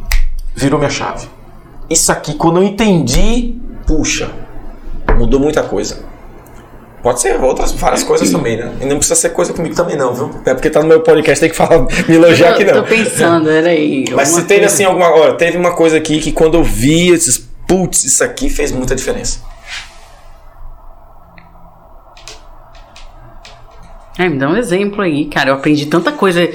virou 0.55 0.77
minha 0.79 0.91
chave. 0.91 1.27
Isso 1.89 2.11
aqui, 2.11 2.33
quando 2.35 2.57
eu 2.57 2.63
entendi, 2.63 3.55
puxa, 3.87 4.29
mudou 5.17 5.39
muita 5.39 5.63
coisa. 5.63 6.07
Pode 7.01 7.21
ser 7.21 7.41
outras 7.41 7.71
várias 7.71 8.03
coisas 8.03 8.29
também, 8.31 8.57
né? 8.57 8.73
E 8.81 8.85
não 8.85 8.97
precisa 8.97 9.15
ser 9.15 9.29
coisa 9.29 9.53
comigo 9.53 9.73
também, 9.73 9.95
não, 9.95 10.13
viu? 10.13 10.29
É 10.45 10.53
porque 10.53 10.69
tá 10.69 10.81
no 10.81 10.87
meu 10.87 11.01
podcast, 11.01 11.39
tem 11.39 11.49
que 11.49 11.55
falar, 11.55 11.79
me 12.07 12.15
elogiar 12.15 12.51
aqui, 12.51 12.63
Eu 12.63 12.75
não. 12.75 12.83
tô 12.83 12.89
pensando, 12.89 13.45
peraí. 13.47 14.05
Mas 14.11 14.27
se 14.29 14.41
teve 14.43 14.59
coisa- 14.61 14.65
assim 14.73 14.83
alguma. 14.83 15.09
Olha, 15.15 15.33
teve 15.35 15.57
uma 15.57 15.71
coisa 15.71 15.97
aqui 15.97 16.19
que 16.19 16.31
quando 16.31 16.55
eu 16.57 16.63
vi, 16.63 17.07
eu 17.09 17.15
disse, 17.15 17.47
putz, 17.67 18.03
isso 18.03 18.23
aqui 18.23 18.49
fez 18.49 18.71
muita 18.71 18.95
diferença. 18.95 19.39
É, 24.19 24.27
me 24.27 24.37
dá 24.37 24.49
um 24.49 24.57
exemplo 24.57 25.01
aí, 25.01 25.25
cara. 25.25 25.49
Eu 25.51 25.53
aprendi 25.55 25.85
tanta 25.85 26.11
coisa. 26.11 26.45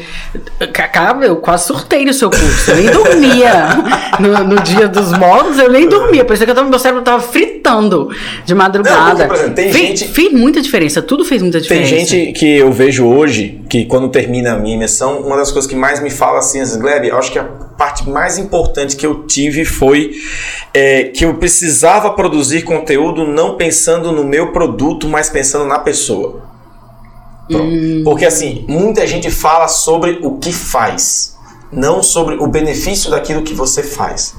Cara, 0.72 1.24
eu 1.24 1.36
quase 1.36 1.66
surtei 1.66 2.04
no 2.04 2.12
seu 2.12 2.28
curso. 2.28 2.70
Eu 2.70 2.76
nem 2.76 2.90
dormia. 2.90 3.52
No, 4.20 4.44
no 4.44 4.60
dia 4.62 4.86
dos 4.86 5.10
modos, 5.18 5.58
eu 5.58 5.68
nem 5.72 5.88
dormia. 5.88 6.24
Parecia 6.24 6.46
que 6.46 6.52
eu 6.52 6.54
tava, 6.54 6.68
meu 6.68 6.78
cérebro 6.78 7.02
tava 7.02 7.20
fritando 7.20 8.08
de 8.44 8.54
madrugada. 8.54 9.26
Não, 9.26 9.34
exemplo, 9.34 9.54
tem 9.54 9.72
fez, 9.72 9.86
gente- 10.00 10.08
fez 10.12 10.32
muita 10.32 10.62
diferença. 10.62 11.02
Tudo 11.02 11.24
fez 11.24 11.42
muita 11.42 11.58
Tem 11.60 11.82
diferença. 11.82 12.06
gente 12.14 12.32
que 12.38 12.56
eu 12.58 12.70
vejo 12.70 13.04
hoje, 13.06 13.60
que 13.68 13.84
quando 13.86 14.08
termina 14.08 14.52
a 14.52 14.56
minha 14.56 14.76
imersão, 14.76 15.18
uma 15.18 15.36
das 15.36 15.50
coisas 15.50 15.68
que 15.68 15.74
mais 15.76 15.98
me 16.00 16.10
fala 16.10 16.38
assim, 16.38 16.62
Gleb, 16.78 17.08
eu 17.08 17.18
acho 17.18 17.32
que 17.32 17.40
a 17.40 17.42
parte 17.44 18.08
mais 18.08 18.38
importante 18.38 18.94
que 18.94 19.04
eu 19.04 19.24
tive 19.26 19.64
foi 19.64 20.12
é, 20.72 21.04
que 21.04 21.24
eu 21.24 21.34
precisava 21.34 22.10
produzir 22.12 22.62
conteúdo 22.62 23.26
não 23.26 23.56
pensando 23.56 24.12
no 24.12 24.22
meu 24.22 24.52
produto, 24.52 25.08
mas 25.08 25.28
pensando 25.28 25.64
na 25.64 25.80
pessoa. 25.80 26.53
Hum. 27.50 28.02
Porque 28.04 28.24
assim, 28.24 28.64
muita 28.68 29.06
gente 29.06 29.30
fala 29.30 29.68
sobre 29.68 30.18
o 30.22 30.38
que 30.38 30.52
faz, 30.52 31.36
não 31.70 32.02
sobre 32.02 32.36
o 32.36 32.46
benefício 32.46 33.10
daquilo 33.10 33.42
que 33.42 33.54
você 33.54 33.82
faz. 33.82 34.34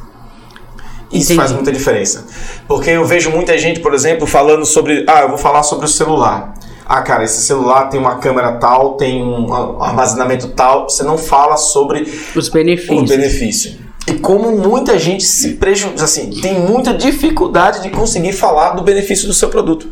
Isso 1.12 1.32
Entendi. 1.32 1.36
faz 1.36 1.51
muita 1.51 1.72
diferença. 1.72 2.26
Porque 2.68 2.89
eu 2.89 3.06
vejo 3.06 3.30
muita 3.30 3.58
gente, 3.58 3.80
por 3.80 3.93
exemplo, 3.93 4.26
falando 4.26 4.66
sobre. 4.66 5.06
Ah, 5.08 5.22
eu 5.22 5.30
vou 5.30 5.38
falar 5.38 5.64
sobre 5.64 5.86
o 5.86 5.89
celular. 5.89 6.53
Ah, 6.86 7.01
cara, 7.01 7.24
esse 7.24 7.41
celular 7.41 7.89
tem 7.89 7.99
uma 7.99 8.16
câmera 8.18 8.53
tal, 8.53 8.93
tem 8.93 9.24
um 9.24 9.82
armazenamento 9.82 10.49
tal. 10.49 10.89
Você 10.89 11.03
não 11.03 11.18
fala 11.18 11.58
sobre 11.58 12.01
Os 12.36 12.47
o 12.47 12.51
benefícios. 12.51 13.10
benefício. 13.10 13.86
E 14.08 14.14
como 14.16 14.51
muita 14.51 14.99
gente 14.99 15.24
se 15.24 15.53
prejudica, 15.53 16.03
assim, 16.03 16.30
tem 16.41 16.60
muita 16.60 16.93
dificuldade 16.93 17.82
de 17.82 17.89
conseguir 17.89 18.34
falar 18.34 18.72
do 18.72 18.84
benefício 18.84 19.28
do 19.28 19.34
seu 19.34 19.49
produto. 19.49 19.88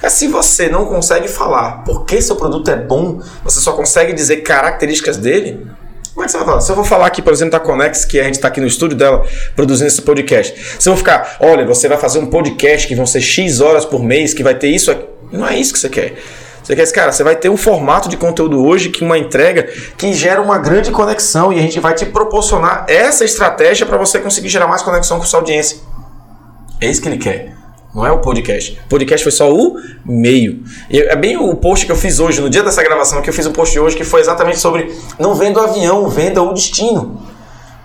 Cara, 0.00 0.10
Se 0.10 0.26
você 0.28 0.68
não 0.68 0.86
consegue 0.86 1.28
falar 1.28 1.84
porque 1.84 2.20
seu 2.22 2.36
produto 2.36 2.70
é 2.70 2.76
bom, 2.76 3.20
você 3.44 3.60
só 3.60 3.72
consegue 3.72 4.12
dizer 4.12 4.38
características 4.38 5.16
dele, 5.16 5.66
como 6.14 6.24
é 6.24 6.26
que 6.26 6.32
você 6.32 6.38
vai 6.38 6.46
falar? 6.46 6.60
Se 6.60 6.72
eu 6.72 6.76
vou 6.76 6.84
falar 6.84 7.06
aqui, 7.06 7.22
por 7.22 7.32
exemplo, 7.32 7.52
da 7.52 7.60
Conex, 7.60 8.04
que 8.04 8.18
a 8.18 8.24
gente 8.24 8.34
está 8.34 8.48
aqui 8.48 8.60
no 8.60 8.66
estúdio 8.66 8.96
dela 8.96 9.24
produzindo 9.54 9.88
esse 9.88 10.02
podcast. 10.02 10.54
Se 10.78 10.88
eu 10.88 10.92
vou 10.92 10.98
ficar, 10.98 11.36
olha, 11.40 11.64
você 11.64 11.88
vai 11.88 11.98
fazer 11.98 12.18
um 12.18 12.26
podcast 12.26 12.88
que 12.88 12.94
vão 12.94 13.06
ser 13.06 13.20
X 13.20 13.60
horas 13.60 13.84
por 13.84 14.02
mês, 14.02 14.34
que 14.34 14.42
vai 14.42 14.54
ter 14.54 14.68
isso 14.68 14.90
aqui. 14.90 15.04
Não 15.32 15.46
é 15.46 15.56
isso 15.56 15.72
que 15.72 15.78
você 15.78 15.88
quer. 15.88 16.16
Você 16.62 16.76
quer, 16.76 16.92
cara, 16.92 17.12
você 17.12 17.22
vai 17.22 17.36
ter 17.36 17.48
um 17.48 17.56
formato 17.56 18.08
de 18.08 18.16
conteúdo 18.16 18.62
hoje 18.64 18.90
que 18.90 19.02
uma 19.02 19.16
entrega 19.16 19.62
que 19.96 20.12
gera 20.12 20.42
uma 20.42 20.58
grande 20.58 20.90
conexão 20.90 21.52
e 21.52 21.58
a 21.58 21.62
gente 21.62 21.78
vai 21.80 21.94
te 21.94 22.04
proporcionar 22.06 22.84
essa 22.88 23.24
estratégia 23.24 23.86
para 23.86 23.96
você 23.96 24.18
conseguir 24.18 24.48
gerar 24.48 24.66
mais 24.66 24.82
conexão 24.82 25.18
com 25.18 25.24
sua 25.24 25.40
audiência. 25.40 25.78
É 26.80 26.86
isso 26.86 27.00
que 27.00 27.08
ele 27.08 27.18
quer. 27.18 27.59
Não 27.94 28.06
é 28.06 28.12
o 28.12 28.18
podcast. 28.18 28.78
O 28.86 28.88
podcast 28.88 29.22
foi 29.22 29.32
só 29.32 29.52
o 29.52 29.76
meio. 30.04 30.62
E 30.88 30.98
é 31.00 31.16
bem 31.16 31.36
o 31.36 31.54
post 31.56 31.86
que 31.86 31.92
eu 31.92 31.96
fiz 31.96 32.20
hoje, 32.20 32.40
no 32.40 32.48
dia 32.48 32.62
dessa 32.62 32.82
gravação, 32.82 33.20
que 33.20 33.28
eu 33.28 33.34
fiz 33.34 33.46
um 33.46 33.52
post 33.52 33.78
hoje 33.78 33.96
que 33.96 34.04
foi 34.04 34.20
exatamente 34.20 34.58
sobre 34.58 34.94
não 35.18 35.34
venda 35.34 35.60
o 35.60 35.64
avião, 35.64 36.08
venda 36.08 36.42
o 36.42 36.52
destino. 36.52 37.20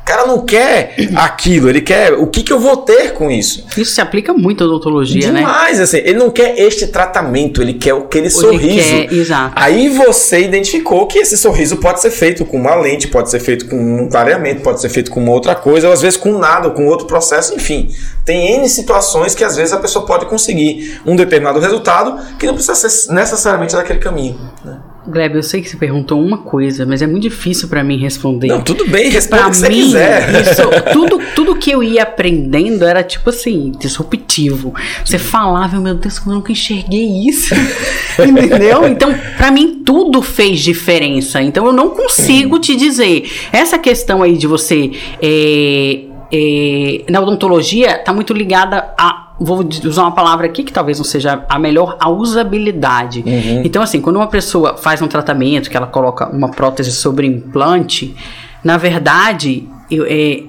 O 0.05 0.07
cara 0.07 0.27
não 0.27 0.45
quer 0.45 0.93
aquilo, 1.15 1.67
ele 1.67 1.81
quer 1.81 2.13
o 2.13 2.27
que, 2.27 2.43
que 2.43 2.53
eu 2.53 2.59
vou 2.59 2.77
ter 2.77 3.13
com 3.13 3.31
isso. 3.31 3.65
Isso 3.75 3.95
se 3.95 3.99
aplica 3.99 4.35
muito 4.35 4.63
à 4.63 4.67
odontologia, 4.67 5.31
né? 5.31 5.39
Demais, 5.39 5.79
assim, 5.81 5.97
ele 5.97 6.19
não 6.19 6.29
quer 6.29 6.59
este 6.59 6.85
tratamento, 6.85 7.59
ele 7.59 7.73
quer 7.73 7.95
aquele 7.95 8.29
sorriso. 8.29 8.87
quer, 8.87 9.11
exato. 9.11 9.53
Aí 9.55 9.89
você 9.89 10.41
identificou 10.41 11.07
que 11.07 11.17
esse 11.17 11.35
sorriso 11.35 11.77
pode 11.77 12.01
ser 12.01 12.11
feito 12.11 12.45
com 12.45 12.55
uma 12.55 12.75
lente, 12.75 13.07
pode 13.07 13.31
ser 13.31 13.39
feito 13.39 13.67
com 13.67 13.75
um 13.75 14.07
clareamento, 14.07 14.61
pode 14.61 14.79
ser 14.79 14.89
feito 14.89 15.09
com 15.09 15.19
uma 15.19 15.31
outra 15.31 15.55
coisa, 15.55 15.87
ou 15.87 15.93
às 15.93 16.03
vezes 16.03 16.17
com 16.19 16.37
nada, 16.37 16.69
com 16.69 16.85
outro 16.85 17.07
processo, 17.07 17.55
enfim. 17.55 17.89
Tem 18.23 18.57
N 18.57 18.69
situações 18.69 19.33
que 19.33 19.43
às 19.43 19.55
vezes 19.55 19.73
a 19.73 19.79
pessoa 19.79 20.05
pode 20.05 20.27
conseguir 20.27 21.01
um 21.03 21.15
determinado 21.15 21.59
resultado 21.59 22.37
que 22.37 22.45
não 22.45 22.53
precisa 22.53 22.75
ser 22.75 23.11
necessariamente 23.11 23.75
daquele 23.75 23.97
caminho. 23.97 24.39
né? 24.63 24.77
Gleb, 25.07 25.35
eu 25.35 25.43
sei 25.43 25.61
que 25.61 25.69
você 25.69 25.77
perguntou 25.77 26.21
uma 26.21 26.37
coisa, 26.37 26.85
mas 26.85 27.01
é 27.01 27.07
muito 27.07 27.23
difícil 27.23 27.67
para 27.67 27.83
mim 27.83 27.97
responder. 27.97 28.47
Não, 28.47 28.61
tudo 28.61 28.87
bem, 28.87 29.09
responda 29.09 29.43
Pra 29.43 29.47
o 29.47 29.51
que 29.51 29.57
você 29.57 29.69
mim, 29.69 29.75
quiser. 29.75 30.41
isso, 30.41 30.61
tudo, 30.93 31.19
tudo 31.35 31.55
que 31.55 31.71
eu 31.71 31.83
ia 31.83 32.03
aprendendo 32.03 32.85
era 32.85 33.03
tipo 33.03 33.29
assim, 33.29 33.71
disruptivo. 33.79 34.73
Você 35.03 35.17
falava, 35.17 35.79
meu 35.79 35.95
Deus, 35.95 36.19
como 36.19 36.31
eu 36.31 36.35
nunca 36.37 36.51
enxerguei 36.51 37.27
isso. 37.27 37.53
Entendeu? 38.19 38.87
Então, 38.87 39.13
pra 39.37 39.51
mim, 39.51 39.81
tudo 39.85 40.21
fez 40.21 40.59
diferença. 40.59 41.41
Então, 41.41 41.65
eu 41.65 41.73
não 41.73 41.89
consigo 41.89 42.59
te 42.59 42.75
dizer. 42.75 43.29
Essa 43.51 43.77
questão 43.77 44.21
aí 44.23 44.37
de 44.37 44.47
você. 44.47 44.91
é, 45.21 46.01
é, 46.31 47.03
na 47.09 47.21
odontologia, 47.21 47.97
tá 47.99 48.11
muito 48.13 48.33
ligada 48.33 48.93
a. 48.97 49.24
Vou 49.39 49.67
usar 49.83 50.03
uma 50.03 50.11
palavra 50.13 50.45
aqui 50.45 50.63
que 50.63 50.71
talvez 50.71 50.97
não 50.97 51.03
seja 51.05 51.43
a 51.49 51.59
melhor, 51.59 51.97
a 51.99 52.09
usabilidade. 52.09 53.21
Então, 53.65 53.81
assim, 53.81 53.99
quando 53.99 54.15
uma 54.15 54.27
pessoa 54.27 54.77
faz 54.77 55.01
um 55.01 55.07
tratamento, 55.07 55.69
que 55.69 55.75
ela 55.75 55.88
coloca 55.88 56.29
uma 56.29 56.49
prótese 56.49 56.91
sobre 56.91 57.27
implante, 57.27 58.15
na 58.63 58.77
verdade, 58.77 59.67
eu- 59.91 60.05
é, 60.07 60.43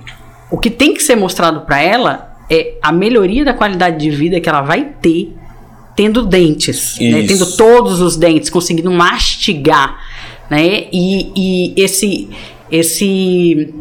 o 0.50 0.56
que 0.58 0.70
tem 0.70 0.94
que 0.94 1.02
ser 1.02 1.16
mostrado 1.16 1.62
para 1.62 1.80
ela 1.82 2.36
é 2.48 2.74
a 2.80 2.92
melhoria 2.92 3.44
da 3.44 3.52
qualidade 3.52 3.98
de 3.98 4.08
vida 4.10 4.40
que 4.40 4.48
ela 4.48 4.62
vai 4.62 4.84
ter 5.02 5.34
tendo 5.96 6.24
dentes, 6.24 6.96
né? 7.00 7.22
Tendo 7.26 7.56
todos 7.56 8.00
os 8.00 8.16
dentes, 8.16 8.50
conseguindo 8.50 8.90
mastigar, 8.92 9.98
né? 10.48 10.84
E, 10.92 11.32
e 11.34 11.74
esse, 11.76 12.28
esse 12.70 13.74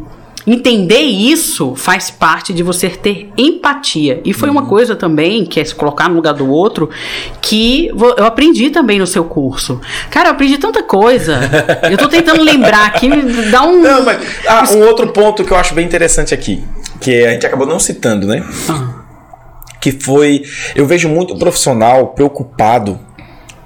entender 0.46 1.00
isso 1.00 1.74
faz 1.74 2.10
parte 2.10 2.52
de 2.52 2.62
você 2.62 2.88
ter 2.88 3.30
empatia. 3.36 4.20
E 4.24 4.32
foi 4.32 4.48
uma 4.48 4.62
Uhum. 4.62 4.68
coisa 4.68 4.94
também 4.94 5.44
que 5.44 5.58
é 5.58 5.64
se 5.64 5.74
colocar 5.74 6.08
no 6.08 6.14
lugar 6.16 6.34
do 6.34 6.48
outro 6.48 6.88
que 7.42 7.88
eu 8.16 8.24
aprendi 8.24 8.70
também 8.70 8.98
no 8.98 9.06
seu 9.06 9.24
curso. 9.24 9.80
Cara, 10.10 10.28
eu 10.28 10.32
aprendi 10.32 10.56
tanta 10.58 10.82
coisa. 10.82 11.40
eu 11.90 11.96
tô 11.98 12.08
tentando 12.08 12.42
lembrar 12.42 12.86
aqui, 12.86 13.08
dá 13.50 13.62
um 13.64 13.82
Não, 13.82 14.04
mas 14.04 14.20
ah, 14.46 14.64
um 14.72 14.80
outro 14.86 15.08
ponto 15.08 15.44
que 15.44 15.52
eu 15.52 15.56
acho 15.56 15.74
bem 15.74 15.84
interessante 15.84 16.32
aqui, 16.32 16.62
que 17.00 17.24
a 17.24 17.30
gente 17.32 17.44
acabou 17.46 17.66
não 17.66 17.78
citando, 17.80 18.26
né? 18.26 18.44
Ah. 18.68 18.94
Que 19.80 19.90
foi. 19.92 20.42
Eu 20.74 20.86
vejo 20.86 21.08
muito 21.08 21.36
profissional 21.36 22.08
preocupado 22.08 22.98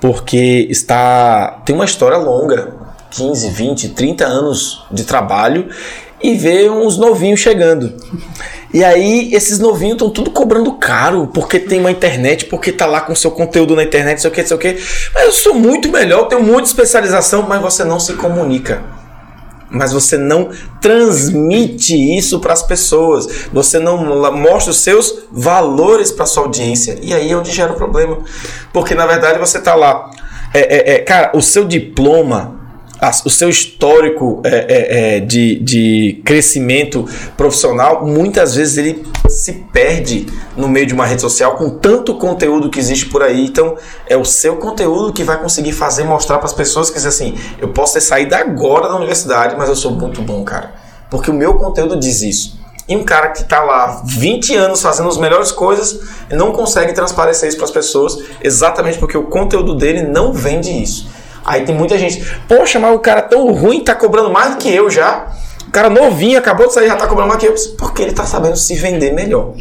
porque 0.00 0.66
está. 0.70 1.60
tem 1.64 1.74
uma 1.74 1.84
história 1.84 2.16
longa 2.16 2.74
15, 3.10 3.50
20, 3.50 3.88
30 3.90 4.24
anos 4.24 4.84
de 4.90 5.04
trabalho 5.04 5.68
e 6.22 6.34
vê 6.34 6.68
uns 6.68 6.98
novinhos 6.98 7.40
chegando. 7.40 7.92
E 8.72 8.84
aí, 8.84 9.34
esses 9.34 9.58
novinhos 9.58 9.94
estão 9.94 10.10
tudo 10.10 10.30
cobrando 10.30 10.72
caro, 10.74 11.28
porque 11.34 11.58
tem 11.58 11.80
uma 11.80 11.90
internet, 11.90 12.44
porque 12.46 12.70
tá 12.70 12.86
lá 12.86 13.00
com 13.00 13.14
seu 13.14 13.30
conteúdo 13.30 13.74
na 13.74 13.82
internet, 13.82 14.20
sei 14.20 14.30
o 14.30 14.32
que, 14.32 14.46
sei 14.46 14.56
o 14.56 14.60
que. 14.60 14.78
Mas 15.14 15.24
eu 15.24 15.32
sou 15.32 15.54
muito 15.54 15.90
melhor, 15.90 16.28
tenho 16.28 16.42
muita 16.42 16.68
especialização, 16.68 17.42
mas 17.48 17.60
você 17.60 17.82
não 17.84 17.98
se 17.98 18.14
comunica 18.14 19.00
mas 19.70 19.92
você 19.92 20.18
não 20.18 20.50
transmite 20.80 21.94
isso 21.94 22.40
para 22.40 22.52
as 22.52 22.62
pessoas. 22.62 23.46
Você 23.52 23.78
não 23.78 23.96
mostra 24.32 24.72
os 24.72 24.80
seus 24.80 25.20
valores 25.30 26.10
para 26.10 26.26
sua 26.26 26.42
audiência. 26.42 26.98
E 27.00 27.14
aí 27.14 27.30
é 27.30 27.36
onde 27.36 27.52
gera 27.52 27.72
o 27.72 27.76
problema. 27.76 28.18
Porque 28.72 28.94
na 28.94 29.06
verdade 29.06 29.38
você 29.38 29.60
tá 29.60 29.74
lá. 29.74 30.10
É, 30.52 30.58
é, 30.60 30.94
é, 30.94 30.98
cara, 30.98 31.30
o 31.34 31.40
seu 31.40 31.64
diploma, 31.64 32.59
o 33.24 33.30
seu 33.30 33.48
histórico 33.48 34.42
é, 34.44 34.50
é, 34.50 35.16
é, 35.16 35.20
de, 35.20 35.58
de 35.60 36.20
crescimento 36.24 37.06
profissional, 37.36 38.06
muitas 38.06 38.54
vezes 38.54 38.76
ele 38.76 39.02
se 39.28 39.52
perde 39.72 40.26
no 40.56 40.68
meio 40.68 40.86
de 40.86 40.92
uma 40.92 41.06
rede 41.06 41.22
social 41.22 41.56
com 41.56 41.70
tanto 41.70 42.14
conteúdo 42.16 42.68
que 42.68 42.78
existe 42.78 43.06
por 43.06 43.22
aí. 43.22 43.46
Então, 43.46 43.76
é 44.06 44.16
o 44.16 44.24
seu 44.24 44.56
conteúdo 44.56 45.12
que 45.12 45.24
vai 45.24 45.40
conseguir 45.40 45.72
fazer 45.72 46.04
mostrar 46.04 46.36
para 46.38 46.46
as 46.46 46.52
pessoas 46.52 46.90
que 46.90 46.98
assim: 46.98 47.34
eu 47.58 47.68
posso 47.68 47.94
ter 47.94 48.02
saído 48.02 48.34
agora 48.34 48.88
da 48.88 48.96
universidade, 48.96 49.56
mas 49.56 49.68
eu 49.68 49.76
sou 49.76 49.92
muito 49.92 50.20
bom, 50.20 50.44
cara. 50.44 50.74
Porque 51.08 51.30
o 51.30 51.34
meu 51.34 51.54
conteúdo 51.54 51.98
diz 51.98 52.20
isso. 52.20 52.60
E 52.86 52.96
um 52.96 53.04
cara 53.04 53.28
que 53.28 53.42
está 53.42 53.62
lá 53.62 54.02
20 54.04 54.54
anos 54.56 54.82
fazendo 54.82 55.08
as 55.08 55.16
melhores 55.16 55.52
coisas 55.52 56.00
não 56.30 56.50
consegue 56.50 56.92
transparecer 56.92 57.48
isso 57.48 57.56
para 57.56 57.66
as 57.66 57.70
pessoas, 57.70 58.18
exatamente 58.42 58.98
porque 58.98 59.16
o 59.16 59.24
conteúdo 59.24 59.76
dele 59.76 60.02
não 60.02 60.32
vende 60.32 60.70
isso. 60.70 61.08
Aí 61.44 61.64
tem 61.64 61.74
muita 61.74 61.98
gente, 61.98 62.22
poxa, 62.46 62.78
mas 62.78 62.94
o 62.94 62.98
cara 62.98 63.22
tão 63.22 63.52
ruim 63.52 63.82
tá 63.82 63.94
cobrando 63.94 64.30
mais 64.30 64.54
do 64.54 64.58
que 64.58 64.68
eu 64.68 64.90
já. 64.90 65.26
O 65.66 65.70
cara 65.70 65.88
novinho, 65.88 66.38
acabou 66.38 66.66
de 66.66 66.74
sair, 66.74 66.88
já 66.88 66.96
tá 66.96 67.06
cobrando 67.06 67.28
mais 67.28 67.40
que 67.40 67.46
eu. 67.46 67.54
Porque 67.78 68.02
ele 68.02 68.12
tá 68.12 68.24
sabendo 68.24 68.56
se 68.56 68.74
vender 68.74 69.12
melhor. 69.12 69.54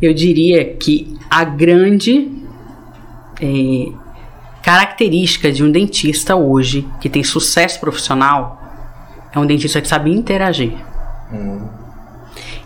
Eu 0.00 0.12
diria 0.12 0.64
que 0.64 1.16
a 1.30 1.44
grande 1.44 2.30
eh, 3.40 3.92
característica 4.62 5.50
de 5.50 5.62
um 5.64 5.70
dentista 5.70 6.36
hoje 6.36 6.86
que 7.00 7.08
tem 7.08 7.24
sucesso 7.24 7.80
profissional 7.80 8.62
é 9.32 9.38
um 9.38 9.46
dentista 9.46 9.80
que 9.80 9.88
sabe 9.88 10.12
interagir. 10.12 10.72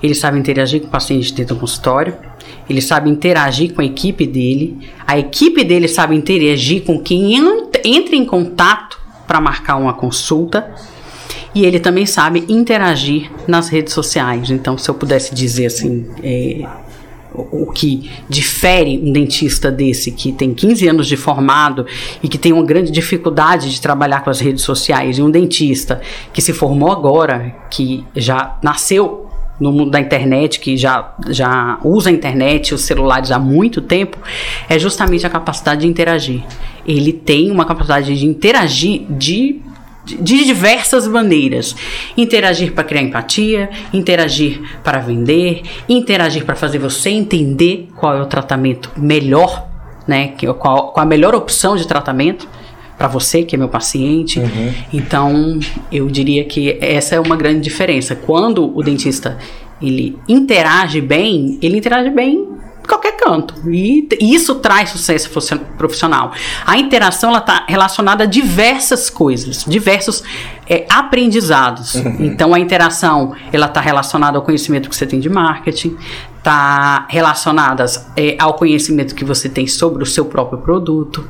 Ele 0.02 0.14
sabe 0.14 0.38
interagir 0.38 0.80
com 0.80 0.86
o 0.86 0.90
paciente 0.90 1.32
dentro 1.34 1.54
do 1.54 1.60
consultório, 1.60 2.16
ele 2.72 2.80
sabe 2.80 3.10
interagir 3.10 3.72
com 3.74 3.80
a 3.80 3.84
equipe 3.84 4.26
dele, 4.26 4.78
a 5.06 5.18
equipe 5.18 5.64
dele 5.64 5.88
sabe 5.88 6.14
interagir 6.14 6.82
com 6.84 6.98
quem 7.00 7.34
ent- 7.36 7.80
entra 7.84 8.14
em 8.16 8.24
contato 8.24 8.98
para 9.26 9.40
marcar 9.40 9.76
uma 9.76 9.92
consulta. 9.92 10.70
E 11.52 11.64
ele 11.64 11.80
também 11.80 12.06
sabe 12.06 12.44
interagir 12.48 13.28
nas 13.48 13.68
redes 13.68 13.92
sociais. 13.92 14.50
Então, 14.50 14.78
se 14.78 14.88
eu 14.88 14.94
pudesse 14.94 15.34
dizer 15.34 15.66
assim, 15.66 16.06
é, 16.22 16.64
o 17.34 17.66
que 17.72 18.08
difere 18.28 19.00
um 19.02 19.12
dentista 19.12 19.70
desse 19.70 20.12
que 20.12 20.30
tem 20.30 20.54
15 20.54 20.86
anos 20.86 21.06
de 21.08 21.16
formado 21.16 21.86
e 22.22 22.28
que 22.28 22.38
tem 22.38 22.52
uma 22.52 22.62
grande 22.62 22.92
dificuldade 22.92 23.68
de 23.68 23.80
trabalhar 23.80 24.22
com 24.22 24.30
as 24.30 24.38
redes 24.38 24.62
sociais 24.62 25.18
e 25.18 25.22
um 25.22 25.30
dentista 25.30 26.00
que 26.32 26.40
se 26.40 26.52
formou 26.52 26.92
agora, 26.92 27.52
que 27.68 28.04
já 28.14 28.56
nasceu 28.62 29.28
no 29.60 29.70
mundo 29.70 29.90
da 29.90 30.00
internet, 30.00 30.58
que 30.58 30.76
já, 30.76 31.14
já 31.28 31.78
usa 31.84 32.08
a 32.08 32.12
internet, 32.12 32.74
os 32.74 32.80
celulares 32.80 33.30
há 33.30 33.38
muito 33.38 33.80
tempo, 33.82 34.16
é 34.68 34.78
justamente 34.78 35.26
a 35.26 35.30
capacidade 35.30 35.82
de 35.82 35.86
interagir. 35.86 36.42
Ele 36.86 37.12
tem 37.12 37.50
uma 37.50 37.64
capacidade 37.66 38.18
de 38.18 38.26
interagir 38.26 39.02
de 39.10 39.60
de- 40.02 40.44
diversas 40.44 41.06
maneiras. 41.06 41.76
Interagir 42.16 42.72
para 42.72 42.82
criar 42.84 43.02
empatia, 43.02 43.68
interagir 43.92 44.60
para 44.82 44.98
vender, 44.98 45.62
interagir 45.88 46.44
para 46.44 46.56
fazer 46.56 46.78
você 46.78 47.10
entender 47.10 47.86
qual 47.96 48.16
é 48.16 48.22
o 48.22 48.26
tratamento 48.26 48.90
melhor, 48.96 49.68
né? 50.08 50.28
Qual, 50.58 50.92
qual 50.92 51.00
a 51.00 51.04
melhor 51.04 51.34
opção 51.34 51.76
de 51.76 51.86
tratamento 51.86 52.48
para 53.00 53.08
você, 53.08 53.44
que 53.44 53.54
é 53.54 53.58
meu 53.58 53.70
paciente. 53.70 54.38
Então, 54.92 55.58
eu 55.90 56.06
diria 56.08 56.44
que 56.44 56.76
essa 56.82 57.14
é 57.14 57.20
uma 57.20 57.34
grande 57.34 57.60
diferença. 57.60 58.14
Quando 58.14 58.76
o 58.76 58.82
dentista 58.82 59.38
ele 59.80 60.18
interage 60.28 61.00
bem, 61.00 61.58
ele 61.62 61.78
interage 61.78 62.10
bem 62.10 62.46
em 62.84 62.86
qualquer 62.86 63.16
canto. 63.16 63.54
E 63.66 64.06
isso 64.20 64.56
traz 64.56 64.90
sucesso 64.90 65.30
profissional. 65.78 66.32
A 66.66 66.76
interação 66.76 67.34
está 67.34 67.64
relacionada 67.66 68.24
a 68.24 68.26
diversas 68.26 69.08
coisas, 69.08 69.64
diversos 69.66 70.22
é, 70.68 70.84
aprendizados. 70.90 71.94
Então, 72.18 72.52
a 72.52 72.60
interação 72.60 73.34
ela 73.50 73.64
está 73.64 73.80
relacionada 73.80 74.36
ao 74.36 74.44
conhecimento 74.44 74.90
que 74.90 74.94
você 74.94 75.06
tem 75.06 75.20
de 75.20 75.30
marketing, 75.30 75.96
está 76.36 77.06
relacionada 77.08 77.86
é, 78.14 78.36
ao 78.38 78.52
conhecimento 78.52 79.14
que 79.14 79.24
você 79.24 79.48
tem 79.48 79.66
sobre 79.66 80.02
o 80.02 80.06
seu 80.06 80.26
próprio 80.26 80.58
produto. 80.58 81.26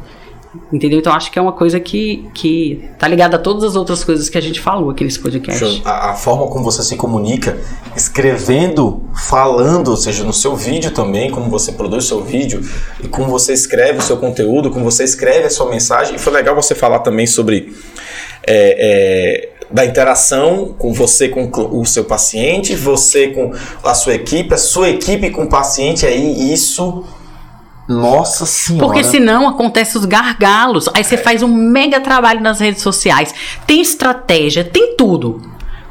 Entendeu? 0.73 0.99
Então 0.99 1.13
acho 1.13 1.31
que 1.31 1.39
é 1.39 1.43
uma 1.43 1.53
coisa 1.53 1.79
que, 1.79 2.29
que 2.35 2.85
tá 2.99 3.07
ligada 3.07 3.37
a 3.37 3.39
todas 3.39 3.63
as 3.63 3.77
outras 3.77 4.03
coisas 4.03 4.29
que 4.29 4.37
a 4.37 4.41
gente 4.41 4.61
falou 4.61 4.91
aqui 4.91 5.05
nesse 5.05 5.21
podcast. 5.21 5.81
A, 5.85 6.11
a 6.11 6.15
forma 6.15 6.49
como 6.49 6.65
você 6.65 6.83
se 6.83 6.97
comunica, 6.97 7.57
escrevendo, 7.95 9.01
falando, 9.15 9.89
ou 9.93 9.97
seja, 9.97 10.25
no 10.25 10.33
seu 10.33 10.57
vídeo 10.57 10.91
também, 10.91 11.31
como 11.31 11.49
você 11.49 11.71
produz 11.71 12.07
seu 12.07 12.21
vídeo, 12.23 12.69
e 13.01 13.07
como 13.07 13.29
você 13.29 13.53
escreve 13.53 13.99
o 13.99 14.03
seu 14.03 14.17
conteúdo, 14.17 14.71
como 14.71 14.85
você 14.85 15.05
escreve 15.05 15.47
a 15.47 15.51
sua 15.51 15.71
mensagem. 15.71 16.17
E 16.17 16.19
foi 16.19 16.33
legal 16.33 16.57
você 16.57 16.75
falar 16.75 16.99
também 16.99 17.29
sobre 17.29 17.73
é, 18.43 19.51
é, 19.59 19.65
da 19.71 19.85
interação 19.85 20.75
com 20.77 20.93
você 20.93 21.29
com 21.29 21.49
o 21.55 21.87
seu 21.87 22.05
paciente, 22.05 22.75
você 22.75 23.29
com 23.29 23.53
a 23.85 23.95
sua 23.95 24.15
equipe, 24.15 24.53
a 24.53 24.59
sua 24.59 24.91
equipe 24.91 25.31
com 25.31 25.45
o 25.45 25.49
paciente, 25.49 26.05
aí 26.05 26.53
isso. 26.53 27.05
Nossa 27.91 28.47
senhora. 28.47 28.85
Porque 28.87 29.03
senão 29.05 29.49
acontece 29.49 29.99
os 29.99 30.05
gargalos. 30.05 30.89
Aí 30.95 31.01
É. 31.01 31.03
você 31.03 31.17
faz 31.17 31.43
um 31.43 31.49
mega 31.49 32.01
trabalho 32.01 32.41
nas 32.41 32.61
redes 32.61 32.83
sociais. 32.83 33.35
Tem 33.67 33.81
estratégia, 33.81 34.63
tem 34.65 34.95
tudo. 34.97 35.41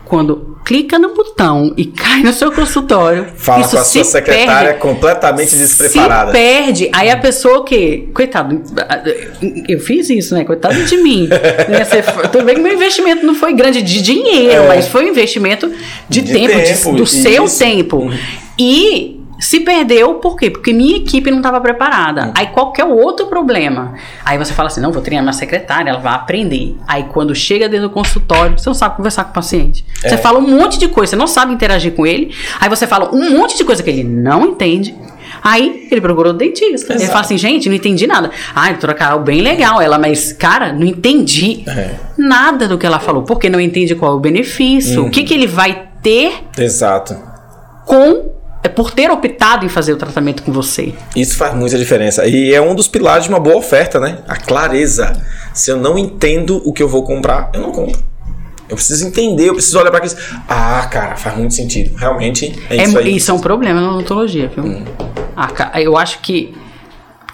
Quando 0.06 0.58
clica 0.66 0.97
no 0.97 1.14
botão 1.14 1.72
e 1.78 1.86
cai 1.93 2.24
no 2.24 2.34
seu 2.34 2.52
consultório, 2.52 3.28
Fala 3.36 3.62
isso 3.62 3.72
com 3.72 3.78
a 3.78 3.84
sua 3.84 4.04
se 4.04 4.12
secretária 4.12 4.70
perde. 4.70 4.80
completamente 4.80 5.56
despreparada. 5.56 6.32
Se 6.32 6.38
perde. 6.38 6.89
Aí 6.93 7.12
a 7.12 7.18
pessoa 7.18 7.64
que. 7.64 8.10
Coitado, 8.12 8.60
eu 9.68 9.80
fiz 9.80 10.10
isso, 10.10 10.34
né? 10.34 10.43
Coitado 10.45 10.84
de 10.84 10.97
mim. 10.97 11.28
Né? 11.70 11.86
Você- 11.86 12.02
Tudo 12.32 12.43
bem 12.43 12.56
que 12.56 12.62
meu 12.62 12.74
investimento 12.74 13.24
não 13.24 13.36
foi 13.36 13.54
grande 13.54 13.84
de 13.84 14.02
dinheiro, 14.02 14.64
É. 14.64 14.68
mas 14.68 14.88
foi 14.88 15.06
um 15.06 15.10
investimento 15.10 15.72
de, 16.10 16.22
De 16.22 16.34
tempo, 16.34 16.56
de- 16.56 16.64
tempo, 16.64 16.91
do 16.93 17.06
seu 17.06 17.45
isso. 17.45 17.60
tempo. 17.60 18.10
E 18.58 19.19
Se 19.40 19.62
perdeu, 19.62 20.16
por 20.16 20.36
quê? 20.36 20.50
Porque 20.50 20.74
minha 20.74 20.98
equipe 20.98 21.32
não 21.32 21.38
estava 21.38 21.61
preparada. 21.61 22.26
Uhum. 22.26 22.34
Aí 22.36 22.48
qualquer 22.48 22.84
outro 22.84 23.28
problema. 23.28 23.94
Aí 24.26 24.38
você 24.38 24.53
fala 24.53 24.68
assim: 24.68 24.82
não, 24.82 24.91
vou 24.91 25.02
treinar 25.02 25.24
minha 25.24 25.34
secretária, 25.34 25.90
ela 25.90 25.99
vai 25.99 26.14
aprender. 26.14 26.76
Aí 26.86 27.06
quando 27.06 27.34
chega 27.34 27.70
dentro 27.70 27.88
do 27.88 27.94
consultório, 27.94 28.60
você 28.60 28.70
não 28.70 28.74
sabe 28.74 28.98
conversar 28.98 29.24
com 29.24 29.32
o 29.32 29.34
paciente. 29.34 29.86
É. 30.03 30.10
Você 30.10 30.18
fala 30.18 30.40
um 30.40 30.48
monte 30.48 30.78
de 30.78 30.90
coisa, 30.90 31.11
você 31.11 31.16
não 31.16 31.28
sabe 31.28 31.53
interagir 31.53 31.94
com 31.94 32.06
ele. 32.06 32.36
Aí 32.60 32.68
você 32.68 32.86
fala 32.86 33.16
um 33.16 33.38
monte 33.38 33.56
de 33.56 33.64
coisa 33.64 33.82
que 33.82 33.90
ele 33.90 34.03
não 34.03 34.45
entende. 34.45 34.94
Aí 35.41 35.88
ele 35.90 36.02
procurou 36.02 36.34
o 36.34 36.36
dentista. 36.36 36.94
Exato. 36.94 37.02
Ele 37.02 37.07
fala 37.07 37.22
assim, 37.22 37.38
gente, 37.38 37.70
não 37.70 37.76
entendi 37.76 38.06
nada. 38.06 38.30
Ai, 38.53 38.74
doutora 38.74 38.94
Carol, 38.94 39.22
bem 39.22 39.41
legal. 39.41 39.82
Ela, 39.82 39.98
mas, 39.98 40.34
cara, 40.34 40.74
não 40.74 40.86
entendi 40.86 41.64
é. 41.68 41.95
nada 42.18 42.68
do 42.68 42.78
que 42.78 42.86
ela 42.86 42.99
falou. 42.99 43.24
Porque 43.24 43.49
não 43.49 43.60
entende 43.60 43.95
qual 43.95 44.14
é 44.14 44.16
o 44.16 44.20
benefício. 44.20 45.02
Uhum. 45.02 45.07
O 45.07 45.11
que, 45.11 45.24
que 45.24 45.34
ele 45.34 45.48
vai 45.48 45.88
ter. 46.02 46.44
Exato. 46.57 47.16
Com 47.86 48.39
é 48.61 48.68
por 48.68 48.91
ter 48.91 49.10
optado 49.10 49.65
em 49.65 49.69
fazer 49.69 49.94
o 49.94 49.98
tratamento 49.98 50.44
com 50.44 50.52
você. 50.52 50.94
Isso 51.15 51.38
faz 51.38 51.53
muita 51.56 51.77
diferença. 51.77 52.27
E 52.27 52.53
é 52.53 52.61
um 52.61 52.76
dos 52.76 52.88
pilares 52.88 53.23
de 53.23 53.30
uma 53.30 53.40
boa 53.40 53.56
oferta, 53.56 53.99
né? 53.99 54.19
A 54.27 54.36
clareza. 54.36 55.14
Se 55.53 55.72
eu 55.72 55.77
não 55.77 55.98
entendo 55.98 56.61
o 56.65 56.73
que 56.73 56.84
eu 56.84 56.88
vou 56.88 57.03
comprar, 57.03 57.49
eu 57.53 57.61
não 57.61 57.72
compro. 57.72 58.02
Eu 58.68 58.76
preciso 58.76 59.07
entender, 59.07 59.49
eu 59.49 59.53
preciso 59.53 59.80
olhar 59.80 59.90
para 59.90 60.06
aquilo. 60.06 60.19
Ah, 60.48 60.88
cara, 60.91 61.15
faz 61.15 61.36
muito 61.36 61.53
sentido. 61.56 61.95
Realmente 61.98 62.53
é, 62.69 62.77
é 62.77 62.84
isso 62.84 62.98
aí. 62.98 63.15
Isso 63.15 63.31
é 63.31 63.34
um 63.34 63.40
problema 63.40 63.81
na 63.81 63.91
odontologia, 63.91 64.48
viu? 64.48 64.64
Hum. 64.64 64.86
Ah, 65.36 65.81
eu 65.81 65.98
acho 65.98 66.19
que 66.19 66.53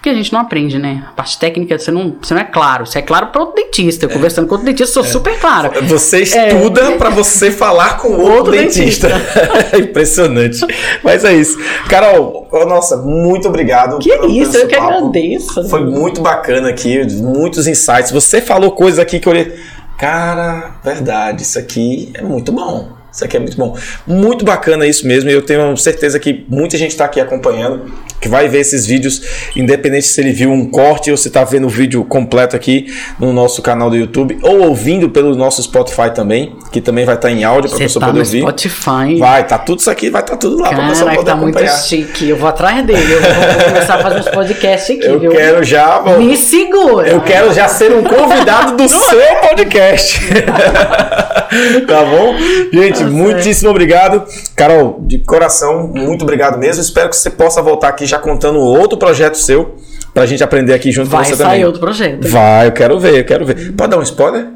porque 0.06 0.10
a 0.10 0.14
gente 0.14 0.32
não 0.32 0.38
aprende, 0.38 0.78
né? 0.78 1.04
A 1.08 1.12
parte 1.12 1.36
técnica 1.36 1.76
você 1.76 1.90
não, 1.90 2.14
você 2.22 2.32
não 2.32 2.40
é 2.40 2.44
claro. 2.44 2.86
Você 2.86 3.00
é 3.00 3.02
claro 3.02 3.26
para 3.28 3.40
outro 3.40 3.56
dentista. 3.56 4.06
Eu, 4.06 4.10
é. 4.10 4.12
conversando 4.12 4.46
com 4.46 4.54
outro 4.54 4.64
dentista, 4.64 4.92
sou 4.92 5.02
é. 5.02 5.06
super 5.06 5.36
claro. 5.40 5.72
Você 5.88 6.22
estuda 6.22 6.92
é. 6.92 6.96
para 6.96 7.10
você 7.10 7.50
falar 7.50 7.98
com 7.98 8.10
outro, 8.10 8.32
outro 8.32 8.52
dentista. 8.52 9.08
dentista. 9.08 9.78
Impressionante. 9.82 10.64
Mas 11.02 11.24
é 11.24 11.34
isso. 11.34 11.58
Carol, 11.88 12.48
nossa, 12.68 12.98
muito 12.98 13.48
obrigado. 13.48 13.98
Que 13.98 14.14
isso, 14.28 14.56
eu 14.56 14.68
que 14.68 14.76
agradeço. 14.76 15.68
Foi 15.68 15.84
muito 15.84 16.20
bacana 16.20 16.68
aqui, 16.68 17.04
muitos 17.20 17.66
insights. 17.66 18.12
Você 18.12 18.40
falou 18.40 18.70
coisas 18.70 19.00
aqui 19.00 19.18
que 19.18 19.26
eu 19.26 19.32
olhei. 19.32 19.58
Cara, 19.98 20.76
verdade, 20.84 21.42
isso 21.42 21.58
aqui 21.58 22.12
é 22.14 22.22
muito 22.22 22.52
bom. 22.52 22.95
Isso 23.16 23.24
aqui 23.24 23.38
é 23.38 23.40
muito 23.40 23.56
bom. 23.56 23.74
Muito 24.06 24.44
bacana 24.44 24.86
isso 24.86 25.06
mesmo. 25.06 25.30
E 25.30 25.32
eu 25.32 25.40
tenho 25.40 25.74
certeza 25.78 26.20
que 26.20 26.44
muita 26.50 26.76
gente 26.76 26.90
está 26.90 27.06
aqui 27.06 27.18
acompanhando, 27.18 27.90
que 28.20 28.28
vai 28.28 28.46
ver 28.46 28.58
esses 28.58 28.84
vídeos, 28.84 29.22
independente 29.56 30.06
se 30.06 30.20
ele 30.20 30.32
viu 30.32 30.52
um 30.52 30.68
corte 30.68 31.10
ou 31.10 31.16
se 31.16 31.28
está 31.28 31.42
vendo 31.42 31.66
o 31.66 31.70
vídeo 31.70 32.04
completo 32.04 32.54
aqui 32.54 32.94
no 33.18 33.32
nosso 33.32 33.62
canal 33.62 33.88
do 33.88 33.96
YouTube, 33.96 34.38
ou 34.42 34.68
ouvindo 34.68 35.08
pelo 35.08 35.34
nosso 35.34 35.62
Spotify 35.62 36.10
também, 36.14 36.56
que 36.70 36.78
também 36.78 37.06
vai 37.06 37.14
estar 37.14 37.28
tá 37.28 37.34
em 37.34 37.42
áudio 37.42 37.70
para 37.70 37.78
a 37.78 37.80
pessoa 37.80 38.00
tá 38.02 38.06
poder 38.08 38.18
ouvir. 38.18 38.40
Spotify. 38.40 39.18
Vai, 39.18 39.46
tá 39.46 39.56
tudo 39.56 39.78
isso 39.80 39.90
aqui, 39.90 40.10
vai 40.10 40.20
estar 40.20 40.34
tá 40.34 40.38
tudo 40.38 40.60
lá 40.60 40.68
para 40.68 40.84
a 40.84 40.88
pessoa 40.90 41.10
poder 41.12 41.24
tá 41.24 41.32
acompanhar. 41.32 41.72
muito 41.72 41.88
chique. 41.88 42.28
Eu 42.28 42.36
vou 42.36 42.50
atrás 42.50 42.84
dele. 42.84 43.14
Eu 43.14 43.20
vou 43.22 43.64
começar 43.64 43.94
a 43.94 44.02
fazer 44.02 44.18
uns 44.20 44.28
podcasts 44.28 44.94
aqui. 44.94 45.06
Eu 45.06 45.18
viu? 45.18 45.30
quero 45.30 45.64
já. 45.64 46.00
Bom, 46.00 46.18
Me 46.18 46.36
segura. 46.36 47.08
Eu 47.08 47.22
quero 47.22 47.50
já 47.54 47.66
ser 47.66 47.92
um 47.92 48.04
convidado 48.04 48.76
do 48.76 48.86
seu 48.90 49.36
podcast. 49.48 50.20
tá 51.88 52.04
bom? 52.04 52.36
Gente, 52.72 53.05
muitíssimo 53.10 53.70
obrigado. 53.70 54.24
Carol, 54.54 55.00
de 55.06 55.18
coração, 55.18 55.88
muito 55.88 56.22
obrigado 56.22 56.58
mesmo. 56.58 56.82
Espero 56.82 57.08
que 57.08 57.16
você 57.16 57.30
possa 57.30 57.62
voltar 57.62 57.88
aqui 57.88 58.06
já 58.06 58.18
contando 58.18 58.58
outro 58.58 58.98
projeto 58.98 59.36
seu 59.36 59.76
pra 60.12 60.26
gente 60.26 60.42
aprender 60.42 60.72
aqui 60.72 60.90
junto 60.90 61.10
Vai 61.10 61.24
com 61.24 61.30
você 61.30 61.36
também. 61.36 61.46
Vai 61.46 61.56
sair 61.56 61.66
outro 61.66 61.80
projeto. 61.80 62.28
Vai, 62.28 62.68
eu 62.68 62.72
quero 62.72 62.98
ver, 62.98 63.18
eu 63.18 63.24
quero 63.24 63.44
ver. 63.44 63.72
Pode 63.72 63.90
dar 63.90 63.98
um 63.98 64.02
spoiler? 64.02 64.48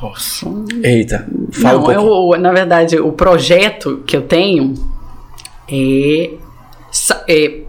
Posso. 0.00 0.64
Eita, 0.82 1.26
fala 1.52 1.94
Não, 1.94 2.04
um 2.06 2.32
eu, 2.32 2.40
na 2.40 2.52
verdade, 2.52 2.98
o 2.98 3.12
projeto 3.12 4.02
que 4.06 4.16
eu 4.16 4.22
tenho 4.22 4.74
é, 5.70 6.30
é 7.28 7.60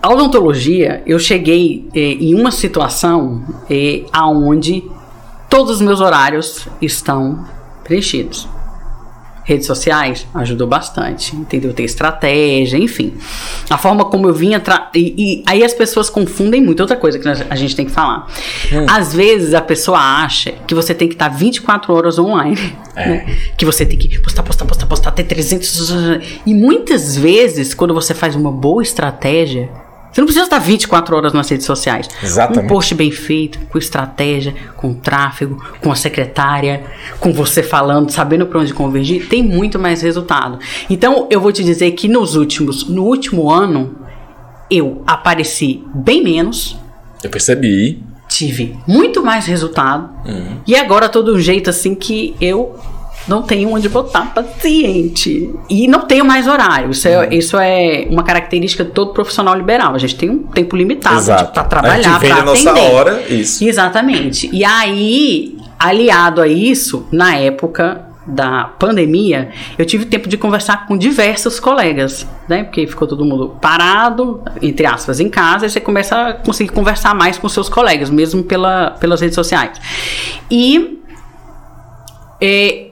a 0.00 0.08
odontologia, 0.08 1.02
eu 1.04 1.18
cheguei 1.18 1.88
é, 1.94 1.98
em 1.98 2.34
uma 2.34 2.52
situação 2.52 3.42
é, 3.68 4.02
aonde 4.12 4.84
todos 5.50 5.76
os 5.76 5.80
meus 5.80 6.00
horários 6.00 6.68
estão 6.80 7.44
preenchidos. 7.86 8.48
Redes 9.44 9.64
sociais 9.64 10.26
ajudou 10.34 10.66
bastante, 10.66 11.36
entendeu? 11.36 11.72
Ter 11.72 11.84
estratégia, 11.84 12.78
enfim. 12.78 13.14
A 13.70 13.78
forma 13.78 14.04
como 14.06 14.28
eu 14.28 14.34
vinha. 14.34 14.60
E, 14.92 15.14
e, 15.16 15.44
aí 15.46 15.62
as 15.62 15.72
pessoas 15.72 16.10
confundem 16.10 16.60
muito. 16.60 16.80
Outra 16.80 16.96
coisa 16.96 17.16
que 17.16 17.28
a 17.28 17.54
gente 17.54 17.76
tem 17.76 17.86
que 17.86 17.92
falar. 17.92 18.26
Hum. 18.72 18.86
Às 18.90 19.14
vezes 19.14 19.54
a 19.54 19.60
pessoa 19.60 20.00
acha 20.00 20.50
que 20.66 20.74
você 20.74 20.92
tem 20.92 21.06
que 21.06 21.14
estar 21.14 21.28
24 21.28 21.94
horas 21.94 22.18
online. 22.18 22.76
É. 22.96 23.08
Né? 23.08 23.36
Que 23.56 23.64
você 23.64 23.86
tem 23.86 23.96
que 23.96 24.18
postar, 24.18 24.42
postar, 24.42 24.64
postar, 24.64 24.86
postar, 24.86 25.10
ter 25.12 25.22
300. 25.22 25.92
E 26.44 26.52
muitas 26.52 27.16
vezes, 27.16 27.72
quando 27.72 27.94
você 27.94 28.14
faz 28.14 28.34
uma 28.34 28.50
boa 28.50 28.82
estratégia, 28.82 29.70
você 30.16 30.20
não 30.22 30.26
precisa 30.26 30.46
estar 30.46 30.58
24 30.58 31.14
horas 31.14 31.34
nas 31.34 31.46
redes 31.46 31.66
sociais. 31.66 32.08
Exatamente. 32.22 32.64
Um 32.64 32.68
post 32.68 32.94
bem 32.94 33.10
feito, 33.10 33.58
com 33.68 33.76
estratégia, 33.76 34.54
com 34.74 34.94
tráfego, 34.94 35.62
com 35.82 35.92
a 35.92 35.94
secretária, 35.94 36.84
com 37.20 37.34
você 37.34 37.62
falando, 37.62 38.10
sabendo 38.10 38.46
para 38.46 38.60
onde 38.60 38.72
convergir, 38.72 39.28
tem 39.28 39.42
muito 39.42 39.78
mais 39.78 40.00
resultado. 40.00 40.58
Então, 40.88 41.26
eu 41.30 41.38
vou 41.38 41.52
te 41.52 41.62
dizer 41.62 41.90
que 41.90 42.08
nos 42.08 42.34
últimos, 42.34 42.88
no 42.88 43.04
último 43.04 43.50
ano, 43.50 43.94
eu 44.70 45.02
apareci 45.06 45.84
bem 45.94 46.24
menos. 46.24 46.78
Eu 47.22 47.28
percebi. 47.28 48.02
Tive 48.26 48.74
muito 48.86 49.22
mais 49.22 49.44
resultado. 49.44 50.08
Uhum. 50.24 50.60
E 50.66 50.74
agora 50.74 51.10
todo 51.10 51.34
um 51.34 51.38
jeito 51.38 51.68
assim 51.68 51.94
que 51.94 52.34
eu 52.40 52.74
não 53.26 53.42
tenho 53.42 53.72
onde 53.72 53.88
botar 53.88 54.32
paciente. 54.34 55.52
E 55.68 55.88
não 55.88 56.02
tenho 56.02 56.24
mais 56.24 56.46
horário. 56.46 56.90
Isso 56.90 57.08
é, 57.08 57.18
uhum. 57.18 57.32
isso 57.32 57.58
é 57.58 58.06
uma 58.10 58.22
característica 58.22 58.84
de 58.84 58.90
todo 58.90 59.12
profissional 59.12 59.54
liberal. 59.54 59.94
A 59.94 59.98
gente 59.98 60.16
tem 60.16 60.30
um 60.30 60.44
tempo 60.44 60.76
limitado 60.76 61.24
para 61.24 61.64
trabalhar, 61.64 62.18
para 62.20 62.34
atender. 62.36 62.40
A 62.40 62.44
nossa 62.44 62.72
hora, 62.74 63.22
isso. 63.28 63.64
Exatamente. 63.64 64.48
E 64.52 64.64
aí, 64.64 65.56
aliado 65.78 66.40
a 66.40 66.48
isso, 66.48 67.06
na 67.10 67.36
época 67.36 68.06
da 68.26 68.64
pandemia, 68.64 69.50
eu 69.78 69.86
tive 69.86 70.04
tempo 70.04 70.28
de 70.28 70.36
conversar 70.36 70.86
com 70.86 70.98
diversos 70.98 71.60
colegas, 71.60 72.26
né? 72.48 72.64
Porque 72.64 72.86
ficou 72.86 73.06
todo 73.06 73.24
mundo 73.24 73.56
parado, 73.60 74.42
entre 74.60 74.84
aspas, 74.84 75.20
em 75.20 75.28
casa, 75.28 75.66
e 75.66 75.70
você 75.70 75.80
começa 75.80 76.28
a 76.28 76.32
conseguir 76.32 76.72
conversar 76.72 77.14
mais 77.14 77.38
com 77.38 77.48
seus 77.48 77.68
colegas, 77.68 78.10
mesmo 78.10 78.42
pela, 78.42 78.90
pelas 78.92 79.20
redes 79.20 79.36
sociais. 79.36 79.80
E 80.50 81.00
é, 82.40 82.85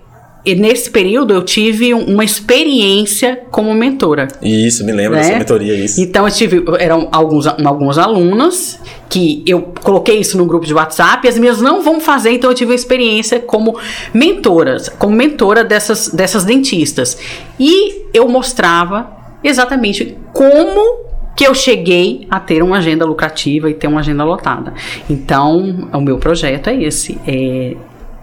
e 0.44 0.54
nesse 0.54 0.90
período 0.90 1.32
eu 1.32 1.42
tive 1.42 1.94
uma 1.94 2.24
experiência 2.24 3.40
como 3.50 3.72
mentora. 3.72 4.28
Isso, 4.42 4.84
me 4.84 4.92
lembro 4.92 5.16
né? 5.16 5.22
dessa 5.22 5.38
mentoria, 5.38 5.74
isso. 5.74 6.00
Então 6.00 6.26
eu 6.26 6.34
tive, 6.34 6.62
eram 6.78 7.08
alguns, 7.10 7.46
alguns 7.46 7.96
alunos 7.96 8.78
que 9.08 9.42
eu 9.46 9.72
coloquei 9.82 10.18
isso 10.18 10.36
no 10.36 10.44
grupo 10.44 10.66
de 10.66 10.74
WhatsApp 10.74 11.26
e 11.26 11.30
as 11.30 11.38
minhas 11.38 11.60
não 11.62 11.82
vão 11.82 11.98
fazer, 11.98 12.32
então 12.32 12.50
eu 12.50 12.54
tive 12.54 12.72
uma 12.72 12.76
experiência 12.76 13.40
como 13.40 13.78
mentoras, 14.12 14.88
como 14.88 15.16
mentora 15.16 15.64
dessas, 15.64 16.08
dessas 16.08 16.44
dentistas. 16.44 17.16
E 17.58 18.06
eu 18.12 18.28
mostrava 18.28 19.10
exatamente 19.42 20.16
como 20.32 21.04
que 21.34 21.46
eu 21.46 21.54
cheguei 21.54 22.26
a 22.30 22.38
ter 22.38 22.62
uma 22.62 22.78
agenda 22.78 23.04
lucrativa 23.04 23.70
e 23.70 23.74
ter 23.74 23.86
uma 23.86 24.00
agenda 24.00 24.24
lotada. 24.24 24.72
Então, 25.08 25.88
o 25.92 26.00
meu 26.00 26.18
projeto 26.18 26.68
é 26.68 26.82
esse, 26.82 27.18
é 27.26 27.76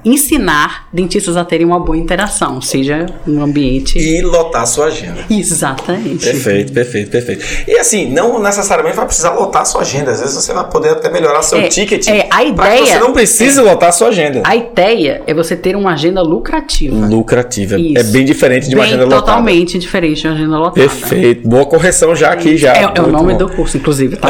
ensinar 0.04 0.88
dentistas 0.92 1.38
a 1.38 1.46
terem 1.46 1.66
uma 1.66 1.80
boa 1.80 1.98
interação, 1.98 2.62
seja 2.62 3.06
no 3.26 3.44
ambiente. 3.44 4.00
E 4.00 4.22
lotar 4.22 4.64
a 4.64 4.66
sua 4.66 4.86
agenda. 4.86 5.26
Exatamente. 5.30 6.26
Perfeito, 6.26 6.74
perfeito, 6.74 7.12
perfeito. 7.12 7.46
E 7.68 7.78
assim, 7.78 8.12
não 8.12 8.42
necessariamente 8.42 8.96
vai 8.96 9.06
precisar 9.06 9.34
lotar 9.34 9.62
a 9.62 9.66
sua 9.66 9.82
agenda. 9.82 10.12
Às 10.12 10.20
vezes 10.20 10.36
você 10.36 10.54
vai 10.54 10.68
poder 10.70 10.90
até 10.90 11.10
melhorar 11.10 11.42
seu 11.42 11.60
é, 11.60 11.68
ticket. 11.68 12.08
É, 12.08 12.28
a 12.30 12.44
ideia. 12.44 12.86
você 12.86 13.00
não 13.00 13.14
precise 13.14 13.60
é, 13.60 13.64
lotar 13.64 13.90
a 13.90 13.92
sua 13.92 14.10
agenda. 14.10 14.42
A 14.44 14.56
ideia 14.56 15.22
é 15.28 15.34
você 15.34 15.56
ter 15.56 15.76
uma 15.76 15.94
agenda 15.94 16.22
lucrativa. 16.22 16.96
Lucrativa. 17.06 17.80
Isso. 17.80 18.00
É 18.00 18.04
bem 18.04 18.26
diferente 18.26 18.68
de 18.70 18.76
uma 18.76 18.84
bem, 18.84 18.94
agenda 18.94 19.06
lotada. 19.06 19.22
Totalmente 19.22 19.78
diferente 19.78 20.22
de 20.22 20.28
uma 20.28 20.34
agenda 20.34 20.58
lotada. 20.58 20.82
Perfeito. 20.82 21.48
Boa 21.48 21.66
correção 21.66 22.16
já 22.16 22.32
aqui 22.32 22.58
já. 22.58 22.74
É, 22.74 22.84
é 22.84 23.02
o 23.02 23.08
nome 23.08 23.34
bom. 23.34 23.40
do 23.40 23.50
curso, 23.50 23.78
inclusive, 23.78 24.18
tá? 24.18 24.30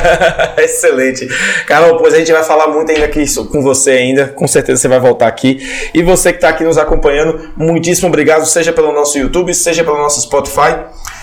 Excelente. 0.58 1.26
Carol, 1.66 1.96
pois 1.98 2.14
a 2.14 2.18
gente 2.18 2.32
vai 2.32 2.44
falar 2.44 2.68
muito 2.68 2.90
ainda 2.90 3.04
aqui 3.04 3.24
com 3.50 3.62
você 3.62 3.90
ainda. 3.90 4.28
Com 4.28 4.46
certeza 4.46 4.80
você 4.80 4.88
vai 5.00 5.10
voltar 5.10 5.26
aqui. 5.26 5.58
E 5.94 6.02
você 6.02 6.30
que 6.30 6.38
está 6.38 6.50
aqui 6.50 6.62
nos 6.62 6.78
acompanhando, 6.78 7.50
muitíssimo 7.56 8.08
obrigado, 8.08 8.44
seja 8.46 8.72
pelo 8.72 8.92
nosso 8.92 9.18
YouTube, 9.18 9.52
seja 9.54 9.82
pelo 9.82 9.98
nosso 9.98 10.20
Spotify. 10.20 10.76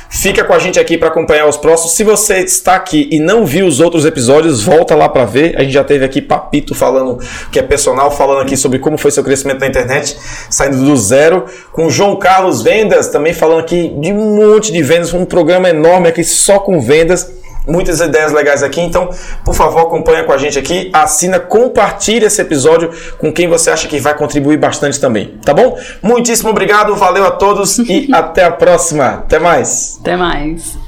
Fica 0.09 0.43
com 0.43 0.53
a 0.53 0.59
gente 0.59 0.79
aqui 0.79 0.97
para 0.97 1.09
acompanhar 1.09 1.47
os 1.47 1.57
próximos. 1.57 1.93
Se 1.93 2.03
você 2.03 2.39
está 2.39 2.75
aqui 2.75 3.09
e 3.11 3.19
não 3.19 3.45
viu 3.45 3.67
os 3.67 3.81
outros 3.81 4.05
episódios, 4.05 4.63
volta 4.63 4.95
lá 4.95 5.09
para 5.09 5.25
ver. 5.25 5.55
A 5.57 5.63
gente 5.63 5.73
já 5.73 5.83
teve 5.83 6.05
aqui 6.05 6.21
Papito 6.21 6.73
falando, 6.73 7.19
que 7.51 7.59
é 7.59 7.61
personal, 7.61 8.09
falando 8.09 8.41
aqui 8.41 8.55
sobre 8.55 8.79
como 8.79 8.97
foi 8.97 9.11
seu 9.11 9.23
crescimento 9.23 9.59
na 9.59 9.67
internet, 9.67 10.17
saindo 10.49 10.77
do 10.77 10.95
zero. 10.95 11.45
Com 11.73 11.89
João 11.89 12.15
Carlos 12.15 12.61
Vendas, 12.61 13.09
também 13.09 13.33
falando 13.33 13.59
aqui 13.59 13.93
de 13.99 14.13
um 14.13 14.37
monte 14.37 14.71
de 14.71 14.81
vendas, 14.81 15.13
um 15.13 15.25
programa 15.25 15.69
enorme 15.69 16.07
aqui 16.07 16.23
só 16.23 16.57
com 16.57 16.79
vendas. 16.79 17.29
Muitas 17.67 17.99
ideias 17.99 18.31
legais 18.31 18.63
aqui. 18.63 18.81
Então, 18.81 19.09
por 19.43 19.53
favor, 19.53 19.81
acompanha 19.81 20.23
com 20.23 20.31
a 20.31 20.37
gente 20.37 20.57
aqui, 20.57 20.89
assina, 20.93 21.39
compartilha 21.39 22.27
esse 22.27 22.41
episódio 22.41 22.91
com 23.17 23.31
quem 23.31 23.47
você 23.47 23.69
acha 23.69 23.87
que 23.87 23.99
vai 23.99 24.15
contribuir 24.15 24.57
bastante 24.57 24.99
também, 24.99 25.37
tá 25.43 25.53
bom? 25.53 25.77
Muitíssimo 26.01 26.49
obrigado, 26.49 26.95
valeu 26.95 27.25
a 27.25 27.31
todos 27.31 27.77
e 27.79 28.09
até 28.13 28.45
a 28.45 28.51
próxima. 28.51 29.07
Até 29.07 29.39
mais. 29.39 29.97
Até 30.01 30.15
mais. 30.15 30.86